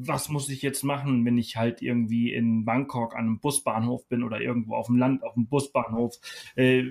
was 0.00 0.28
muss 0.28 0.48
ich 0.48 0.62
jetzt 0.62 0.84
machen, 0.84 1.24
wenn 1.24 1.38
ich 1.38 1.56
halt 1.56 1.82
irgendwie 1.82 2.32
in 2.32 2.64
Bangkok 2.64 3.14
an 3.14 3.26
einem 3.26 3.40
Busbahnhof 3.40 4.06
bin 4.08 4.22
oder 4.22 4.40
irgendwo 4.40 4.74
auf 4.74 4.86
dem 4.86 4.96
Land 4.96 5.24
auf 5.24 5.34
dem 5.34 5.46
Busbahnhof? 5.46 6.14
Äh, 6.54 6.84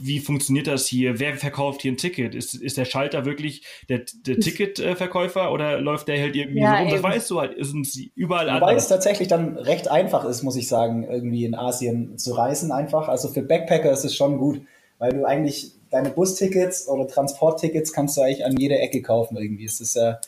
wie 0.00 0.20
funktioniert 0.20 0.68
das 0.68 0.86
hier? 0.86 1.18
Wer 1.18 1.36
verkauft 1.36 1.82
hier 1.82 1.92
ein 1.92 1.96
Ticket? 1.96 2.34
Ist, 2.34 2.54
ist 2.54 2.76
der 2.76 2.84
Schalter 2.84 3.24
wirklich 3.24 3.64
der, 3.88 4.02
der 4.26 4.38
Ticketverkäufer 4.38 5.52
oder 5.52 5.80
läuft 5.80 6.06
der 6.06 6.20
halt 6.20 6.36
irgendwie 6.36 6.60
ja, 6.60 6.76
so 6.76 6.82
rum? 6.84 6.92
Das 6.92 7.02
weißt 7.02 7.30
du 7.30 7.40
halt, 7.40 7.66
sind 7.66 7.86
sie 7.86 8.12
überall 8.14 8.46
Wobei 8.46 8.68
anders. 8.68 8.84
es 8.84 8.88
tatsächlich 8.88 9.26
dann 9.26 9.56
recht 9.56 9.90
einfach 9.90 10.24
ist, 10.24 10.44
muss 10.44 10.56
ich 10.56 10.68
sagen, 10.68 11.02
irgendwie 11.02 11.44
in 11.44 11.56
Asien 11.56 12.16
zu 12.16 12.32
reisen 12.32 12.70
einfach. 12.70 13.08
Also 13.08 13.28
für 13.28 13.42
Backpacker 13.42 13.90
ist 13.90 14.04
es 14.04 14.14
schon 14.14 14.38
gut, 14.38 14.62
weil 14.98 15.12
du 15.12 15.24
eigentlich 15.24 15.72
deine 15.90 16.10
Bustickets 16.10 16.86
oder 16.88 17.08
Transporttickets 17.08 17.92
kannst 17.92 18.16
du 18.16 18.20
eigentlich 18.20 18.44
an 18.44 18.56
jeder 18.56 18.80
Ecke 18.80 19.02
kaufen 19.02 19.36
irgendwie. 19.36 19.64
Es 19.64 19.80
ist 19.80 19.96
ja, 19.96 20.20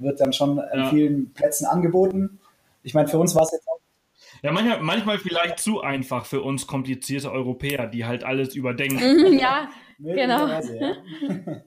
wird 0.00 0.20
dann 0.20 0.32
schon 0.32 0.58
an 0.58 0.78
ja. 0.78 0.90
vielen 0.90 1.32
Plätzen 1.32 1.66
angeboten. 1.66 2.40
Ich 2.82 2.94
meine, 2.94 3.08
für 3.08 3.18
uns 3.18 3.34
war 3.34 3.42
es 3.42 3.52
jetzt 3.52 3.68
auch 3.68 3.80
ja, 4.42 4.52
manchmal, 4.52 4.80
manchmal 4.80 5.18
vielleicht 5.18 5.58
zu 5.58 5.80
einfach 5.80 6.24
für 6.24 6.40
uns 6.40 6.66
komplizierte 6.66 7.30
Europäer, 7.30 7.86
die 7.86 8.06
halt 8.06 8.24
alles 8.24 8.54
überdenken. 8.54 8.96
Mhm, 8.96 9.38
ja, 9.38 9.68
genau. 9.98 10.46
Ja. 10.46 10.60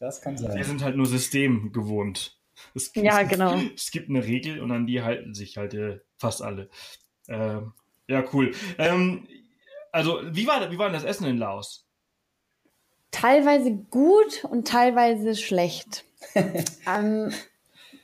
Das 0.00 0.20
kann 0.20 0.36
sein. 0.36 0.56
Wir 0.56 0.64
sind 0.64 0.82
halt 0.82 0.96
nur 0.96 1.06
System 1.06 1.72
gewohnt. 1.72 2.36
Es, 2.74 2.90
ja, 2.96 3.22
genau. 3.22 3.54
Es 3.76 3.92
gibt 3.92 4.08
eine 4.08 4.24
Regel 4.24 4.60
und 4.60 4.72
an 4.72 4.86
die 4.88 5.02
halten 5.02 5.34
sich 5.34 5.56
halt 5.56 5.72
äh, 5.72 6.00
fast 6.18 6.42
alle. 6.42 6.68
Äh, 7.28 7.60
ja, 8.08 8.24
cool. 8.32 8.50
Ähm, 8.76 9.28
also, 9.92 10.20
wie 10.24 10.48
war, 10.48 10.70
wie 10.72 10.78
war 10.78 10.86
denn 10.86 10.94
das 10.94 11.04
Essen 11.04 11.26
in 11.26 11.38
Laos? 11.38 11.86
Teilweise 13.12 13.72
gut 13.72 14.44
und 14.44 14.66
teilweise 14.66 15.36
schlecht. 15.36 16.04
ähm, 16.86 17.32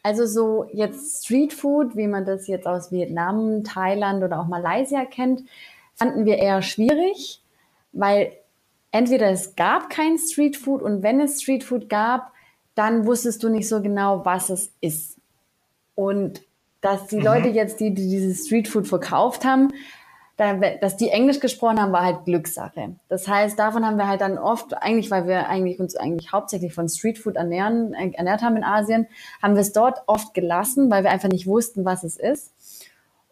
also 0.03 0.27
so 0.27 0.69
jetzt 0.73 1.25
Streetfood, 1.25 1.97
wie 1.97 2.07
man 2.07 2.25
das 2.25 2.47
jetzt 2.47 2.67
aus 2.67 2.93
Vietnam, 2.93 3.65
Thailand 3.65 4.23
oder 4.23 4.41
auch 4.41 4.47
Malaysia 4.47 5.05
kennt, 5.05 5.43
fanden 5.95 6.25
wir 6.25 6.39
eher 6.39 6.63
schwierig, 6.63 7.43
weil 7.93 8.33
entweder 8.93 9.31
es 9.31 9.57
gab 9.57 9.91
kein 9.91 10.19
Streetfood 10.19 10.83
und 10.83 11.03
wenn 11.03 11.21
es 11.21 11.43
Streetfood 11.43 11.89
gab, 11.89 12.33
dann 12.75 13.07
wusstest 13.07 13.43
du 13.43 13.49
nicht 13.49 13.69
so 13.69 13.83
genau, 13.83 14.25
was 14.25 14.51
es 14.51 14.71
ist. 14.81 15.17
Und 15.95 16.43
dass 16.83 17.07
die 17.09 17.17
mhm. 17.17 17.25
Leute 17.25 17.49
jetzt, 17.49 17.81
die, 17.81 17.93
die 17.93 18.09
dieses 18.09 18.47
Streetfood 18.47 18.87
verkauft 18.87 19.45
haben, 19.45 19.73
dass 20.37 20.97
die 20.97 21.09
Englisch 21.09 21.41
gesprochen 21.41 21.81
haben, 21.81 21.93
war 21.93 22.05
halt 22.05 22.25
Glückssache. 22.27 22.97
Das 23.09 23.27
heißt, 23.27 23.59
davon 23.59 23.87
haben 23.87 23.97
wir 23.97 24.07
halt 24.07 24.21
dann 24.21 24.37
oft, 24.37 24.75
eigentlich, 24.75 25.11
weil 25.11 25.27
wir 25.27 25.49
eigentlich 25.49 25.81
uns 25.81 25.97
eigentlich 25.97 26.33
hauptsächlich 26.33 26.75
von 26.75 26.89
Streetfood 26.89 27.37
ernähren, 27.37 27.95
äh, 27.95 28.11
ernährt 28.13 28.43
haben 28.43 28.57
in 28.57 28.65
Asien, 28.65 29.07
haben 29.43 29.55
wir 29.55 29.63
es 29.63 29.73
dort 29.73 30.03
oft 30.07 30.35
gelassen, 30.35 30.91
weil 30.91 31.05
wir 31.05 31.11
einfach 31.11 31.31
nicht 31.31 31.47
wussten, 31.47 31.85
was 31.85 32.05
es 32.05 32.19
ist. 32.19 32.53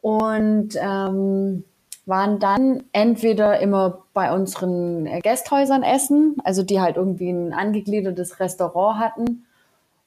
Und 0.01 0.77
ähm, 0.77 1.65
waren 2.07 2.39
dann 2.39 2.85
entweder 2.93 3.61
immer 3.61 4.05
bei 4.15 4.35
unseren 4.35 5.05
Gästhäusern 5.21 5.83
essen, 5.83 6.37
also 6.45 6.63
die 6.63 6.81
halt 6.81 6.97
irgendwie 6.97 7.31
ein 7.31 7.53
angegliedertes 7.53 8.41
Restaurant 8.41 8.99
hatten, 8.99 9.47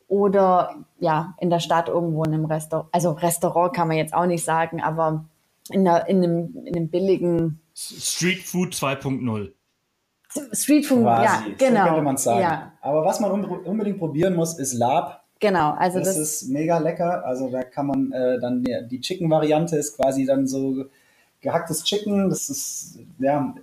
oder 0.07 0.75
ja, 0.99 1.33
in 1.39 1.49
der 1.49 1.59
Stadt 1.59 1.89
irgendwo 1.89 2.23
in 2.23 2.33
einem 2.33 2.45
Restaurant. 2.45 2.87
Also 2.91 3.11
Restaurant 3.11 3.75
kann 3.75 3.87
man 3.87 3.97
jetzt 3.97 4.13
auch 4.13 4.25
nicht 4.25 4.43
sagen, 4.43 4.81
aber 4.81 5.25
in, 5.69 5.85
der, 5.85 6.07
in, 6.07 6.23
einem, 6.23 6.57
in 6.65 6.75
einem 6.75 6.89
billigen 6.89 7.61
Street 7.75 8.43
Food 8.43 8.73
2.0. 8.73 9.51
Street 10.53 10.85
Food, 10.85 11.03
Quasi. 11.03 11.23
ja, 11.25 11.55
genau. 11.57 11.79
So 11.79 11.85
könnte 11.85 12.01
man 12.01 12.17
sagen. 12.17 12.41
Ja. 12.41 12.73
Aber 12.81 13.05
was 13.05 13.19
man 13.19 13.45
unbedingt 13.45 13.97
probieren 13.97 14.35
muss, 14.35 14.57
ist 14.59 14.73
Lab. 14.73 15.23
Genau, 15.39 15.71
also 15.71 15.99
das, 15.99 16.07
das 16.09 16.17
ist 16.17 16.49
mega 16.49 16.79
lecker. 16.79 17.23
Also 17.25 17.49
da 17.49 17.63
kann 17.63 17.87
man 17.87 18.11
äh, 18.11 18.39
dann 18.39 18.63
die 18.63 18.99
Chicken-Variante 18.99 19.77
ist 19.77 19.95
quasi 19.95 20.25
dann 20.25 20.47
so 20.47 20.85
gehacktes 21.41 21.83
Chicken, 21.83 22.29
das 22.29 22.49
ist 22.49 22.99
ja 23.19 23.53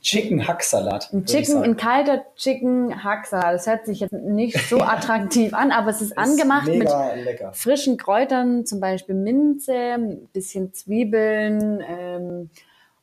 Chicken 0.00 0.46
Hacksalat. 0.46 1.12
Ein 1.12 1.24
Chicken, 1.24 1.62
ein 1.62 1.76
kalter 1.76 2.24
Chicken 2.36 3.02
Hacksalat. 3.02 3.54
Das 3.54 3.66
hört 3.66 3.86
sich 3.86 4.00
jetzt 4.00 4.12
nicht 4.12 4.56
so 4.68 4.80
attraktiv 4.80 5.52
an, 5.52 5.72
aber 5.72 5.90
es 5.90 6.00
ist, 6.00 6.12
ist 6.12 6.18
angemacht 6.18 6.68
mit 6.68 6.88
lecker. 7.24 7.52
frischen 7.52 7.96
Kräutern, 7.96 8.64
zum 8.64 8.80
Beispiel 8.80 9.14
Minze, 9.14 9.74
ein 9.74 10.28
bisschen 10.32 10.72
Zwiebeln 10.72 11.82
ähm, 11.86 12.50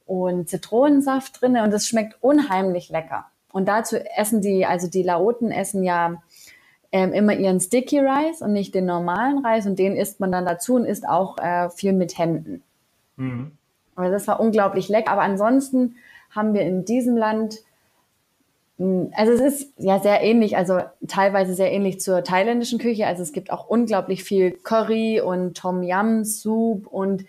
und 0.06 0.50
Zitronensaft 0.50 1.42
drin 1.42 1.58
und 1.58 1.72
das 1.72 1.88
schmeckt 1.88 2.18
unheimlich 2.22 2.90
lecker. 2.90 3.26
Und 3.52 3.68
dazu 3.68 3.98
essen 3.98 4.42
die, 4.42 4.66
also 4.66 4.88
die 4.88 5.04
Laoten 5.04 5.52
essen 5.52 5.84
ja 5.84 6.22
ähm, 6.92 7.12
immer 7.12 7.34
ihren 7.34 7.60
Sticky 7.60 8.00
Rice 8.00 8.42
und 8.42 8.54
nicht 8.54 8.74
den 8.74 8.86
normalen 8.86 9.46
Reis 9.46 9.66
und 9.66 9.78
den 9.80 9.96
isst 9.96 10.20
man 10.20 10.32
dann 10.32 10.46
dazu 10.46 10.76
und 10.76 10.86
isst 10.86 11.08
auch 11.08 11.38
äh, 11.40 11.70
viel 11.70 11.94
mit 11.94 12.18
Händen. 12.18 12.64
Mhm. 13.18 13.52
Also 13.96 14.12
das 14.12 14.28
war 14.28 14.40
unglaublich 14.40 14.90
lecker. 14.90 15.12
Aber 15.12 15.22
ansonsten 15.22 15.96
haben 16.32 16.54
wir 16.54 16.62
in 16.62 16.86
diesem 16.86 17.18
Land, 17.18 17.60
hm, 18.78 19.12
also 19.16 19.32
es 19.34 19.42
ist 19.42 19.74
ja 19.78 20.00
sehr 20.00 20.22
ähnlich, 20.22 20.58
also 20.58 20.80
teilweise 21.08 21.54
sehr 21.54 21.72
ähnlich 21.72 22.00
zur 22.00 22.24
thailändischen 22.24 22.80
Küche. 22.80 23.08
Also 23.08 23.24
es 23.24 23.34
gibt 23.34 23.52
auch 23.52 23.68
unglaublich 23.68 24.24
viel 24.24 24.52
Curry 24.52 25.22
und 25.22 25.56
Tom 25.56 25.84
Yum 25.84 26.24
Soup 26.24 26.88
und 26.88 27.26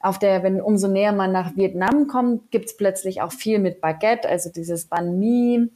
auf 0.00 0.18
der, 0.18 0.42
wenn 0.44 0.60
umso 0.60 0.86
näher 0.86 1.12
man 1.12 1.32
nach 1.32 1.56
Vietnam 1.56 2.06
kommt, 2.06 2.50
gibt 2.52 2.66
es 2.66 2.76
plötzlich 2.76 3.20
auch 3.20 3.32
viel 3.32 3.58
mit 3.58 3.80
Baguette, 3.80 4.28
also 4.28 4.50
dieses 4.50 4.84
Banh 4.84 5.18
Mi. 5.18 5.70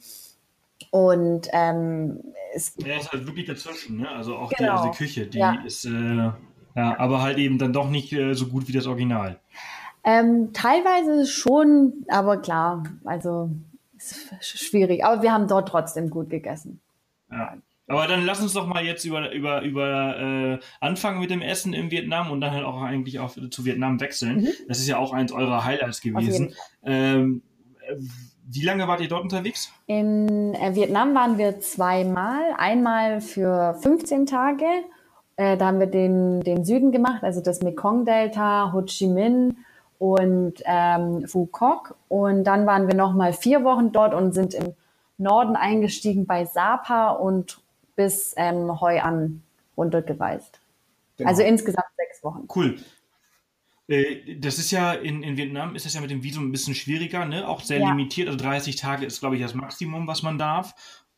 Und 0.91 1.47
ähm, 1.51 2.19
es 2.53 2.73
ja, 2.77 2.97
ist 2.97 3.11
halt 3.11 3.25
wirklich 3.25 3.47
dazwischen, 3.47 3.97
ne? 3.97 4.09
Also 4.09 4.35
auch 4.35 4.49
genau. 4.49 4.71
die, 4.71 4.77
also 4.77 4.91
die 4.91 4.97
Küche, 4.97 5.27
die 5.27 5.39
ja. 5.39 5.61
ist 5.65 5.85
äh, 5.85 6.31
ja, 6.75 6.97
aber 6.97 7.21
halt 7.21 7.37
eben 7.37 7.57
dann 7.57 7.73
doch 7.73 7.89
nicht 7.89 8.13
äh, 8.13 8.33
so 8.33 8.47
gut 8.47 8.67
wie 8.67 8.71
das 8.71 8.87
Original. 8.87 9.39
Ähm, 10.03 10.51
teilweise 10.53 11.25
schon, 11.25 12.05
aber 12.09 12.37
klar, 12.37 12.83
also 13.05 13.49
ist 13.95 14.59
schwierig. 14.59 15.03
Aber 15.05 15.21
wir 15.21 15.31
haben 15.31 15.47
dort 15.47 15.69
trotzdem 15.69 16.09
gut 16.09 16.29
gegessen. 16.29 16.81
Ja. 17.31 17.57
Aber 17.87 18.07
dann 18.07 18.25
lass 18.25 18.41
uns 18.41 18.53
doch 18.53 18.65
mal 18.65 18.83
jetzt 18.83 19.03
über, 19.03 19.31
über, 19.31 19.61
über 19.61 20.17
äh, 20.17 20.59
anfangen 20.79 21.19
mit 21.19 21.29
dem 21.29 21.41
Essen 21.41 21.73
in 21.73 21.91
Vietnam 21.91 22.31
und 22.31 22.39
dann 22.39 22.51
halt 22.51 22.63
auch 22.63 22.81
eigentlich 22.81 23.19
auch 23.19 23.35
zu 23.49 23.65
Vietnam 23.65 23.99
wechseln. 23.99 24.41
Mhm. 24.41 24.49
Das 24.67 24.79
ist 24.79 24.87
ja 24.87 24.97
auch 24.97 25.13
eins 25.13 25.31
eurer 25.31 25.65
Highlights 25.65 25.99
gewesen. 26.01 26.53
Ähm, 26.83 27.41
wie 28.45 28.63
lange 28.63 28.87
wart 28.87 29.01
ihr 29.01 29.09
dort 29.09 29.23
unterwegs? 29.23 29.71
In 29.87 30.53
äh, 30.55 30.75
Vietnam 30.75 31.13
waren 31.13 31.37
wir 31.37 31.59
zweimal. 31.59 32.53
Einmal 32.57 33.19
für 33.19 33.77
15 33.81 34.25
Tage. 34.27 34.65
Äh, 35.35 35.57
da 35.57 35.67
haben 35.67 35.79
wir 35.79 35.87
den, 35.87 36.41
den 36.41 36.63
Süden 36.63 36.91
gemacht, 36.91 37.23
also 37.23 37.41
das 37.41 37.61
Mekong-Delta, 37.61 38.71
Ho 38.71 38.83
Chi 38.83 39.07
Minh 39.07 39.57
und 39.99 40.55
ähm, 40.65 41.27
Phu 41.27 41.45
Quoc. 41.47 41.95
Und 42.07 42.43
dann 42.43 42.65
waren 42.65 42.87
wir 42.87 42.95
nochmal 42.95 43.33
vier 43.33 43.63
Wochen 43.63 43.91
dort 43.91 44.13
und 44.13 44.33
sind 44.33 44.53
im 44.53 44.73
Norden 45.17 45.55
eingestiegen 45.55 46.25
bei 46.25 46.45
Sapa 46.45 47.11
und 47.11 47.61
bis 47.95 48.33
ähm, 48.37 48.81
Hoi 48.81 48.99
An 48.99 49.43
runtergereist. 49.77 50.59
Genau. 51.17 51.29
Also 51.29 51.43
insgesamt 51.43 51.85
sechs 51.97 52.23
Wochen. 52.23 52.47
Cool. 52.53 52.77
Äh, 53.87 54.35
das 54.37 54.59
ist 54.59 54.71
ja 54.71 54.93
in, 54.93 55.23
in 55.23 55.37
Vietnam 55.37 55.75
ist 55.75 55.85
das 55.85 55.93
ja 55.93 56.01
mit 56.01 56.11
dem 56.11 56.23
Visum 56.23 56.47
ein 56.47 56.51
bisschen 56.51 56.75
schwieriger, 56.75 57.25
ne? 57.25 57.47
Auch 57.47 57.61
sehr 57.61 57.79
ja. 57.79 57.89
limitiert. 57.89 58.27
Also 58.27 58.39
30 58.39 58.75
Tage 58.75 59.05
ist, 59.05 59.19
glaube 59.19 59.35
ich, 59.35 59.41
das 59.41 59.53
Maximum, 59.53 60.07
was 60.07 60.23
man 60.23 60.37
darf. 60.37 60.73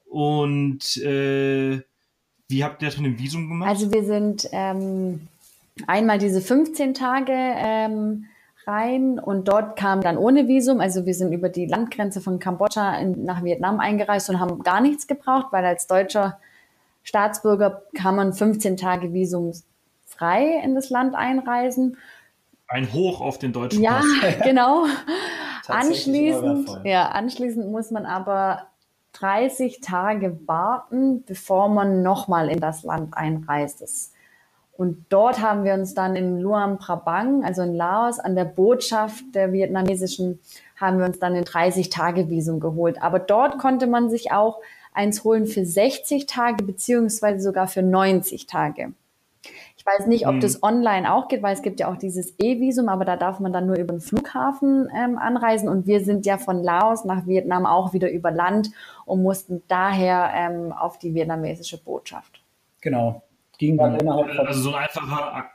Und 0.06 0.98
äh, 0.98 1.82
wie 2.48 2.64
habt 2.64 2.82
ihr 2.82 2.88
das 2.88 2.98
mit 2.98 3.06
dem 3.06 3.20
Visum 3.20 3.48
gemacht? 3.48 3.70
Also 3.70 3.92
wir 3.92 4.04
sind 4.04 4.48
ähm, 4.52 5.28
einmal 5.88 6.20
diese 6.20 6.42
15 6.42 6.94
Tage 6.94 7.34
ähm, 7.34 8.26
rein 8.68 9.20
und 9.20 9.48
dort 9.48 9.78
kam 9.78 10.02
dann 10.02 10.18
ohne 10.18 10.48
Visum. 10.48 10.80
Also 10.80 11.06
wir 11.06 11.14
sind 11.14 11.32
über 11.34 11.50
die 11.50 11.66
Landgrenze 11.66 12.22
von 12.22 12.40
Kambodscha 12.40 12.98
in, 12.98 13.26
nach 13.26 13.44
Vietnam 13.44 13.80
eingereist 13.80 14.30
und 14.30 14.40
haben 14.40 14.64
gar 14.64 14.82
nichts 14.82 15.08
gebraucht, 15.08 15.48
weil 15.52 15.66
als 15.66 15.88
deutscher 15.88 16.40
Staatsbürger 17.04 17.84
kann 17.96 18.16
man 18.16 18.34
15 18.34 18.78
Tage 18.78 19.14
visumfrei 19.14 20.62
in 20.64 20.76
das 20.76 20.90
Land 20.90 21.16
einreisen. 21.16 21.98
Ein 22.68 22.92
Hoch 22.94 23.22
auf 23.22 23.38
den 23.38 23.54
deutschen 23.54 23.84
Ja, 23.84 24.02
Pass. 24.22 24.40
genau. 24.44 24.86
anschließend, 25.68 26.82
ja, 26.84 27.10
anschließend 27.10 27.72
muss 27.72 27.92
man 27.92 28.06
aber 28.06 28.68
30 29.14 29.82
Tage 29.82 30.40
warten, 30.46 31.24
bevor 31.26 31.70
man 31.70 32.02
nochmal 32.02 32.50
in 32.50 32.60
das 32.60 32.84
Land 32.84 33.16
einreist. 33.16 33.82
Und 34.78 35.06
dort 35.10 35.42
haben 35.42 35.64
wir 35.64 35.74
uns 35.74 35.94
dann 35.94 36.16
in 36.16 36.40
Luang 36.40 36.78
Prabang, 36.78 37.44
also 37.46 37.62
in 37.62 37.76
Laos, 37.76 38.20
an 38.20 38.36
der 38.36 38.46
Botschaft 38.46 39.24
der 39.34 39.54
vietnamesischen, 39.54 40.40
haben 40.76 41.00
wir 41.00 41.06
uns 41.06 41.20
dann 41.20 41.34
ein 41.34 41.46
30-Tage-Visum 41.46 42.60
geholt. 42.60 43.02
Aber 43.02 43.20
dort 43.20 43.58
konnte 43.58 43.88
man 43.88 44.10
sich 44.10 44.34
auch 44.34 44.60
eins 44.94 45.24
holen 45.24 45.46
für 45.46 45.66
60 45.66 46.26
Tage 46.26 46.64
beziehungsweise 46.64 47.40
sogar 47.40 47.68
für 47.68 47.84
90 47.84 48.48
Tage. 48.48 48.94
Ich 49.78 49.86
weiß 49.86 50.08
nicht, 50.08 50.28
ob 50.28 50.36
mhm. 50.36 50.40
das 50.40 50.64
online 50.64 51.14
auch 51.14 51.28
geht, 51.28 51.44
weil 51.44 51.54
es 51.54 51.62
gibt 51.62 51.80
ja 51.80 51.92
auch 51.92 51.98
dieses 51.98 52.34
E-Visum, 52.40 52.90
aber 52.90 53.06
da 53.06 53.18
darf 53.18 53.40
man 53.40 53.54
dann 53.54 53.68
nur 53.68 53.78
über 53.78 53.94
den 53.94 54.02
Flughafen 54.02 54.90
ähm, 54.94 55.18
anreisen. 55.18 55.70
Und 55.70 55.86
wir 55.86 56.04
sind 56.04 56.26
ja 56.26 56.38
von 56.38 56.64
Laos 56.64 57.06
nach 57.06 57.28
Vietnam 57.28 57.66
auch 57.66 57.94
wieder 57.94 58.12
über 58.12 58.32
Land 58.32 58.72
und 59.06 59.22
mussten 59.22 59.62
daher 59.68 60.32
ähm, 60.34 60.74
auf 60.74 60.98
die 60.98 61.14
vietnamesische 61.14 61.78
Botschaft. 61.78 62.42
Genau. 62.82 63.22
Ging 63.58 63.78
dann 63.78 63.96
innerhalb 63.96 64.32
von 64.34 64.48
also 64.48 64.62
so 64.62 64.70
ein 64.74 64.84
einfacher 64.84 65.50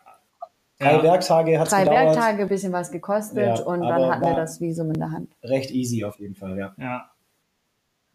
Drei 0.78 0.92
ja. 0.92 1.03
Werktage 1.03 1.59
hat 1.59 1.66
es 1.66 1.72
Drei 1.72 1.84
gedauert. 1.84 2.16
Werktage, 2.16 2.46
bisschen 2.46 2.72
was 2.72 2.90
gekostet 2.90 3.59
ja, 3.59 3.64
und 3.64 3.82
dann 3.82 4.11
hatten 4.11 4.24
wir 4.24 4.34
das 4.34 4.62
Visum 4.62 4.90
in 4.90 4.98
der 4.98 5.11
Hand. 5.11 5.30
Recht 5.42 5.70
easy 5.70 6.05
auf 6.05 6.18
jeden 6.18 6.34
Fall, 6.34 6.59
ja. 6.59 6.72
Ja, 6.78 7.11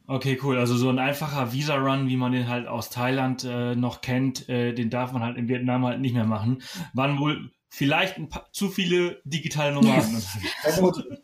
Okay, 0.07 0.37
cool. 0.43 0.57
Also 0.57 0.75
so 0.75 0.89
ein 0.89 0.99
einfacher 0.99 1.51
Visa-Run, 1.51 2.07
wie 2.07 2.17
man 2.17 2.31
den 2.31 2.47
halt 2.47 2.67
aus 2.67 2.89
Thailand 2.89 3.43
äh, 3.43 3.75
noch 3.75 4.01
kennt, 4.01 4.47
äh, 4.49 4.73
den 4.73 4.89
darf 4.89 5.11
man 5.13 5.23
halt 5.23 5.37
in 5.37 5.47
Vietnam 5.47 5.85
halt 5.85 5.99
nicht 5.99 6.13
mehr 6.13 6.25
machen. 6.25 6.61
Waren 6.93 7.19
wohl 7.19 7.51
vielleicht 7.69 8.17
ein 8.17 8.29
paar, 8.29 8.47
zu 8.51 8.69
viele 8.69 9.19
digitale 9.23 9.73
Nomaden. 9.73 10.21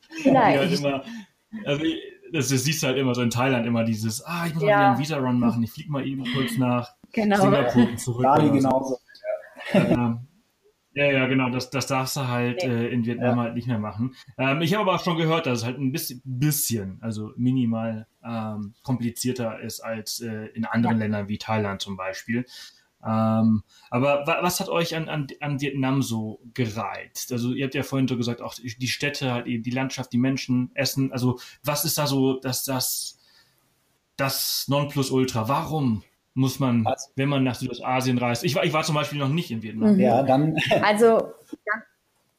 Vielleicht. 0.09 0.81
halt 0.83 1.05
also 1.65 1.83
das, 2.33 2.49
das 2.49 2.63
siehst 2.63 2.81
du 2.81 2.87
halt 2.87 2.97
immer 2.97 3.13
so 3.13 3.21
in 3.21 3.29
Thailand 3.29 3.67
immer 3.67 3.83
dieses, 3.83 4.25
ah, 4.25 4.47
ich 4.47 4.53
muss 4.55 4.63
ja. 4.63 4.69
mal 4.69 4.73
wieder 4.77 4.87
einen 4.87 4.99
Visa-Run 4.99 5.39
machen, 5.39 5.63
ich 5.63 5.71
fliege 5.71 5.91
mal 5.91 6.05
eben 6.07 6.23
kurz 6.33 6.57
nach 6.57 6.95
genau. 7.11 7.41
Singapur 7.41 7.89
und 7.89 7.99
zurück. 7.99 8.23
Bali 8.23 8.51
genauso. 8.51 8.97
Ja. 9.73 10.21
Ja, 10.93 11.05
ja, 11.05 11.25
genau, 11.27 11.49
das, 11.49 11.69
das 11.69 11.87
darfst 11.87 12.17
du 12.17 12.27
halt 12.27 12.63
äh, 12.65 12.89
in 12.89 13.05
Vietnam 13.05 13.37
ja. 13.37 13.43
halt 13.43 13.55
nicht 13.55 13.67
mehr 13.67 13.79
machen. 13.79 14.13
Ähm, 14.37 14.61
ich 14.61 14.73
habe 14.73 14.81
aber 14.83 14.95
auch 14.95 15.03
schon 15.03 15.15
gehört, 15.15 15.45
dass 15.45 15.59
es 15.59 15.65
halt 15.65 15.79
ein 15.79 15.93
bisschen, 15.93 16.21
bisschen 16.25 16.97
also 17.01 17.31
minimal 17.37 18.07
ähm, 18.25 18.73
komplizierter 18.83 19.61
ist 19.61 19.79
als 19.79 20.19
äh, 20.19 20.47
in 20.47 20.65
anderen 20.65 20.97
ja. 20.97 21.03
Ländern 21.03 21.29
wie 21.29 21.37
Thailand 21.37 21.81
zum 21.81 21.95
Beispiel. 21.95 22.45
Ähm, 23.03 23.63
aber 23.89 24.27
wa 24.27 24.39
was 24.41 24.59
hat 24.59 24.67
euch 24.67 24.93
an, 24.93 25.07
an, 25.07 25.27
an 25.39 25.61
Vietnam 25.61 26.01
so 26.01 26.41
gereizt? 26.53 27.31
Also 27.31 27.53
ihr 27.53 27.63
habt 27.63 27.73
ja 27.73 27.83
vorhin 27.83 28.09
so 28.09 28.17
gesagt, 28.17 28.41
auch 28.41 28.53
die 28.55 28.87
Städte, 28.87 29.31
halt 29.31 29.47
die 29.47 29.71
Landschaft, 29.71 30.11
die 30.11 30.17
Menschen, 30.17 30.71
Essen. 30.73 31.13
Also 31.13 31.39
was 31.63 31.85
ist 31.85 31.97
da 31.97 32.05
so, 32.05 32.39
dass 32.39 32.65
das 32.65 33.17
das 34.17 34.67
Nonplusultra? 34.67 35.47
Warum? 35.47 36.03
Muss 36.33 36.59
man, 36.59 36.85
also, 36.85 37.09
wenn 37.15 37.29
man 37.29 37.43
nach 37.43 37.55
Südostasien 37.55 38.17
reist. 38.17 38.43
Ich 38.43 38.55
war, 38.55 38.63
ich 38.63 38.73
war 38.73 38.83
zum 38.83 38.95
Beispiel 38.95 39.19
noch 39.19 39.29
nicht 39.29 39.51
in 39.51 39.63
Vietnam. 39.63 39.93
Mhm. 39.93 39.99
Ja, 39.99 40.23
dann. 40.23 40.57
Also 40.83 41.33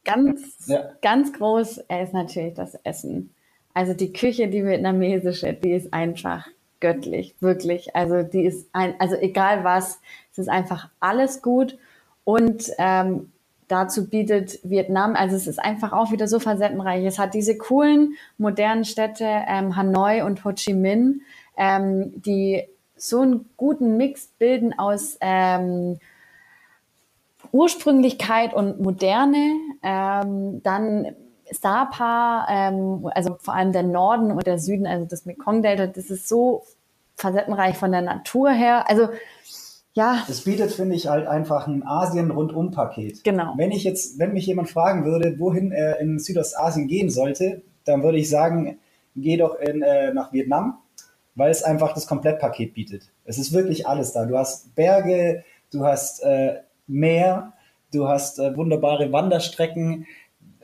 ganz, 0.05 0.67
ja. 0.67 0.91
ganz 1.03 1.33
groß 1.33 1.79
ist 1.79 2.13
natürlich 2.13 2.55
das 2.55 2.75
Essen. 2.85 3.35
Also 3.75 3.95
die 3.95 4.13
Küche, 4.13 4.49
die 4.49 4.65
vietnamesische, 4.65 5.53
die 5.53 5.73
ist 5.73 5.93
einfach 5.93 6.47
göttlich, 6.81 7.35
wirklich. 7.41 7.95
Also 7.95 8.23
die 8.23 8.45
ist 8.45 8.69
ein, 8.73 8.95
also 8.99 9.15
egal 9.17 9.65
was, 9.65 10.01
es 10.33 10.39
ist 10.39 10.49
einfach 10.49 10.91
alles 11.01 11.41
gut 11.41 11.79
und 12.25 12.71
ähm, 12.79 13.33
dazu 13.69 14.09
bietet 14.09 14.59
Vietnam, 14.63 15.15
also 15.15 15.37
es 15.37 15.47
ist 15.47 15.59
einfach 15.59 15.93
auch 15.93 16.13
wieder 16.13 16.29
so 16.29 16.39
facettenreich. 16.39 17.05
Es 17.07 17.19
hat 17.19 17.33
diese 17.33 17.57
coolen 17.57 18.15
modernen 18.37 18.85
Städte 18.85 19.25
ähm, 19.25 19.77
Hanoi 19.77 20.23
und 20.23 20.45
Ho 20.45 20.53
Chi 20.53 20.75
Minh, 20.75 21.23
ähm, 21.57 22.13
die 22.21 22.65
so 23.03 23.21
einen 23.21 23.51
guten 23.57 23.97
Mix 23.97 24.29
bilden 24.39 24.79
aus 24.79 25.19
ähm, 25.21 25.99
Ursprünglichkeit 27.51 28.55
und 28.55 28.81
Moderne, 28.81 29.57
ähm, 29.83 30.63
dann 30.63 31.17
Sapa, 31.51 32.47
ähm, 32.49 33.11
also 33.13 33.37
vor 33.41 33.55
allem 33.55 33.73
der 33.73 33.83
Norden 33.83 34.31
und 34.31 34.47
der 34.47 34.59
Süden, 34.59 34.87
also 34.87 35.05
das 35.05 35.27
Mekong-Delta, 35.27 35.89
das 35.89 36.11
ist 36.11 36.29
so 36.29 36.63
facettenreich 37.17 37.77
von 37.77 37.91
der 37.91 38.03
Natur 38.03 38.51
her. 38.51 38.89
Also 38.89 39.09
ja. 39.95 40.23
Das 40.29 40.43
bietet, 40.43 40.71
finde 40.71 40.95
ich, 40.95 41.09
halt 41.09 41.27
einfach 41.27 41.67
ein 41.67 41.85
Asien-Rundum-Paket. 41.85 43.25
Genau. 43.25 43.55
Wenn 43.57 43.73
ich 43.73 43.83
jetzt, 43.83 44.21
wenn 44.21 44.33
mich 44.33 44.47
jemand 44.47 44.71
fragen 44.71 45.05
würde, 45.05 45.41
wohin 45.41 45.73
er 45.73 45.99
in 45.99 46.21
Südostasien 46.21 46.87
gehen 46.87 47.11
sollte, 47.11 47.63
dann 47.85 48.05
würde 48.05 48.19
ich 48.19 48.31
sagen, 48.31 48.79
geh 49.17 49.37
doch 49.37 49.57
in, 49.57 49.83
äh, 49.83 50.15
nach 50.15 50.33
Vietnam 50.33 50.79
weil 51.35 51.51
es 51.51 51.63
einfach 51.63 51.95
das 51.95 52.07
Komplettpaket 52.07 52.75
bietet. 52.75 53.11
Es 53.25 53.39
ist 53.39 53.53
wirklich 53.53 53.87
alles 53.87 54.13
da. 54.13 54.27
Du 54.27 54.37
hast 54.37 54.75
Berge, 54.75 55.45
du 55.71 55.85
hast 55.85 56.23
äh, 56.23 56.61
Meer, 56.87 57.53
du 57.93 58.09
hast 58.09 58.39
äh, 58.39 58.57
wunderbare 58.57 59.13
Wanderstrecken, 59.13 60.07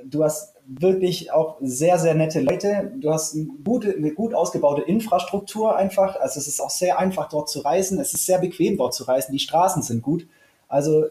du 0.04 0.24
hast 0.24 0.54
wirklich 0.66 1.32
auch 1.32 1.56
sehr, 1.60 1.98
sehr 1.98 2.14
nette 2.14 2.40
Leute. 2.40 2.92
Du 3.00 3.10
hast 3.10 3.34
eine, 3.34 3.46
gute, 3.64 3.94
eine 3.94 4.12
gut 4.12 4.34
ausgebaute 4.34 4.82
Infrastruktur 4.82 5.76
einfach. 5.76 6.16
Also 6.16 6.38
es 6.38 6.46
ist 6.46 6.60
auch 6.60 6.70
sehr 6.70 6.98
einfach 6.98 7.28
dort 7.30 7.48
zu 7.48 7.60
reisen. 7.60 7.98
Es 7.98 8.12
ist 8.12 8.26
sehr 8.26 8.38
bequem 8.38 8.76
dort 8.76 8.92
zu 8.92 9.04
reisen. 9.04 9.32
Die 9.32 9.38
Straßen 9.38 9.82
sind 9.82 10.02
gut. 10.02 10.26
Also 10.68 11.06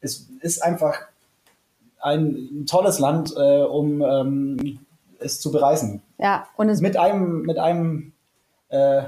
es 0.00 0.28
ist 0.40 0.62
einfach 0.62 0.98
ein 2.00 2.64
tolles 2.66 2.98
Land, 2.98 3.34
äh, 3.36 3.62
um 3.62 4.00
ähm, 4.00 4.78
es 5.18 5.40
zu 5.40 5.52
bereisen. 5.52 6.02
Ja, 6.18 6.46
und 6.56 6.68
es 6.70 6.80
mit 6.80 6.96
einem, 6.96 7.42
mit 7.42 7.58
einem 7.58 8.12
äh, 8.76 9.02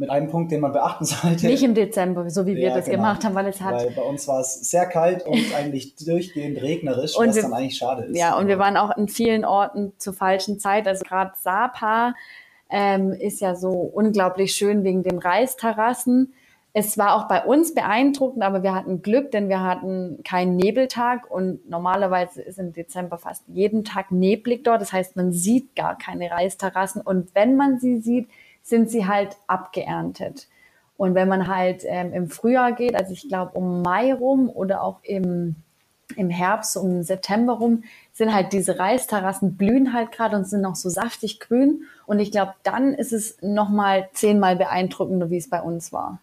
mit 0.00 0.08
einem 0.08 0.28
Punkt, 0.28 0.50
den 0.50 0.60
man 0.60 0.72
beachten 0.72 1.04
sollte. 1.04 1.46
Nicht 1.46 1.62
im 1.62 1.74
Dezember, 1.74 2.28
so 2.30 2.46
wie 2.46 2.56
wir 2.56 2.68
ja, 2.68 2.74
das 2.74 2.86
genau. 2.86 2.96
gemacht 2.96 3.22
haben, 3.22 3.34
weil 3.34 3.46
es 3.46 3.60
hat. 3.60 3.74
Weil 3.74 3.90
bei 3.90 4.02
uns 4.02 4.26
war 4.26 4.40
es 4.40 4.70
sehr 4.70 4.86
kalt 4.86 5.26
und 5.26 5.54
eigentlich 5.54 5.94
durchgehend 5.96 6.60
regnerisch, 6.62 7.16
und 7.16 7.28
was 7.28 7.36
wir, 7.36 7.42
dann 7.42 7.52
eigentlich 7.52 7.76
schade 7.76 8.04
ist. 8.04 8.16
Ja, 8.16 8.38
und 8.38 8.48
wir 8.48 8.58
waren 8.58 8.78
auch 8.78 8.96
in 8.96 9.08
vielen 9.08 9.44
Orten 9.44 9.92
zur 9.98 10.14
falschen 10.14 10.58
Zeit. 10.58 10.88
Also 10.88 11.04
gerade 11.04 11.32
Sapa 11.36 12.14
ähm, 12.70 13.12
ist 13.12 13.42
ja 13.42 13.54
so 13.54 13.70
unglaublich 13.70 14.54
schön 14.54 14.84
wegen 14.84 15.02
den 15.02 15.18
Reisterrassen. 15.18 16.32
Es 16.72 16.96
war 16.96 17.16
auch 17.16 17.28
bei 17.28 17.44
uns 17.44 17.74
beeindruckend, 17.74 18.42
aber 18.42 18.62
wir 18.62 18.74
hatten 18.74 19.02
Glück, 19.02 19.32
denn 19.32 19.50
wir 19.50 19.60
hatten 19.60 20.22
keinen 20.22 20.56
Nebeltag 20.56 21.30
und 21.30 21.68
normalerweise 21.68 22.40
ist 22.40 22.58
im 22.58 22.72
Dezember 22.72 23.18
fast 23.18 23.42
jeden 23.48 23.84
Tag 23.84 24.12
neblig 24.12 24.64
dort. 24.64 24.80
Das 24.80 24.92
heißt, 24.92 25.16
man 25.16 25.32
sieht 25.32 25.74
gar 25.74 25.98
keine 25.98 26.30
Reisterrassen 26.30 27.02
und 27.02 27.34
wenn 27.34 27.56
man 27.56 27.80
sie 27.80 28.00
sieht, 28.00 28.28
sind 28.70 28.90
sie 28.90 29.06
halt 29.06 29.36
abgeerntet. 29.46 30.48
Und 30.96 31.14
wenn 31.14 31.28
man 31.28 31.46
halt 31.46 31.82
ähm, 31.84 32.12
im 32.12 32.28
Frühjahr 32.28 32.72
geht, 32.72 32.94
also 32.94 33.12
ich 33.12 33.28
glaube 33.28 33.52
um 33.58 33.82
Mai 33.82 34.14
rum 34.14 34.48
oder 34.48 34.82
auch 34.82 35.00
im, 35.02 35.56
im 36.16 36.30
Herbst, 36.30 36.76
um 36.76 37.02
September 37.02 37.54
rum, 37.54 37.84
sind 38.12 38.32
halt 38.32 38.52
diese 38.52 38.78
Reisterrassen 38.78 39.56
blühen 39.56 39.92
halt 39.92 40.12
gerade 40.12 40.36
und 40.36 40.46
sind 40.46 40.60
noch 40.62 40.76
so 40.76 40.88
saftig 40.88 41.40
grün. 41.40 41.82
Und 42.06 42.20
ich 42.20 42.30
glaube, 42.30 42.54
dann 42.62 42.94
ist 42.94 43.12
es 43.12 43.38
nochmal 43.42 44.08
zehnmal 44.12 44.56
beeindruckender, 44.56 45.30
wie 45.30 45.38
es 45.38 45.50
bei 45.50 45.60
uns 45.60 45.92
war. 45.92 46.20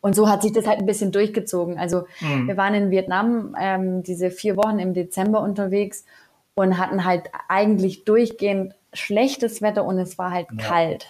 Und 0.00 0.14
so 0.14 0.28
hat 0.28 0.42
sich 0.42 0.52
das 0.52 0.66
halt 0.66 0.80
ein 0.80 0.86
bisschen 0.86 1.12
durchgezogen. 1.12 1.78
Also 1.78 2.04
mhm. 2.20 2.46
wir 2.46 2.56
waren 2.56 2.74
in 2.74 2.90
Vietnam 2.90 3.56
ähm, 3.58 4.02
diese 4.02 4.30
vier 4.30 4.56
Wochen 4.56 4.78
im 4.78 4.92
Dezember 4.92 5.40
unterwegs 5.40 6.04
und 6.54 6.78
hatten 6.78 7.04
halt 7.04 7.30
eigentlich 7.48 8.04
durchgehend 8.04 8.74
schlechtes 8.92 9.62
Wetter 9.62 9.84
und 9.84 9.98
es 9.98 10.18
war 10.18 10.30
halt 10.30 10.48
ja. 10.50 10.66
kalt. 10.66 11.06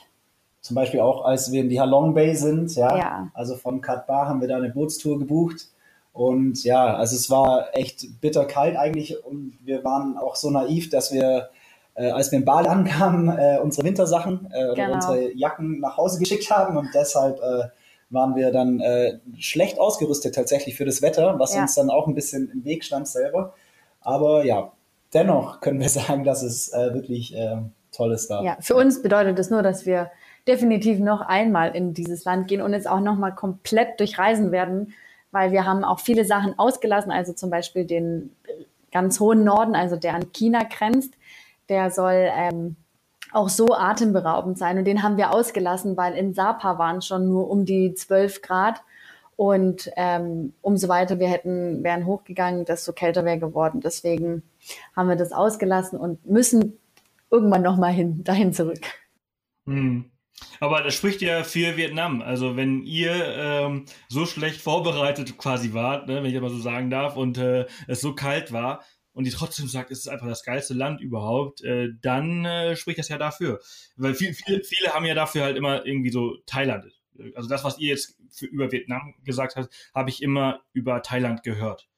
Zum 0.64 0.76
Beispiel 0.76 1.00
auch, 1.00 1.26
als 1.26 1.52
wir 1.52 1.60
in 1.60 1.68
die 1.68 1.78
Halong 1.78 2.14
Bay 2.14 2.34
sind, 2.34 2.74
ja, 2.74 2.96
ja. 2.96 3.30
also 3.34 3.54
von 3.54 3.82
Kat 3.82 4.06
Bar 4.06 4.26
haben 4.26 4.40
wir 4.40 4.48
da 4.48 4.56
eine 4.56 4.70
Bootstour 4.70 5.18
gebucht. 5.18 5.68
Und 6.14 6.64
ja, 6.64 6.96
also 6.96 7.16
es 7.16 7.28
war 7.28 7.76
echt 7.76 8.18
bitter 8.22 8.46
kalt 8.46 8.74
eigentlich 8.74 9.22
und 9.26 9.58
wir 9.62 9.84
waren 9.84 10.16
auch 10.16 10.36
so 10.36 10.48
naiv, 10.48 10.88
dass 10.88 11.12
wir, 11.12 11.50
äh, 11.96 12.08
als 12.08 12.32
wir 12.32 12.38
in 12.38 12.46
Bali 12.46 12.66
ankamen, 12.66 13.28
äh, 13.38 13.58
unsere 13.62 13.86
Wintersachen 13.86 14.48
äh, 14.54 14.64
oder 14.64 14.74
genau. 14.74 14.94
unsere 14.94 15.34
Jacken 15.34 15.80
nach 15.80 15.98
Hause 15.98 16.18
geschickt 16.18 16.50
haben 16.50 16.78
und 16.78 16.88
deshalb 16.94 17.40
äh, 17.40 17.68
waren 18.08 18.34
wir 18.34 18.50
dann 18.50 18.80
äh, 18.80 19.18
schlecht 19.38 19.78
ausgerüstet 19.78 20.34
tatsächlich 20.34 20.76
für 20.76 20.86
das 20.86 21.02
Wetter, 21.02 21.38
was 21.38 21.54
ja. 21.54 21.60
uns 21.60 21.74
dann 21.74 21.90
auch 21.90 22.06
ein 22.06 22.14
bisschen 22.14 22.50
im 22.50 22.64
Weg 22.64 22.84
stand 22.84 23.06
selber. 23.06 23.52
Aber 24.00 24.46
ja, 24.46 24.72
dennoch 25.12 25.60
können 25.60 25.80
wir 25.80 25.88
sagen, 25.90 26.24
dass 26.24 26.42
es 26.42 26.72
äh, 26.72 26.94
wirklich 26.94 27.36
toll 27.92 28.12
ist 28.12 28.30
da. 28.30 28.42
Ja, 28.42 28.56
für 28.60 28.76
uns 28.76 29.02
bedeutet 29.02 29.38
das 29.38 29.50
nur, 29.50 29.62
dass 29.62 29.84
wir 29.84 30.10
definitiv 30.46 30.98
noch 30.98 31.20
einmal 31.20 31.74
in 31.74 31.94
dieses 31.94 32.24
Land 32.24 32.48
gehen 32.48 32.60
und 32.60 32.74
es 32.74 32.86
auch 32.86 33.00
noch 33.00 33.16
mal 33.16 33.32
komplett 33.32 33.98
durchreisen 34.00 34.52
werden, 34.52 34.94
weil 35.30 35.52
wir 35.52 35.64
haben 35.64 35.84
auch 35.84 36.00
viele 36.00 36.24
Sachen 36.24 36.58
ausgelassen, 36.58 37.10
also 37.10 37.32
zum 37.32 37.50
Beispiel 37.50 37.84
den 37.84 38.30
ganz 38.92 39.18
hohen 39.20 39.44
Norden, 39.44 39.74
also 39.74 39.96
der 39.96 40.14
an 40.14 40.32
China 40.32 40.62
grenzt, 40.62 41.14
der 41.68 41.90
soll 41.90 42.30
ähm, 42.32 42.76
auch 43.32 43.48
so 43.48 43.74
atemberaubend 43.74 44.56
sein. 44.56 44.78
Und 44.78 44.84
den 44.84 45.02
haben 45.02 45.16
wir 45.16 45.34
ausgelassen, 45.34 45.96
weil 45.96 46.14
in 46.14 46.34
Sapa 46.34 46.78
waren 46.78 47.02
schon 47.02 47.28
nur 47.28 47.50
um 47.50 47.64
die 47.64 47.94
12 47.94 48.42
Grad. 48.42 48.80
Und 49.36 49.90
ähm, 49.96 50.52
umso 50.62 50.88
weiter 50.88 51.18
wir 51.18 51.26
hätten, 51.26 51.82
wären 51.82 52.06
hochgegangen, 52.06 52.64
desto 52.64 52.92
kälter 52.92 53.24
wäre 53.24 53.40
geworden. 53.40 53.80
Deswegen 53.80 54.44
haben 54.94 55.08
wir 55.08 55.16
das 55.16 55.32
ausgelassen 55.32 55.98
und 55.98 56.24
müssen 56.24 56.78
irgendwann 57.30 57.62
nochmal 57.62 57.92
hin, 57.92 58.22
dahin 58.22 58.52
zurück. 58.52 58.82
Hm. 59.66 60.10
Aber 60.60 60.82
das 60.82 60.94
spricht 60.94 61.22
ja 61.22 61.44
für 61.44 61.76
Vietnam. 61.76 62.22
Also 62.22 62.56
wenn 62.56 62.82
ihr 62.82 63.12
ähm, 63.12 63.84
so 64.08 64.26
schlecht 64.26 64.60
vorbereitet 64.60 65.36
quasi 65.38 65.72
wart, 65.72 66.08
ne, 66.08 66.16
wenn 66.16 66.26
ich 66.26 66.32
das 66.32 66.42
mal 66.42 66.50
so 66.50 66.58
sagen 66.58 66.90
darf, 66.90 67.16
und 67.16 67.38
äh, 67.38 67.66
es 67.86 68.00
so 68.00 68.14
kalt 68.14 68.52
war, 68.52 68.84
und 69.12 69.24
die 69.24 69.30
trotzdem 69.30 69.68
sagt, 69.68 69.92
es 69.92 70.00
ist 70.00 70.08
einfach 70.08 70.26
das 70.26 70.42
geilste 70.42 70.74
Land 70.74 71.00
überhaupt, 71.00 71.62
äh, 71.62 71.90
dann 72.02 72.44
äh, 72.44 72.76
spricht 72.76 72.98
das 72.98 73.08
ja 73.08 73.16
dafür. 73.16 73.60
Weil 73.96 74.14
viel, 74.14 74.34
viele, 74.34 74.62
viele 74.64 74.92
haben 74.92 75.04
ja 75.04 75.14
dafür 75.14 75.44
halt 75.44 75.56
immer 75.56 75.86
irgendwie 75.86 76.10
so 76.10 76.36
Thailand. 76.46 76.86
Also 77.36 77.48
das, 77.48 77.62
was 77.62 77.78
ihr 77.78 77.90
jetzt 77.90 78.18
für, 78.30 78.46
über 78.46 78.72
Vietnam 78.72 79.14
gesagt 79.24 79.54
habt, 79.54 79.72
habe 79.94 80.10
ich 80.10 80.20
immer 80.20 80.62
über 80.72 81.00
Thailand 81.00 81.44
gehört. 81.44 81.88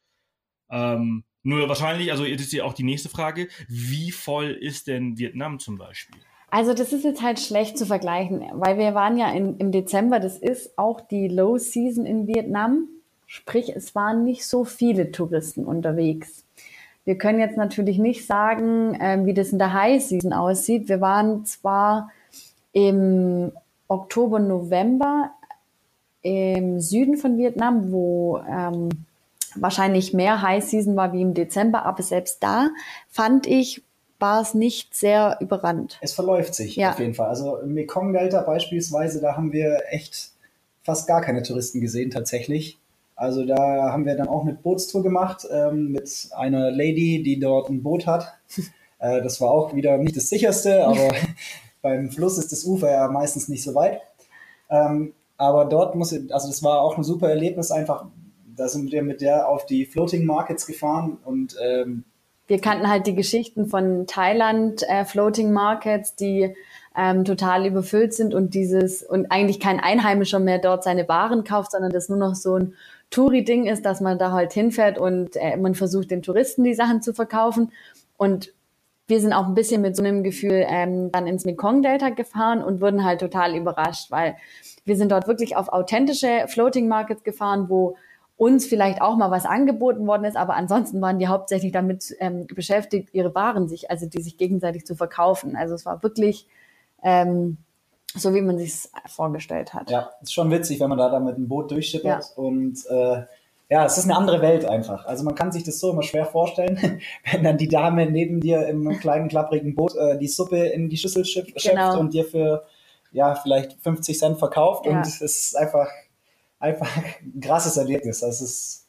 Ähm, 0.69 1.25
nur 1.43 1.69
wahrscheinlich, 1.69 2.11
also 2.11 2.27
jetzt 2.27 2.43
ist 2.43 2.53
ja 2.53 2.65
auch 2.65 2.75
die 2.75 2.83
nächste 2.83 3.09
Frage, 3.09 3.49
wie 3.67 4.11
voll 4.11 4.51
ist 4.51 4.87
denn 4.87 5.17
Vietnam 5.17 5.59
zum 5.59 5.79
Beispiel? 5.79 6.21
Also 6.51 6.75
das 6.75 6.93
ist 6.93 7.05
jetzt 7.05 7.23
halt 7.23 7.41
schlecht 7.41 7.77
zu 7.77 7.87
vergleichen, 7.87 8.45
weil 8.53 8.79
wir 8.79 8.95
waren 8.95 9.17
ja 9.17 9.31
in, 9.33 9.57
im 9.59 9.73
Dezember, 9.73 10.21
das 10.21 10.39
ist 10.39 10.79
auch 10.79 11.01
die 11.01 11.29
Low 11.29 11.59
Season 11.59 12.07
in 12.07 12.27
Vietnam, 12.27 12.89
sprich 13.27 13.75
es 13.75 13.95
waren 13.95 14.25
nicht 14.25 14.47
so 14.47 14.65
viele 14.65 15.11
Touristen 15.11 15.65
unterwegs. 15.65 16.45
Wir 17.05 17.19
können 17.19 17.39
jetzt 17.39 17.57
natürlich 17.57 17.99
nicht 17.99 18.27
sagen, 18.27 18.95
äh, 18.95 19.25
wie 19.25 19.35
das 19.35 19.51
in 19.51 19.59
der 19.59 19.73
High 19.73 20.03
Season 20.03 20.33
aussieht. 20.33 20.89
Wir 20.89 21.01
waren 21.01 21.45
zwar 21.45 22.11
im 22.73 23.53
Oktober, 23.89 24.39
November 24.39 25.31
im 26.23 26.81
Süden 26.81 27.17
von 27.17 27.39
Vietnam, 27.39 27.93
wo 27.93 28.39
ähm, 28.49 28.89
wahrscheinlich 29.55 30.13
mehr 30.13 30.43
High 30.43 30.65
Season 30.65 30.97
war 30.97 31.13
wie 31.13 31.23
im 31.23 31.35
Dezember, 31.35 31.87
aber 31.87 32.03
selbst 32.03 32.43
da 32.43 32.69
fand 33.09 33.47
ich, 33.47 33.83
war 34.19 34.41
es 34.41 34.55
nicht 34.55 34.95
sehr 34.95 35.39
überrannt. 35.41 35.99
Es 36.01 36.13
verläuft 36.13 36.55
sich 36.55 36.77
ja. 36.77 36.91
auf 36.93 36.99
jeden 36.99 37.15
Fall. 37.15 37.29
Also 37.29 37.59
im 37.59 37.75
Mekong-Delta 37.75 38.43
beispielsweise, 38.43 39.21
da 39.21 39.37
haben 39.37 39.53
wir 39.53 39.83
echt 39.91 40.31
fast 40.83 41.07
gar 41.07 41.21
keine 41.21 41.43
Touristen 41.43 41.81
gesehen 41.81 42.11
tatsächlich. 42.11 42.79
Also 43.17 43.47
da 43.47 43.93
haben 43.93 44.05
wir 44.05 44.15
dann 44.15 44.29
auch 44.29 44.43
eine 44.43 44.53
Bootstour 44.55 45.03
gemacht 45.03 45.47
ähm, 45.51 45.91
mit 45.91 46.29
einer 46.37 46.71
Lady, 46.71 47.23
die 47.23 47.41
dort 47.41 47.71
ein 47.71 47.83
Boot 47.83 48.07
hat. 48.07 48.35
Äh, 48.99 49.21
das 49.21 49.43
war 49.43 49.51
auch 49.51 49.75
wieder 49.75 49.99
nicht 49.99 50.17
das 50.17 50.31
sicherste, 50.31 50.87
aber 50.87 51.11
beim 51.83 52.11
Fluss 52.11 52.39
ist 52.39 52.51
das 52.51 52.65
Ufer 52.65 52.91
ja 52.91 53.09
meistens 53.09 53.47
nicht 53.47 53.63
so 53.63 53.75
weit. 53.75 54.01
Ähm, 54.71 55.13
aber 55.37 55.67
dort 55.67 55.95
muss, 55.95 56.13
ich, 56.13 56.33
also 56.33 56.49
das 56.49 56.63
war 56.63 56.81
auch 56.81 56.97
ein 56.97 57.05
super 57.05 57.29
Erlebnis 57.29 57.71
einfach. 57.71 58.07
Da 58.57 58.69
sind 58.69 58.91
wir 58.91 59.03
mit 59.03 59.21
der 59.21 59.51
auf 59.51 59.67
die 59.67 59.85
Floating 59.85 60.25
Markets 60.25 60.67
gefahren 60.67 61.19
und 61.27 61.57
ähm, 61.63 62.05
wir 62.47 62.61
kannten 62.61 62.89
halt 62.89 63.07
die 63.07 63.15
Geschichten 63.15 63.67
von 63.67 64.07
Thailand 64.07 64.83
äh, 64.89 65.05
Floating 65.05 65.53
Markets, 65.53 66.15
die 66.15 66.55
ähm, 66.97 67.25
total 67.25 67.67
überfüllt 67.67 68.15
sind 68.15 68.35
und 68.35 68.55
dieses 68.55 69.03
und 69.03 69.31
eigentlich 69.31 69.61
kein 69.61 69.81
Einheimischer 69.81 70.39
mehr 70.39 70.59
dort 70.59 70.85
seine 70.85 71.09
Waren 71.09 71.45
kauft, 71.45 71.73
sondern 71.73 71.93
das 71.93 72.09
nur 72.09 72.19
noch 72.19 72.35
so 72.35 72.55
ein 72.57 72.75
Touri-Ding 73.11 73.67
ist, 73.67 73.85
dass 73.85 74.01
man 74.01 74.19
da 74.19 74.33
halt 74.33 74.53
hinfährt 74.53 74.99
und 74.99 75.37
äh, 75.37 75.57
man 75.57 75.75
versucht, 75.75 76.11
den 76.11 76.23
Touristen 76.23 76.65
die 76.65 76.75
Sachen 76.75 77.03
zu 77.03 77.13
verkaufen. 77.13 77.73
Und 78.17 78.53
wir 79.07 79.21
sind 79.21 79.33
auch 79.33 79.47
ein 79.47 79.55
bisschen 79.55 79.83
mit 79.83 79.95
so 79.95 80.03
einem 80.03 80.23
Gefühl 80.23 80.65
ähm, 80.69 81.13
dann 81.13 81.27
ins 81.27 81.45
Mekong-Delta 81.45 82.11
gefahren 82.11 82.63
und 82.63 82.81
wurden 82.81 83.05
halt 83.05 83.21
total 83.21 83.55
überrascht, 83.55 84.11
weil 84.11 84.37
wir 84.85 84.97
sind 84.97 85.13
dort 85.13 85.29
wirklich 85.29 85.57
auf 85.57 85.69
authentische 85.69 86.47
Floating 86.49 86.89
Markets 86.89 87.23
gefahren, 87.23 87.67
wo 87.69 87.97
uns 88.37 88.67
vielleicht 88.67 89.01
auch 89.01 89.17
mal 89.17 89.31
was 89.31 89.47
angeboten 89.47 90.07
worden 90.07 90.25
ist, 90.25 90.37
aber 90.37 90.55
ansonsten 90.57 91.01
waren 91.01 91.19
die 91.19 91.29
hauptsächlich 91.29 91.73
damit 91.73 92.15
ähm, 92.21 92.47
beschäftigt, 92.47 93.09
ihre 93.13 93.35
Waren 93.35 93.69
sich, 93.69 93.91
also 93.91 94.07
die 94.07 94.21
sich 94.21 94.37
gegenseitig 94.37 94.85
zu 94.85 94.95
verkaufen. 94.95 95.57
Also 95.57 95.75
es 95.75 95.87
war 95.87 96.03
wirklich 96.03 96.47
ähm, 97.03 97.59
so 98.15 98.35
wie 98.35 98.41
man 98.41 98.59
sich 98.59 98.89
vorgestellt 99.07 99.75
hat. 99.75 99.91
Ja, 99.91 100.11
ist 100.23 100.33
schon 100.33 100.51
witzig, 100.51 100.81
wenn 100.81 100.89
man 100.89 100.99
da, 100.99 101.11
da 101.11 101.21
mit 101.21 101.37
einem 101.37 101.49
Boot 101.49 101.71
durchschippert 101.71 102.25
ja. 102.25 102.43
und 102.43 102.85
äh, 102.89 103.23
ja, 103.69 103.85
es 103.85 103.99
ist 103.99 104.05
eine 104.05 104.17
andere 104.17 104.43
Welt 104.43 104.65
einfach. 104.65 105.07
Also 105.07 105.25
man 105.25 105.35
kann 105.35 105.51
sich 105.51 105.65
das 105.65 105.81
so 105.81 105.91
immer 105.91 106.03
schwer 106.03 106.25
vorstellen, 106.25 107.01
wenn 107.31 107.43
dann 107.43 107.59
die 107.59 107.69
Dame 107.69 108.09
neben 108.11 108.41
dir 108.41 108.67
im 108.69 108.99
kleinen 109.01 109.29
klapprigen 109.29 109.75
Boot 109.75 109.97
äh, 109.97 110.19
die 110.19 110.29
Suppe 110.29 110.59
in 110.67 110.89
die 110.89 110.97
Schüssel 110.97 111.25
schöpft 111.25 111.57
genau. 111.63 111.99
und 111.99 112.15
dir 112.15 112.25
für 112.25 112.65
ja 113.13 113.35
vielleicht 113.35 113.73
50 113.83 114.19
Cent 114.19 114.39
verkauft 114.39 114.87
ja. 114.87 114.93
und 114.93 115.07
es 115.07 115.21
ist 115.21 115.57
einfach 115.57 115.89
einfach 116.59 116.97
ein 116.97 117.41
krasses 117.41 117.77
Erlebnis. 117.77 118.21
Das 118.21 118.41
ist 118.41 118.87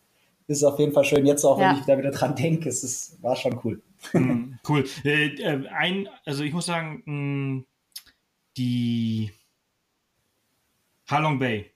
ist 0.47 0.63
auf 0.63 0.79
jeden 0.79 0.93
Fall 0.93 1.03
schön. 1.03 1.25
Jetzt 1.25 1.43
auch, 1.43 1.59
ja. 1.59 1.71
wenn 1.71 1.79
ich 1.79 1.85
da 1.85 1.97
wieder 1.97 2.11
dran 2.11 2.35
denke, 2.35 2.69
es 2.69 2.83
ist, 2.83 3.21
war 3.21 3.35
schon 3.35 3.59
cool. 3.63 3.81
Mm, 4.13 4.53
cool. 4.69 4.85
Äh, 5.03 5.27
äh, 5.41 5.67
ein, 5.67 6.07
also 6.25 6.43
ich 6.43 6.53
muss 6.53 6.65
sagen, 6.65 7.03
mh, 7.05 7.63
die 8.55 9.31
Halong 11.09 11.39
Bay. 11.39 11.71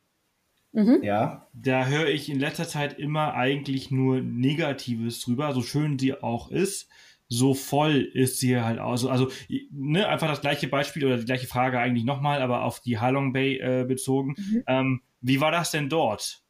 Mhm. 0.71 0.99
Ja. 1.03 1.47
Da 1.53 1.85
höre 1.85 2.07
ich 2.07 2.29
in 2.29 2.39
letzter 2.39 2.67
Zeit 2.67 2.97
immer 2.97 3.33
eigentlich 3.33 3.91
nur 3.91 4.21
Negatives 4.21 5.19
drüber, 5.21 5.53
so 5.53 5.61
schön 5.61 5.99
sie 5.99 6.21
auch 6.21 6.49
ist. 6.49 6.87
So 7.27 7.53
voll 7.53 8.09
ist 8.13 8.39
sie 8.39 8.59
halt 8.59 8.79
auch. 8.79 8.91
Also, 8.91 9.09
also 9.09 9.29
ne, 9.71 10.07
einfach 10.07 10.27
das 10.27 10.41
gleiche 10.41 10.67
Beispiel 10.67 11.05
oder 11.05 11.17
die 11.17 11.25
gleiche 11.25 11.47
Frage 11.47 11.79
eigentlich 11.79 12.03
nochmal, 12.03 12.41
aber 12.41 12.63
auf 12.63 12.79
die 12.79 12.99
Halong 12.99 13.31
Bay 13.33 13.57
äh, 13.57 13.85
bezogen. 13.85 14.35
Mhm. 14.37 14.63
Ähm, 14.67 15.01
wie 15.21 15.39
war 15.39 15.51
das 15.51 15.71
denn 15.71 15.89
dort? 15.89 16.41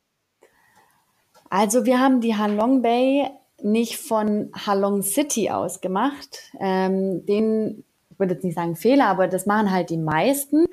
Also 1.49 1.85
wir 1.85 1.99
haben 1.99 2.21
die 2.21 2.35
Halong 2.37 2.81
Bay 2.81 3.29
nicht 3.61 3.97
von 3.97 4.51
Halong 4.53 5.03
City 5.03 5.49
aus 5.51 5.81
gemacht. 5.81 6.51
Ähm, 6.59 7.25
den 7.25 7.83
würde 8.17 8.35
jetzt 8.35 8.43
nicht 8.43 8.55
sagen 8.55 8.75
Fehler, 8.75 9.07
aber 9.07 9.27
das 9.27 9.45
machen 9.45 9.71
halt 9.71 9.89
die 9.89 9.97
meisten. 9.97 10.65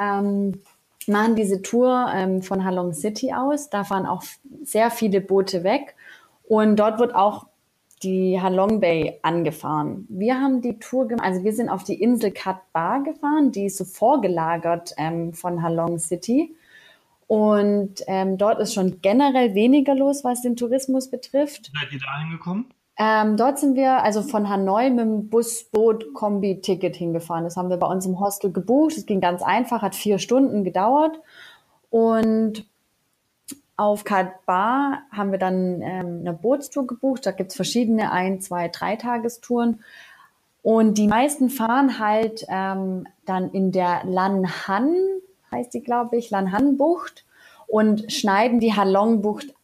Ähm, 0.00 0.62
machen 1.06 1.34
diese 1.34 1.62
Tour 1.62 2.10
ähm, 2.14 2.42
von 2.42 2.64
Halong 2.64 2.94
City 2.94 3.32
aus. 3.32 3.70
Da 3.70 3.84
fahren 3.84 4.06
auch 4.06 4.22
sehr 4.62 4.90
viele 4.90 5.20
Boote 5.20 5.64
weg. 5.64 5.96
Und 6.44 6.76
dort 6.76 6.98
wird 6.98 7.14
auch 7.14 7.46
die 8.02 8.40
Halong 8.40 8.80
Bay 8.80 9.18
angefahren. 9.22 10.06
Wir 10.08 10.40
haben 10.40 10.60
die 10.60 10.78
Tour 10.78 11.06
gemacht, 11.06 11.26
also 11.26 11.44
wir 11.44 11.52
sind 11.52 11.68
auf 11.68 11.84
die 11.84 12.00
Insel 12.00 12.32
Kat 12.32 12.60
Bar 12.72 13.02
gefahren, 13.04 13.52
die 13.52 13.66
ist 13.66 13.78
so 13.78 13.84
vorgelagert 13.84 14.92
ähm, 14.98 15.32
von 15.32 15.62
Halong 15.62 15.98
City. 15.98 16.54
Und 17.26 18.02
ähm, 18.06 18.36
dort 18.36 18.60
ist 18.60 18.74
schon 18.74 19.00
generell 19.00 19.54
weniger 19.54 19.94
los, 19.94 20.24
was 20.24 20.42
den 20.42 20.56
Tourismus 20.56 21.10
betrifft. 21.10 21.70
Seid 21.72 21.92
ihr 21.92 21.98
da 21.98 22.20
hingekommen? 22.20 22.66
Ähm, 22.98 23.36
dort 23.36 23.58
sind 23.58 23.74
wir 23.74 24.02
also 24.02 24.22
von 24.22 24.48
Hanoi 24.48 24.90
mit 24.90 25.00
dem 25.00 25.28
Bus, 25.30 25.64
Boot, 25.64 26.12
Kombi-Ticket 26.12 26.94
hingefahren. 26.94 27.44
Das 27.44 27.56
haben 27.56 27.70
wir 27.70 27.78
bei 27.78 27.86
uns 27.86 28.04
im 28.04 28.20
Hostel 28.20 28.52
gebucht. 28.52 28.96
Es 28.96 29.06
ging 29.06 29.20
ganz 29.20 29.42
einfach, 29.42 29.80
hat 29.82 29.94
vier 29.94 30.18
Stunden 30.18 30.62
gedauert. 30.62 31.18
Und 31.90 32.66
auf 33.76 34.04
Bar 34.46 35.02
haben 35.10 35.32
wir 35.32 35.38
dann 35.38 35.80
ähm, 35.80 36.20
eine 36.20 36.32
Bootstour 36.34 36.86
gebucht. 36.86 37.26
Da 37.26 37.32
gibt's 37.32 37.56
verschiedene 37.56 38.12
ein, 38.12 38.40
zwei, 38.40 38.68
drei 38.68 38.96
Tagestouren. 38.96 39.80
Und 40.62 40.98
die 40.98 41.08
meisten 41.08 41.50
fahren 41.50 41.98
halt 41.98 42.44
ähm, 42.48 43.08
dann 43.26 43.50
in 43.50 43.72
der 43.72 44.02
Lan 44.04 44.46
Han, 44.68 44.94
heißt 45.52 45.72
die, 45.74 45.82
glaube 45.82 46.16
ich, 46.16 46.30
Lan 46.30 46.52
Han 46.52 46.76
Bucht 46.76 47.24
und 47.66 48.12
schneiden 48.12 48.60
die 48.60 48.74
Halongbucht 48.74 49.54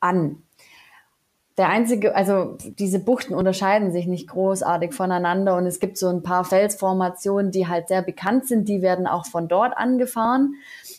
an. 0.00 0.42
Der 1.58 1.68
einzige, 1.68 2.16
also 2.16 2.56
diese 2.78 2.98
Buchten 2.98 3.34
unterscheiden 3.34 3.92
sich 3.92 4.06
nicht 4.06 4.28
großartig 4.28 4.94
voneinander 4.94 5.56
und 5.56 5.66
es 5.66 5.80
gibt 5.80 5.98
so 5.98 6.08
ein 6.08 6.22
paar 6.22 6.44
Felsformationen, 6.44 7.50
die 7.50 7.68
halt 7.68 7.88
sehr 7.88 8.00
bekannt 8.00 8.48
sind, 8.48 8.68
die 8.68 8.80
werden 8.80 9.06
auch 9.06 9.26
von 9.26 9.48
dort 9.48 9.76
angefahren. 9.76 10.54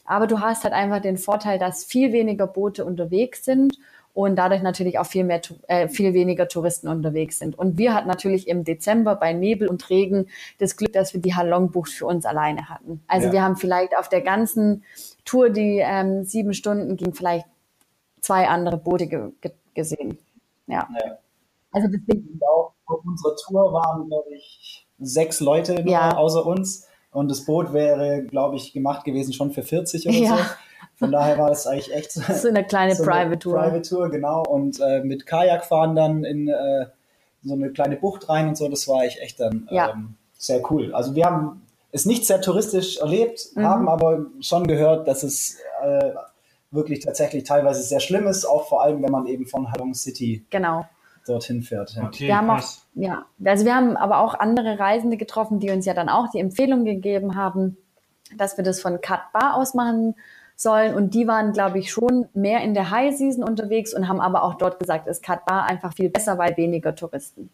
Aber 0.06 0.28
du 0.28 0.42
hast 0.42 0.64
halt 0.64 0.74
einfach 0.74 1.02
den 1.02 1.18
Vorteil, 1.18 1.58
dass 1.58 1.86
viel 1.86 2.14
weniger 2.14 2.46
Boote 2.46 2.86
unterwegs 2.86 3.44
sind 3.44 3.78
und 4.14 4.36
dadurch 4.36 4.62
natürlich 4.62 5.00
auch 5.00 5.06
viel 5.06 5.24
mehr, 5.24 5.42
äh, 5.68 5.88
viel 5.88 6.14
weniger 6.14 6.48
Touristen 6.48 6.88
unterwegs 6.88 7.40
sind. 7.40 7.58
Und 7.58 7.78
wir 7.78 7.94
hatten 7.94 8.08
natürlich 8.08 8.48
im 8.48 8.64
Dezember 8.64 9.16
bei 9.16 9.34
Nebel 9.34 9.68
und 9.68 9.90
Regen 9.90 10.28
das 10.60 10.78
Glück, 10.78 10.94
dass 10.94 11.14
wir 11.14 11.22
die 11.22 11.36
Halongbucht 11.36 11.92
für 11.92 12.06
uns 12.06 12.26
alleine 12.26 12.70
hatten. 12.70 13.04
Also 13.08 13.28
ja. 13.28 13.34
wir 13.34 13.42
haben 13.44 13.56
vielleicht 13.56 13.98
auf 13.98 14.10
der 14.10 14.22
ganzen 14.22 14.84
Tour, 15.26 15.50
die 15.50 15.80
ähm, 15.80 16.24
sieben 16.26 16.54
Stunden 16.54 16.96
ging, 16.96 17.14
vielleicht 17.14 17.48
zwei 18.22 18.48
andere 18.48 18.78
Boote 18.78 19.08
ge 19.08 19.32
ge 19.42 19.52
gesehen. 19.74 20.20
Ja. 20.68 20.88
ja. 21.04 21.18
Also 21.72 21.88
deswegen 21.88 22.40
auch 22.48 22.74
auf 22.86 23.04
unserer 23.04 23.36
Tour 23.36 23.74
waren, 23.74 24.08
glaube 24.08 24.36
ich, 24.36 24.88
sechs 25.00 25.40
Leute 25.40 25.84
ja. 25.88 26.16
außer 26.16 26.46
uns. 26.46 26.88
Und 27.14 27.30
das 27.30 27.46
Boot 27.46 27.74
wäre, 27.74 28.24
glaube 28.24 28.56
ich, 28.56 28.74
gemacht 28.74 29.06
gewesen 29.06 29.34
schon 29.34 29.52
für 29.52 29.64
40 29.64 30.08
oder 30.08 30.18
ja. 30.18 30.38
so. 30.38 30.44
Von 30.96 31.12
daher 31.12 31.38
war 31.38 31.52
es 31.52 31.66
eigentlich 31.66 31.94
echt 31.94 32.12
so 32.12 32.48
eine 32.48 32.64
kleine 32.64 32.96
so 32.96 33.04
Private 33.04 33.40
Tour. 33.40 33.60
Private 33.60 33.82
Tour, 33.82 34.10
genau. 34.10 34.44
Und 34.44 34.80
äh, 34.80 35.02
mit 35.04 35.26
Kajak 35.26 35.66
fahren 35.66 35.96
dann 35.96 36.24
in 36.24 36.48
äh, 36.48 36.86
so 37.44 37.54
eine 37.54 37.72
kleine 37.72 37.98
Bucht 37.98 38.30
rein 38.30 38.48
und 38.48 38.58
so, 38.58 38.70
das 38.70 38.88
war 38.88 39.06
ich 39.06 39.22
echt 39.22 39.40
dann 39.40 39.68
ja. 39.70 39.92
ähm, 39.92 40.16
sehr 40.38 40.62
cool. 40.72 40.94
Also 40.94 41.16
wir 41.16 41.26
haben 41.26 41.62
es 41.92 42.06
nicht 42.06 42.26
sehr 42.26 42.42
touristisch 42.42 42.98
erlebt, 42.98 43.50
mhm. 43.56 43.64
haben 43.64 43.90
aber 43.90 44.26
schon 44.40 44.66
gehört, 44.66 45.08
dass 45.08 45.24
es 45.24 45.58
äh, 45.84 46.12
wirklich 46.72 47.02
tatsächlich 47.02 47.44
teilweise 47.44 47.84
sehr 47.84 48.00
schlimm 48.00 48.28
ist, 48.28 48.46
auch 48.46 48.68
vor 48.68 48.84
allem, 48.84 49.04
wenn 49.04 49.12
man 49.12 49.28
eben 49.28 49.46
von 49.46 49.72
Halong 49.72 49.94
City 49.94 50.46
genau. 50.50 50.86
Dorthin 51.26 51.62
fährt. 51.62 51.96
Ja. 51.96 52.06
Okay, 52.06 52.28
wir 52.28 52.38
haben 52.38 52.50
auch, 52.50 52.64
ja, 52.96 53.26
also 53.44 53.66
wir 53.66 53.76
haben 53.76 53.98
aber 53.98 54.20
auch 54.20 54.34
andere 54.34 54.80
Reisende 54.80 55.18
getroffen, 55.18 55.60
die 55.60 55.72
uns 55.72 55.86
ja 55.86 55.94
dann 55.94 56.10
auch 56.10 56.30
die 56.32 56.40
Empfehlung 56.40 56.86
gegeben 56.86 57.36
haben, 57.36 57.78
dass 58.38 58.58
wir 58.58 58.64
das 58.64 58.82
von 58.82 59.02
Katba 59.02 59.54
aus 59.54 59.74
machen 59.74 60.16
sollen. 60.56 60.96
Und 60.96 61.14
die 61.14 61.28
waren, 61.28 61.54
glaube 61.54 61.80
ich, 61.80 61.92
schon 61.92 62.28
mehr 62.34 62.62
in 62.62 62.74
der 62.74 62.90
High 62.90 63.16
Season 63.16 63.44
unterwegs 63.44 63.94
und 63.94 64.08
haben 64.08 64.20
aber 64.20 64.44
auch 64.44 64.56
dort 64.56 64.80
gesagt, 64.80 65.08
ist 65.08 65.24
Katba 65.24 65.64
einfach 65.64 65.94
viel 65.94 66.10
besser, 66.10 66.38
weil 66.38 66.56
weniger 66.58 66.96
Touristen. 66.96 67.50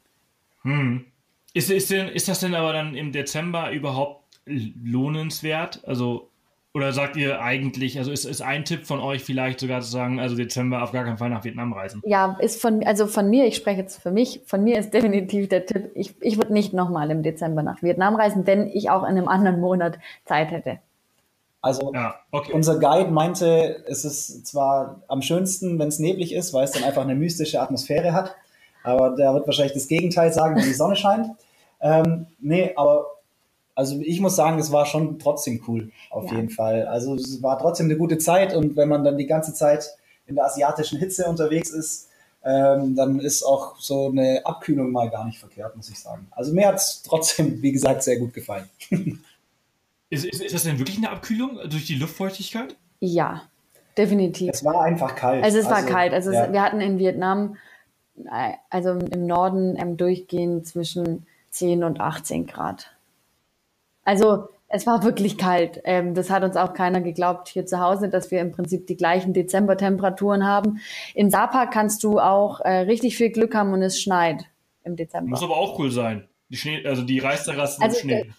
Hm. 0.64 1.06
Ist, 1.54 1.72
ist, 1.72 1.90
denn, 1.90 2.10
ist 2.10 2.28
das 2.28 2.42
denn 2.42 2.54
aber 2.54 2.74
dann 2.74 2.96
im 2.96 3.12
Dezember 3.12 3.72
überhaupt 3.72 4.24
lohnenswert? 4.46 5.82
Also, 5.86 6.29
oder 6.80 6.94
sagt 6.94 7.18
ihr 7.18 7.42
eigentlich, 7.42 7.98
also 7.98 8.12
ist, 8.12 8.24
ist 8.24 8.42
ein 8.42 8.64
Tipp 8.64 8.86
von 8.86 9.00
euch 9.00 9.24
vielleicht 9.24 9.60
sogar 9.60 9.82
zu 9.82 9.92
sagen, 9.92 10.20
also 10.20 10.36
Dezember 10.36 10.82
auf 10.82 10.94
gar 10.94 11.04
keinen 11.04 11.18
Fall 11.18 11.30
nach 11.30 11.44
Vietnam 11.44 11.74
reisen? 11.74 12.02
Ja, 12.06 12.38
ist 12.40 12.62
von, 12.62 12.84
also 12.86 13.06
von 13.06 13.30
mir, 13.30 13.46
ich 13.46 13.58
spreche 13.58 13.82
jetzt 13.82 14.02
für 14.02 14.12
mich, 14.12 14.42
von 14.46 14.64
mir 14.64 14.80
ist 14.80 14.94
definitiv 14.94 15.50
der 15.50 15.66
Tipp, 15.66 15.92
ich, 15.94 16.16
ich 16.22 16.38
würde 16.38 16.54
nicht 16.54 16.74
nochmal 16.74 17.12
im 17.12 17.22
Dezember 17.22 17.64
nach 17.64 17.84
Vietnam 17.84 18.16
reisen, 18.16 18.48
wenn 18.48 18.68
ich 18.68 18.90
auch 18.90 19.04
in 19.04 19.10
einem 19.10 19.28
anderen 19.28 19.60
Monat 19.60 20.00
Zeit 20.26 20.52
hätte. 20.52 20.80
Also 21.62 21.92
ja, 21.94 22.16
okay. 22.32 22.54
unser 22.54 22.80
Guide 22.80 23.12
meinte, 23.12 23.84
es 23.88 24.06
ist 24.06 24.48
zwar 24.48 25.02
am 25.10 25.22
schönsten, 25.22 25.78
wenn 25.78 25.90
es 25.90 26.00
neblig 26.00 26.34
ist, 26.34 26.54
weil 26.54 26.64
es 26.64 26.72
dann 26.72 26.86
einfach 26.86 27.02
eine 27.02 27.16
mystische 27.16 27.60
Atmosphäre 27.62 28.14
hat. 28.14 28.36
Aber 28.84 29.16
der 29.18 29.34
wird 29.34 29.46
wahrscheinlich 29.46 29.74
das 29.74 29.90
Gegenteil 29.90 30.32
sagen, 30.32 30.56
wenn 30.56 30.64
die 30.64 30.74
Sonne 30.74 30.96
scheint. 30.96 31.28
Ähm, 31.82 32.28
nee, 32.40 32.72
aber 32.78 33.08
also 33.80 34.02
ich 34.02 34.20
muss 34.20 34.36
sagen, 34.36 34.60
es 34.60 34.74
war 34.74 34.86
schon 34.86 35.20
trotzdem 35.20 35.64
cool, 35.66 35.90
auf 36.10 36.26
ja. 36.26 36.36
jeden 36.36 36.50
Fall. 36.50 36.86
Also 36.86 37.16
es 37.16 37.42
war 37.42 37.58
trotzdem 37.58 37.86
eine 37.86 37.96
gute 37.96 38.18
Zeit 38.18 38.54
und 38.54 38.76
wenn 38.76 38.90
man 38.90 39.06
dann 39.06 39.18
die 39.18 39.26
ganze 39.26 39.54
Zeit 39.54 39.96
in 40.28 40.36
der 40.36 40.44
asiatischen 40.44 41.00
Hitze 41.00 41.26
unterwegs 41.28 41.70
ist, 41.70 42.10
ähm, 42.44 42.98
dann 42.98 43.22
ist 43.22 43.42
auch 43.42 43.80
so 43.80 44.10
eine 44.10 44.42
Abkühlung 44.44 44.92
mal 44.92 45.10
gar 45.10 45.26
nicht 45.26 45.40
verkehrt, 45.40 45.78
muss 45.78 45.90
ich 45.90 45.98
sagen. 45.98 46.28
Also 46.32 46.52
mir 46.52 46.68
hat 46.68 46.76
es 46.76 47.04
trotzdem, 47.04 47.62
wie 47.62 47.72
gesagt, 47.72 48.04
sehr 48.04 48.18
gut 48.20 48.34
gefallen. 48.34 48.70
Ist, 50.12 50.26
ist, 50.26 50.42
ist 50.42 50.56
das 50.56 50.64
denn 50.64 50.80
wirklich 50.80 50.98
eine 50.98 51.12
Abkühlung 51.12 51.60
durch 51.70 51.86
die 51.86 51.94
Luftfeuchtigkeit? 51.94 52.76
Ja, 53.00 53.44
definitiv. 53.96 54.50
Es 54.52 54.66
war 54.66 54.82
einfach 54.82 55.14
kalt. 55.14 55.44
Also 55.44 55.60
es 55.60 55.66
war 55.66 55.76
also, 55.76 55.88
kalt. 55.88 56.14
Also 56.14 56.32
ja. 56.32 56.46
es, 56.46 56.52
wir 56.52 56.64
hatten 56.64 56.82
in 56.82 56.98
Vietnam, 56.98 57.58
äh, 58.26 58.54
also 58.72 58.94
im 58.94 59.28
Norden 59.28 59.78
ähm, 59.78 59.98
durchgehend 59.98 60.66
zwischen 60.66 61.28
10 61.52 61.84
und 61.84 62.02
18 62.02 62.48
Grad. 62.48 62.96
Also 64.10 64.50
es 64.68 64.88
war 64.88 65.04
wirklich 65.04 65.38
kalt. 65.38 65.82
Ähm, 65.84 66.16
das 66.16 66.32
hat 66.32 66.42
uns 66.42 66.58
auch 66.58 66.74
keiner 66.74 67.00
geglaubt 67.00 67.48
hier 67.48 67.68
zu 67.68 67.80
Hause, 67.80 68.10
dass 68.10 68.32
wir 68.32 68.42
im 68.42 68.52
Prinzip 68.52 68.88
die 68.88 68.98
gleichen 68.98 69.34
Dezembertemperaturen 69.34 70.48
haben. 70.48 70.80
In 71.14 71.30
Sapa 71.30 71.68
kannst 71.68 72.04
du 72.04 72.20
auch 72.20 72.60
äh, 72.62 72.80
richtig 72.80 73.18
viel 73.18 73.30
Glück 73.30 73.54
haben 73.54 73.72
und 73.72 73.84
es 73.84 74.02
schneit 74.02 74.46
im 74.84 74.96
Dezember. 74.96 75.30
Muss 75.30 75.44
aber 75.44 75.58
auch 75.58 75.78
cool 75.78 75.92
sein. 75.92 76.28
Die 76.50 76.58
Schnee, 76.58 76.84
also 76.88 77.04
die 77.04 77.20
Reisterrassen 77.20 77.84
also, 77.84 77.98
im 77.98 78.02
Schnee. 78.02 78.32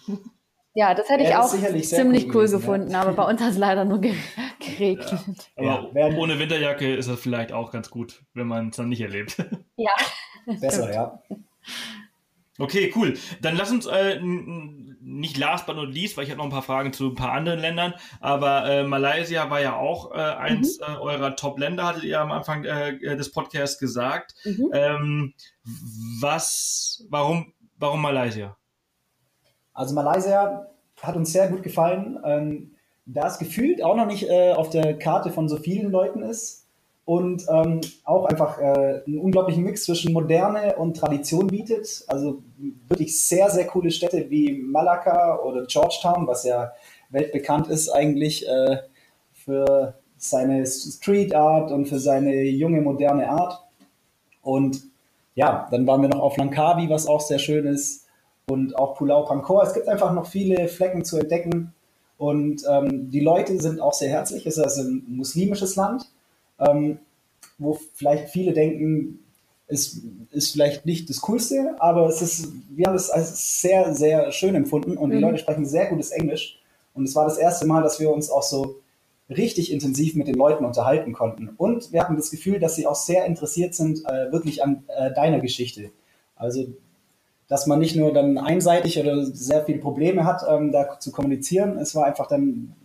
Ja, 0.75 0.95
das 0.95 1.09
hätte 1.09 1.23
ich 1.23 1.37
auch 1.37 1.47
ziemlich 1.49 2.27
cool, 2.27 2.33
gewesen, 2.33 2.59
gefunden, 2.59 2.91
ja. 2.91 3.03
aber 3.03 3.12
bei 3.12 3.29
uns 3.29 3.41
hat 3.41 3.51
es 3.51 3.59
leider 3.59 3.85
nur 3.85 4.01
geregnet. 4.01 5.51
Ja. 5.57 5.79
Aber 5.79 6.11
ja. 6.11 6.16
ohne 6.16 6.41
Winterjacke 6.41 6.97
ist 6.97 7.09
das 7.09 7.21
vielleicht 7.21 7.53
auch 7.53 7.71
ganz 7.71 7.91
gut, 7.91 8.25
wenn 8.35 8.49
man 8.49 8.71
es 8.71 8.77
dann 8.77 8.89
nicht 8.89 9.03
erlebt. 9.03 9.37
Ja. 9.77 9.93
Besser, 10.47 10.93
ja. 10.93 11.23
Okay, 12.61 12.93
cool. 12.95 13.17
Dann 13.41 13.57
lass 13.57 13.71
uns 13.71 13.87
äh, 13.87 14.21
nicht 14.21 15.39
last 15.39 15.67
but 15.67 15.77
not 15.77 15.89
least, 15.93 16.17
weil 16.17 16.25
ich 16.25 16.31
habe 16.31 16.39
noch 16.39 16.45
ein 16.45 16.51
paar 16.51 16.63
Fragen 16.63 16.93
zu 16.93 17.09
ein 17.09 17.15
paar 17.15 17.33
anderen 17.33 17.59
Ländern, 17.59 17.95
aber 18.21 18.67
äh, 18.67 18.83
Malaysia 18.85 19.49
war 19.49 19.61
ja 19.61 19.77
auch 19.77 20.13
äh, 20.13 20.19
eins 20.19 20.79
mhm. 20.79 20.85
äh, 20.85 20.99
eurer 20.99 21.37
Top-Länder, 21.37 21.87
hattet 21.87 22.05
ihr 22.05 22.21
am 22.21 22.31
Anfang 22.31 22.65
äh, 22.65 23.17
des 23.17 23.33
Podcasts 23.33 23.79
gesagt. 23.79 24.35
Mhm. 24.45 24.71
Ähm, 24.75 25.35
was, 26.21 27.07
warum, 27.09 27.55
warum 27.79 28.03
Malaysia? 28.03 28.57
Also 29.73 29.95
Malaysia 29.95 30.67
hat 31.01 31.17
uns 31.17 31.33
sehr 31.33 31.49
gut 31.49 31.63
gefallen, 31.63 32.19
ähm, 32.25 32.73
da 33.07 33.27
es 33.27 33.39
gefühlt 33.39 33.83
auch 33.83 33.97
noch 33.97 34.07
nicht 34.07 34.29
äh, 34.29 34.53
auf 34.53 34.69
der 34.69 34.99
Karte 34.99 35.31
von 35.31 35.49
so 35.49 35.57
vielen 35.57 35.91
Leuten 35.91 36.23
ist 36.23 36.60
und 37.11 37.45
ähm, 37.49 37.81
auch 38.05 38.27
einfach 38.27 38.61
äh, 38.61 39.03
einen 39.05 39.19
unglaublichen 39.19 39.65
Mix 39.65 39.83
zwischen 39.83 40.13
Moderne 40.13 40.77
und 40.77 40.97
Tradition 40.97 41.49
bietet. 41.49 42.05
Also 42.07 42.45
wirklich 42.87 43.21
sehr, 43.21 43.51
sehr 43.51 43.67
coole 43.67 43.91
Städte 43.91 44.31
wie 44.31 44.53
Malacca 44.53 45.41
oder 45.41 45.67
Georgetown, 45.67 46.29
was 46.29 46.45
ja 46.45 46.71
weltbekannt 47.09 47.67
ist 47.67 47.89
eigentlich 47.89 48.49
äh, 48.49 48.77
für 49.33 49.95
seine 50.19 50.65
Street 50.65 51.35
Art 51.35 51.73
und 51.73 51.87
für 51.87 51.99
seine 51.99 52.45
junge, 52.45 52.81
moderne 52.81 53.29
Art. 53.29 53.59
Und 54.41 54.81
ja, 55.35 55.67
dann 55.73 55.89
waren 55.89 56.03
wir 56.03 56.11
noch 56.11 56.21
auf 56.21 56.37
Langkawi, 56.37 56.91
was 56.91 57.09
auch 57.09 57.23
sehr 57.23 57.41
schön 57.41 57.67
ist 57.67 58.07
und 58.49 58.79
auch 58.79 58.95
Pulau 58.95 59.25
Pankor. 59.25 59.65
Es 59.65 59.75
gibt 59.75 59.89
einfach 59.89 60.13
noch 60.13 60.27
viele 60.27 60.69
Flecken 60.69 61.05
zu 61.05 61.19
entdecken 61.19 61.75
und 62.19 62.63
ähm, 62.71 63.11
die 63.11 63.19
Leute 63.19 63.61
sind 63.61 63.81
auch 63.81 63.95
sehr 63.95 64.11
herzlich. 64.11 64.47
Es 64.47 64.59
ist 64.59 64.63
also 64.63 64.83
ein 64.83 65.05
muslimisches 65.09 65.75
Land, 65.75 66.09
ähm, 66.61 66.99
wo 67.59 67.79
vielleicht 67.95 68.31
viele 68.31 68.53
denken, 68.53 69.21
es 69.67 70.03
ist 70.31 70.53
vielleicht 70.53 70.85
nicht 70.85 71.09
das 71.09 71.21
Coolste, 71.21 71.77
aber 71.79 72.09
es 72.09 72.23
ist, 72.23 72.49
wir 72.71 72.87
haben 72.87 72.97
es 72.97 73.11
als 73.11 73.61
sehr, 73.61 73.95
sehr 73.95 74.33
schön 74.33 74.55
empfunden 74.55 74.97
und 74.97 75.11
die 75.11 75.17
mhm. 75.17 75.23
Leute 75.23 75.39
sprechen 75.39 75.65
sehr 75.65 75.87
gutes 75.87 76.11
Englisch. 76.11 76.61
Und 76.93 77.05
es 77.05 77.15
war 77.15 77.25
das 77.25 77.39
erste 77.39 77.67
Mal, 77.67 77.83
dass 77.83 78.01
wir 78.01 78.11
uns 78.11 78.31
auch 78.31 78.43
so 78.43 78.81
richtig 79.29 79.73
intensiv 79.73 80.17
mit 80.17 80.27
den 80.27 80.35
Leuten 80.35 80.65
unterhalten 80.65 81.13
konnten. 81.13 81.51
Und 81.57 81.93
wir 81.93 82.03
hatten 82.03 82.17
das 82.17 82.33
Gefühl, 82.33 82.59
dass 82.59 82.75
sie 82.75 82.89
auch 82.89 82.97
sehr 82.97 83.27
interessiert 83.27 83.75
sind, 83.75 84.05
äh, 84.07 84.33
wirklich 84.33 84.65
an 84.65 84.83
äh, 84.89 85.13
deiner 85.13 85.39
Geschichte. 85.39 85.93
Also 86.35 86.67
dass 87.51 87.67
man 87.67 87.81
nicht 87.81 87.97
nur 87.97 88.13
dann 88.13 88.39
einseitig 88.39 88.99
oder 89.01 89.25
sehr 89.27 89.65
viele 89.65 89.81
Probleme 89.81 90.25
hat, 90.25 90.43
ähm, 90.49 90.71
da 90.71 91.01
zu 91.01 91.11
kommunizieren. 91.11 91.79
Es 91.79 91.97
war 91.97 92.07
einfach 92.07 92.29
dann 92.29 92.77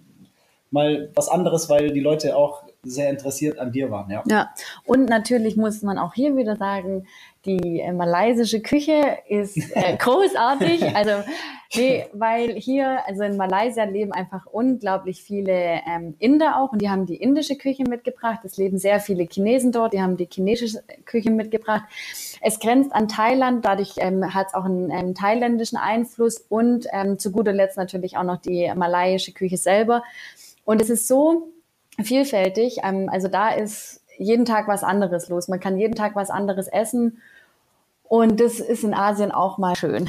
mal 0.71 1.11
was 1.13 1.29
anderes, 1.29 1.69
weil 1.69 1.91
die 1.93 1.99
Leute 1.99 2.35
auch 2.35 2.63
sehr 2.85 3.09
interessiert 3.09 3.59
an 3.59 3.71
dir 3.71 3.91
waren. 3.91 4.09
Ja, 4.09 4.23
ja. 4.27 4.49
und 4.85 5.09
natürlich 5.09 5.57
muss 5.57 5.81
man 5.81 5.97
auch 5.97 6.13
hier 6.13 6.35
wieder 6.35 6.55
sagen, 6.55 7.05
die 7.45 7.79
äh, 7.79 7.93
malaysische 7.93 8.61
Küche 8.61 9.19
ist 9.27 9.57
äh, 9.75 9.95
großartig. 9.99 10.95
Also, 10.95 11.11
nee, 11.75 12.05
weil 12.13 12.53
hier, 12.55 13.05
also 13.05 13.23
in 13.23 13.37
Malaysia 13.37 13.83
leben 13.83 14.11
einfach 14.11 14.45
unglaublich 14.47 15.21
viele 15.23 15.81
ähm, 15.87 16.15
Inder 16.19 16.59
auch 16.59 16.71
und 16.71 16.81
die 16.81 16.89
haben 16.89 17.05
die 17.05 17.15
indische 17.15 17.55
Küche 17.55 17.83
mitgebracht. 17.83 18.39
Es 18.43 18.57
leben 18.57 18.77
sehr 18.77 18.99
viele 18.99 19.27
Chinesen 19.29 19.71
dort, 19.71 19.93
die 19.93 20.01
haben 20.01 20.17
die 20.17 20.27
chinesische 20.31 20.83
Küche 21.05 21.29
mitgebracht. 21.29 21.83
Es 22.41 22.59
grenzt 22.59 22.93
an 22.93 23.07
Thailand, 23.07 23.63
dadurch 23.63 23.93
ähm, 23.97 24.33
hat 24.33 24.47
es 24.47 24.53
auch 24.53 24.65
einen 24.65 24.89
ähm, 24.91 25.13
thailändischen 25.13 25.77
Einfluss 25.77 26.39
und 26.49 26.87
ähm, 26.91 27.19
zu 27.19 27.31
guter 27.31 27.53
Letzt 27.53 27.77
natürlich 27.77 28.17
auch 28.17 28.23
noch 28.23 28.37
die 28.37 28.71
malayische 28.75 29.33
Küche 29.33 29.57
selber. 29.57 30.03
Und 30.63 30.81
es 30.81 30.89
ist 30.89 31.07
so 31.07 31.51
vielfältig. 32.03 32.79
Ähm, 32.83 33.09
also 33.11 33.27
da 33.27 33.49
ist 33.49 34.01
jeden 34.17 34.45
Tag 34.45 34.67
was 34.67 34.83
anderes 34.83 35.29
los. 35.29 35.47
Man 35.47 35.59
kann 35.59 35.77
jeden 35.77 35.95
Tag 35.95 36.15
was 36.15 36.29
anderes 36.29 36.67
essen. 36.67 37.21
Und 38.03 38.39
das 38.39 38.59
ist 38.59 38.83
in 38.83 38.93
Asien 38.93 39.31
auch 39.31 39.57
mal 39.57 39.75
schön. 39.75 40.07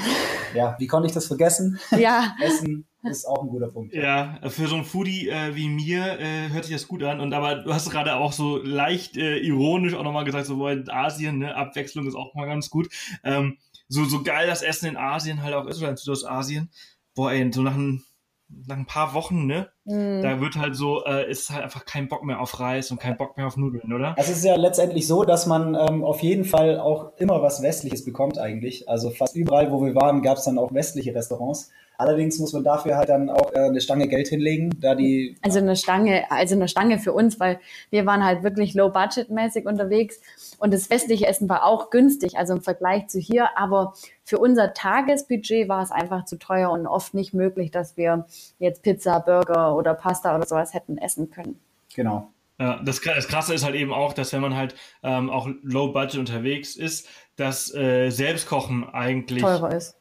Ja, 0.55 0.76
wie 0.78 0.87
konnte 0.87 1.09
ich 1.09 1.14
das 1.14 1.26
vergessen? 1.26 1.80
Ja. 1.99 2.34
Essen. 2.43 2.87
ist 3.03 3.26
auch 3.26 3.43
ein 3.43 3.49
guter 3.49 3.68
Punkt. 3.68 3.95
Ja, 3.95 4.39
für 4.49 4.66
so 4.66 4.74
einen 4.74 4.84
Foodie 4.84 5.28
äh, 5.30 5.55
wie 5.55 5.68
mir 5.68 6.18
äh, 6.20 6.49
hört 6.51 6.64
sich 6.64 6.74
das 6.74 6.89
gut 6.89 7.03
an. 7.03 7.20
Und 7.20 7.32
aber 7.32 7.57
du 7.57 7.72
hast 7.72 7.91
gerade 7.91 8.16
auch 8.16 8.32
so 8.32 8.59
leicht 8.59 9.16
äh, 9.16 9.39
ironisch 9.39 9.95
auch 9.95 10.03
nochmal 10.03 10.24
gesagt, 10.24 10.47
so 10.47 10.68
in 10.68 10.91
Asien, 10.91 11.39
ne, 11.39 11.57
Abwechslung 11.57 12.07
ist 12.07 12.14
auch 12.14 12.34
mal 12.34 12.47
ganz 12.47 12.68
gut. 12.68 12.89
Ähm, 13.24 13.57
so, 13.89 14.05
so 14.05 14.22
geil 14.22 14.47
das 14.47 14.62
Essen 14.62 14.87
in 14.89 14.97
Asien 14.97 15.43
halt 15.43 15.55
auch 15.55 15.66
ist, 15.66 15.78
oder 15.78 15.91
in 15.91 15.97
Südostasien. 15.97 16.70
Boah, 17.14 17.32
ey, 17.32 17.51
so 17.53 17.62
nach 17.62 17.76
ein 17.76 18.05
nach 18.49 18.76
ein 18.76 18.87
paar 18.87 19.14
Wochen, 19.14 19.47
ne? 19.47 19.70
Mm. 19.87 20.20
Da 20.20 20.41
wird 20.41 20.57
halt 20.57 20.76
so, 20.76 21.05
äh, 21.05 21.30
ist 21.30 21.51
halt 21.51 21.62
einfach 21.62 21.84
kein 21.84 22.09
Bock 22.09 22.24
mehr 22.24 22.41
auf 22.41 22.59
Reis 22.61 22.91
und 22.91 23.01
kein 23.01 23.16
Bock 23.16 23.37
mehr 23.37 23.47
auf 23.47 23.57
Nudeln, 23.57 23.93
oder? 23.93 24.14
Es 24.18 24.28
ist 24.28 24.45
ja 24.45 24.57
letztendlich 24.57 25.07
so, 25.07 25.24
dass 25.24 25.47
man 25.47 25.74
ähm, 25.74 26.05
auf 26.05 26.20
jeden 26.20 26.45
Fall 26.45 26.78
auch 26.78 27.12
immer 27.18 27.41
was 27.43 27.62
Westliches 27.62 28.05
bekommt 28.05 28.39
eigentlich. 28.39 28.89
Also 28.89 29.11
fast 29.11 29.37
überall, 29.37 29.70
wo 29.70 29.84
wir 29.84 29.95
waren, 29.95 30.22
gab 30.22 30.39
es 30.39 30.45
dann 30.45 30.59
auch 30.59 30.74
westliche 30.74 31.14
Restaurants. 31.14 31.70
Allerdings 31.99 32.39
muss 32.39 32.53
man 32.53 32.62
dafür 32.62 32.97
halt 32.97 33.09
dann 33.09 33.30
auch 33.30 33.53
äh, 33.55 33.61
eine 33.61 33.80
Stange 33.80 34.09
Geld 34.09 34.28
hinlegen, 34.28 34.70
da 34.80 34.95
die. 34.95 35.37
Also 35.43 35.59
eine 35.61 35.76
Stange, 35.76 36.30
also 36.30 36.55
eine 36.55 36.68
Stange 36.68 36.99
für 36.99 37.12
uns, 37.12 37.41
weil 37.41 37.59
wir 37.91 38.05
waren 38.07 38.24
halt 38.24 38.43
wirklich 38.43 38.74
low 38.74 38.91
budget 38.91 39.30
mäßig 39.30 39.66
unterwegs 39.66 40.20
und 40.59 40.74
das 40.74 40.91
westliche 40.91 41.26
Essen 41.26 41.49
war 41.49 41.64
auch 41.64 41.91
günstig, 41.91 42.37
also 42.37 42.55
im 42.55 42.61
Vergleich 42.61 43.09
zu 43.09 43.18
hier, 43.18 43.57
aber 43.57 43.95
für 44.24 44.39
unser 44.39 44.74
Tagesbudget 44.74 45.68
war 45.68 45.82
es 45.82 45.93
einfach 45.93 46.24
zu 46.24 46.37
teuer 46.37 46.70
und 46.70 46.87
oft 46.87 47.14
nicht 47.14 47.32
möglich, 47.32 47.70
dass 47.70 47.97
wir 47.97 48.26
jetzt 48.59 48.82
Pizza, 48.82 49.20
Burger 49.20 49.76
oder 49.77 49.95
Pasta 49.95 50.35
oder 50.35 50.47
sowas 50.47 50.74
hätten 50.74 50.99
essen 50.99 51.31
können. 51.31 51.61
Genau. 51.95 52.31
Ja, 52.59 52.81
das, 52.83 53.01
das 53.03 53.29
Krasse 53.29 53.55
ist 53.55 53.64
halt 53.64 53.74
eben 53.74 53.93
auch, 53.93 54.14
dass 54.14 54.33
wenn 54.33 54.41
man 54.41 54.57
halt 54.57 54.74
ähm, 55.03 55.29
auch 55.29 55.49
low 55.62 55.93
budget 55.93 56.18
unterwegs 56.18 56.74
ist, 56.74 57.07
dass 57.37 57.74
äh, 57.74 58.11
Selbstkochen 58.11 58.89
eigentlich 58.89 59.43
teurer 59.43 59.74
ist 59.74 59.97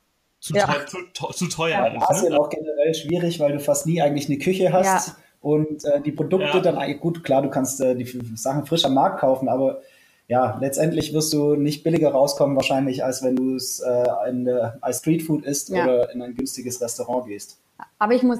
zu, 0.45 0.53
ja. 0.53 0.67
teuer, 0.67 0.85
zu, 0.85 1.27
zu 1.33 1.47
teuer 1.47 1.69
ja, 1.71 1.85
ist. 1.87 2.03
Asien 2.03 2.31
ne? 2.31 2.39
auch 2.39 2.49
generell 2.49 2.93
schwierig, 2.93 3.39
weil 3.39 3.53
du 3.53 3.59
fast 3.59 3.87
nie 3.87 4.01
eigentlich 4.01 4.29
eine 4.29 4.37
Küche 4.37 4.71
hast. 4.71 5.07
Ja. 5.07 5.15
Und 5.41 5.83
äh, 5.85 6.01
die 6.01 6.11
Produkte 6.11 6.57
ja. 6.57 6.59
dann, 6.59 6.99
gut, 6.99 7.23
klar, 7.23 7.41
du 7.41 7.49
kannst 7.49 7.81
äh, 7.81 7.95
die 7.95 8.05
Sachen 8.35 8.65
frisch 8.65 8.85
am 8.85 8.93
Markt 8.93 9.19
kaufen, 9.19 9.49
aber 9.49 9.81
ja, 10.27 10.57
letztendlich 10.59 11.13
wirst 11.13 11.33
du 11.33 11.55
nicht 11.55 11.83
billiger 11.83 12.09
rauskommen 12.11 12.55
wahrscheinlich, 12.55 13.03
als 13.03 13.23
wenn 13.23 13.35
du 13.35 13.55
es 13.55 13.79
äh, 13.79 14.69
als 14.81 14.99
Streetfood 14.99 15.45
isst 15.45 15.71
oder 15.71 16.11
in 16.11 16.21
ein 16.21 16.33
günstiges 16.35 16.81
Restaurant 16.81 17.27
gehst. 17.27 17.59
Aber 17.99 18.13
ich 18.13 18.23
muss 18.23 18.39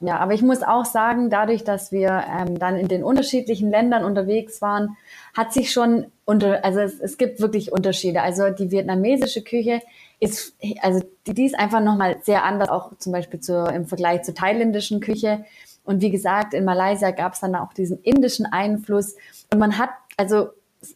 ja, 0.00 0.18
aber 0.18 0.34
ich 0.34 0.42
muss 0.42 0.62
auch 0.62 0.84
sagen, 0.84 1.30
dadurch, 1.30 1.62
dass 1.62 1.92
wir 1.92 2.24
ähm, 2.28 2.58
dann 2.58 2.76
in 2.76 2.88
den 2.88 3.04
unterschiedlichen 3.04 3.70
Ländern 3.70 4.04
unterwegs 4.04 4.60
waren, 4.60 4.96
hat 5.36 5.52
sich 5.52 5.72
schon 5.72 6.06
unter, 6.24 6.64
also 6.64 6.80
es, 6.80 6.98
es 6.98 7.16
gibt 7.16 7.40
wirklich 7.40 7.70
Unterschiede. 7.70 8.22
Also 8.22 8.50
die 8.50 8.70
vietnamesische 8.70 9.42
Küche 9.42 9.80
ist, 10.20 10.56
also 10.82 11.02
die, 11.26 11.34
die 11.34 11.46
ist 11.46 11.58
einfach 11.58 11.80
nochmal 11.80 12.16
sehr 12.22 12.44
anders, 12.44 12.68
auch 12.68 12.96
zum 12.98 13.12
Beispiel 13.12 13.40
zu, 13.40 13.64
im 13.66 13.86
Vergleich 13.86 14.22
zur 14.22 14.34
thailändischen 14.34 15.00
Küche. 15.00 15.44
Und 15.84 16.02
wie 16.02 16.10
gesagt, 16.10 16.54
in 16.54 16.64
Malaysia 16.64 17.12
gab 17.12 17.34
es 17.34 17.40
dann 17.40 17.54
auch 17.54 17.72
diesen 17.72 17.98
indischen 18.02 18.46
Einfluss. 18.46 19.14
Und 19.52 19.58
man 19.58 19.78
hat, 19.78 19.90
also 20.16 20.48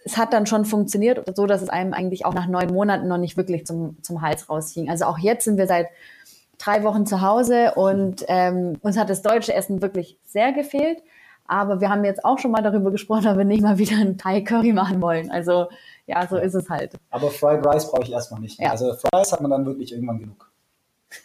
es 0.05 0.17
hat 0.17 0.33
dann 0.33 0.47
schon 0.47 0.65
funktioniert, 0.65 1.25
so 1.37 1.47
dass 1.47 1.63
es 1.63 1.69
einem 1.69 1.93
eigentlich 1.93 2.25
auch 2.25 2.35
nach 2.35 2.47
neun 2.47 2.73
Monaten 2.73 3.09
noch 3.09 3.19
nicht 3.19 3.37
wirklich 3.37 3.65
zum, 3.65 3.97
zum 4.03 4.23
Hals 4.23 4.49
rausging. 4.49 4.91
Also 4.91 5.07
auch 5.07 5.19
jetzt 5.19 5.45
sind 5.45 5.57
wir 5.57 5.67
seit 5.67 5.89
drei 6.65 6.85
Wochen 6.85 7.07
zu 7.07 7.21
Hause 7.21 7.73
und 7.75 8.25
ähm, 8.29 8.79
uns 8.83 8.97
hat 8.97 9.11
das 9.11 9.23
deutsche 9.23 9.55
Essen 9.55 9.83
wirklich 9.83 10.19
sehr 10.25 10.53
gefehlt. 10.53 11.03
Aber 11.47 11.81
wir 11.81 11.91
haben 11.91 12.05
jetzt 12.05 12.25
auch 12.25 12.39
schon 12.39 12.53
mal 12.53 12.63
darüber 12.63 12.91
gesprochen, 12.91 13.27
ob 13.27 13.37
wir 13.37 13.45
nicht 13.45 13.63
mal 13.63 13.79
wieder 13.79 13.97
einen 13.97 14.17
Thai 14.17 14.43
Curry 14.43 14.73
machen 14.73 15.03
wollen. 15.03 15.31
Also 15.31 15.69
ja, 16.07 16.27
so 16.27 16.37
ist 16.37 16.55
es 16.55 16.71
halt. 16.71 16.95
Aber 17.11 17.31
Fried 17.31 17.67
Rice 17.67 17.91
brauche 17.91 18.05
ich 18.05 18.13
erstmal 18.13 18.41
nicht. 18.41 18.61
Ja. 18.61 18.71
Also 18.71 18.95
Fries 18.95 19.33
hat 19.33 19.41
man 19.41 19.51
dann 19.51 19.67
wirklich 19.67 19.93
irgendwann 19.93 20.21
genug. 20.21 20.51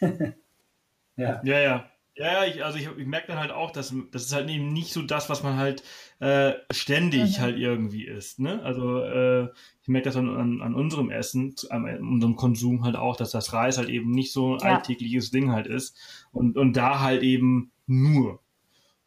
ja. 1.16 1.40
Ja, 1.42 1.58
ja. 1.60 1.84
Ja, 2.14 2.44
ich, 2.44 2.64
also 2.64 2.78
ich, 2.78 2.88
ich 2.98 3.06
merke 3.06 3.28
dann 3.28 3.38
halt 3.38 3.52
auch, 3.52 3.70
dass 3.70 3.94
das 4.10 4.22
ist 4.24 4.34
halt 4.34 4.50
eben 4.50 4.72
nicht 4.72 4.92
so 4.92 5.02
das, 5.02 5.30
was 5.30 5.44
man 5.44 5.56
halt 5.56 5.84
äh, 6.20 6.54
ständig 6.70 7.38
mhm. 7.38 7.42
halt 7.42 7.58
irgendwie 7.58 8.06
isst. 8.06 8.40
Ne? 8.40 8.62
Also 8.62 9.02
äh, 9.02 9.48
ich 9.82 9.88
merke 9.88 10.06
das 10.06 10.16
an, 10.16 10.28
an, 10.36 10.60
an 10.62 10.74
unserem 10.74 11.10
Essen, 11.10 11.54
an 11.70 11.84
unserem 12.00 12.36
Konsum 12.36 12.84
halt 12.84 12.96
auch, 12.96 13.16
dass 13.16 13.30
das 13.30 13.52
Reis 13.52 13.78
halt 13.78 13.88
eben 13.88 14.10
nicht 14.10 14.32
so 14.32 14.54
ein 14.54 14.60
ja. 14.60 14.76
alltägliches 14.76 15.30
Ding 15.30 15.52
halt 15.52 15.66
ist. 15.66 15.96
Und, 16.32 16.56
und 16.56 16.76
da 16.76 17.00
halt 17.00 17.22
eben 17.22 17.70
nur 17.86 18.40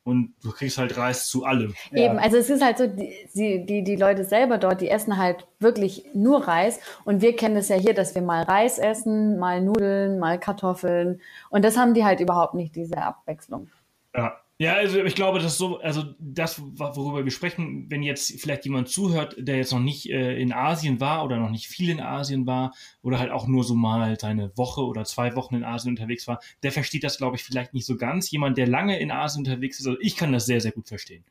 und 0.04 0.34
du 0.44 0.52
kriegst 0.52 0.78
halt 0.78 0.98
Reis 0.98 1.28
zu 1.28 1.46
allem. 1.46 1.76
Eben, 1.92 2.18
also 2.18 2.38
es 2.38 2.50
ist 2.50 2.64
halt 2.64 2.78
so, 2.78 2.88
die, 2.88 3.66
die, 3.66 3.84
die 3.84 3.96
Leute 3.96 4.24
selber 4.24 4.58
dort, 4.58 4.82
die 4.82 4.90
essen 4.90 5.18
halt 5.18 5.48
wirklich 5.60 6.06
nur 6.14 6.48
Reis 6.48 6.80
und 7.06 7.22
wir 7.22 7.36
kennen 7.36 7.56
es 7.58 7.70
ja 7.70 7.76
hier, 7.76 7.94
dass 7.94 8.16
wir 8.16 8.22
mal 8.22 8.44
Reis 8.44 8.80
essen, 8.80 9.38
mal 9.38 9.62
Nudeln, 9.62 10.18
mal 10.18 10.40
Kartoffeln 10.40 11.22
und 11.50 11.64
das 11.64 11.78
haben 11.78 11.94
die 11.94 12.04
halt 12.04 12.20
überhaupt 12.20 12.56
nicht, 12.56 12.76
diese 12.76 12.98
Abwechslung. 12.98 13.70
Ja, 14.16 14.38
ja, 14.62 14.76
also 14.76 15.04
ich 15.04 15.16
glaube, 15.16 15.40
das 15.40 15.54
ist 15.54 15.58
so, 15.58 15.80
also 15.80 16.14
das, 16.20 16.62
worüber 16.62 17.24
wir 17.24 17.32
sprechen, 17.32 17.90
wenn 17.90 18.04
jetzt 18.04 18.40
vielleicht 18.40 18.64
jemand 18.64 18.90
zuhört, 18.90 19.34
der 19.40 19.58
jetzt 19.58 19.72
noch 19.72 19.80
nicht 19.80 20.12
äh, 20.12 20.40
in 20.40 20.54
Asien 20.54 21.00
war 21.00 21.26
oder 21.26 21.38
noch 21.38 21.50
nicht 21.50 21.68
viel 21.68 21.90
in 21.90 22.00
Asien 22.00 22.46
war 22.46 22.72
oder 23.02 23.18
halt 23.18 23.32
auch 23.32 23.48
nur 23.48 23.64
so 23.64 23.74
mal 23.74 24.20
seine 24.20 24.56
Woche 24.56 24.82
oder 24.82 25.04
zwei 25.04 25.36
Wochen 25.36 25.56
in 25.56 25.64
Asien 25.64 25.94
unterwegs 25.94 26.28
war, 26.28 26.40
der 26.62 26.72
versteht 26.72 27.04
das, 27.04 27.18
glaube 27.18 27.38
ich, 27.38 27.44
vielleicht 27.44 27.74
nicht 27.74 27.88
so 27.88 27.98
ganz. 27.98 28.30
Jemand, 28.30 28.56
der 28.56 28.68
lange 28.68 29.00
in 29.00 29.10
Asien 29.10 29.44
unterwegs 29.48 29.80
ist, 29.80 29.88
also 29.88 29.98
ich 30.00 30.16
kann 30.16 30.32
das 30.32 30.46
sehr, 30.46 30.62
sehr 30.62 30.74
gut 30.74 30.88
verstehen. 30.88 31.26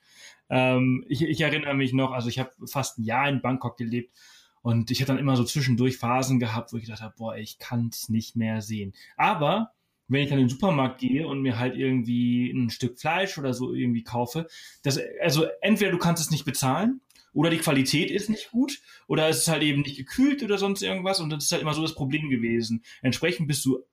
Ähm, 0.48 1.04
ich, 1.08 1.22
ich 1.22 1.40
erinnere 1.40 1.74
mich 1.74 1.92
noch, 1.92 2.10
also 2.10 2.28
ich 2.28 2.40
habe 2.40 2.50
fast 2.66 2.98
ein 2.98 3.04
Jahr 3.04 3.28
in 3.28 3.42
Bangkok 3.42 3.76
gelebt 3.76 4.12
und 4.60 4.90
ich 4.90 5.02
habe 5.02 5.06
dann 5.06 5.18
immer 5.18 5.36
so 5.36 5.44
zwischendurch 5.44 5.98
Phasen 5.98 6.40
gehabt, 6.40 6.72
wo 6.72 6.78
ich 6.78 6.82
gedacht 6.82 7.00
habe, 7.00 7.14
boah, 7.16 7.36
ich 7.36 7.60
kann 7.60 7.90
es 7.92 8.08
nicht 8.08 8.34
mehr 8.34 8.60
sehen. 8.60 8.92
Aber 9.16 9.70
wenn 10.10 10.22
ich 10.22 10.28
dann 10.28 10.38
in 10.38 10.46
den 10.46 10.50
Supermarkt 10.50 11.00
gehe 11.00 11.26
und 11.26 11.40
mir 11.40 11.58
halt 11.58 11.76
irgendwie 11.76 12.50
ein 12.50 12.70
Stück 12.70 12.98
Fleisch 12.98 13.38
oder 13.38 13.54
so 13.54 13.72
irgendwie 13.72 14.02
kaufe, 14.02 14.46
das, 14.82 15.00
also 15.22 15.46
entweder 15.60 15.92
du 15.92 15.98
kannst 15.98 16.22
es 16.22 16.30
nicht 16.30 16.44
bezahlen 16.44 17.00
oder 17.32 17.50
die 17.50 17.58
Qualität 17.58 18.10
ist 18.10 18.28
nicht 18.28 18.50
gut 18.50 18.80
oder 19.06 19.28
es 19.28 19.38
ist 19.38 19.48
halt 19.48 19.62
eben 19.62 19.82
nicht 19.82 19.96
gekühlt 19.96 20.42
oder 20.42 20.58
sonst 20.58 20.82
irgendwas 20.82 21.20
und 21.20 21.30
das 21.30 21.44
ist 21.44 21.52
halt 21.52 21.62
immer 21.62 21.74
so 21.74 21.82
das 21.82 21.94
Problem 21.94 22.28
gewesen. 22.28 22.82
Entsprechend 23.02 23.46
bist 23.46 23.64
du 23.64 23.84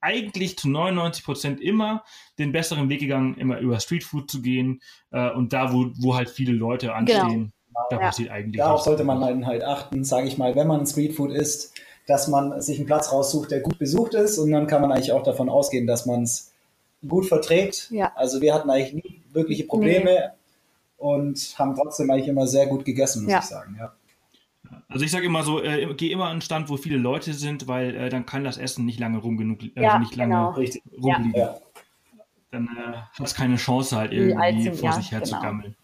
eigentlich 0.00 0.56
zu 0.56 0.68
99 0.70 1.24
Prozent 1.24 1.60
immer 1.60 2.04
den 2.38 2.52
besseren 2.52 2.88
Weg 2.88 3.00
gegangen, 3.00 3.34
immer 3.34 3.58
über 3.58 3.78
Streetfood 3.80 4.30
zu 4.30 4.40
gehen 4.40 4.80
äh, 5.10 5.30
und 5.30 5.52
da, 5.52 5.72
wo, 5.72 5.90
wo 5.98 6.14
halt 6.14 6.30
viele 6.30 6.52
Leute 6.52 6.94
anstehen. 6.94 7.52
Genau. 7.72 7.86
Da 7.88 7.96
ja. 7.96 8.02
passiert 8.02 8.30
eigentlich. 8.30 8.58
Darauf 8.58 8.82
sollte 8.82 9.04
man 9.04 9.46
halt 9.46 9.62
achten, 9.62 10.04
sage 10.04 10.26
ich 10.26 10.38
mal, 10.38 10.54
wenn 10.56 10.66
man 10.66 10.86
Streetfood 10.86 11.30
isst, 11.30 11.80
dass 12.10 12.26
man 12.26 12.60
sich 12.60 12.78
einen 12.78 12.86
Platz 12.86 13.12
raussucht, 13.12 13.52
der 13.52 13.60
gut 13.60 13.78
besucht 13.78 14.14
ist 14.14 14.36
und 14.36 14.50
dann 14.50 14.66
kann 14.66 14.82
man 14.82 14.90
eigentlich 14.90 15.12
auch 15.12 15.22
davon 15.22 15.48
ausgehen, 15.48 15.86
dass 15.86 16.06
man 16.06 16.24
es 16.24 16.52
gut 17.06 17.26
verträgt. 17.26 17.88
Ja. 17.92 18.12
Also 18.16 18.40
wir 18.40 18.52
hatten 18.52 18.68
eigentlich 18.68 18.94
nie 18.94 19.22
wirkliche 19.32 19.62
Probleme 19.62 20.10
nee. 20.10 20.20
und 20.98 21.54
haben 21.56 21.76
trotzdem 21.76 22.10
eigentlich 22.10 22.26
immer 22.26 22.48
sehr 22.48 22.66
gut 22.66 22.84
gegessen, 22.84 23.22
muss 23.22 23.32
ja. 23.32 23.38
ich 23.38 23.44
sagen. 23.44 23.76
Ja. 23.78 23.92
Also 24.88 25.04
ich 25.04 25.12
sage 25.12 25.24
immer 25.24 25.44
so, 25.44 25.62
äh, 25.62 25.94
geh 25.94 26.10
immer 26.10 26.24
an 26.24 26.32
einen 26.32 26.40
Stand, 26.40 26.68
wo 26.68 26.76
viele 26.76 26.96
Leute 26.96 27.32
sind, 27.32 27.68
weil 27.68 27.94
äh, 27.94 28.08
dann 28.08 28.26
kann 28.26 28.42
das 28.42 28.58
Essen 28.58 28.86
nicht 28.86 28.98
lange 28.98 29.18
rum 29.18 29.36
genug, 29.36 29.62
äh, 29.62 29.80
ja, 29.80 30.00
nicht 30.00 30.16
lange 30.16 30.34
genau. 30.34 30.50
rumliegen. 30.50 31.32
Ja. 31.36 31.58
Dann 32.50 32.66
äh, 32.76 32.96
hat 32.96 33.26
es 33.26 33.36
keine 33.36 33.54
Chance 33.54 33.96
halt 33.96 34.12
irgendwie 34.12 34.72
vor 34.72 34.92
sich 34.94 35.12
her 35.12 35.20
genau. 35.20 35.36
zu 35.36 35.40
gammeln. 35.40 35.76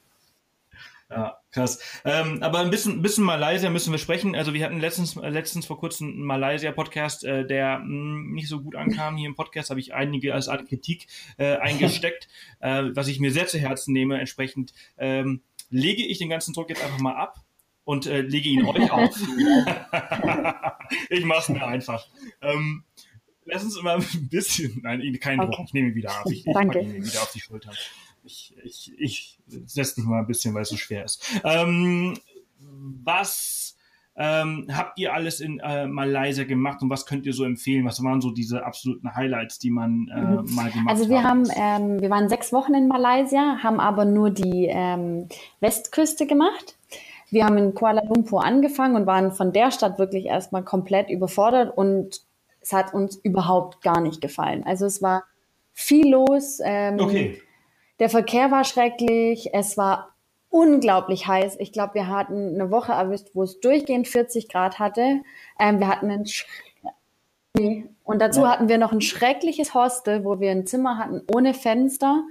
Ja, 1.09 1.39
krass. 1.57 1.81
Ähm, 2.05 2.43
aber 2.43 2.61
ein 2.61 2.71
bisschen, 2.71 3.03
bisschen 3.03 3.25
Malaysia 3.25 3.71
müssen 3.71 3.91
wir 3.91 3.99
sprechen. 3.99 4.37
Also 4.37 4.53
wir 4.53 4.65
hatten 4.65 4.79
letztens, 4.79 5.17
äh, 5.17 5.31
letztens 5.31 5.67
vor 5.67 5.79
kurzem 5.79 6.09
einen 6.09 6.25
Malaysia-Podcast, 6.25 7.25
äh, 7.25 7.47
der 7.47 7.79
mh, 7.79 7.85
hm, 7.85 8.33
nicht 8.33 8.49
so 8.49 8.61
gut 8.61 8.77
ankam. 8.77 9.17
Hier 9.17 9.27
im 9.27 9.35
Podcast 9.35 9.71
habe 9.71 9.81
ich 9.81 9.95
einige 9.95 10.35
als 10.35 10.49
Art 10.49 10.69
Kritik 10.69 11.07
äh, 11.39 11.57
eingesteckt, 11.57 12.29
äh, 12.61 12.85
was 12.95 13.09
ich 13.09 13.21
mir 13.21 13.33
sehr 13.33 13.47
zu 13.47 13.59
Herzen 13.59 13.93
nehme. 13.93 14.21
Entsprechend 14.21 14.75
ähm, 14.99 15.43
lege 15.71 16.05
ich 16.05 16.19
den 16.19 16.29
ganzen 16.29 16.53
Druck 16.53 16.69
jetzt 16.69 16.85
einfach 16.85 17.01
mal 17.01 17.17
ab 17.17 17.43
und 17.85 18.07
äh, 18.07 18.21
lege 18.21 18.51
ihn 18.51 18.65
euch 18.65 18.91
auf. 18.91 19.17
ich 21.09 21.25
mache 21.25 21.41
es 21.41 21.49
mir 21.49 21.67
einfach. 21.67 22.07
Ähm, 22.43 22.85
lass 23.47 23.65
uns 23.65 23.79
immer 23.79 23.95
ein 23.95 24.29
bisschen, 24.29 24.81
nein, 24.83 25.01
keinen 25.21 25.41
okay. 25.41 25.57
Druck, 25.57 25.67
ich 25.69 25.73
nehme 25.73 25.89
ihn 25.89 25.95
wieder 25.95 26.11
ab. 26.11 26.27
Ich, 26.27 26.47
ich 26.47 26.53
packe 26.53 26.81
ihn 26.81 27.05
wieder 27.05 27.23
auf 27.23 27.33
die 27.33 27.41
Schulter 27.41 27.73
ich, 28.27 28.55
ich, 28.62 28.93
ich 28.99 29.39
setze 29.66 30.01
mich 30.01 30.09
mal 30.09 30.20
ein 30.20 30.27
bisschen, 30.27 30.55
weil 30.55 30.62
es 30.62 30.68
so 30.68 30.77
schwer 30.77 31.05
ist. 31.05 31.41
Ähm, 31.45 32.18
was 32.59 33.77
ähm, 34.18 34.66
habt 34.72 34.99
ihr 34.99 35.12
alles 35.12 35.41
in 35.41 35.61
äh, 35.61 35.87
Malaysia 35.87 36.45
gemacht 36.45 36.81
und 36.83 36.89
was 36.89 37.05
könnt 37.05 37.27
ihr 37.27 37.35
so 37.35 37.45
empfehlen? 37.45 37.85
Was 37.85 38.03
waren 38.03 38.20
so 38.20 38.31
diese 38.31 38.64
absoluten 38.64 39.14
Highlights, 39.14 39.59
die 39.59 39.70
man 39.70 40.09
äh, 40.09 40.20
mhm. 40.20 40.55
mal 40.55 40.70
gemacht 40.70 40.89
hat? 40.89 40.89
Also 40.89 41.11
wir 41.11 41.22
haben, 41.22 41.45
ähm, 41.55 42.01
wir 42.01 42.09
waren 42.09 42.29
sechs 42.29 42.53
Wochen 42.53 42.74
in 42.74 42.89
Malaysia, 42.89 43.59
haben 43.62 43.79
aber 43.79 44.05
nur 44.07 44.31
die 44.31 44.66
ähm, 44.70 45.29
Westküste 45.61 46.27
gemacht. 46.27 46.77
Wir 47.31 47.45
haben 47.45 47.59
in 47.59 47.74
Kuala 47.74 48.03
Lumpur 48.05 48.45
angefangen 48.45 48.97
und 48.97 49.07
waren 49.07 49.33
von 49.33 49.53
der 49.53 49.70
Stadt 49.70 49.99
wirklich 49.99 50.27
erstmal 50.27 50.62
komplett 50.62 51.11
überfordert 51.11 51.77
und 51.77 52.22
es 52.61 52.72
hat 52.72 52.95
uns 52.95 53.16
überhaupt 53.16 53.83
gar 53.83 54.01
nicht 54.01 54.20
gefallen. 54.20 54.64
Also 54.64 54.87
es 54.87 55.03
war 55.03 55.24
viel 55.72 56.11
los. 56.11 56.61
Ähm, 56.64 56.99
okay. 56.99 57.43
Der 57.99 58.11
Verkehr 58.11 58.51
war 58.51 58.65
schrecklich, 58.65 59.51
es 59.55 59.77
war 59.77 60.15
unglaublich 60.51 61.27
heiß. 61.27 61.57
Ich 61.61 61.73
glaube, 61.73 61.95
wir 61.95 62.09
hatten 62.09 62.55
eine 62.55 62.71
Woche 62.71 62.93
erwischt, 62.93 63.29
wo 63.35 63.43
es 63.43 63.61
durchgehend 63.61 64.09
40 64.09 64.49
Grad 64.49 64.79
hatte. 64.79 65.23
Ähm, 65.59 65.81
wir 65.81 65.89
hatten 65.89 66.11
einen 66.11 66.27
Nee. 67.59 67.87
Und 68.05 68.21
dazu 68.21 68.41
nee. 68.41 68.47
hatten 68.47 68.69
wir 68.69 68.79
noch 68.79 68.93
ein 68.93 69.01
schreckliches 69.01 69.75
Hostel, 69.75 70.25
wo 70.25 70.41
wir 70.41 70.51
ein 70.51 70.67
Zimmer 70.67 70.99
hatten 70.99 71.23
ohne 71.35 71.55
Fenster. 71.55 72.23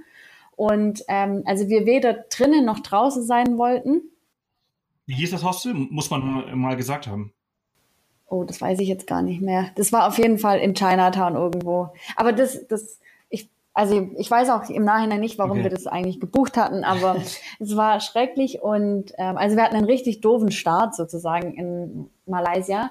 Und 0.54 1.04
ähm, 1.08 1.42
also 1.46 1.68
wir 1.68 1.84
weder 1.84 2.14
drinnen 2.14 2.64
noch 2.64 2.80
draußen 2.80 3.24
sein 3.24 3.58
wollten. 3.58 4.02
Wie 5.06 5.14
hieß 5.14 5.32
das 5.32 5.44
Hostel? 5.44 5.74
Muss 5.74 6.10
man 6.10 6.58
mal 6.58 6.76
gesagt 6.76 7.06
haben. 7.06 7.32
Oh, 8.28 8.44
das 8.44 8.60
weiß 8.60 8.80
ich 8.80 8.88
jetzt 8.88 9.06
gar 9.06 9.22
nicht 9.22 9.40
mehr. 9.40 9.70
Das 9.76 9.92
war 9.92 10.08
auf 10.08 10.18
jeden 10.18 10.38
Fall 10.38 10.58
in 10.58 10.74
Chinatown 10.74 11.34
irgendwo. 11.34 11.90
Aber 12.16 12.32
das, 12.32 12.66
das, 12.66 12.98
also 13.76 14.10
ich 14.16 14.30
weiß 14.30 14.48
auch 14.48 14.70
im 14.70 14.84
Nachhinein 14.84 15.20
nicht, 15.20 15.38
warum 15.38 15.58
okay. 15.58 15.64
wir 15.64 15.70
das 15.70 15.86
eigentlich 15.86 16.18
gebucht 16.18 16.56
hatten, 16.56 16.82
aber 16.82 17.16
es 17.60 17.76
war 17.76 18.00
schrecklich 18.00 18.62
und 18.62 19.12
ähm, 19.18 19.36
also 19.36 19.54
wir 19.54 19.64
hatten 19.64 19.76
einen 19.76 19.84
richtig 19.84 20.22
doofen 20.22 20.50
Start 20.50 20.94
sozusagen 20.94 21.52
in 21.52 22.10
Malaysia. 22.24 22.90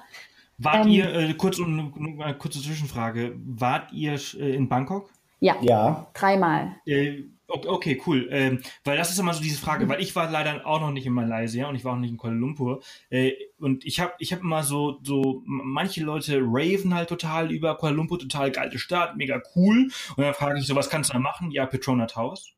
Wart 0.58 0.86
ähm, 0.86 0.92
ihr, 0.92 1.12
äh, 1.12 1.34
kurz 1.34 1.58
um 1.58 1.92
eine 2.20 2.38
kurze 2.38 2.62
Zwischenfrage, 2.62 3.34
wart 3.44 3.92
ihr 3.92 4.14
äh, 4.14 4.54
in 4.54 4.68
Bangkok? 4.68 5.10
Ja. 5.40 5.56
Ja. 5.60 6.06
Dreimal. 6.14 6.76
Äh, 6.86 7.24
Okay, 7.48 8.02
cool. 8.06 8.28
Ähm, 8.30 8.60
weil 8.84 8.96
das 8.96 9.10
ist 9.10 9.20
immer 9.20 9.32
so 9.32 9.40
diese 9.40 9.60
Frage, 9.60 9.84
mhm. 9.84 9.90
weil 9.90 10.02
ich 10.02 10.16
war 10.16 10.30
leider 10.30 10.66
auch 10.66 10.80
noch 10.80 10.90
nicht 10.90 11.06
in 11.06 11.12
Malaysia 11.12 11.68
und 11.68 11.76
ich 11.76 11.84
war 11.84 11.94
auch 11.94 11.98
nicht 11.98 12.10
in 12.10 12.16
Kuala 12.16 12.34
Lumpur. 12.34 12.82
Äh, 13.08 13.32
und 13.58 13.84
ich 13.84 14.00
habe 14.00 14.14
ich 14.18 14.32
hab 14.32 14.40
immer 14.40 14.64
so, 14.64 14.98
so, 15.02 15.42
manche 15.46 16.02
Leute 16.02 16.40
raven 16.42 16.94
halt 16.94 17.08
total 17.08 17.52
über 17.52 17.76
Kuala 17.76 17.94
Lumpur, 17.94 18.18
total 18.18 18.50
geile 18.50 18.78
Stadt, 18.78 19.16
mega 19.16 19.40
cool. 19.54 19.88
Und 20.16 20.24
dann 20.24 20.34
frage 20.34 20.58
ich 20.58 20.66
so, 20.66 20.74
was 20.74 20.90
kannst 20.90 21.10
du 21.10 21.14
da 21.14 21.20
machen? 21.20 21.52
Ja, 21.52 21.66
Petronas 21.66 22.16
Haus. 22.16 22.52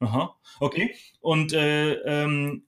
Aha, 0.00 0.36
okay. 0.60 0.94
Und 1.20 1.52
äh, 1.52 1.94
ähm, 1.94 2.64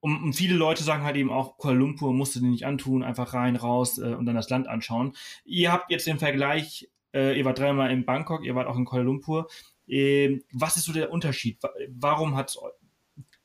und 0.00 0.32
viele 0.32 0.54
Leute 0.54 0.82
sagen 0.82 1.04
halt 1.04 1.16
eben 1.16 1.30
auch, 1.30 1.58
Kuala 1.58 1.76
Lumpur 1.76 2.14
musst 2.14 2.34
du 2.34 2.40
dir 2.40 2.48
nicht 2.48 2.64
antun, 2.64 3.02
einfach 3.02 3.34
rein, 3.34 3.56
raus 3.56 3.98
äh, 3.98 4.14
und 4.14 4.24
dann 4.24 4.34
das 4.34 4.48
Land 4.48 4.66
anschauen. 4.66 5.14
Ihr 5.44 5.70
habt 5.70 5.90
jetzt 5.90 6.06
den 6.06 6.18
Vergleich, 6.18 6.88
äh, 7.14 7.36
ihr 7.38 7.44
wart 7.44 7.58
dreimal 7.58 7.90
in 7.90 8.06
Bangkok, 8.06 8.42
ihr 8.42 8.54
wart 8.54 8.66
auch 8.66 8.78
in 8.78 8.86
Kuala 8.86 9.04
Lumpur. 9.04 9.48
Ähm, 9.90 10.42
was 10.52 10.76
ist 10.76 10.84
so 10.84 10.92
der 10.92 11.12
Unterschied? 11.12 11.58
Warum 11.88 12.36
hat 12.36 12.56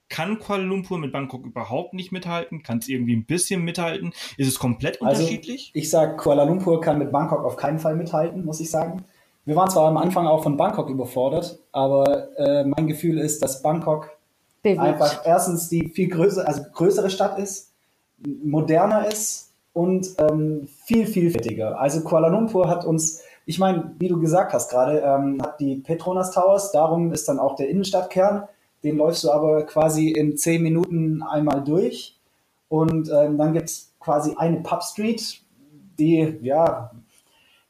kann 0.07 0.39
Kuala 0.39 0.63
Lumpur 0.63 0.99
mit 0.99 1.11
Bangkok 1.11 1.45
überhaupt 1.45 1.93
nicht 1.93 2.11
mithalten? 2.11 2.61
Kann 2.61 2.77
es 2.77 2.87
irgendwie 2.87 3.15
ein 3.15 3.25
bisschen 3.25 3.63
mithalten? 3.63 4.13
Ist 4.37 4.47
es 4.47 4.59
komplett 4.59 5.01
also, 5.01 5.21
unterschiedlich? 5.21 5.71
Ich 5.73 5.89
sage, 5.89 6.15
Kuala 6.15 6.43
Lumpur 6.43 6.79
kann 6.79 6.99
mit 6.99 7.11
Bangkok 7.11 7.43
auf 7.43 7.57
keinen 7.57 7.79
Fall 7.79 7.95
mithalten, 7.95 8.45
muss 8.45 8.59
ich 8.59 8.69
sagen. 8.69 9.03
Wir 9.45 9.55
waren 9.55 9.69
zwar 9.69 9.87
am 9.87 9.97
Anfang 9.97 10.27
auch 10.27 10.43
von 10.43 10.57
Bangkok 10.57 10.89
überfordert, 10.89 11.59
aber 11.71 12.29
äh, 12.37 12.63
mein 12.63 12.87
Gefühl 12.87 13.19
ist, 13.19 13.43
dass 13.43 13.61
Bangkok 13.61 14.09
Bewegt. 14.61 14.79
einfach 14.79 15.21
erstens 15.25 15.69
die 15.69 15.89
viel 15.89 16.07
größere, 16.07 16.47
also 16.47 16.63
größere 16.73 17.09
Stadt 17.09 17.37
ist, 17.37 17.73
moderner 18.43 19.07
ist 19.07 19.53
und 19.73 20.07
ähm, 20.19 20.67
viel 20.85 21.05
vielfältiger. 21.05 21.79
Also 21.79 22.01
Kuala 22.01 22.27
Lumpur 22.29 22.69
hat 22.69 22.85
uns 22.85 23.21
ich 23.45 23.59
meine, 23.59 23.95
wie 23.99 24.07
du 24.07 24.19
gesagt 24.19 24.53
hast 24.53 24.69
gerade, 24.69 24.99
ähm, 24.99 25.41
hat 25.41 25.59
die 25.59 25.75
Petronas 25.75 26.31
Towers, 26.31 26.71
darum 26.71 27.11
ist 27.13 27.27
dann 27.29 27.39
auch 27.39 27.55
der 27.55 27.69
Innenstadtkern. 27.69 28.47
Den 28.83 28.97
läufst 28.97 29.23
du 29.23 29.31
aber 29.31 29.63
quasi 29.63 30.09
in 30.09 30.37
zehn 30.37 30.61
Minuten 30.61 31.23
einmal 31.23 31.63
durch. 31.63 32.19
Und 32.67 33.09
ähm, 33.09 33.37
dann 33.37 33.53
gibt 33.53 33.69
es 33.69 33.93
quasi 33.99 34.35
eine 34.37 34.61
Pub 34.61 34.83
Street, 34.83 35.41
die 35.99 36.37
ja 36.41 36.91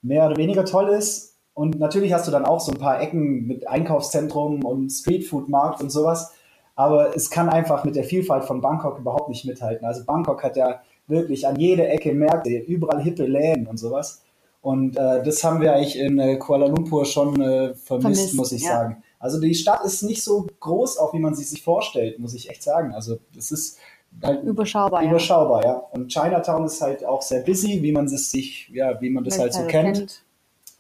mehr 0.02 0.26
oder 0.28 0.38
weniger 0.38 0.66
toll 0.66 0.90
ist. 0.90 1.38
Und 1.54 1.80
natürlich 1.80 2.14
hast 2.14 2.28
du 2.28 2.32
dann 2.32 2.46
auch 2.46 2.60
so 2.60 2.72
ein 2.72 2.80
paar 2.80 3.02
Ecken 3.02 3.48
mit 3.48 3.68
Einkaufszentrum 3.68 4.64
und 4.64 4.90
Streetfood-Markt 4.90 5.82
und 5.82 5.90
sowas. 5.90 6.34
Aber 6.76 7.16
es 7.16 7.30
kann 7.30 7.50
einfach 7.50 7.86
mit 7.86 7.96
der 7.96 8.04
Vielfalt 8.04 8.44
von 8.44 8.62
Bangkok 8.62 9.00
überhaupt 9.00 9.30
nicht 9.30 9.46
mithalten. 9.46 9.86
Also 9.86 10.04
Bangkok 10.04 10.44
hat 10.44 10.58
ja 10.58 10.82
wirklich 11.08 11.48
an 11.48 11.58
jeder 11.58 11.90
Ecke 11.90 12.14
Märkte, 12.14 12.58
überall 12.58 13.02
hippe 13.02 13.26
Läden 13.26 13.68
und 13.68 13.78
sowas. 13.78 14.25
Und 14.66 14.98
äh, 14.98 15.22
das 15.24 15.44
haben 15.44 15.62
wir 15.62 15.76
eigentlich 15.76 15.96
in 15.96 16.18
äh, 16.18 16.38
Kuala 16.38 16.66
Lumpur 16.66 17.06
schon 17.06 17.40
äh, 17.40 17.76
vermisst, 17.76 17.86
vermisst, 17.86 18.34
muss 18.34 18.52
ich 18.52 18.64
ja. 18.64 18.70
sagen. 18.70 19.04
Also 19.20 19.40
die 19.40 19.54
Stadt 19.54 19.86
ist 19.86 20.02
nicht 20.02 20.24
so 20.24 20.48
groß, 20.60 20.98
auch 20.98 21.14
wie 21.14 21.20
man 21.20 21.36
sie 21.36 21.44
sich 21.44 21.62
vorstellt, 21.62 22.18
muss 22.18 22.34
ich 22.34 22.50
echt 22.50 22.64
sagen. 22.64 22.92
Also 22.92 23.20
es 23.38 23.52
ist 23.52 23.78
halt 24.24 24.44
überschaubar. 24.44 25.04
Überschaubar, 25.04 25.64
ja. 25.64 25.70
ja. 25.70 25.76
Und 25.92 26.12
Chinatown 26.12 26.66
ist 26.66 26.82
halt 26.82 27.06
auch 27.06 27.22
sehr 27.22 27.42
busy, 27.42 27.84
wie 27.84 27.92
man 27.92 28.06
es 28.06 28.32
sich, 28.32 28.68
ja, 28.74 29.00
wie 29.00 29.12
man 29.12 29.24
das 29.24 29.38
halt 29.38 29.54
so 29.54 29.60
halt 29.60 29.70
kennt. 29.70 29.98
kennt. 29.98 30.24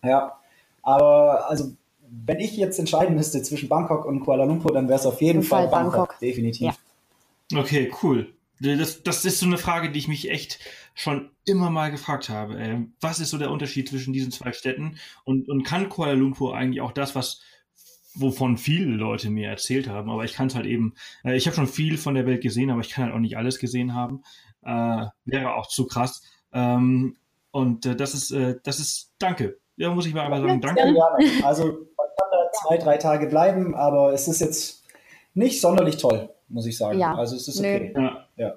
Ja. 0.03 0.35
Aber 0.81 1.47
also 1.47 1.65
wenn 2.09 2.39
ich 2.39 2.57
jetzt 2.57 2.79
entscheiden 2.79 3.15
müsste 3.15 3.43
zwischen 3.43 3.69
Bangkok 3.69 4.05
und 4.05 4.21
Kuala 4.21 4.45
Lumpur, 4.45 4.73
dann 4.73 4.87
wäre 4.87 4.99
es 4.99 5.05
auf 5.05 5.21
jeden 5.21 5.43
Fall, 5.43 5.69
Fall, 5.69 5.83
Bangkok, 5.83 6.07
Bangkok. 6.07 6.19
definitiv. 6.19 6.73
Ja. 7.51 7.59
Okay, 7.59 7.93
cool. 8.01 8.33
Das, 8.59 9.03
das 9.03 9.25
ist 9.25 9.39
so 9.39 9.45
eine 9.45 9.57
Frage, 9.57 9.91
die 9.91 9.99
ich 9.99 10.07
mich 10.07 10.29
echt 10.29 10.59
schon 10.93 11.29
immer 11.45 11.69
mal 11.69 11.91
gefragt 11.91 12.29
habe. 12.29 12.57
Äh, 12.57 12.85
was 13.01 13.19
ist 13.19 13.29
so 13.29 13.37
der 13.37 13.51
Unterschied 13.51 13.89
zwischen 13.89 14.13
diesen 14.13 14.31
zwei 14.31 14.53
Städten? 14.53 14.97
Und, 15.23 15.49
und 15.49 15.63
kann 15.63 15.89
Kuala 15.89 16.13
Lumpur 16.13 16.55
eigentlich 16.55 16.81
auch 16.81 16.93
das, 16.93 17.15
was 17.15 17.41
wovon 18.15 18.57
viele 18.57 18.95
Leute 18.95 19.29
mir 19.29 19.49
erzählt 19.49 19.89
haben, 19.89 20.09
aber 20.09 20.23
ich 20.23 20.33
kann 20.33 20.47
es 20.47 20.55
halt 20.55 20.65
eben, 20.65 20.93
äh, 21.23 21.35
ich 21.35 21.47
habe 21.47 21.55
schon 21.55 21.67
viel 21.67 21.97
von 21.97 22.15
der 22.15 22.25
Welt 22.25 22.41
gesehen, 22.41 22.71
aber 22.71 22.81
ich 22.81 22.89
kann 22.89 23.05
halt 23.05 23.13
auch 23.13 23.19
nicht 23.19 23.37
alles 23.37 23.59
gesehen 23.59 23.93
haben. 23.93 24.23
Äh, 24.63 25.05
wäre 25.25 25.55
auch 25.55 25.67
zu 25.67 25.85
krass. 25.85 26.23
Ähm, 26.53 27.17
und 27.51 27.85
äh, 27.85 27.95
das 27.95 28.13
ist, 28.13 28.31
äh, 28.31 28.55
das 28.63 28.79
ist, 28.79 29.13
danke. 29.19 29.57
Ja, 29.75 29.93
muss 29.93 30.05
ich 30.05 30.13
mal 30.13 30.23
einfach 30.23 30.39
sagen, 30.39 30.61
danke. 30.61 30.93
Ja, 30.95 31.45
also 31.45 31.65
man 31.65 32.07
kann 32.17 32.29
da 32.31 32.51
zwei, 32.53 32.77
drei 32.77 32.97
Tage 32.97 33.27
bleiben, 33.27 33.75
aber 33.75 34.13
es 34.13 34.27
ist 34.27 34.39
jetzt 34.39 34.83
nicht 35.33 35.59
sonderlich 35.59 35.97
toll, 35.97 36.29
muss 36.47 36.65
ich 36.65 36.77
sagen. 36.77 36.97
Ja. 36.97 37.15
Also 37.15 37.35
es 37.35 37.47
ist 37.47 37.59
okay. 37.59 37.93
Ja. 37.95 38.24
Ja. 38.35 38.53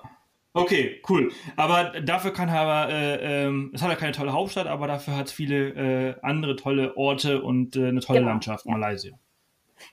Okay, 0.54 1.00
cool. 1.08 1.30
Aber 1.56 2.00
dafür 2.00 2.32
kann 2.32 2.48
aber, 2.48 2.92
äh, 2.92 3.44
ähm, 3.46 3.70
es 3.74 3.82
hat 3.82 3.90
ja 3.90 3.96
keine 3.96 4.12
tolle 4.12 4.32
Hauptstadt, 4.32 4.66
aber 4.66 4.86
dafür 4.86 5.16
hat 5.16 5.26
es 5.26 5.32
viele 5.32 5.68
äh, 5.68 6.14
andere 6.22 6.56
tolle 6.56 6.96
Orte 6.96 7.42
und 7.42 7.76
äh, 7.76 7.88
eine 7.88 8.00
tolle 8.00 8.20
genau. 8.20 8.30
Landschaft, 8.32 8.66
Malaysia. 8.66 9.16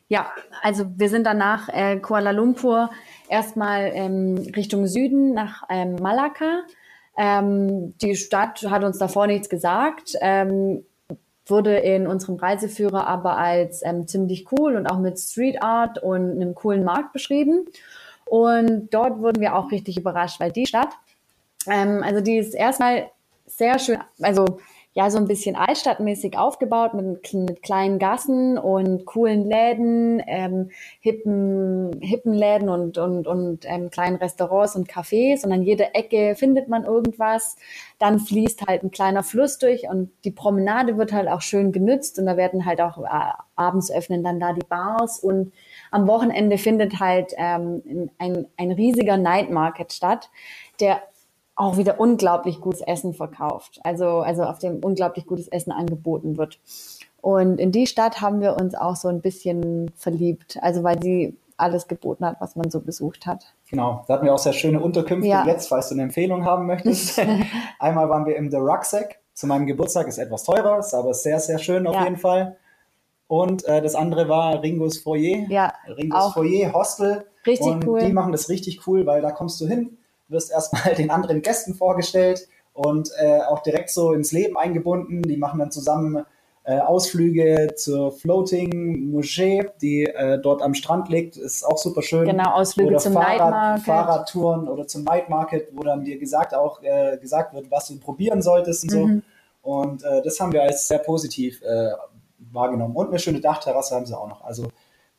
Ja, 0.07 0.31
also 0.63 0.85
wir 0.97 1.09
sind 1.09 1.25
danach 1.25 1.69
äh, 1.69 1.97
Kuala 1.97 2.31
Lumpur 2.31 2.89
erstmal 3.29 3.91
ähm, 3.93 4.37
Richtung 4.55 4.87
Süden 4.87 5.33
nach 5.33 5.63
ähm, 5.69 5.95
Malakka. 5.95 6.63
Ähm, 7.17 7.95
die 7.99 8.15
Stadt 8.15 8.65
hat 8.69 8.83
uns 8.83 8.97
davor 8.97 9.27
nichts 9.27 9.49
gesagt, 9.49 10.13
ähm, 10.21 10.85
wurde 11.45 11.77
in 11.77 12.07
unserem 12.07 12.35
Reiseführer 12.35 13.07
aber 13.07 13.37
als 13.37 13.83
ähm, 13.85 14.07
ziemlich 14.07 14.47
cool 14.51 14.75
und 14.75 14.87
auch 14.87 14.99
mit 14.99 15.19
Street 15.19 15.61
Art 15.61 16.01
und 16.01 16.31
einem 16.31 16.55
coolen 16.55 16.83
Markt 16.83 17.13
beschrieben. 17.13 17.65
Und 18.29 18.89
dort 18.93 19.19
wurden 19.19 19.41
wir 19.41 19.55
auch 19.55 19.71
richtig 19.71 19.97
überrascht, 19.97 20.39
weil 20.39 20.51
die 20.51 20.65
Stadt, 20.65 20.89
ähm, 21.67 22.01
also 22.03 22.21
die 22.21 22.37
ist 22.37 22.53
erstmal 22.53 23.11
sehr 23.45 23.79
schön, 23.79 23.99
also 24.21 24.59
ja, 24.95 25.09
so 25.09 25.17
ein 25.17 25.27
bisschen 25.27 25.57
altstadtmäßig 25.57 26.37
aufgebaut 26.37 26.93
mit, 26.93 27.33
mit 27.33 27.61
kleinen 27.61 27.99
Gassen 27.99 28.57
und 28.57 29.05
coolen 29.05 29.43
Läden, 29.43 30.23
ähm, 30.25 30.71
hippen, 31.01 31.99
hippen 32.01 32.33
Läden 32.33 32.69
und, 32.69 32.97
und, 32.97 33.27
und 33.27 33.65
ähm, 33.65 33.89
kleinen 33.89 34.15
Restaurants 34.15 34.73
und 34.77 34.89
Cafés. 34.89 35.45
Und 35.45 35.51
an 35.51 35.63
jeder 35.63 35.93
Ecke 35.95 36.35
findet 36.35 36.69
man 36.69 36.85
irgendwas. 36.85 37.57
Dann 37.99 38.19
fließt 38.19 38.67
halt 38.67 38.83
ein 38.83 38.91
kleiner 38.91 39.23
Fluss 39.23 39.57
durch 39.57 39.83
und 39.89 40.11
die 40.23 40.31
Promenade 40.31 40.97
wird 40.97 41.11
halt 41.11 41.27
auch 41.27 41.41
schön 41.41 41.73
genützt 41.73 42.17
und 42.17 42.25
da 42.25 42.37
werden 42.37 42.65
halt 42.65 42.79
auch 42.79 42.97
äh, 42.99 43.33
abends 43.57 43.91
öffnen 43.91 44.23
dann 44.23 44.39
da 44.39 44.53
die 44.53 44.65
Bars 44.65 45.19
und 45.19 45.51
am 45.95 46.07
Wochenende 46.07 46.57
findet 46.57 46.99
halt 46.99 47.33
ähm, 47.37 48.09
ein, 48.17 48.47
ein 48.57 48.71
riesiger 48.71 49.15
Night 49.15 49.49
Market 49.49 49.93
statt, 49.93 50.29
der 50.81 51.01
auch 51.55 51.77
wieder 51.77 52.01
unglaublich 52.01 52.59
gutes 52.59 52.81
Essen 52.81 53.13
verkauft. 53.13 53.79
Also, 53.83 54.19
also 54.19 54.43
auf 54.43 54.59
dem 54.59 54.83
unglaublich 54.83 55.25
gutes 55.25 55.47
Essen 55.47 55.71
angeboten 55.71 56.35
wird. 56.35 56.59
Und 57.21 57.61
in 57.61 57.71
die 57.71 57.87
Stadt 57.87 58.19
haben 58.19 58.41
wir 58.41 58.57
uns 58.57 58.75
auch 58.75 58.97
so 58.97 59.07
ein 59.07 59.21
bisschen 59.21 59.89
verliebt. 59.95 60.59
Also, 60.61 60.83
weil 60.83 61.01
sie 61.01 61.37
alles 61.55 61.87
geboten 61.87 62.25
hat, 62.25 62.41
was 62.41 62.57
man 62.57 62.69
so 62.69 62.81
besucht 62.81 63.25
hat. 63.25 63.55
Genau, 63.69 64.03
da 64.09 64.15
hatten 64.15 64.25
wir 64.25 64.33
auch 64.33 64.37
sehr 64.37 64.51
schöne 64.51 64.81
Unterkünfte. 64.81 65.29
Ja. 65.29 65.45
Jetzt, 65.45 65.69
falls 65.69 65.87
du 65.87 65.95
eine 65.95 66.03
Empfehlung 66.03 66.43
haben 66.43 66.65
möchtest. 66.65 67.21
Einmal 67.79 68.09
waren 68.09 68.25
wir 68.25 68.35
im 68.35 68.51
The 68.51 68.57
Rucksack. 68.57 69.19
Zu 69.33 69.47
meinem 69.47 69.65
Geburtstag 69.65 70.09
ist 70.09 70.17
etwas 70.17 70.43
teurer, 70.43 70.79
ist 70.79 70.93
aber 70.93 71.13
sehr, 71.13 71.39
sehr 71.39 71.57
schön 71.57 71.87
auf 71.87 71.95
ja. 71.95 72.03
jeden 72.03 72.17
Fall. 72.17 72.57
Und 73.27 73.65
äh, 73.65 73.81
das 73.81 73.95
andere 73.95 74.29
war 74.29 74.61
Ringos 74.61 74.99
Foyer. 74.99 75.45
Ja, 75.49 75.73
Ringos 75.87 76.33
Foyer 76.33 76.73
Hostel. 76.73 77.25
Richtig 77.45 77.67
und 77.67 77.87
cool. 77.87 78.01
Die 78.01 78.13
machen 78.13 78.31
das 78.31 78.49
richtig 78.49 78.87
cool, 78.87 79.05
weil 79.05 79.21
da 79.21 79.31
kommst 79.31 79.59
du 79.61 79.67
hin, 79.67 79.97
wirst 80.27 80.51
erstmal 80.51 80.93
den 80.97 81.09
anderen 81.09 81.41
Gästen 81.41 81.73
vorgestellt 81.73 82.47
und 82.73 83.09
äh, 83.17 83.39
auch 83.41 83.59
direkt 83.63 83.89
so 83.89 84.13
ins 84.13 84.31
Leben 84.31 84.57
eingebunden. 84.57 85.21
Die 85.23 85.37
machen 85.37 85.59
dann 85.59 85.71
zusammen 85.71 86.25
äh, 86.65 86.79
Ausflüge 86.79 87.73
zur 87.75 88.11
Floating 88.11 89.11
Moschee, 89.11 89.69
die 89.81 90.03
äh, 90.03 90.39
dort 90.39 90.61
am 90.61 90.73
Strand 90.73 91.09
liegt. 91.09 91.37
Ist 91.37 91.63
auch 91.63 91.77
super 91.77 92.01
schön. 92.01 92.25
Genau, 92.25 92.53
Ausflüge 92.53 92.89
oder 92.89 92.97
zum 92.97 93.13
Fahrrad, 93.13 93.37
Night 93.37 93.51
Market. 93.51 93.85
Fahrradtouren 93.85 94.67
oder 94.67 94.87
zum 94.87 95.03
Night 95.03 95.29
Market, 95.29 95.69
wo 95.73 95.83
dann 95.83 96.03
dir 96.03 96.17
gesagt 96.17 96.53
auch 96.53 96.81
äh, 96.81 97.17
gesagt 97.17 97.53
wird, 97.53 97.69
was 97.69 97.87
du 97.87 97.99
probieren 97.99 98.41
solltest 98.41 98.83
und 98.83 98.89
so. 98.89 99.05
Mhm. 99.05 99.23
Und 99.61 100.03
äh, 100.03 100.21
das 100.23 100.39
haben 100.39 100.53
wir 100.53 100.63
als 100.63 100.87
sehr 100.87 100.99
positiv 100.99 101.61
äh, 101.61 101.91
wahrgenommen. 102.55 102.95
Und 102.95 103.09
eine 103.09 103.19
schöne 103.19 103.41
Dachterrasse 103.41 103.95
haben 103.95 104.05
sie 104.05 104.17
auch 104.17 104.27
noch. 104.27 104.41
Also, 104.43 104.69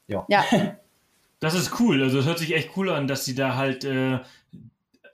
ja. 0.07 0.25
Ja. 0.29 0.45
Das 1.39 1.53
ist 1.53 1.79
cool. 1.81 2.03
Also, 2.03 2.21
es 2.21 2.25
hört 2.25 2.39
sich 2.39 2.55
echt 2.55 2.71
cool 2.79 2.89
an, 2.89 3.07
dass 3.07 3.27
sie 3.27 3.35
da 3.35 3.57
halt, 3.57 3.85
äh, 3.85 4.21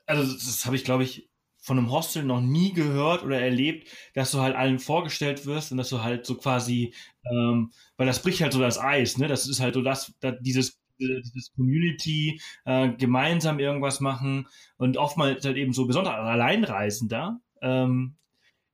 also, 0.06 0.32
das 0.32 0.64
habe 0.66 0.76
ich, 0.76 0.84
glaube 0.84 1.02
ich, 1.02 1.28
von 1.60 1.78
einem 1.78 1.90
Hostel 1.90 2.22
noch 2.22 2.40
nie 2.40 2.72
gehört 2.72 3.24
oder 3.24 3.40
erlebt, 3.40 3.88
dass 4.14 4.30
du 4.30 4.40
halt 4.40 4.54
allen 4.54 4.78
vorgestellt 4.78 5.46
wirst 5.46 5.72
und 5.72 5.78
dass 5.78 5.88
du 5.88 6.02
halt 6.02 6.24
so 6.24 6.36
quasi, 6.36 6.94
ähm, 7.28 7.72
weil 7.96 8.06
das 8.06 8.22
bricht 8.22 8.40
halt 8.40 8.52
so 8.52 8.60
das 8.60 8.78
Eis, 8.78 9.18
ne? 9.18 9.26
Das 9.26 9.48
ist 9.48 9.60
halt 9.60 9.74
so 9.74 9.82
das, 9.82 10.12
das 10.20 10.36
dieses 10.40 10.80
dieses 10.98 11.52
Community 11.56 12.40
äh, 12.64 12.90
gemeinsam 12.90 13.58
irgendwas 13.58 14.00
machen 14.00 14.46
und 14.76 14.96
oftmals 14.96 15.44
halt 15.44 15.56
eben 15.56 15.72
so 15.72 15.86
besonders 15.86 16.14
Alleinreisender 16.14 17.40
ähm, 17.60 18.14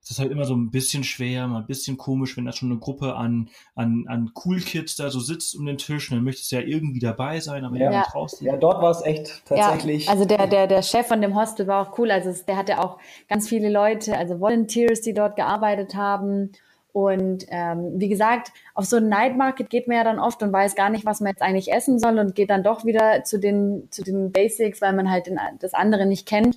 ist 0.01 0.11
das 0.11 0.19
halt 0.21 0.31
immer 0.31 0.45
so 0.45 0.55
ein 0.55 0.71
bisschen 0.71 1.05
schwer, 1.05 1.47
mal 1.49 1.59
ein 1.61 1.67
bisschen 1.67 1.97
komisch, 1.97 2.37
wenn 2.37 2.47
da 2.47 2.53
schon 2.53 2.71
eine 2.71 2.81
Gruppe 2.81 3.17
an, 3.17 3.51
an, 3.75 4.05
an 4.09 4.31
Cool 4.45 4.61
Kids 4.61 4.97
da 4.97 5.11
so 5.11 5.21
sitzt 5.21 5.57
um 5.57 5.67
den 5.67 5.77
Tisch 5.77 6.11
und 6.11 6.17
dann 6.17 6.25
möchtest 6.25 6.51
du 6.51 6.57
ja 6.57 6.63
irgendwie 6.63 7.01
dabei 7.01 7.41
sein, 7.41 7.65
aber 7.65 7.77
ja, 7.77 7.93
ja. 7.93 8.03
traust 8.03 8.41
Ja, 8.41 8.57
dort 8.57 8.81
war 8.81 8.91
es 8.91 9.03
echt 9.03 9.43
tatsächlich. 9.45 10.07
Ja, 10.07 10.13
also 10.13 10.25
der, 10.25 10.47
der, 10.47 10.67
der 10.67 10.83
Chef 10.83 11.07
von 11.07 11.21
dem 11.21 11.35
Hostel 11.35 11.67
war 11.67 11.87
auch 11.87 11.99
cool. 11.99 12.11
Also 12.11 12.33
der 12.47 12.57
hatte 12.57 12.79
auch 12.79 12.99
ganz 13.29 13.49
viele 13.49 13.71
Leute, 13.71 14.17
also 14.17 14.41
Volunteers, 14.41 15.01
die 15.01 15.13
dort 15.13 15.37
gearbeitet 15.37 15.95
haben. 15.95 16.53
Und 16.93 17.47
ähm, 17.51 17.93
wie 17.97 18.09
gesagt, 18.09 18.51
auf 18.75 18.87
so 18.87 18.97
einen 18.97 19.09
Night 19.09 19.37
Market 19.37 19.71
geht 19.71 19.89
man 19.89 19.99
ja 19.99 20.05
dann 20.05 20.19
oft 20.19 20.43
und 20.43 20.53
weiß 20.53 20.75
gar 20.75 20.91
nicht, 20.91 21.05
was 21.05 21.21
man 21.21 21.31
jetzt 21.31 21.43
eigentlich 21.43 21.71
essen 21.71 21.99
soll 21.99 22.19
und 22.19 22.35
geht 22.35 22.51
dann 22.51 22.63
doch 22.63 22.85
wieder 22.85 23.25
zu 23.25 23.39
den, 23.39 23.89
zu 23.91 24.03
den 24.03 24.33
Basics, 24.33 24.81
weil 24.81 24.95
man 24.95 25.11
halt 25.11 25.27
den, 25.27 25.39
das 25.61 25.75
andere 25.75 26.07
nicht 26.07 26.27
kennt. 26.27 26.57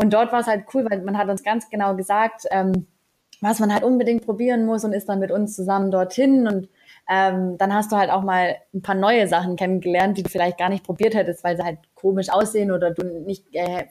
Und 0.00 0.14
dort 0.14 0.32
war 0.32 0.40
es 0.40 0.46
halt 0.46 0.64
cool, 0.72 0.86
weil 0.88 1.02
man 1.02 1.18
hat 1.18 1.28
uns 1.28 1.42
ganz 1.42 1.68
genau 1.68 1.94
gesagt, 1.94 2.46
ähm, 2.50 2.86
was 3.42 3.58
man 3.58 3.72
halt 3.72 3.84
unbedingt 3.84 4.24
probieren 4.24 4.64
muss 4.64 4.84
und 4.84 4.92
ist 4.92 5.08
dann 5.08 5.18
mit 5.18 5.30
uns 5.30 5.54
zusammen 5.54 5.90
dorthin 5.90 6.46
und 6.46 6.68
ähm, 7.08 7.58
dann 7.58 7.74
hast 7.74 7.92
du 7.92 7.96
halt 7.96 8.10
auch 8.10 8.22
mal 8.22 8.56
ein 8.72 8.82
paar 8.82 8.94
neue 8.94 9.28
Sachen 9.28 9.56
kennengelernt, 9.56 10.16
die 10.16 10.22
du 10.22 10.28
vielleicht 10.30 10.58
gar 10.58 10.68
nicht 10.68 10.84
probiert 10.84 11.14
hättest, 11.14 11.42
weil 11.44 11.56
sie 11.56 11.64
halt 11.64 11.78
komisch 11.94 12.30
aussehen 12.30 12.70
oder 12.70 12.92
du 12.92 13.04
nicht 13.04 13.44
äh, 13.52 13.86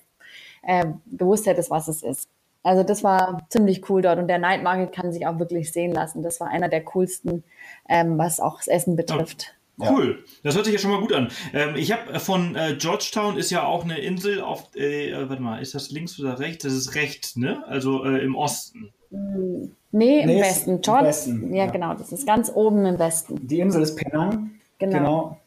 äh, 0.64 0.86
gewusst 1.12 1.46
hättest, 1.46 1.70
was 1.70 1.88
es 1.88 2.02
ist. 2.02 2.30
Also 2.64 2.84
das 2.84 3.04
war 3.04 3.46
ziemlich 3.50 3.90
cool 3.90 4.02
dort 4.02 4.20
und 4.20 4.28
der 4.28 4.40
Night 4.40 4.64
Market 4.64 4.94
kann 4.94 5.12
sich 5.12 5.26
auch 5.28 5.40
wirklich 5.40 5.72
sehen 5.72 5.94
lassen. 5.94 6.24
Das 6.24 6.40
war 6.40 6.48
einer 6.48 6.70
der 6.70 6.84
coolsten, 6.84 7.44
ähm, 7.88 8.18
was 8.18 8.40
auch 8.40 8.58
das 8.58 8.68
Essen 8.68 8.96
betrifft. 8.96 9.56
Cool, 9.80 10.24
das 10.44 10.56
hört 10.56 10.66
sich 10.66 10.74
ja 10.74 10.80
schon 10.80 10.92
mal 10.92 11.00
gut 11.00 11.14
an. 11.14 11.30
Ähm, 11.54 11.76
ich 11.76 11.92
habe 11.92 12.14
äh, 12.14 12.20
von 12.20 12.56
äh, 12.56 12.76
Georgetown 12.78 13.38
ist 13.38 13.50
ja 13.50 13.66
auch 13.66 13.84
eine 13.84 14.00
Insel 14.00 14.42
auf, 14.42 14.70
äh, 14.76 15.12
äh, 15.12 15.30
warte 15.30 15.42
mal, 15.42 15.62
ist 15.62 15.76
das 15.76 15.92
links 15.92 16.20
oder 16.20 16.40
rechts? 16.40 16.64
Das 16.64 16.74
ist 16.74 16.96
rechts, 16.96 17.36
ne? 17.36 17.64
Also 17.68 18.04
äh, 18.04 18.20
im 18.20 18.36
Osten. 18.36 18.92
Nee, 19.12 19.72
nee 19.92 20.22
im 20.22 20.30
Westen. 20.30 20.82
George, 20.82 21.08
Westen, 21.08 21.54
ja, 21.54 21.66
ja, 21.66 21.72
genau, 21.72 21.94
das 21.94 22.12
ist 22.12 22.28
ganz 22.28 22.52
oben 22.54 22.86
im 22.86 23.00
Westen. 23.00 23.48
Die 23.48 23.60
Insel 23.60 23.82
ist 23.82 23.96
Penang. 23.96 24.52
Genau. 24.78 24.98
genau. 24.98 25.38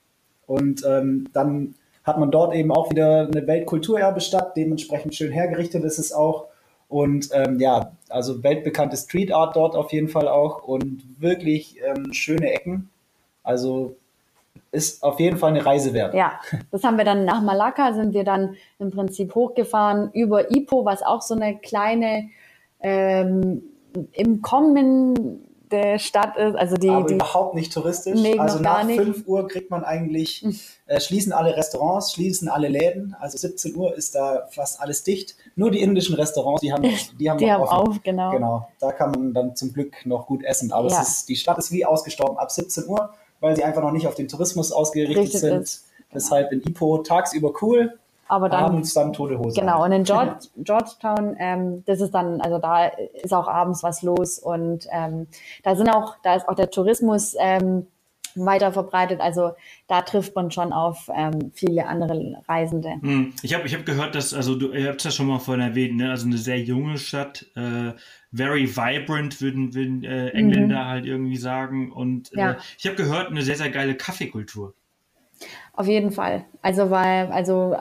Und 0.46 0.84
ähm, 0.86 1.28
dann 1.32 1.74
hat 2.04 2.18
man 2.18 2.30
dort 2.30 2.54
eben 2.54 2.72
auch 2.72 2.90
wieder 2.90 3.28
eine 3.28 3.46
Weltkulturerbestadt, 3.46 4.56
dementsprechend 4.56 5.14
schön 5.14 5.32
hergerichtet 5.32 5.84
ist 5.84 5.98
es 5.98 6.12
auch. 6.12 6.46
Und 6.88 7.30
ähm, 7.32 7.58
ja, 7.58 7.92
also 8.10 8.42
weltbekannte 8.42 8.96
Street 8.96 9.32
Art 9.32 9.56
dort 9.56 9.76
auf 9.76 9.92
jeden 9.92 10.08
Fall 10.08 10.28
auch 10.28 10.62
und 10.62 11.02
wirklich 11.20 11.76
ähm, 11.82 12.12
schöne 12.12 12.52
Ecken. 12.52 12.90
Also 13.42 13.96
ist 14.72 15.02
auf 15.02 15.20
jeden 15.20 15.36
Fall 15.36 15.50
eine 15.50 15.64
Reise 15.64 15.92
wert. 15.92 16.14
Ja, 16.14 16.40
das 16.70 16.82
haben 16.82 16.96
wir 16.96 17.04
dann 17.04 17.24
nach 17.24 17.42
Malakka, 17.42 17.92
sind 17.92 18.14
wir 18.14 18.24
dann 18.24 18.56
im 18.78 18.90
Prinzip 18.90 19.34
hochgefahren 19.34 20.10
über 20.12 20.50
Ipo, 20.50 20.84
was 20.84 21.02
auch 21.02 21.22
so 21.22 21.34
eine 21.34 21.58
kleine 21.58 22.30
ähm, 22.80 23.62
im 24.12 24.40
Kommen 24.40 25.44
der 25.72 25.98
Stadt 25.98 26.36
ist. 26.36 26.56
Also 26.56 26.76
die, 26.76 26.90
Aber 26.90 27.06
die 27.06 27.14
überhaupt 27.14 27.54
nicht 27.54 27.72
touristisch. 27.72 28.20
Nee, 28.20 28.38
also 28.38 28.58
nach 28.60 28.84
5 28.86 29.26
Uhr 29.26 29.48
kriegt 29.48 29.70
man 29.70 29.84
eigentlich, 29.84 30.42
hm. 30.42 30.58
äh, 30.86 31.00
schließen 31.00 31.32
alle 31.32 31.56
Restaurants, 31.56 32.12
schließen 32.12 32.48
alle 32.48 32.68
Läden. 32.68 33.16
Also 33.18 33.38
17 33.38 33.74
Uhr 33.74 33.94
ist 33.94 34.14
da 34.14 34.46
fast 34.50 34.80
alles 34.80 35.02
dicht. 35.02 35.36
Nur 35.56 35.70
die 35.70 35.80
indischen 35.80 36.14
Restaurants, 36.14 36.60
die 36.60 36.72
haben, 36.72 36.82
die 37.18 37.30
haben, 37.30 37.38
die 37.38 37.50
haben 37.50 37.62
auf. 37.62 38.02
Genau. 38.02 38.30
genau. 38.30 38.68
Da 38.78 38.92
kann 38.92 39.10
man 39.10 39.34
dann 39.34 39.56
zum 39.56 39.72
Glück 39.72 40.06
noch 40.06 40.26
gut 40.26 40.44
essen. 40.44 40.72
Aber 40.72 40.88
ja. 40.88 41.00
ist, 41.00 41.28
die 41.28 41.36
Stadt 41.36 41.58
ist 41.58 41.72
wie 41.72 41.84
ausgestorben 41.84 42.38
ab 42.38 42.50
17 42.50 42.86
Uhr 42.86 43.12
weil 43.42 43.54
sie 43.56 43.64
einfach 43.64 43.82
noch 43.82 43.92
nicht 43.92 44.06
auf 44.06 44.14
den 44.14 44.28
Tourismus 44.28 44.72
ausgerichtet 44.72 45.18
Richtig 45.18 45.40
sind. 45.40 45.62
Ist. 45.62 45.84
Deshalb 46.14 46.52
in 46.52 46.62
Ipo 46.62 46.98
tagsüber 46.98 47.52
cool, 47.60 47.98
aber 48.28 48.48
dann, 48.48 48.64
abends 48.64 48.94
dann 48.94 49.12
tote 49.12 49.38
Hose. 49.38 49.58
Genau, 49.58 49.84
und 49.84 49.92
in 49.92 50.04
George, 50.04 50.46
Georgetown, 50.56 51.36
ähm, 51.38 51.84
das 51.84 52.00
ist 52.00 52.12
dann, 52.12 52.40
also 52.40 52.58
da 52.58 52.86
ist 52.86 53.34
auch 53.34 53.48
abends 53.48 53.82
was 53.82 54.02
los 54.02 54.38
und 54.38 54.86
ähm, 54.90 55.26
da 55.62 55.76
sind 55.76 55.90
auch, 55.90 56.16
da 56.22 56.36
ist 56.36 56.48
auch 56.48 56.54
der 56.54 56.70
Tourismus 56.70 57.34
ähm, 57.38 57.86
weiter 58.34 58.72
verbreitet. 58.72 59.20
Also 59.20 59.52
da 59.88 60.02
trifft 60.02 60.34
man 60.34 60.50
schon 60.50 60.72
auf 60.72 61.10
ähm, 61.14 61.50
viele 61.52 61.86
andere 61.86 62.42
Reisende. 62.48 62.92
Hm. 63.00 63.34
Ich 63.42 63.54
habe 63.54 63.66
ich 63.66 63.74
hab 63.74 63.84
gehört, 63.84 64.14
dass, 64.14 64.32
also 64.32 64.54
du 64.54 64.72
ihr 64.72 64.88
habt 64.88 65.00
es 65.00 65.04
ja 65.04 65.10
schon 65.10 65.26
mal 65.26 65.38
vorhin 65.38 65.62
erwähnt, 65.62 65.96
ne? 65.96 66.10
also 66.10 66.26
eine 66.26 66.38
sehr 66.38 66.60
junge 66.60 66.98
Stadt, 66.98 67.46
äh, 67.56 67.92
very 68.32 68.66
vibrant, 68.66 69.40
würden, 69.40 69.74
würden 69.74 70.04
äh, 70.04 70.28
Engländer 70.30 70.84
mhm. 70.84 70.88
halt 70.88 71.06
irgendwie 71.06 71.36
sagen. 71.36 71.92
Und 71.92 72.32
äh, 72.34 72.38
ja. 72.38 72.56
ich 72.78 72.86
habe 72.86 72.96
gehört, 72.96 73.28
eine 73.28 73.42
sehr, 73.42 73.56
sehr 73.56 73.70
geile 73.70 73.94
Kaffeekultur. 73.94 74.74
Auf 75.74 75.86
jeden 75.86 76.12
Fall. 76.12 76.44
Also 76.60 76.90
weil, 76.90 77.32
also 77.32 77.76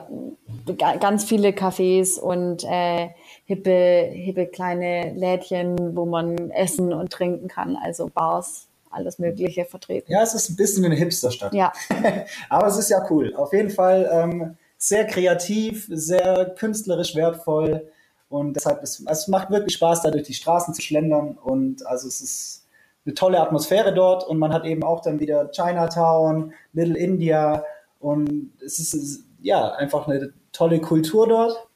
ganz 0.76 1.24
viele 1.24 1.50
Cafés 1.50 2.18
und 2.18 2.64
äh, 2.64 3.10
hippe, 3.44 4.10
hippe 4.12 4.46
kleine 4.46 5.12
Lädchen, 5.14 5.94
wo 5.94 6.06
man 6.06 6.50
essen 6.50 6.92
und 6.92 7.12
trinken 7.12 7.48
kann, 7.48 7.76
also 7.76 8.08
Bars 8.08 8.68
alles 8.90 9.18
Mögliche 9.18 9.64
vertreten. 9.64 10.12
Ja, 10.12 10.22
es 10.22 10.34
ist 10.34 10.50
ein 10.50 10.56
bisschen 10.56 10.82
wie 10.82 10.86
eine 10.86 10.96
Hipsterstadt. 10.96 11.54
Ja. 11.54 11.72
Aber 12.48 12.66
es 12.66 12.76
ist 12.76 12.90
ja 12.90 13.06
cool. 13.10 13.34
Auf 13.34 13.52
jeden 13.52 13.70
Fall 13.70 14.08
ähm, 14.12 14.56
sehr 14.76 15.06
kreativ, 15.06 15.86
sehr 15.88 16.54
künstlerisch 16.58 17.14
wertvoll. 17.14 17.88
Und 18.32 18.54
deshalb 18.54 18.82
ist 18.82 19.04
es 19.06 19.28
macht 19.28 19.50
wirklich 19.50 19.74
Spaß, 19.74 20.00
da 20.00 20.10
durch 20.10 20.22
die 20.22 20.32
Straßen 20.32 20.72
zu 20.72 20.80
schlendern. 20.80 21.36
Und 21.36 21.86
also 21.86 22.08
es 22.08 22.22
ist 22.22 22.66
eine 23.04 23.14
tolle 23.14 23.38
Atmosphäre 23.38 23.92
dort. 23.92 24.26
Und 24.26 24.38
man 24.38 24.54
hat 24.54 24.64
eben 24.64 24.82
auch 24.84 25.00
dann 25.00 25.20
wieder 25.20 25.50
Chinatown, 25.50 26.54
Little 26.72 26.96
India. 26.96 27.62
Und 28.00 28.52
es 28.64 28.78
ist 28.78 29.26
ja 29.42 29.72
einfach 29.72 30.08
eine 30.08 30.32
tolle 30.50 30.80
Kultur 30.80 31.28
dort. 31.28 31.68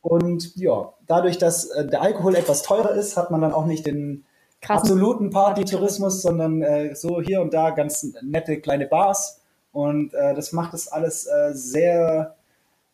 Und 0.00 0.56
ja, 0.56 0.94
dadurch, 1.06 1.36
dass 1.36 1.68
äh, 1.68 1.86
der 1.86 2.00
Alkohol 2.00 2.36
etwas 2.36 2.62
teurer 2.62 2.92
ist, 2.92 3.18
hat 3.18 3.30
man 3.30 3.42
dann 3.42 3.52
auch 3.52 3.66
nicht 3.66 3.84
den 3.84 4.24
Krassen. 4.62 4.92
absoluten 4.92 5.28
Partytourismus, 5.28 6.22
sondern 6.22 6.62
äh, 6.62 6.94
so 6.94 7.20
hier 7.20 7.42
und 7.42 7.52
da 7.52 7.68
ganz 7.68 8.14
nette 8.22 8.62
kleine 8.62 8.86
Bars. 8.86 9.42
Und 9.72 10.14
äh, 10.14 10.34
das 10.34 10.52
macht 10.52 10.72
das 10.72 10.88
alles 10.88 11.26
äh, 11.26 11.50
sehr 11.52 12.37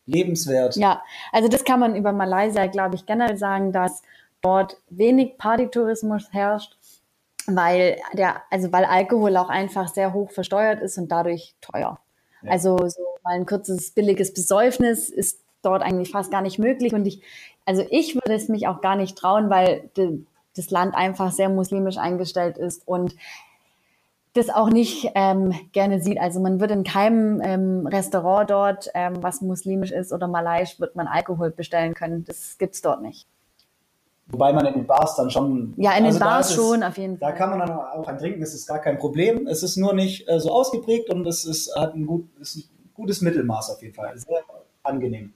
lebenswert. 0.05 0.75
Ja, 0.75 1.01
also 1.31 1.47
das 1.47 1.63
kann 1.63 1.79
man 1.79 1.95
über 1.95 2.11
Malaysia, 2.11 2.65
glaube 2.67 2.95
ich, 2.95 3.05
generell 3.05 3.37
sagen, 3.37 3.71
dass 3.71 4.01
dort 4.41 4.77
wenig 4.89 5.37
Partytourismus 5.37 6.31
herrscht, 6.31 6.77
weil 7.47 7.97
der, 8.13 8.43
also 8.51 8.71
weil 8.71 8.85
Alkohol 8.85 9.37
auch 9.37 9.49
einfach 9.49 9.87
sehr 9.87 10.13
hoch 10.13 10.31
versteuert 10.31 10.81
ist 10.81 10.97
und 10.97 11.11
dadurch 11.11 11.55
teuer. 11.61 11.99
Ja. 12.43 12.51
Also 12.51 12.77
so 12.77 13.01
mal 13.23 13.35
ein 13.35 13.45
kurzes 13.45 13.91
billiges 13.91 14.33
Besäufnis 14.33 15.09
ist 15.09 15.41
dort 15.61 15.81
eigentlich 15.81 16.11
fast 16.11 16.31
gar 16.31 16.41
nicht 16.41 16.59
möglich. 16.59 16.93
Und 16.93 17.05
ich, 17.07 17.21
also 17.65 17.83
ich 17.89 18.15
würde 18.15 18.35
es 18.35 18.49
mich 18.49 18.67
auch 18.67 18.81
gar 18.81 18.95
nicht 18.95 19.17
trauen, 19.17 19.49
weil 19.49 19.89
das 20.55 20.69
Land 20.69 20.95
einfach 20.95 21.31
sehr 21.31 21.49
muslimisch 21.49 21.97
eingestellt 21.97 22.57
ist 22.57 22.87
und 22.87 23.15
das 24.35 24.49
auch 24.49 24.69
nicht 24.69 25.09
ähm, 25.15 25.53
gerne 25.71 26.01
sieht. 26.01 26.19
Also 26.19 26.41
man 26.41 26.59
wird 26.59 26.69
in 26.71 26.83
keinem 26.83 27.41
ähm, 27.41 27.87
Restaurant 27.87 28.49
dort, 28.49 28.89
ähm, 28.93 29.13
was 29.21 29.41
muslimisch 29.41 29.91
ist 29.91 30.11
oder 30.11 30.27
malaiisch, 30.27 30.79
wird 30.79 30.95
man 30.95 31.07
Alkohol 31.07 31.51
bestellen 31.51 31.93
können. 31.93 32.25
Das 32.25 32.57
gibt's 32.57 32.81
dort 32.81 33.01
nicht. 33.01 33.27
Wobei 34.27 34.51
man 34.51 34.65
in 34.65 34.73
den 34.73 34.87
Bars 34.87 35.15
dann 35.15 35.29
schon. 35.29 35.73
Ja, 35.77 35.91
in 35.93 36.05
also 36.05 36.19
den 36.19 36.25
Bars 36.25 36.53
schon, 36.53 36.83
auf 36.83 36.97
jeden 36.97 37.17
Fall. 37.17 37.31
Da 37.31 37.37
kann 37.37 37.51
man 37.51 37.59
dann 37.59 37.71
auch 37.71 38.07
ein 38.07 38.17
Trinken, 38.17 38.41
das 38.41 38.53
ist 38.53 38.67
gar 38.67 38.79
kein 38.79 38.97
Problem. 38.97 39.47
Es 39.47 39.63
ist 39.63 39.77
nur 39.77 39.93
nicht 39.93 40.27
äh, 40.27 40.39
so 40.39 40.51
ausgeprägt 40.51 41.09
und 41.09 41.25
es 41.25 41.45
ist, 41.45 41.73
hat 41.75 41.95
ein, 41.95 42.05
gut, 42.05 42.27
ist 42.39 42.57
ein 42.57 42.63
gutes 42.93 43.21
Mittelmaß 43.21 43.69
auf 43.69 43.81
jeden 43.81 43.93
Fall. 43.93 44.17
Sehr 44.17 44.41
angenehm. 44.83 45.33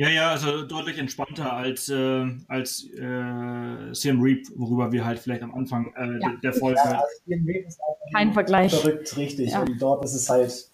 Ja, 0.00 0.08
ja, 0.08 0.30
also 0.30 0.62
deutlich 0.62 0.96
entspannter 0.96 1.52
als, 1.52 1.90
äh, 1.90 2.24
als 2.48 2.88
äh, 2.94 3.92
CM 3.92 4.22
Reap, 4.22 4.46
worüber 4.56 4.90
wir 4.92 5.04
halt 5.04 5.18
vielleicht 5.18 5.42
am 5.42 5.54
Anfang 5.54 5.92
äh, 5.94 6.18
ja. 6.22 6.32
der 6.42 6.54
Folge. 6.54 6.80
Ja, 6.82 7.02
also 7.02 7.50
ist 7.66 7.78
Kein 8.14 8.32
Vergleich. 8.32 8.74
Verrückt, 8.74 9.14
richtig. 9.18 9.50
Ja. 9.50 9.60
Und 9.60 9.78
dort 9.78 10.02
ist 10.02 10.14
es 10.14 10.30
halt, 10.30 10.70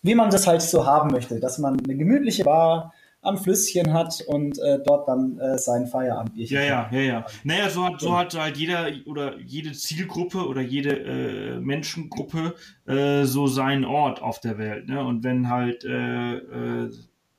wie 0.00 0.14
man 0.14 0.30
das 0.30 0.46
halt 0.46 0.62
so 0.62 0.86
haben 0.86 1.10
möchte, 1.10 1.38
dass 1.38 1.58
man 1.58 1.78
eine 1.84 1.94
gemütliche 1.94 2.44
Bar 2.44 2.94
am 3.20 3.36
Flüsschen 3.36 3.92
hat 3.92 4.24
und 4.26 4.58
äh, 4.60 4.78
dort 4.82 5.06
dann 5.06 5.38
äh, 5.38 5.58
sein 5.58 5.86
Feierabend. 5.86 6.32
Ja, 6.36 6.62
ja, 6.62 6.88
ja, 6.90 7.00
ja. 7.00 7.26
Naja, 7.44 7.68
so 7.68 7.84
hat, 7.84 8.00
so 8.00 8.16
hat 8.16 8.34
halt 8.34 8.56
jeder 8.56 8.86
oder 9.04 9.38
jede 9.38 9.72
Zielgruppe 9.72 10.46
oder 10.48 10.62
jede 10.62 10.98
äh, 10.98 11.60
Menschengruppe 11.60 12.54
äh, 12.86 13.24
so 13.24 13.48
seinen 13.48 13.84
Ort 13.84 14.22
auf 14.22 14.40
der 14.40 14.56
Welt. 14.56 14.88
Ne? 14.88 15.04
Und 15.04 15.24
wenn 15.24 15.50
halt 15.50 15.84
äh, 15.84 16.36
äh, 16.36 16.90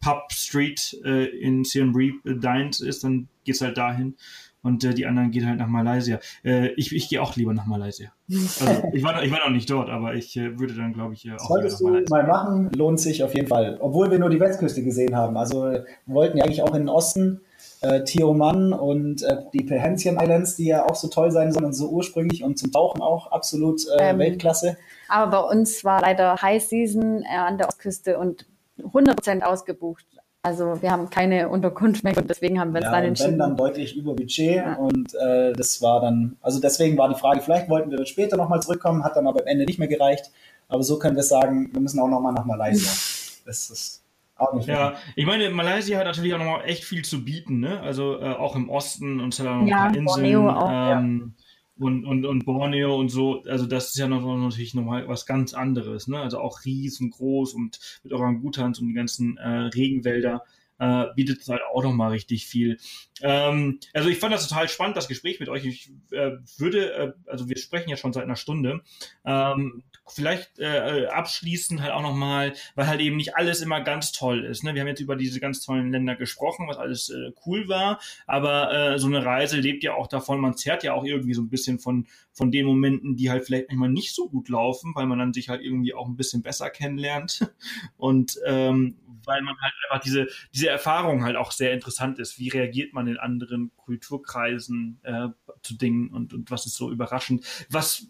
Pub 0.03 0.31
Street 0.31 0.99
äh, 1.05 1.25
in 1.25 1.63
Siem 1.63 1.95
Reap 1.95 2.25
äh, 2.25 2.35
deins 2.35 2.81
ist, 2.81 3.03
dann 3.03 3.29
geht's 3.43 3.61
halt 3.61 3.77
dahin. 3.77 4.15
Und 4.61 4.83
äh, 4.85 4.93
die 4.93 5.05
anderen 5.05 5.31
gehen 5.31 5.47
halt 5.47 5.59
nach 5.59 5.67
Malaysia. 5.67 6.19
Äh, 6.43 6.69
ich 6.75 6.95
ich 6.95 7.09
gehe 7.09 7.21
auch 7.21 7.35
lieber 7.35 7.53
nach 7.53 7.65
Malaysia. 7.65 8.13
Also, 8.29 8.83
ich, 8.93 9.03
war, 9.03 9.21
ich 9.21 9.31
war 9.31 9.39
noch 9.39 9.49
nicht 9.49 9.69
dort, 9.69 9.89
aber 9.89 10.15
ich 10.15 10.37
äh, 10.37 10.57
würde 10.57 10.73
dann, 10.73 10.93
glaube 10.93 11.13
ich, 11.13 11.25
äh, 11.25 11.33
auch 11.33 11.49
Solltest 11.49 11.81
du 11.81 11.89
mal 12.09 12.25
machen, 12.25 12.71
lohnt 12.73 12.99
sich 12.99 13.23
auf 13.23 13.35
jeden 13.35 13.47
Fall. 13.47 13.77
Obwohl 13.81 14.09
wir 14.09 14.19
nur 14.19 14.29
die 14.29 14.39
Westküste 14.39 14.83
gesehen 14.83 15.15
haben. 15.15 15.35
Also 15.35 15.63
wir 15.63 15.85
wollten 16.05 16.37
ja 16.37 16.45
eigentlich 16.45 16.61
auch 16.61 16.73
in 16.73 16.83
den 16.83 16.89
Osten. 16.89 17.41
äh, 17.81 18.03
Tioman 18.03 18.71
und 18.73 19.23
äh, 19.23 19.37
die 19.53 19.63
Perhentian 19.63 20.17
Islands, 20.17 20.55
die 20.55 20.67
ja 20.67 20.85
auch 20.85 20.95
so 20.95 21.09
toll 21.09 21.31
sein 21.31 21.51
sollen 21.51 21.65
und 21.65 21.73
so 21.73 21.89
ursprünglich 21.89 22.43
und 22.43 22.57
zum 22.57 22.71
Tauchen 22.71 23.01
auch 23.01 23.31
absolut 23.31 23.85
äh, 23.97 24.11
ähm, 24.11 24.19
Weltklasse. 24.19 24.77
Aber 25.09 25.31
bei 25.31 25.49
uns 25.51 25.83
war 25.83 26.01
leider 26.01 26.41
High 26.41 26.63
Season 26.63 27.23
äh, 27.23 27.35
an 27.35 27.57
der 27.57 27.67
Ostküste 27.67 28.17
und 28.17 28.45
100% 28.79 29.41
ausgebucht. 29.41 30.05
Also 30.41 30.81
wir 30.81 30.91
haben 30.91 31.09
keine 31.09 31.47
Unterkunft 31.47 32.03
mehr 32.03 32.17
und 32.17 32.29
deswegen 32.29 32.59
haben 32.59 32.73
wir 32.73 32.79
uns 32.79 32.85
ja, 32.85 32.91
dann 32.91 33.03
entschieden. 33.05 33.31
Wenn 33.31 33.39
dann 33.39 33.55
deutlich 33.55 33.95
über 33.95 34.13
Budget 34.13 34.57
ja. 34.57 34.75
und 34.75 35.15
äh, 35.15 35.53
das 35.53 35.81
war 35.81 36.01
dann, 36.01 36.35
also 36.41 36.59
deswegen 36.59 36.97
war 36.97 37.07
die 37.07 37.15
Frage, 37.15 37.39
vielleicht 37.39 37.69
wollten 37.69 37.91
wir 37.91 37.97
dann 37.97 38.05
später 38.05 38.35
nochmal 38.35 38.61
zurückkommen, 38.61 39.05
hat 39.05 39.15
dann 39.15 39.25
aber 39.25 39.39
am 39.39 39.47
Ende 39.47 39.65
nicht 39.65 39.79
mehr 39.79 39.87
gereicht. 39.87 40.31
Aber 40.67 40.83
so 40.83 40.99
können 40.99 41.15
wir 41.15 41.23
sagen, 41.23 41.69
wir 41.71 41.79
müssen 41.79 41.99
auch 41.99 42.09
nochmal 42.09 42.33
nach 42.33 42.45
Malaysia. 42.45 42.91
Das 43.45 43.69
ist 43.69 44.01
auch 44.37 44.53
nicht 44.53 44.69
Ja, 44.69 44.93
ich 45.17 45.25
meine, 45.25 45.49
Malaysia 45.49 45.99
hat 45.99 46.05
natürlich 46.05 46.33
auch 46.33 46.37
nochmal 46.37 46.63
echt 46.63 46.85
viel 46.85 47.03
zu 47.03 47.25
bieten, 47.25 47.59
ne? 47.59 47.81
Also 47.81 48.21
äh, 48.21 48.29
auch 48.29 48.55
im 48.55 48.69
Osten 48.69 49.19
und 49.19 49.33
es 49.33 49.39
noch 49.39 49.45
ja, 49.45 49.57
ein 49.57 49.67
paar 49.67 49.87
Inseln. 49.87 50.05
Borneo 50.05 50.49
auch, 50.49 50.69
ähm, 50.71 51.33
ja 51.35 51.42
und, 51.77 52.05
und, 52.05 52.25
und 52.25 52.45
Borneo 52.45 52.95
und 52.95 53.09
so, 53.09 53.43
also 53.43 53.65
das 53.65 53.89
ist 53.89 53.97
ja 53.97 54.07
noch, 54.07 54.21
noch 54.21 54.37
natürlich 54.37 54.73
nochmal 54.73 55.07
was 55.07 55.25
ganz 55.25 55.53
anderes, 55.53 56.07
ne? 56.07 56.19
Also 56.19 56.39
auch 56.39 56.63
riesengroß 56.65 57.53
und 57.53 57.79
mit 58.03 58.13
Orangutans 58.13 58.79
und 58.79 58.87
die 58.87 58.93
ganzen 58.93 59.37
äh, 59.37 59.47
Regenwälder 59.47 60.43
äh, 60.79 61.05
bietet 61.15 61.41
es 61.41 61.49
halt 61.49 61.61
auch 61.71 61.83
nochmal 61.83 62.11
richtig 62.11 62.45
viel. 62.45 62.77
Ähm, 63.21 63.79
also 63.93 64.09
ich 64.09 64.19
fand 64.19 64.33
das 64.33 64.47
total 64.47 64.67
spannend, 64.69 64.97
das 64.97 65.07
Gespräch 65.07 65.39
mit 65.39 65.49
euch. 65.49 65.65
Ich 65.65 65.91
äh, 66.11 66.37
würde, 66.57 66.93
äh, 66.93 67.13
also 67.25 67.49
wir 67.49 67.57
sprechen 67.57 67.89
ja 67.89 67.97
schon 67.97 68.13
seit 68.13 68.23
einer 68.23 68.35
Stunde, 68.35 68.81
ähm, 69.25 69.83
vielleicht 70.07 70.59
äh, 70.59 71.07
abschließend 71.07 71.81
halt 71.81 71.91
auch 71.91 72.01
nochmal, 72.01 72.53
weil 72.75 72.87
halt 72.87 73.01
eben 73.01 73.15
nicht 73.15 73.35
alles 73.35 73.61
immer 73.61 73.81
ganz 73.81 74.11
toll 74.11 74.43
ist. 74.43 74.63
Ne? 74.63 74.73
Wir 74.73 74.81
haben 74.81 74.87
jetzt 74.87 74.99
über 74.99 75.15
diese 75.15 75.39
ganz 75.39 75.63
tollen 75.63 75.91
Länder 75.91 76.15
gesprochen, 76.15 76.67
was 76.67 76.77
alles 76.77 77.09
äh, 77.09 77.31
cool 77.45 77.67
war, 77.69 77.99
aber 78.27 78.73
äh, 78.73 78.99
so 78.99 79.07
eine 79.07 79.23
Reise 79.23 79.57
lebt 79.57 79.83
ja 79.83 79.93
auch 79.93 80.07
davon, 80.07 80.39
man 80.39 80.57
zerrt 80.57 80.83
ja 80.83 80.93
auch 80.93 81.05
irgendwie 81.05 81.33
so 81.33 81.41
ein 81.41 81.49
bisschen 81.49 81.79
von, 81.79 82.07
von 82.31 82.51
den 82.51 82.65
Momenten, 82.65 83.15
die 83.15 83.29
halt 83.29 83.45
vielleicht 83.45 83.69
manchmal 83.69 83.89
nicht 83.89 84.13
so 84.13 84.29
gut 84.29 84.49
laufen, 84.49 84.93
weil 84.95 85.05
man 85.05 85.19
dann 85.19 85.33
sich 85.33 85.49
halt 85.49 85.61
irgendwie 85.61 85.93
auch 85.93 86.07
ein 86.07 86.17
bisschen 86.17 86.41
besser 86.41 86.69
kennenlernt 86.69 87.47
und 87.97 88.37
ähm, 88.45 88.97
weil 89.25 89.41
man 89.41 89.55
halt 89.61 89.73
einfach 89.89 90.03
diese, 90.03 90.27
diese 90.53 90.69
Erfahrung 90.69 91.23
halt 91.23 91.37
auch 91.37 91.51
sehr 91.51 91.71
interessant 91.71 92.19
ist. 92.19 92.39
Wie 92.39 92.49
reagiert 92.49 92.93
man 92.93 93.07
in 93.07 93.17
anderen 93.17 93.71
Kulturkreisen 93.77 94.99
äh, 95.03 95.29
zu 95.61 95.77
Dingen 95.77 96.09
und, 96.09 96.33
und 96.33 96.51
was 96.51 96.65
ist 96.65 96.75
so 96.75 96.91
überraschend? 96.91 97.45
Was 97.69 98.07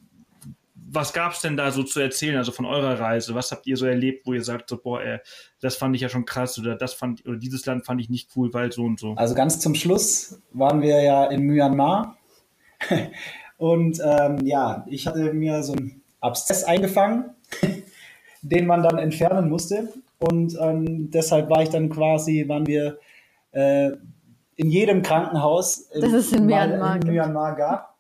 was 0.89 1.13
gab 1.13 1.33
es 1.33 1.41
denn 1.41 1.57
da 1.57 1.71
so 1.71 1.83
zu 1.83 1.99
erzählen, 1.99 2.37
also 2.37 2.51
von 2.51 2.65
eurer 2.65 2.99
Reise? 2.99 3.35
Was 3.35 3.51
habt 3.51 3.67
ihr 3.67 3.77
so 3.77 3.85
erlebt, 3.85 4.25
wo 4.25 4.33
ihr 4.33 4.43
sagt, 4.43 4.69
so, 4.69 4.77
boah, 4.77 5.01
ey, 5.01 5.19
das 5.61 5.75
fand 5.75 5.95
ich 5.95 6.01
ja 6.01 6.09
schon 6.09 6.25
krass 6.25 6.57
oder 6.59 6.75
das 6.75 6.93
fand 6.93 7.25
oder 7.25 7.37
dieses 7.37 7.65
Land 7.65 7.85
fand 7.85 8.01
ich 8.01 8.09
nicht 8.09 8.29
cool, 8.35 8.53
weil 8.53 8.71
so 8.71 8.83
und 8.83 8.99
so? 8.99 9.13
Also 9.15 9.35
ganz 9.35 9.59
zum 9.59 9.75
Schluss 9.75 10.41
waren 10.51 10.81
wir 10.81 11.01
ja 11.01 11.25
in 11.25 11.43
Myanmar 11.43 12.17
und 13.57 13.99
ähm, 14.03 14.45
ja, 14.45 14.85
ich 14.87 15.07
hatte 15.07 15.33
mir 15.33 15.63
so 15.63 15.73
einen 15.73 16.01
Abszess 16.21 16.63
eingefangen, 16.63 17.31
den 18.41 18.65
man 18.67 18.83
dann 18.83 18.97
entfernen 18.97 19.49
musste 19.49 19.93
und 20.19 20.57
ähm, 20.59 21.11
deshalb 21.11 21.49
war 21.49 21.61
ich 21.61 21.69
dann 21.69 21.89
quasi, 21.89 22.47
waren 22.47 22.67
wir 22.67 22.99
äh, 23.51 23.91
in 24.55 24.69
jedem 24.69 25.01
Krankenhaus 25.01 25.89
in, 25.91 26.01
das 26.01 26.13
ist 26.13 26.33
in 26.33 26.45
Myanmar, 26.45 26.97
in 26.97 27.07
Myanmar 27.07 27.55
gab 27.55 27.92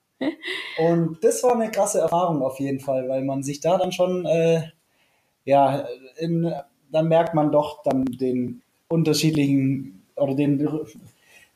und 0.77 1.23
das 1.23 1.43
war 1.43 1.53
eine 1.53 1.71
krasse 1.71 1.99
Erfahrung 1.99 2.41
auf 2.41 2.59
jeden 2.59 2.79
Fall, 2.79 3.07
weil 3.09 3.23
man 3.23 3.43
sich 3.43 3.59
da 3.59 3.77
dann 3.77 3.91
schon, 3.91 4.25
äh, 4.25 4.63
ja, 5.45 5.85
in, 6.17 6.53
dann 6.91 7.07
merkt 7.07 7.33
man 7.33 7.51
doch 7.51 7.83
dann 7.83 8.05
den 8.05 8.61
unterschiedlichen 8.87 10.03
oder 10.15 10.35
den, 10.35 10.69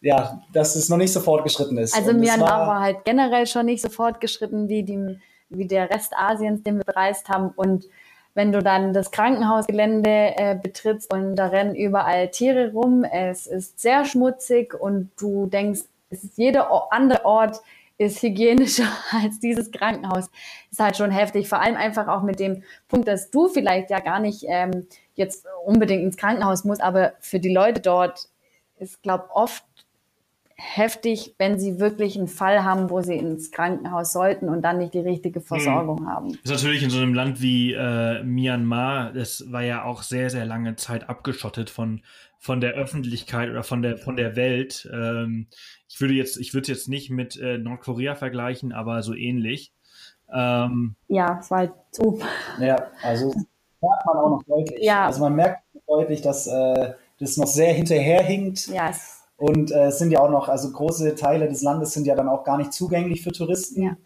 ja, 0.01 0.41
dass 0.53 0.75
es 0.75 0.89
noch 0.89 0.97
nicht 0.97 1.13
so 1.13 1.19
fortgeschritten 1.19 1.77
ist. 1.77 1.95
Also 1.95 2.13
Myanmar 2.13 2.49
war, 2.49 2.67
war 2.67 2.79
halt 2.81 3.05
generell 3.05 3.47
schon 3.47 3.67
nicht 3.67 3.81
so 3.81 3.89
fortgeschritten 3.89 4.67
wie, 4.67 4.83
die, 4.83 5.19
wie 5.49 5.67
der 5.67 5.89
Rest 5.89 6.13
Asiens, 6.15 6.63
den 6.63 6.77
wir 6.77 6.83
bereist 6.83 7.29
haben. 7.29 7.49
Und 7.55 7.87
wenn 8.33 8.51
du 8.51 8.59
dann 8.59 8.93
das 8.93 9.11
Krankenhausgelände 9.11 10.09
äh, 10.09 10.55
betrittst 10.61 11.11
und 11.11 11.35
da 11.35 11.47
rennen 11.47 11.75
überall 11.75 12.29
Tiere 12.29 12.71
rum, 12.71 13.03
es 13.03 13.47
ist 13.47 13.79
sehr 13.79 14.05
schmutzig 14.05 14.73
und 14.79 15.09
du 15.19 15.47
denkst, 15.47 15.81
es 16.09 16.23
ist 16.23 16.37
jeder 16.37 16.71
andere 16.91 17.25
Ort 17.25 17.61
ist 17.97 18.21
hygienischer 18.21 18.87
als 19.11 19.39
dieses 19.39 19.71
Krankenhaus. 19.71 20.29
Ist 20.71 20.79
halt 20.79 20.97
schon 20.97 21.11
heftig. 21.11 21.49
Vor 21.49 21.61
allem 21.61 21.75
einfach 21.75 22.07
auch 22.07 22.23
mit 22.23 22.39
dem 22.39 22.63
Punkt, 22.87 23.07
dass 23.07 23.31
du 23.31 23.47
vielleicht 23.47 23.89
ja 23.89 23.99
gar 23.99 24.19
nicht 24.19 24.45
ähm, 24.47 24.87
jetzt 25.15 25.45
unbedingt 25.65 26.03
ins 26.03 26.17
Krankenhaus 26.17 26.63
musst, 26.63 26.81
aber 26.81 27.13
für 27.19 27.39
die 27.39 27.53
Leute 27.53 27.81
dort 27.81 28.29
ist, 28.79 29.01
glaube 29.01 29.29
oft 29.33 29.65
heftig, 30.59 31.35
wenn 31.37 31.59
sie 31.59 31.79
wirklich 31.79 32.17
einen 32.17 32.27
Fall 32.27 32.63
haben, 32.63 32.89
wo 32.89 33.01
sie 33.01 33.15
ins 33.15 33.51
Krankenhaus 33.51 34.11
sollten 34.11 34.49
und 34.49 34.63
dann 34.63 34.79
nicht 34.79 34.95
die 34.95 34.99
richtige 34.99 35.39
Versorgung 35.39 35.99
hm. 35.99 36.07
haben. 36.07 36.27
Das 36.43 36.55
ist 36.55 36.63
natürlich 36.63 36.83
in 36.83 36.89
so 36.89 36.97
einem 36.97 37.13
Land 37.13 37.41
wie 37.41 37.73
äh, 37.73 38.23
Myanmar, 38.23 39.13
das 39.13 39.51
war 39.51 39.61
ja 39.61 39.83
auch 39.83 40.01
sehr, 40.01 40.29
sehr 40.31 40.45
lange 40.45 40.75
Zeit 40.75 41.09
abgeschottet 41.09 41.69
von, 41.69 42.01
von 42.39 42.59
der 42.59 42.73
Öffentlichkeit 42.73 43.51
oder 43.51 43.63
von 43.63 43.83
der, 43.83 43.97
von 43.97 44.15
der 44.15 44.35
Welt. 44.35 44.89
Ähm, 44.91 45.47
ich 45.87 46.01
würde 46.01 46.15
jetzt, 46.15 46.37
ich 46.37 46.55
würde 46.55 46.71
jetzt 46.71 46.89
nicht 46.89 47.11
mit 47.11 47.39
äh, 47.39 47.59
Nordkorea 47.59 48.15
vergleichen, 48.15 48.73
aber 48.73 49.03
so 49.03 49.13
ähnlich. 49.13 49.73
Ähm, 50.33 50.95
ja, 51.07 51.37
es 51.39 51.51
war 51.51 51.59
halt 51.59 51.73
so. 51.91 52.19
Ja, 52.59 52.77
also 53.03 53.27
merkt 53.81 54.05
man 54.05 54.17
auch 54.17 54.29
noch 54.31 54.43
deutlich. 54.43 54.83
Ja. 54.83 55.05
Also 55.05 55.21
man 55.21 55.35
merkt 55.35 55.61
deutlich, 55.87 56.21
dass 56.21 56.47
äh, 56.47 56.93
das 57.19 57.37
noch 57.37 57.47
sehr 57.47 57.73
hinterherhinkt. 57.73 58.67
Ja, 58.67 58.91
und 59.37 59.71
äh, 59.71 59.85
es 59.85 59.99
sind 59.99 60.11
ja 60.11 60.19
auch 60.19 60.29
noch, 60.29 60.49
also 60.49 60.71
große 60.71 61.15
Teile 61.15 61.47
des 61.47 61.61
Landes 61.61 61.93
sind 61.93 62.05
ja 62.05 62.15
dann 62.15 62.27
auch 62.27 62.43
gar 62.43 62.57
nicht 62.57 62.73
zugänglich 62.73 63.23
für 63.23 63.31
Touristen. 63.31 63.83
Ja. 63.83 63.97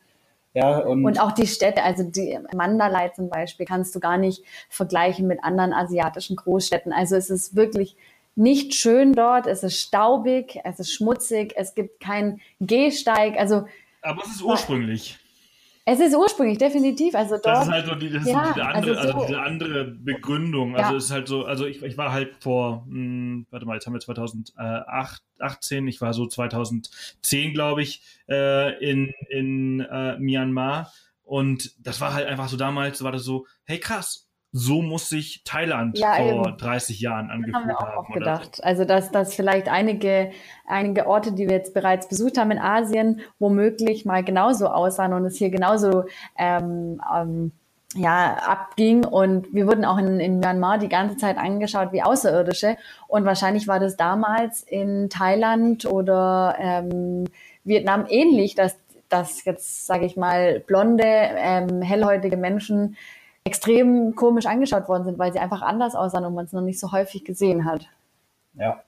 Ja, 0.53 0.79
und, 0.79 1.05
und 1.05 1.17
auch 1.21 1.31
die 1.31 1.47
Städte, 1.47 1.81
also 1.81 2.03
die 2.03 2.37
Mandalay 2.53 3.13
zum 3.13 3.29
Beispiel, 3.29 3.65
kannst 3.65 3.95
du 3.95 4.01
gar 4.01 4.17
nicht 4.17 4.43
vergleichen 4.69 5.25
mit 5.25 5.41
anderen 5.45 5.71
asiatischen 5.71 6.35
Großstädten. 6.35 6.91
Also 6.91 7.15
es 7.15 7.29
ist 7.29 7.55
wirklich 7.55 7.95
nicht 8.35 8.73
schön 8.73 9.13
dort, 9.13 9.47
es 9.47 9.63
ist 9.63 9.79
staubig, 9.79 10.59
es 10.65 10.79
ist 10.79 10.91
schmutzig, 10.91 11.53
es 11.55 11.73
gibt 11.73 12.01
keinen 12.01 12.41
Gehsteig. 12.59 13.37
Also, 13.37 13.65
Aber 14.01 14.23
es 14.23 14.31
ist 14.31 14.41
ursprünglich. 14.41 15.20
Es 15.85 15.99
ist 15.99 16.15
ursprünglich, 16.15 16.57
definitiv. 16.57 17.15
Also 17.15 17.35
dort, 17.35 17.45
das 17.45 17.63
ist 17.63 17.71
halt 17.71 17.85
so, 17.87 17.95
die, 17.95 18.09
das 18.11 18.27
ja, 18.27 18.49
ist 18.49 18.55
diese, 18.55 18.65
andere, 18.65 18.75
also, 18.75 18.93
so, 18.93 18.99
also 18.99 19.27
diese 19.27 19.41
andere 19.41 19.85
Begründung. 19.85 20.75
Also 20.75 20.95
es 20.95 21.05
ist 21.05 21.11
halt 21.11 21.27
so, 21.27 21.45
also 21.45 21.65
ich, 21.65 21.81
ich 21.81 21.97
war 21.97 22.11
halt 22.11 22.35
vor, 22.39 22.85
mh, 22.87 22.93
hm, 22.93 23.47
warte 23.49 23.65
mal, 23.65 23.73
jetzt 23.75 23.87
haben 23.87 23.93
wir 23.93 23.99
2018, 23.99 25.87
ich 25.87 26.01
war 26.01 26.13
so 26.13 26.27
2010, 26.27 27.53
glaube 27.53 27.81
ich, 27.81 28.03
äh, 28.29 28.77
in, 28.83 29.11
in 29.29 29.79
äh, 29.79 30.17
Myanmar. 30.19 30.91
Und 31.23 31.71
das 31.79 32.01
war 32.01 32.13
halt 32.13 32.27
einfach 32.27 32.49
so 32.49 32.57
damals, 32.57 33.03
war 33.03 33.11
das 33.11 33.23
so, 33.23 33.47
hey 33.63 33.79
krass, 33.79 34.30
so 34.53 34.81
muss 34.81 35.07
sich 35.07 35.43
Thailand 35.45 35.97
ja, 35.97 36.15
vor 36.15 36.47
eben. 36.47 36.57
30 36.57 36.99
Jahren 36.99 37.29
angefühlt 37.29 37.55
haben. 37.55 37.67
Wir 37.67 37.79
auch 37.79 38.05
haben 38.05 38.13
gedacht. 38.13 38.57
So. 38.57 38.63
Also 38.63 38.85
dass, 38.85 39.11
dass 39.11 39.33
vielleicht 39.33 39.69
einige, 39.69 40.31
einige 40.67 41.07
Orte, 41.07 41.31
die 41.31 41.47
wir 41.47 41.55
jetzt 41.55 41.73
bereits 41.73 42.09
besucht 42.09 42.37
haben 42.37 42.51
in 42.51 42.59
Asien, 42.59 43.21
womöglich 43.39 44.03
mal 44.03 44.23
genauso 44.23 44.67
aussahen 44.67 45.13
und 45.13 45.25
es 45.25 45.37
hier 45.37 45.51
genauso 45.51 46.03
ähm, 46.37 47.01
ähm, 47.15 47.53
ja, 47.95 48.35
abging. 48.45 49.05
Und 49.05 49.53
wir 49.53 49.67
wurden 49.67 49.85
auch 49.85 49.97
in, 49.97 50.19
in 50.19 50.39
Myanmar 50.39 50.79
die 50.79 50.89
ganze 50.89 51.15
Zeit 51.15 51.37
angeschaut 51.37 51.93
wie 51.93 52.03
Außerirdische. 52.03 52.77
Und 53.07 53.23
wahrscheinlich 53.23 53.69
war 53.69 53.79
das 53.79 53.95
damals 53.95 54.63
in 54.63 55.09
Thailand 55.09 55.85
oder 55.85 56.57
ähm, 56.59 57.25
Vietnam 57.63 58.05
ähnlich, 58.09 58.55
dass, 58.55 58.77
dass 59.07 59.45
jetzt, 59.45 59.85
sage 59.85 60.05
ich 60.05 60.17
mal, 60.17 60.59
blonde, 60.59 61.05
ähm, 61.05 61.81
hellhäutige 61.81 62.37
Menschen 62.37 62.97
extrem 63.43 64.15
komisch 64.15 64.45
angeschaut 64.45 64.87
worden 64.87 65.03
sind, 65.03 65.19
weil 65.19 65.33
sie 65.33 65.39
einfach 65.39 65.61
anders 65.61 65.95
aussahen 65.95 66.25
und 66.25 66.35
man 66.35 66.45
es 66.45 66.53
noch 66.53 66.61
nicht 66.61 66.79
so 66.79 66.91
häufig 66.91 67.25
gesehen 67.25 67.65
hat. 67.65 67.87
Ja. 68.53 68.83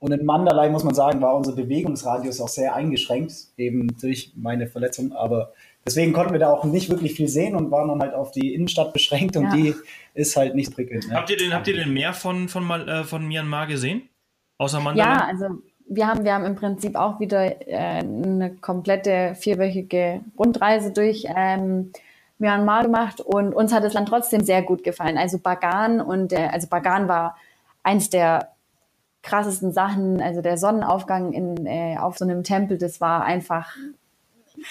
Und 0.00 0.10
in 0.10 0.24
Mandalay 0.24 0.68
muss 0.68 0.82
man 0.82 0.94
sagen, 0.94 1.22
war 1.22 1.36
unser 1.36 1.52
Bewegungsradius 1.52 2.40
auch 2.40 2.48
sehr 2.48 2.74
eingeschränkt, 2.74 3.32
eben 3.56 3.86
durch 4.00 4.32
meine 4.34 4.66
Verletzung. 4.66 5.12
Aber 5.12 5.52
deswegen 5.86 6.12
konnten 6.12 6.32
wir 6.32 6.40
da 6.40 6.52
auch 6.52 6.64
nicht 6.64 6.90
wirklich 6.90 7.14
viel 7.14 7.28
sehen 7.28 7.54
und 7.54 7.70
waren 7.70 7.86
dann 7.86 8.00
halt 8.00 8.12
auf 8.12 8.32
die 8.32 8.52
Innenstadt 8.52 8.92
beschränkt 8.92 9.36
und 9.36 9.44
ja. 9.44 9.54
die 9.54 9.74
ist 10.14 10.36
halt 10.36 10.56
nicht 10.56 10.74
prickelnd. 10.74 11.06
Ne? 11.06 11.14
Habt, 11.14 11.30
ihr 11.30 11.36
denn, 11.36 11.54
habt 11.54 11.68
ihr 11.68 11.76
denn 11.76 11.92
mehr 11.92 12.14
von, 12.14 12.48
von, 12.48 12.68
äh, 12.68 13.04
von 13.04 13.28
Myanmar 13.28 13.68
gesehen? 13.68 14.08
Außer 14.58 14.80
Mandalay? 14.80 15.08
Ja, 15.08 15.24
also 15.24 15.62
wir 15.88 16.08
haben, 16.08 16.24
wir 16.24 16.34
haben 16.34 16.46
im 16.46 16.56
Prinzip 16.56 16.96
auch 16.96 17.20
wieder 17.20 17.68
äh, 17.68 17.76
eine 17.76 18.56
komplette 18.60 19.36
vierwöchige 19.36 20.20
Rundreise 20.36 20.90
durch. 20.90 21.26
Ähm, 21.28 21.92
Myanmar 22.42 22.82
gemacht 22.82 23.20
und 23.20 23.54
uns 23.54 23.72
hat 23.72 23.84
das 23.84 23.94
Land 23.94 24.08
trotzdem 24.08 24.42
sehr 24.42 24.62
gut 24.62 24.84
gefallen. 24.84 25.16
Also 25.16 25.38
Bagan 25.38 26.00
und 26.00 26.32
der, 26.32 26.52
also 26.52 26.66
Bagan 26.68 27.08
war 27.08 27.36
eins 27.82 28.10
der 28.10 28.48
krassesten 29.22 29.72
Sachen, 29.72 30.20
also 30.20 30.42
der 30.42 30.58
Sonnenaufgang 30.58 31.32
in, 31.32 31.66
äh, 31.66 31.96
auf 31.98 32.18
so 32.18 32.24
einem 32.24 32.42
Tempel, 32.42 32.76
das 32.76 33.00
war 33.00 33.24
einfach 33.24 33.76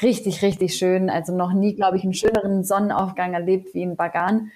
richtig, 0.02 0.41
richtig 0.41 0.76
schön. 0.76 1.10
Also 1.10 1.35
noch 1.35 1.53
nie, 1.53 1.73
glaube 1.73 1.98
ich, 1.98 2.03
einen 2.03 2.14
schöneren 2.14 2.64
Sonnenaufgang 2.64 3.34
erlebt 3.34 3.73
wie 3.73 3.81
in 3.81 3.95
Bagan. 3.95 4.52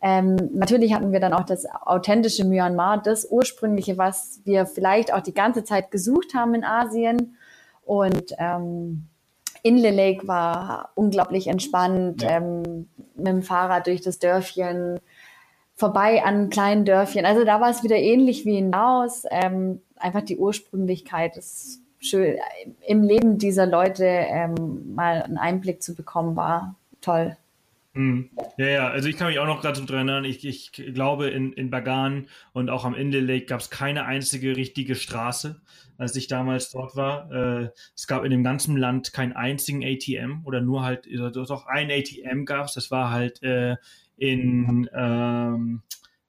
Ähm, 0.00 0.36
natürlich 0.52 0.94
hatten 0.94 1.10
wir 1.10 1.20
dann 1.20 1.32
auch 1.32 1.44
das 1.44 1.66
authentische 1.66 2.44
Myanmar, 2.44 3.02
das 3.02 3.26
ursprüngliche, 3.28 3.98
was 3.98 4.40
wir 4.44 4.66
vielleicht 4.66 5.12
auch 5.12 5.22
die 5.22 5.34
ganze 5.34 5.64
Zeit 5.64 5.90
gesucht 5.90 6.34
haben 6.34 6.54
in 6.54 6.64
Asien. 6.64 7.36
Und 7.84 8.34
ähm, 8.38 9.07
Inle 9.62 9.90
Lake 9.90 10.26
war 10.28 10.90
unglaublich 10.94 11.46
entspannt, 11.46 12.22
ja. 12.22 12.36
ähm, 12.36 12.88
mit 13.14 13.26
dem 13.26 13.42
Fahrrad 13.42 13.86
durch 13.86 14.00
das 14.00 14.18
Dörfchen, 14.18 15.00
vorbei 15.74 16.24
an 16.24 16.50
kleinen 16.50 16.84
Dörfchen. 16.84 17.24
Also 17.24 17.44
da 17.44 17.60
war 17.60 17.70
es 17.70 17.82
wieder 17.82 17.96
ähnlich 17.96 18.44
wie 18.44 18.58
in 18.58 18.72
Laos. 18.72 19.24
Ähm, 19.30 19.80
einfach 19.96 20.22
die 20.22 20.36
Ursprünglichkeit 20.36 21.36
ist 21.36 21.80
schön. 22.00 22.38
Im 22.86 23.02
Leben 23.02 23.38
dieser 23.38 23.66
Leute 23.66 24.04
ähm, 24.04 24.94
mal 24.94 25.22
einen 25.22 25.38
Einblick 25.38 25.82
zu 25.82 25.94
bekommen, 25.94 26.36
war 26.36 26.74
toll. 27.00 27.36
Mhm. 27.98 28.30
Ja, 28.58 28.66
ja, 28.68 28.88
also 28.90 29.08
ich 29.08 29.16
kann 29.16 29.26
mich 29.26 29.40
auch 29.40 29.46
noch 29.46 29.60
gerade 29.60 29.76
so 29.76 29.84
dran 29.84 30.06
erinnern, 30.08 30.24
ich, 30.24 30.46
ich 30.46 30.70
glaube, 30.70 31.30
in, 31.30 31.52
in 31.52 31.68
Bagan 31.68 32.28
und 32.52 32.70
auch 32.70 32.84
am 32.84 32.94
Indel 32.94 33.26
Lake 33.26 33.46
gab 33.46 33.58
es 33.58 33.70
keine 33.70 34.04
einzige 34.04 34.54
richtige 34.54 34.94
Straße, 34.94 35.60
als 35.96 36.14
ich 36.14 36.28
damals 36.28 36.70
dort 36.70 36.94
war. 36.94 37.28
Äh, 37.32 37.70
es 37.96 38.06
gab 38.06 38.22
in 38.22 38.30
dem 38.30 38.44
ganzen 38.44 38.76
Land 38.76 39.12
keinen 39.12 39.32
einzigen 39.32 39.82
ATM 39.82 40.44
oder 40.44 40.60
nur 40.60 40.84
halt, 40.84 41.08
doch 41.10 41.66
ein 41.66 41.90
ATM 41.90 42.44
gab 42.44 42.66
es, 42.66 42.74
das 42.74 42.92
war 42.92 43.10
halt 43.10 43.42
äh, 43.42 43.74
in, 44.16 44.88
ähm, 44.94 45.82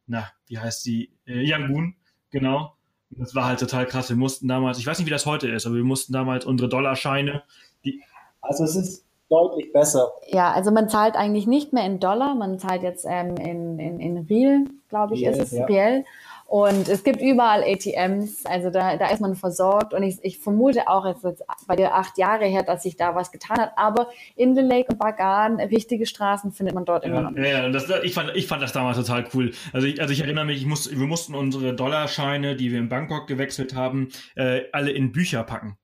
na, 0.07 0.27
wie 0.47 0.57
heißt 0.57 0.83
die? 0.87 1.11
Äh, 1.27 1.43
Yangon, 1.43 1.93
genau. 2.31 2.77
Das 3.11 3.35
war 3.35 3.45
halt 3.45 3.59
total 3.59 3.85
krass. 3.85 4.09
Wir 4.09 4.17
mussten 4.17 4.47
damals, 4.47 4.79
ich 4.79 4.87
weiß 4.87 4.97
nicht, 4.97 5.05
wie 5.05 5.11
das 5.11 5.27
heute 5.27 5.47
ist, 5.47 5.67
aber 5.67 5.75
wir 5.75 5.83
mussten 5.83 6.13
damals 6.13 6.45
unsere 6.45 6.67
Dollarscheine, 6.67 7.43
die. 7.85 8.01
Also 8.41 8.63
es 8.63 8.75
ist 8.75 9.08
deutlich 9.29 9.71
besser. 9.71 10.11
Ja, 10.27 10.51
also 10.51 10.71
man 10.71 10.89
zahlt 10.89 11.15
eigentlich 11.15 11.47
nicht 11.47 11.73
mehr 11.73 11.85
in 11.85 11.99
Dollar, 11.99 12.35
man 12.35 12.59
zahlt 12.59 12.83
jetzt 12.83 13.05
ähm, 13.07 13.35
in, 13.37 13.79
in, 13.79 13.99
in 13.99 14.17
Riel, 14.17 14.65
glaube 14.89 15.15
ich, 15.15 15.21
Riel, 15.21 15.29
ist 15.29 15.39
es, 15.39 15.51
ja. 15.51 15.65
Riel. 15.65 16.05
Und 16.49 16.89
es 16.89 17.03
gibt 17.03 17.21
überall 17.21 17.63
ATMs, 17.63 18.47
also 18.47 18.71
da, 18.71 18.97
da 18.97 19.09
ist 19.09 19.21
man 19.21 19.35
versorgt. 19.35 19.93
Und 19.93 20.01
ich, 20.01 20.17
ich 20.23 20.39
vermute 20.39 20.87
auch, 20.87 21.05
es 21.05 21.23
ist 21.23 21.43
bei 21.67 21.75
dir 21.75 21.93
acht 21.93 22.17
Jahre 22.17 22.45
her, 22.45 22.63
dass 22.63 22.81
sich 22.81 22.97
da 22.97 23.13
was 23.13 23.31
getan 23.31 23.57
hat. 23.57 23.73
Aber 23.75 24.09
in 24.35 24.55
the 24.55 24.61
Lake 24.61 24.87
und 24.89 24.97
Bagan, 24.97 25.59
richtige 25.59 26.07
Straßen 26.07 26.51
findet 26.51 26.73
man 26.73 26.85
dort 26.85 27.05
ja, 27.05 27.11
immer 27.11 27.29
noch. 27.29 27.37
Ja, 27.37 27.69
das, 27.69 27.87
ich, 28.01 28.15
fand, 28.15 28.35
ich 28.35 28.47
fand 28.47 28.63
das 28.63 28.73
damals 28.73 28.97
total 28.97 29.25
cool. 29.35 29.51
Also 29.73 29.85
ich, 29.85 30.01
also 30.01 30.11
ich 30.11 30.21
erinnere 30.21 30.45
mich, 30.45 30.57
ich 30.57 30.65
muss, 30.65 30.89
wir 30.89 31.05
mussten 31.05 31.35
unsere 31.35 31.75
Dollarscheine, 31.75 32.55
die 32.55 32.71
wir 32.71 32.79
in 32.79 32.89
Bangkok 32.89 33.27
gewechselt 33.27 33.75
haben, 33.75 34.09
äh, 34.35 34.61
alle 34.71 34.89
in 34.89 35.11
Bücher 35.11 35.43
packen 35.43 35.77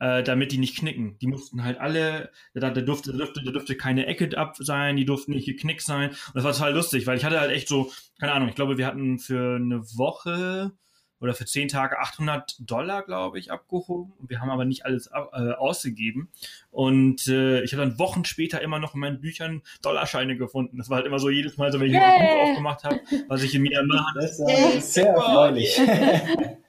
äh, 0.00 0.22
damit 0.22 0.50
die 0.50 0.58
nicht 0.58 0.76
knicken. 0.76 1.18
Die 1.18 1.26
mussten 1.26 1.62
halt 1.62 1.78
alle, 1.78 2.30
da, 2.54 2.70
da, 2.70 2.80
durfte, 2.80 3.12
da, 3.12 3.18
durfte, 3.18 3.42
da 3.44 3.52
durfte 3.52 3.76
keine 3.76 4.06
Ecke 4.06 4.36
ab 4.36 4.56
sein, 4.58 4.96
die 4.96 5.04
durften 5.04 5.32
nicht 5.32 5.46
geknickt 5.46 5.82
sein. 5.82 6.10
Und 6.10 6.34
das 6.34 6.44
war 6.44 6.52
total 6.52 6.74
lustig, 6.74 7.06
weil 7.06 7.18
ich 7.18 7.24
hatte 7.24 7.40
halt 7.40 7.52
echt 7.52 7.68
so, 7.68 7.92
keine 8.18 8.32
Ahnung, 8.32 8.48
ich 8.48 8.54
glaube, 8.54 8.78
wir 8.78 8.86
hatten 8.86 9.18
für 9.18 9.56
eine 9.56 9.82
Woche 9.96 10.72
oder 11.20 11.34
für 11.34 11.44
zehn 11.44 11.68
Tage 11.68 11.98
800 11.98 12.56
Dollar, 12.60 13.02
glaube 13.02 13.38
ich, 13.38 13.52
abgehoben. 13.52 14.12
Und 14.18 14.30
wir 14.30 14.40
haben 14.40 14.48
aber 14.48 14.64
nicht 14.64 14.86
alles 14.86 15.08
äh, 15.08 15.52
ausgegeben. 15.52 16.30
Und 16.70 17.28
äh, 17.28 17.62
ich 17.62 17.74
habe 17.74 17.82
dann 17.82 17.98
Wochen 17.98 18.24
später 18.24 18.62
immer 18.62 18.78
noch 18.78 18.94
in 18.94 19.00
meinen 19.00 19.20
Büchern 19.20 19.60
Dollarscheine 19.82 20.38
gefunden. 20.38 20.78
Das 20.78 20.88
war 20.88 20.96
halt 20.96 21.06
immer 21.06 21.18
so 21.18 21.28
jedes 21.28 21.58
Mal 21.58 21.70
so, 21.72 21.78
wenn 21.78 21.88
ich 21.88 21.92
yeah. 21.92 22.16
ein 22.16 22.20
Buch 22.20 22.50
aufgemacht 22.50 22.84
habe, 22.84 23.00
was 23.28 23.42
ich 23.42 23.54
in 23.54 23.62
Myanmar 23.62 24.06
hatte. 24.08 24.20
Das 24.20 24.74
ist 24.76 24.94
sehr 24.94 25.08
erfreulich. 25.08 25.78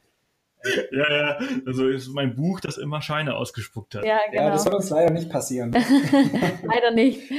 Ja, 0.92 1.12
ja, 1.12 1.40
also 1.66 1.88
ist 1.88 2.10
mein 2.10 2.36
Buch, 2.36 2.60
das 2.60 2.78
immer 2.78 3.02
Scheine 3.02 3.36
ausgespuckt 3.36 3.96
hat. 3.96 4.06
Ja, 4.06 4.20
genau. 4.30 4.44
ja 4.44 4.50
das 4.52 4.66
wird 4.66 4.76
uns 4.76 4.90
leider 4.90 5.12
nicht 5.12 5.30
passieren. 5.30 5.72
leider 6.64 6.92
nicht. 6.92 7.32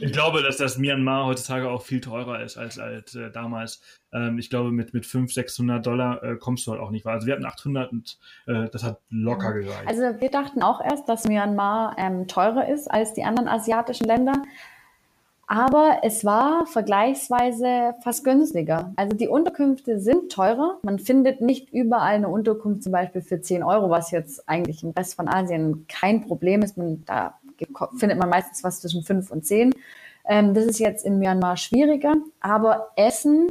Ich 0.00 0.12
glaube, 0.12 0.42
dass 0.42 0.56
das 0.56 0.78
Myanmar 0.78 1.26
heutzutage 1.26 1.70
auch 1.70 1.82
viel 1.82 2.00
teurer 2.00 2.42
ist 2.42 2.56
als, 2.56 2.78
als 2.78 3.14
äh, 3.14 3.30
damals. 3.30 3.80
Ähm, 4.12 4.38
ich 4.38 4.50
glaube, 4.50 4.72
mit, 4.72 4.92
mit 4.94 5.06
500, 5.06 5.46
600 5.46 5.86
Dollar 5.86 6.22
äh, 6.22 6.36
kommst 6.36 6.66
du 6.66 6.72
halt 6.72 6.80
auch 6.80 6.90
nicht 6.90 7.04
weiter. 7.04 7.14
Also 7.14 7.26
wir 7.26 7.34
hatten 7.34 7.46
800 7.46 7.92
und 7.92 8.18
äh, 8.46 8.68
das 8.70 8.82
hat 8.82 9.00
locker 9.10 9.52
gereicht. 9.52 9.86
Also 9.86 10.02
wir 10.20 10.30
dachten 10.30 10.62
auch 10.62 10.80
erst, 10.80 11.08
dass 11.08 11.26
Myanmar 11.26 11.96
ähm, 11.98 12.26
teurer 12.26 12.68
ist 12.68 12.90
als 12.90 13.14
die 13.14 13.24
anderen 13.24 13.48
asiatischen 13.48 14.06
Länder. 14.06 14.42
Aber 15.52 15.98
es 16.04 16.24
war 16.24 16.64
vergleichsweise 16.64 17.94
fast 18.04 18.22
günstiger. 18.22 18.92
Also 18.94 19.16
die 19.16 19.26
Unterkünfte 19.26 19.98
sind 19.98 20.30
teurer. 20.30 20.78
Man 20.82 21.00
findet 21.00 21.40
nicht 21.40 21.72
überall 21.72 22.14
eine 22.14 22.28
Unterkunft 22.28 22.84
zum 22.84 22.92
Beispiel 22.92 23.20
für 23.20 23.40
10 23.40 23.64
Euro, 23.64 23.90
was 23.90 24.12
jetzt 24.12 24.48
eigentlich 24.48 24.84
im 24.84 24.90
Rest 24.90 25.14
von 25.14 25.26
Asien 25.26 25.86
kein 25.88 26.24
Problem 26.24 26.62
ist. 26.62 26.76
Man, 26.76 27.02
da 27.04 27.34
findet 27.98 28.16
man 28.16 28.28
meistens 28.28 28.62
was 28.62 28.80
zwischen 28.80 29.02
5 29.02 29.28
und 29.32 29.44
10. 29.44 29.74
Ähm, 30.24 30.54
das 30.54 30.66
ist 30.66 30.78
jetzt 30.78 31.04
in 31.04 31.18
Myanmar 31.18 31.56
schwieriger. 31.56 32.14
Aber 32.38 32.92
Essen 32.94 33.50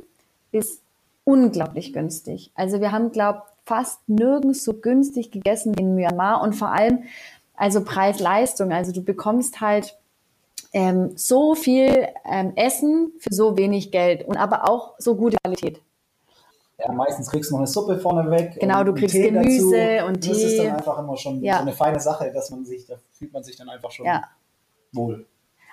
ist 0.54 0.82
unglaublich 1.26 1.92
günstig. 1.92 2.54
Also 2.56 2.80
wir 2.80 2.94
haben, 2.94 3.12
glaube 3.12 3.42
fast 3.66 4.08
nirgends 4.08 4.64
so 4.64 4.74
günstig 4.74 5.32
gegessen 5.32 5.78
wie 5.78 5.82
in 5.82 5.96
Myanmar 5.96 6.42
und 6.44 6.54
vor 6.54 6.72
allem 6.72 7.04
also 7.58 7.84
Preis-Leistung. 7.84 8.72
Also 8.72 8.94
du 8.94 9.04
bekommst 9.04 9.60
halt 9.60 9.98
ähm, 10.74 11.12
so 11.16 11.56
viel 11.56 12.08
ähm, 12.26 12.54
Essen 12.56 13.14
für 13.20 13.34
so 13.34 13.58
wenig 13.58 13.92
Geld 13.92 14.28
und 14.28 14.38
aber 14.38 14.70
auch 14.70 14.96
so 14.98 15.16
gute 15.16 15.38
Qualität. 15.44 15.82
Ja, 16.78 16.92
meistens 16.94 17.30
kriegst 17.30 17.50
du 17.50 17.56
noch 17.56 17.60
eine 17.60 17.68
Suppe 17.68 17.98
vorneweg. 17.98 18.58
Genau, 18.60 18.84
du 18.84 18.94
kriegst 18.94 19.14
Tee 19.14 19.32
Gemüse 19.32 19.98
dazu. 19.98 20.06
und 20.08 20.22
Tee. 20.22 20.30
Das 20.30 20.38
ist 20.44 20.60
dann 20.60 20.76
einfach 20.76 21.00
immer 21.00 21.18
schon 21.18 21.44
ja. 21.44 21.56
so 21.56 21.62
eine 21.62 21.74
feine 21.74 22.00
Sache, 22.00 22.32
dass 22.34 22.50
man 22.52 22.66
sich, 22.66 22.86
da 22.86 22.96
fühlt 23.12 23.34
man 23.34 23.44
sich 23.44 23.58
dann 23.58 23.70
einfach 23.70 23.92
schon 23.92 24.06
ja. 24.06 24.24
wohl. 24.94 25.26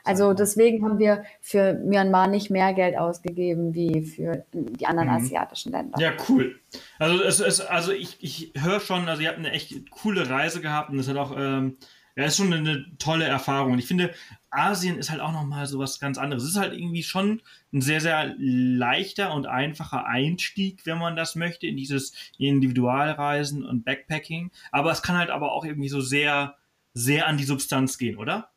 Also 0.06 0.34
deswegen 0.34 0.84
haben 0.84 0.98
wir 0.98 1.24
für 1.40 1.74
Myanmar 1.74 2.28
nicht 2.28 2.48
mehr 2.48 2.72
Geld 2.74 2.96
ausgegeben 2.96 3.74
wie 3.74 4.04
für 4.04 4.44
die 4.52 4.86
anderen 4.86 5.08
mhm. 5.08 5.16
asiatischen 5.16 5.72
Länder. 5.72 5.98
Ja, 5.98 6.12
cool. 6.28 6.60
Also 6.98 7.22
es 7.24 7.40
ist, 7.40 7.60
also 7.60 7.90
ich, 7.92 8.16
ich 8.20 8.52
höre 8.56 8.78
schon, 8.78 9.08
also 9.08 9.22
ihr 9.22 9.28
habt 9.28 9.38
eine 9.38 9.50
echt 9.50 9.90
coole 9.90 10.30
Reise 10.30 10.60
gehabt 10.60 10.90
und 10.90 10.98
es 11.00 11.08
hat 11.08 11.16
auch 11.16 11.34
ähm, 11.36 11.76
ja, 12.16 12.24
ist 12.24 12.38
schon 12.38 12.52
eine, 12.52 12.86
tolle 12.98 13.26
Erfahrung. 13.26 13.72
Und 13.72 13.78
ich 13.78 13.86
finde, 13.86 14.12
Asien 14.50 14.96
ist 14.96 15.10
halt 15.10 15.20
auch 15.20 15.32
nochmal 15.32 15.66
so 15.66 15.78
was 15.78 16.00
ganz 16.00 16.16
anderes. 16.16 16.44
Es 16.44 16.50
ist 16.50 16.56
halt 16.56 16.72
irgendwie 16.72 17.02
schon 17.02 17.42
ein 17.74 17.82
sehr, 17.82 18.00
sehr 18.00 18.34
leichter 18.38 19.34
und 19.34 19.46
einfacher 19.46 20.06
Einstieg, 20.06 20.86
wenn 20.86 20.98
man 20.98 21.14
das 21.14 21.34
möchte, 21.34 21.66
in 21.66 21.76
dieses 21.76 22.14
Individualreisen 22.38 23.66
und 23.66 23.84
Backpacking. 23.84 24.50
Aber 24.72 24.92
es 24.92 25.02
kann 25.02 25.18
halt 25.18 25.28
aber 25.28 25.52
auch 25.52 25.64
irgendwie 25.64 25.90
so 25.90 26.00
sehr, 26.00 26.56
sehr 26.94 27.26
an 27.26 27.36
die 27.36 27.44
Substanz 27.44 27.98
gehen, 27.98 28.16
oder? 28.16 28.48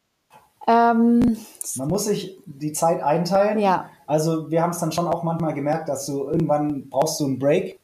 Ähm, 0.66 1.36
man 1.76 1.88
muss 1.90 2.06
sich 2.06 2.38
die 2.46 2.72
Zeit 2.72 3.02
einteilen. 3.04 3.60
Ja. 3.60 3.90
Also 4.08 4.50
wir 4.50 4.62
haben 4.62 4.70
es 4.70 4.80
dann 4.80 4.94
schon 4.94 5.08
auch 5.08 5.24
manchmal 5.24 5.54
gemerkt, 5.54 5.90
dass 5.90 6.06
du 6.06 6.30
irgendwann 6.30 6.90
brauchst 6.90 7.20
du 7.20 7.26
einen 7.26 7.40
Break 7.40 7.79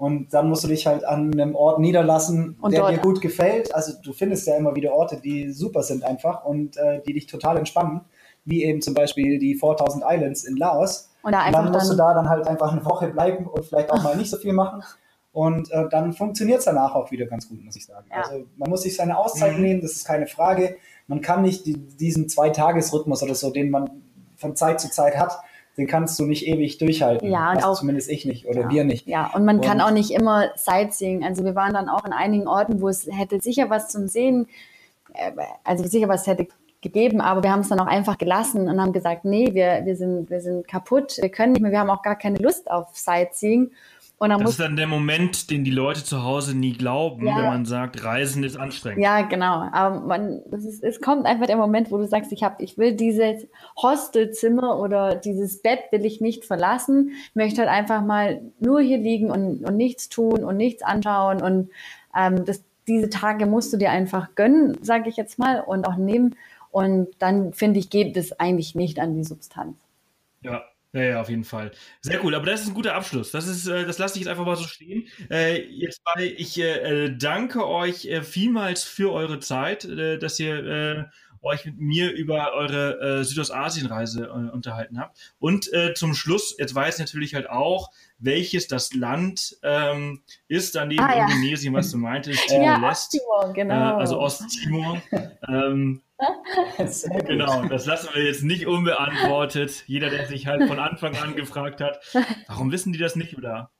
und 0.00 0.32
dann 0.32 0.48
musst 0.48 0.64
du 0.64 0.68
dich 0.68 0.86
halt 0.86 1.04
an 1.04 1.30
einem 1.30 1.54
Ort 1.54 1.78
niederlassen, 1.78 2.56
und 2.62 2.72
der 2.72 2.88
dir 2.88 2.96
gut 2.96 3.20
gefällt. 3.20 3.74
Also 3.74 3.92
du 4.02 4.14
findest 4.14 4.46
ja 4.46 4.56
immer 4.56 4.74
wieder 4.74 4.94
Orte, 4.94 5.20
die 5.22 5.52
super 5.52 5.82
sind 5.82 6.04
einfach 6.04 6.42
und 6.46 6.78
äh, 6.78 7.02
die 7.02 7.12
dich 7.12 7.26
total 7.26 7.58
entspannen, 7.58 8.00
wie 8.46 8.64
eben 8.64 8.80
zum 8.80 8.94
Beispiel 8.94 9.38
die 9.38 9.54
4000 9.56 10.02
Islands 10.08 10.44
in 10.44 10.56
Laos. 10.56 11.10
Und, 11.22 11.32
da 11.32 11.46
und 11.46 11.52
dann 11.52 11.70
musst 11.70 11.90
dann 11.90 11.98
du 11.98 12.02
da 12.02 12.14
dann 12.14 12.30
halt 12.30 12.46
einfach 12.48 12.72
eine 12.72 12.82
Woche 12.86 13.08
bleiben 13.08 13.46
und 13.46 13.62
vielleicht 13.66 13.90
auch 13.90 14.02
mal 14.02 14.16
nicht 14.16 14.30
so 14.30 14.38
viel 14.38 14.54
machen. 14.54 14.82
Und 15.32 15.70
äh, 15.70 15.86
dann 15.90 16.14
funktioniert 16.14 16.60
es 16.60 16.64
danach 16.64 16.94
auch 16.94 17.10
wieder 17.10 17.26
ganz 17.26 17.46
gut, 17.46 17.62
muss 17.62 17.76
ich 17.76 17.84
sagen. 17.84 18.06
Ja. 18.10 18.22
Also 18.22 18.46
man 18.56 18.70
muss 18.70 18.84
sich 18.84 18.96
seine 18.96 19.18
Auszeit 19.18 19.58
mhm. 19.58 19.62
nehmen, 19.62 19.80
das 19.82 19.92
ist 19.92 20.06
keine 20.06 20.26
Frage. 20.26 20.78
Man 21.08 21.20
kann 21.20 21.42
nicht 21.42 21.66
die, 21.66 21.74
diesen 21.74 22.26
Zwei-Tages-Rhythmus 22.26 23.22
oder 23.22 23.34
so, 23.34 23.50
den 23.50 23.68
man 23.68 23.90
von 24.36 24.56
Zeit 24.56 24.80
zu 24.80 24.90
Zeit 24.90 25.18
hat, 25.18 25.40
den 25.80 25.86
kannst 25.86 26.18
du 26.18 26.26
nicht 26.26 26.46
ewig 26.46 26.76
durchhalten. 26.76 27.30
Ja, 27.30 27.50
und 27.50 27.56
also 27.56 27.68
auch, 27.68 27.78
zumindest 27.78 28.10
ich 28.10 28.26
nicht 28.26 28.46
oder 28.46 28.62
ja, 28.62 28.70
wir 28.70 28.84
nicht. 28.84 29.06
Ja, 29.06 29.30
und 29.34 29.46
man 29.46 29.56
und, 29.56 29.64
kann 29.64 29.80
auch 29.80 29.90
nicht 29.90 30.10
immer 30.10 30.50
Sightseeing. 30.56 31.24
Also 31.24 31.42
wir 31.42 31.54
waren 31.54 31.72
dann 31.72 31.88
auch 31.88 32.04
in 32.04 32.12
einigen 32.12 32.46
Orten, 32.46 32.82
wo 32.82 32.88
es 32.88 33.08
hätte 33.10 33.40
sicher 33.40 33.70
was 33.70 33.88
zum 33.88 34.06
Sehen, 34.06 34.46
äh, 35.14 35.32
also 35.64 35.84
sicher 35.84 36.08
was 36.08 36.26
hätte 36.26 36.48
gegeben, 36.82 37.20
aber 37.20 37.42
wir 37.42 37.50
haben 37.50 37.60
es 37.60 37.68
dann 37.68 37.80
auch 37.80 37.86
einfach 37.86 38.18
gelassen 38.18 38.68
und 38.68 38.80
haben 38.80 38.92
gesagt, 38.92 39.24
nee, 39.24 39.54
wir, 39.54 39.82
wir, 39.84 39.96
sind, 39.96 40.30
wir 40.30 40.40
sind 40.40 40.66
kaputt, 40.68 41.18
wir 41.20 41.28
können 41.30 41.52
nicht 41.52 41.62
mehr, 41.62 41.72
wir 41.72 41.80
haben 41.80 41.90
auch 41.90 42.02
gar 42.02 42.16
keine 42.16 42.38
Lust 42.38 42.70
auf 42.70 42.88
Sightseeing. 42.92 43.70
Und 44.22 44.28
dann 44.28 44.40
das 44.42 44.50
ist 44.50 44.60
dann 44.60 44.76
der 44.76 44.86
Moment, 44.86 45.50
den 45.50 45.64
die 45.64 45.70
Leute 45.70 46.04
zu 46.04 46.22
Hause 46.22 46.54
nie 46.54 46.74
glauben, 46.74 47.26
ja. 47.26 47.38
wenn 47.38 47.44
man 47.46 47.64
sagt, 47.64 48.04
Reisen 48.04 48.44
ist 48.44 48.54
anstrengend. 48.54 49.02
Ja, 49.02 49.22
genau. 49.22 49.66
Aber 49.72 50.00
man, 50.00 50.42
ist, 50.52 50.84
es 50.84 51.00
kommt 51.00 51.24
einfach 51.24 51.46
der 51.46 51.56
Moment, 51.56 51.90
wo 51.90 51.96
du 51.96 52.06
sagst, 52.06 52.30
ich 52.30 52.42
habe, 52.42 52.62
ich 52.62 52.76
will 52.76 52.92
dieses 52.92 53.46
Hostelzimmer 53.80 54.78
oder 54.78 55.14
dieses 55.14 55.62
Bett 55.62 55.84
will 55.90 56.04
ich 56.04 56.20
nicht 56.20 56.44
verlassen, 56.44 57.12
möchte 57.32 57.62
halt 57.62 57.70
einfach 57.70 58.04
mal 58.04 58.42
nur 58.58 58.82
hier 58.82 58.98
liegen 58.98 59.30
und, 59.30 59.64
und 59.64 59.78
nichts 59.78 60.10
tun 60.10 60.44
und 60.44 60.58
nichts 60.58 60.82
anschauen 60.82 61.40
und 61.40 61.70
ähm, 62.14 62.44
das, 62.44 62.62
diese 62.86 63.08
Tage 63.08 63.46
musst 63.46 63.72
du 63.72 63.78
dir 63.78 63.90
einfach 63.90 64.34
gönnen, 64.34 64.76
sage 64.82 65.08
ich 65.08 65.16
jetzt 65.16 65.38
mal, 65.38 65.60
und 65.60 65.86
auch 65.86 65.96
nehmen. 65.96 66.36
Und 66.70 67.08
dann 67.20 67.54
finde 67.54 67.78
ich, 67.78 67.88
geht 67.88 68.18
es 68.18 68.38
eigentlich 68.38 68.74
nicht 68.74 69.00
an 69.00 69.14
die 69.14 69.24
Substanz. 69.24 69.78
Ja, 70.42 70.62
ja, 70.92 71.02
ja, 71.02 71.20
auf 71.20 71.28
jeden 71.28 71.44
Fall. 71.44 71.70
Sehr 72.02 72.22
cool, 72.24 72.34
aber 72.34 72.46
das 72.46 72.62
ist 72.62 72.68
ein 72.68 72.74
guter 72.74 72.94
Abschluss. 72.94 73.30
Das 73.30 73.46
ist, 73.46 73.68
äh, 73.68 73.86
das 73.86 73.98
lasse 73.98 74.14
ich 74.14 74.22
jetzt 74.22 74.30
einfach 74.30 74.44
mal 74.44 74.56
so 74.56 74.64
stehen. 74.64 75.06
Äh, 75.30 75.62
jetzt 75.68 76.02
mal, 76.04 76.24
ich 76.24 76.58
äh, 76.58 77.10
danke 77.16 77.66
euch 77.66 78.08
vielmals 78.22 78.82
für 78.82 79.12
eure 79.12 79.38
Zeit, 79.38 79.84
dass 79.84 80.40
ihr 80.40 81.10
euch 81.42 81.64
mit 81.64 81.78
mir 81.78 82.12
über 82.12 82.52
eure 82.54 83.24
Südostasien-Reise 83.24 84.30
unterhalten 84.30 84.98
habt. 84.98 85.34
Und 85.38 85.70
zum 85.94 86.14
Schluss, 86.14 86.56
jetzt 86.58 86.74
weiß 86.74 86.94
ich 86.94 87.00
natürlich 87.00 87.34
halt 87.34 87.48
auch, 87.48 87.90
welches 88.20 88.68
das 88.68 88.94
Land 88.94 89.56
ähm, 89.62 90.22
ist, 90.48 90.74
daneben 90.74 91.02
ah, 91.02 91.16
ja. 91.16 91.24
Indonesien, 91.26 91.74
was 91.74 91.90
du 91.90 91.98
meintest, 91.98 92.46
Timor-Leste. 92.48 93.18
Ja, 93.18 93.52
genau. 93.52 93.74
Äh, 93.74 94.00
also 94.00 94.20
Osttimor. 94.20 95.02
ähm, 95.48 96.02
genau, 97.26 97.64
das 97.66 97.86
lassen 97.86 98.10
wir 98.14 98.24
jetzt 98.24 98.42
nicht 98.42 98.66
unbeantwortet. 98.66 99.84
Jeder, 99.86 100.10
der 100.10 100.26
sich 100.26 100.46
halt 100.46 100.68
von 100.68 100.78
Anfang 100.78 101.16
an 101.16 101.34
gefragt 101.34 101.80
hat, 101.80 101.98
warum 102.46 102.70
wissen 102.70 102.92
die 102.92 102.98
das 102.98 103.16
nicht 103.16 103.38
oder 103.38 103.72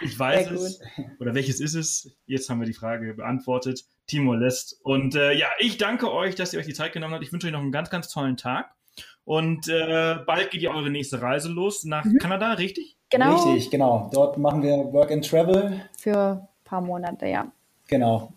ich 0.00 0.18
weiß 0.18 0.50
es 0.52 0.80
oder 1.18 1.34
welches 1.34 1.60
ist 1.60 1.74
es? 1.74 2.16
Jetzt 2.26 2.48
haben 2.48 2.60
wir 2.60 2.66
die 2.66 2.72
Frage 2.72 3.14
beantwortet. 3.14 3.84
Timor 4.06 4.36
Leste. 4.36 4.76
Und 4.82 5.14
äh, 5.14 5.32
ja, 5.32 5.48
ich 5.58 5.76
danke 5.76 6.12
euch, 6.12 6.34
dass 6.34 6.52
ihr 6.52 6.60
euch 6.60 6.66
die 6.66 6.72
Zeit 6.72 6.92
genommen 6.92 7.14
habt. 7.14 7.24
Ich 7.24 7.32
wünsche 7.32 7.46
euch 7.46 7.52
noch 7.52 7.60
einen 7.60 7.72
ganz, 7.72 7.90
ganz 7.90 8.08
tollen 8.08 8.36
Tag. 8.36 8.70
Und 9.24 9.68
äh, 9.68 10.16
bald 10.26 10.50
geht 10.50 10.62
ja 10.62 10.72
eure 10.72 10.90
nächste 10.90 11.22
Reise 11.22 11.48
los 11.48 11.84
nach 11.84 12.04
mhm. 12.04 12.18
Kanada, 12.18 12.52
richtig? 12.54 12.96
Genau. 13.12 13.34
Richtig, 13.34 13.70
genau. 13.70 14.10
Dort 14.12 14.38
machen 14.38 14.62
wir 14.62 14.92
Work 14.92 15.12
and 15.12 15.28
Travel. 15.28 15.82
Für 15.98 16.16
ein 16.16 16.48
paar 16.64 16.80
Monate, 16.80 17.26
ja. 17.26 17.52
Genau. 17.86 18.32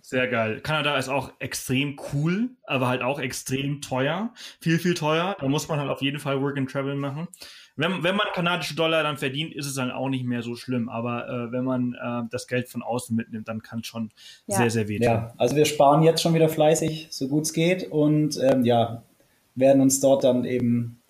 Sehr 0.00 0.28
geil. 0.28 0.60
Kanada 0.60 0.96
ist 0.96 1.08
auch 1.08 1.32
extrem 1.40 1.98
cool, 2.12 2.50
aber 2.64 2.86
halt 2.86 3.02
auch 3.02 3.18
extrem 3.18 3.80
teuer. 3.80 4.30
Viel, 4.60 4.78
viel 4.78 4.94
teuer. 4.94 5.36
Da 5.40 5.48
muss 5.48 5.66
man 5.66 5.80
halt 5.80 5.90
auf 5.90 6.00
jeden 6.00 6.20
Fall 6.20 6.40
Work 6.40 6.56
and 6.56 6.70
Travel 6.70 6.94
machen. 6.94 7.26
Wenn, 7.74 8.04
wenn 8.04 8.14
man 8.14 8.26
kanadische 8.32 8.76
Dollar 8.76 9.02
dann 9.02 9.16
verdient, 9.16 9.52
ist 9.52 9.66
es 9.66 9.74
dann 9.74 9.90
auch 9.90 10.08
nicht 10.08 10.24
mehr 10.24 10.42
so 10.42 10.54
schlimm. 10.54 10.88
Aber 10.88 11.28
äh, 11.28 11.50
wenn 11.52 11.64
man 11.64 11.94
äh, 11.94 12.28
das 12.30 12.46
Geld 12.46 12.68
von 12.68 12.84
außen 12.84 13.16
mitnimmt, 13.16 13.48
dann 13.48 13.62
kann 13.62 13.80
es 13.80 13.88
schon 13.88 14.12
ja. 14.46 14.58
sehr, 14.58 14.70
sehr 14.70 14.86
wehtun. 14.86 15.06
Ja, 15.06 15.32
also 15.36 15.56
wir 15.56 15.64
sparen 15.64 16.04
jetzt 16.04 16.22
schon 16.22 16.34
wieder 16.34 16.48
fleißig, 16.48 17.08
so 17.10 17.26
gut 17.26 17.42
es 17.42 17.52
geht. 17.52 17.90
Und 17.90 18.38
ähm, 18.40 18.64
ja, 18.64 19.02
werden 19.56 19.82
uns 19.82 19.98
dort 19.98 20.22
dann 20.22 20.44
eben 20.44 21.00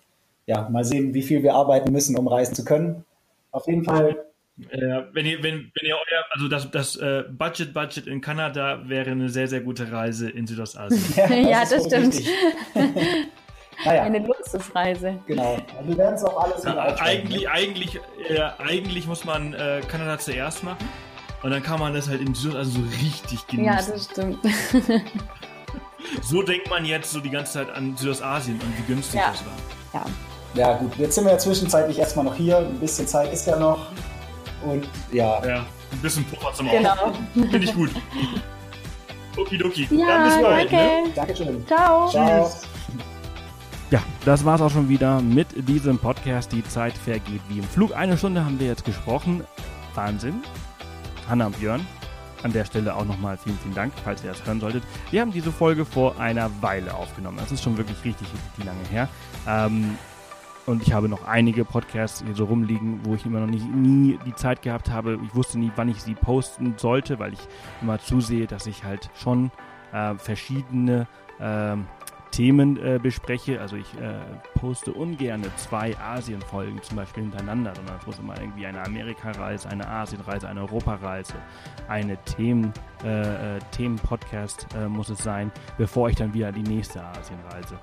ja, 0.47 0.67
mal 0.69 0.83
sehen, 0.83 1.13
wie 1.13 1.21
viel 1.21 1.43
wir 1.43 1.53
arbeiten 1.53 1.91
müssen, 1.91 2.17
um 2.17 2.27
reisen 2.27 2.55
zu 2.55 2.65
können. 2.65 3.05
Auf 3.51 3.67
jeden 3.67 3.83
Fall 3.83 4.27
äh, 4.71 5.03
wenn 5.13 5.25
ihr, 5.25 5.43
wenn, 5.43 5.71
wenn 5.75 5.87
ihr 5.87 5.95
euer, 5.95 6.25
also 6.31 6.47
das, 6.47 6.71
das 6.71 6.95
äh, 6.95 7.25
Budget 7.29 7.73
Budget 7.73 8.07
in 8.07 8.21
Kanada 8.21 8.81
wäre 8.89 9.11
eine 9.11 9.29
sehr, 9.29 9.47
sehr 9.47 9.61
gute 9.61 9.91
Reise 9.91 10.29
in 10.29 10.47
Südostasien. 10.47 10.99
ja, 11.47 11.61
das, 11.61 11.71
ja, 11.71 11.77
das 11.77 11.85
stimmt. 11.85 12.23
naja. 13.85 14.03
Eine 14.03 14.19
Luxusreise. 14.19 15.19
Genau. 15.27 15.57
Wir 15.83 15.97
werden 15.97 16.15
es 16.15 16.23
auch 16.23 16.43
alles 16.43 16.63
ja, 16.63 16.95
eigentlich, 16.97 17.47
eigentlich, 17.47 17.99
äh, 18.29 18.41
eigentlich 18.57 19.05
muss 19.05 19.25
man 19.25 19.53
äh, 19.53 19.81
Kanada 19.87 20.17
zuerst 20.17 20.63
machen 20.63 20.89
und 21.43 21.51
dann 21.51 21.61
kann 21.61 21.79
man 21.79 21.93
das 21.93 22.09
halt 22.09 22.21
in 22.21 22.33
Südostasien 22.33 22.89
so 22.89 23.05
richtig 23.05 23.45
genießen. 23.45 23.63
Ja, 23.63 23.75
das 23.75 24.05
stimmt. 24.05 24.39
so 26.23 26.41
denkt 26.41 26.67
man 26.67 26.83
jetzt 26.83 27.11
so 27.11 27.19
die 27.19 27.29
ganze 27.29 27.53
Zeit 27.53 27.69
an 27.69 27.95
Südostasien 27.95 28.55
und 28.55 28.77
wie 28.79 28.91
günstig 28.91 29.19
ja. 29.19 29.29
das 29.29 29.45
war. 29.45 29.53
Ja. 30.01 30.05
Ja, 30.53 30.73
gut, 30.77 30.95
jetzt 30.97 31.15
sind 31.15 31.25
wir 31.25 31.31
ja 31.33 31.37
zwischenzeitlich 31.37 31.99
erstmal 31.99 32.25
noch 32.25 32.35
hier. 32.35 32.57
Ein 32.57 32.79
bisschen 32.79 33.07
Zeit 33.07 33.31
ist 33.33 33.45
ja 33.47 33.57
noch. 33.57 33.87
Und 34.65 34.87
ja. 35.11 35.45
Ja, 35.45 35.65
ein 35.91 35.99
bisschen 36.01 36.25
Puffer 36.25 36.53
zum 36.53 36.69
Genau. 36.69 37.13
Finde 37.33 37.57
ich 37.59 37.73
gut. 37.73 37.91
Okidoki. 39.37 39.87
Ja, 39.91 40.07
Dann 40.07 40.23
bis 40.23 40.41
bald. 40.41 40.71
Danke. 40.71 40.75
Ne? 40.75 41.13
Dankeschön. 41.15 41.67
Ciao. 41.67 42.09
Ciao. 42.09 42.43
Tschüss. 42.43 42.61
Ja, 43.91 44.01
das 44.25 44.43
war's 44.43 44.61
auch 44.61 44.71
schon 44.71 44.89
wieder 44.89 45.21
mit 45.21 45.47
diesem 45.69 45.97
Podcast. 45.99 46.51
Die 46.51 46.63
Zeit 46.67 46.97
vergeht 46.97 47.41
wie 47.47 47.59
im 47.59 47.63
Flug. 47.63 47.95
Eine 47.95 48.17
Stunde 48.17 48.43
haben 48.43 48.59
wir 48.59 48.67
jetzt 48.67 48.83
gesprochen. 48.83 49.43
Wahnsinn. 49.95 50.41
Hanna 51.29 51.47
und 51.47 51.59
Björn, 51.59 51.85
an 52.43 52.53
der 52.53 52.65
Stelle 52.65 52.95
auch 52.95 53.05
nochmal 53.05 53.37
vielen, 53.37 53.57
vielen 53.59 53.75
Dank, 53.75 53.93
falls 54.03 54.23
ihr 54.23 54.29
das 54.31 54.45
hören 54.45 54.59
solltet. 54.59 54.83
Wir 55.11 55.21
haben 55.21 55.31
diese 55.31 55.51
Folge 55.51 55.85
vor 55.85 56.19
einer 56.19 56.49
Weile 56.61 56.93
aufgenommen. 56.93 57.37
Das 57.37 57.51
ist 57.51 57.63
schon 57.63 57.77
wirklich 57.77 57.97
richtig, 58.03 58.27
richtig 58.31 58.65
lange 58.65 58.87
her. 58.89 59.09
Ähm, 59.47 59.97
und 60.67 60.81
ich 60.85 60.91
habe 60.91 61.07
noch 61.07 61.25
einige 61.25 61.63
Podcasts 61.63 62.23
hier 62.25 62.35
so 62.35 62.45
rumliegen, 62.45 62.99
wo 63.03 63.15
ich 63.15 63.25
immer 63.25 63.39
noch 63.39 63.47
nicht, 63.47 63.65
nie 63.73 64.19
die 64.25 64.35
Zeit 64.35 64.61
gehabt 64.61 64.91
habe. 64.91 65.17
Ich 65.23 65.33
wusste 65.33 65.57
nie, 65.57 65.71
wann 65.77 65.87
ich 65.87 66.03
sie 66.03 66.13
posten 66.13 66.75
sollte, 66.77 67.19
weil 67.19 67.33
ich 67.33 67.39
immer 67.81 67.99
zusehe, 67.99 68.47
dass 68.47 68.67
ich 68.67 68.83
halt 68.83 69.09
schon 69.15 69.49
äh, 69.93 70.15
verschiedene 70.15 71.07
äh, 71.39 71.77
Themen 72.31 72.77
äh, 72.77 72.99
bespreche. 73.01 73.61
Also 73.61 73.77
ich 73.77 73.93
äh, 73.95 74.19
poste 74.59 74.91
ungern 74.91 75.45
zwei 75.55 75.97
Asien-Folgen 75.97 76.83
zum 76.83 76.97
Beispiel 76.97 77.23
hintereinander, 77.23 77.73
sondern 77.73 77.95
es 77.97 78.05
muss 78.05 78.19
immer 78.19 78.37
irgendwie 78.37 78.65
eine 78.67 78.83
Amerika-Reise, 78.85 79.69
eine 79.69 79.87
Asien-Reise, 79.87 80.49
eine 80.49 80.61
Europareise, 80.61 81.35
eine 81.87 82.17
Themen, 82.25 82.73
äh, 83.05 83.55
äh 83.55 83.59
Themen-Podcast 83.71 84.67
muss 84.89 85.09
es 85.09 85.19
sein, 85.19 85.49
bevor 85.77 86.09
ich 86.09 86.17
dann 86.17 86.33
wieder 86.33 86.51
die 86.51 86.63
nächste 86.63 87.01
Asien-Reise 87.01 87.79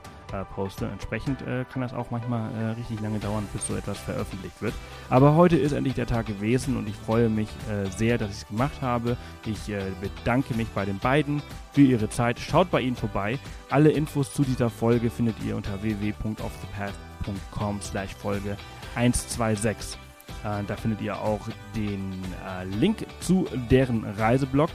poste. 0.54 0.86
Entsprechend 0.86 1.42
äh, 1.42 1.64
kann 1.72 1.82
das 1.82 1.92
auch 1.94 2.10
manchmal 2.10 2.50
äh, 2.54 2.70
richtig 2.70 3.00
lange 3.00 3.18
dauern, 3.18 3.46
bis 3.52 3.66
so 3.66 3.76
etwas 3.76 3.98
veröffentlicht 3.98 4.60
wird. 4.60 4.74
Aber 5.10 5.34
heute 5.34 5.56
ist 5.56 5.72
endlich 5.72 5.94
der 5.94 6.06
Tag 6.06 6.26
gewesen 6.26 6.76
und 6.76 6.88
ich 6.88 6.96
freue 6.96 7.28
mich 7.28 7.48
äh, 7.70 7.88
sehr, 7.90 8.18
dass 8.18 8.30
ich 8.30 8.36
es 8.38 8.48
gemacht 8.48 8.82
habe. 8.82 9.16
Ich 9.46 9.68
äh, 9.68 9.82
bedanke 10.00 10.54
mich 10.54 10.68
bei 10.68 10.84
den 10.84 10.98
beiden 10.98 11.42
für 11.72 11.82
ihre 11.82 12.08
Zeit. 12.08 12.38
Schaut 12.38 12.70
bei 12.70 12.80
ihnen 12.80 12.96
vorbei. 12.96 13.38
Alle 13.70 13.90
Infos 13.90 14.32
zu 14.32 14.42
dieser 14.42 14.70
Folge 14.70 15.10
findet 15.10 15.36
ihr 15.44 15.56
unter 15.56 15.82
www.offthepath.com 15.82 17.80
slash 17.82 18.14
Folge 18.14 18.56
126. 18.94 19.98
Äh, 20.44 20.64
da 20.66 20.76
findet 20.76 21.00
ihr 21.00 21.18
auch 21.18 21.40
den 21.74 22.22
Link 22.78 23.06
zu 23.20 23.46
deren 23.70 24.04
Reiseblog. 24.04 24.70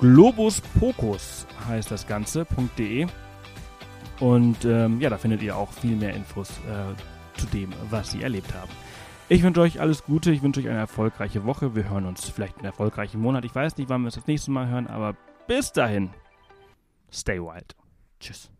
Globus 0.00 0.60
Pocus 0.78 1.46
heißt 1.68 1.90
das 1.90 2.06
Ganze.de. 2.06 3.06
Und 4.24 4.64
ähm, 4.64 5.02
ja, 5.02 5.10
da 5.10 5.18
findet 5.18 5.42
ihr 5.42 5.54
auch 5.54 5.70
viel 5.70 5.96
mehr 5.96 6.14
Infos 6.14 6.48
äh, 6.48 7.38
zu 7.38 7.46
dem, 7.48 7.74
was 7.90 8.12
sie 8.12 8.22
erlebt 8.22 8.54
haben. 8.54 8.70
Ich 9.28 9.42
wünsche 9.42 9.60
euch 9.60 9.82
alles 9.82 10.02
Gute, 10.02 10.30
ich 10.30 10.42
wünsche 10.42 10.60
euch 10.60 10.68
eine 10.70 10.78
erfolgreiche 10.78 11.44
Woche. 11.44 11.74
Wir 11.74 11.90
hören 11.90 12.06
uns 12.06 12.30
vielleicht 12.30 12.56
einen 12.56 12.64
erfolgreichen 12.64 13.20
Monat. 13.20 13.44
Ich 13.44 13.54
weiß 13.54 13.76
nicht, 13.76 13.90
wann 13.90 14.00
wir 14.00 14.08
es 14.08 14.14
das 14.14 14.26
nächste 14.26 14.50
Mal 14.50 14.68
hören, 14.68 14.86
aber 14.86 15.14
bis 15.46 15.72
dahin, 15.72 16.08
stay 17.12 17.38
wild. 17.38 17.76
Tschüss. 18.18 18.50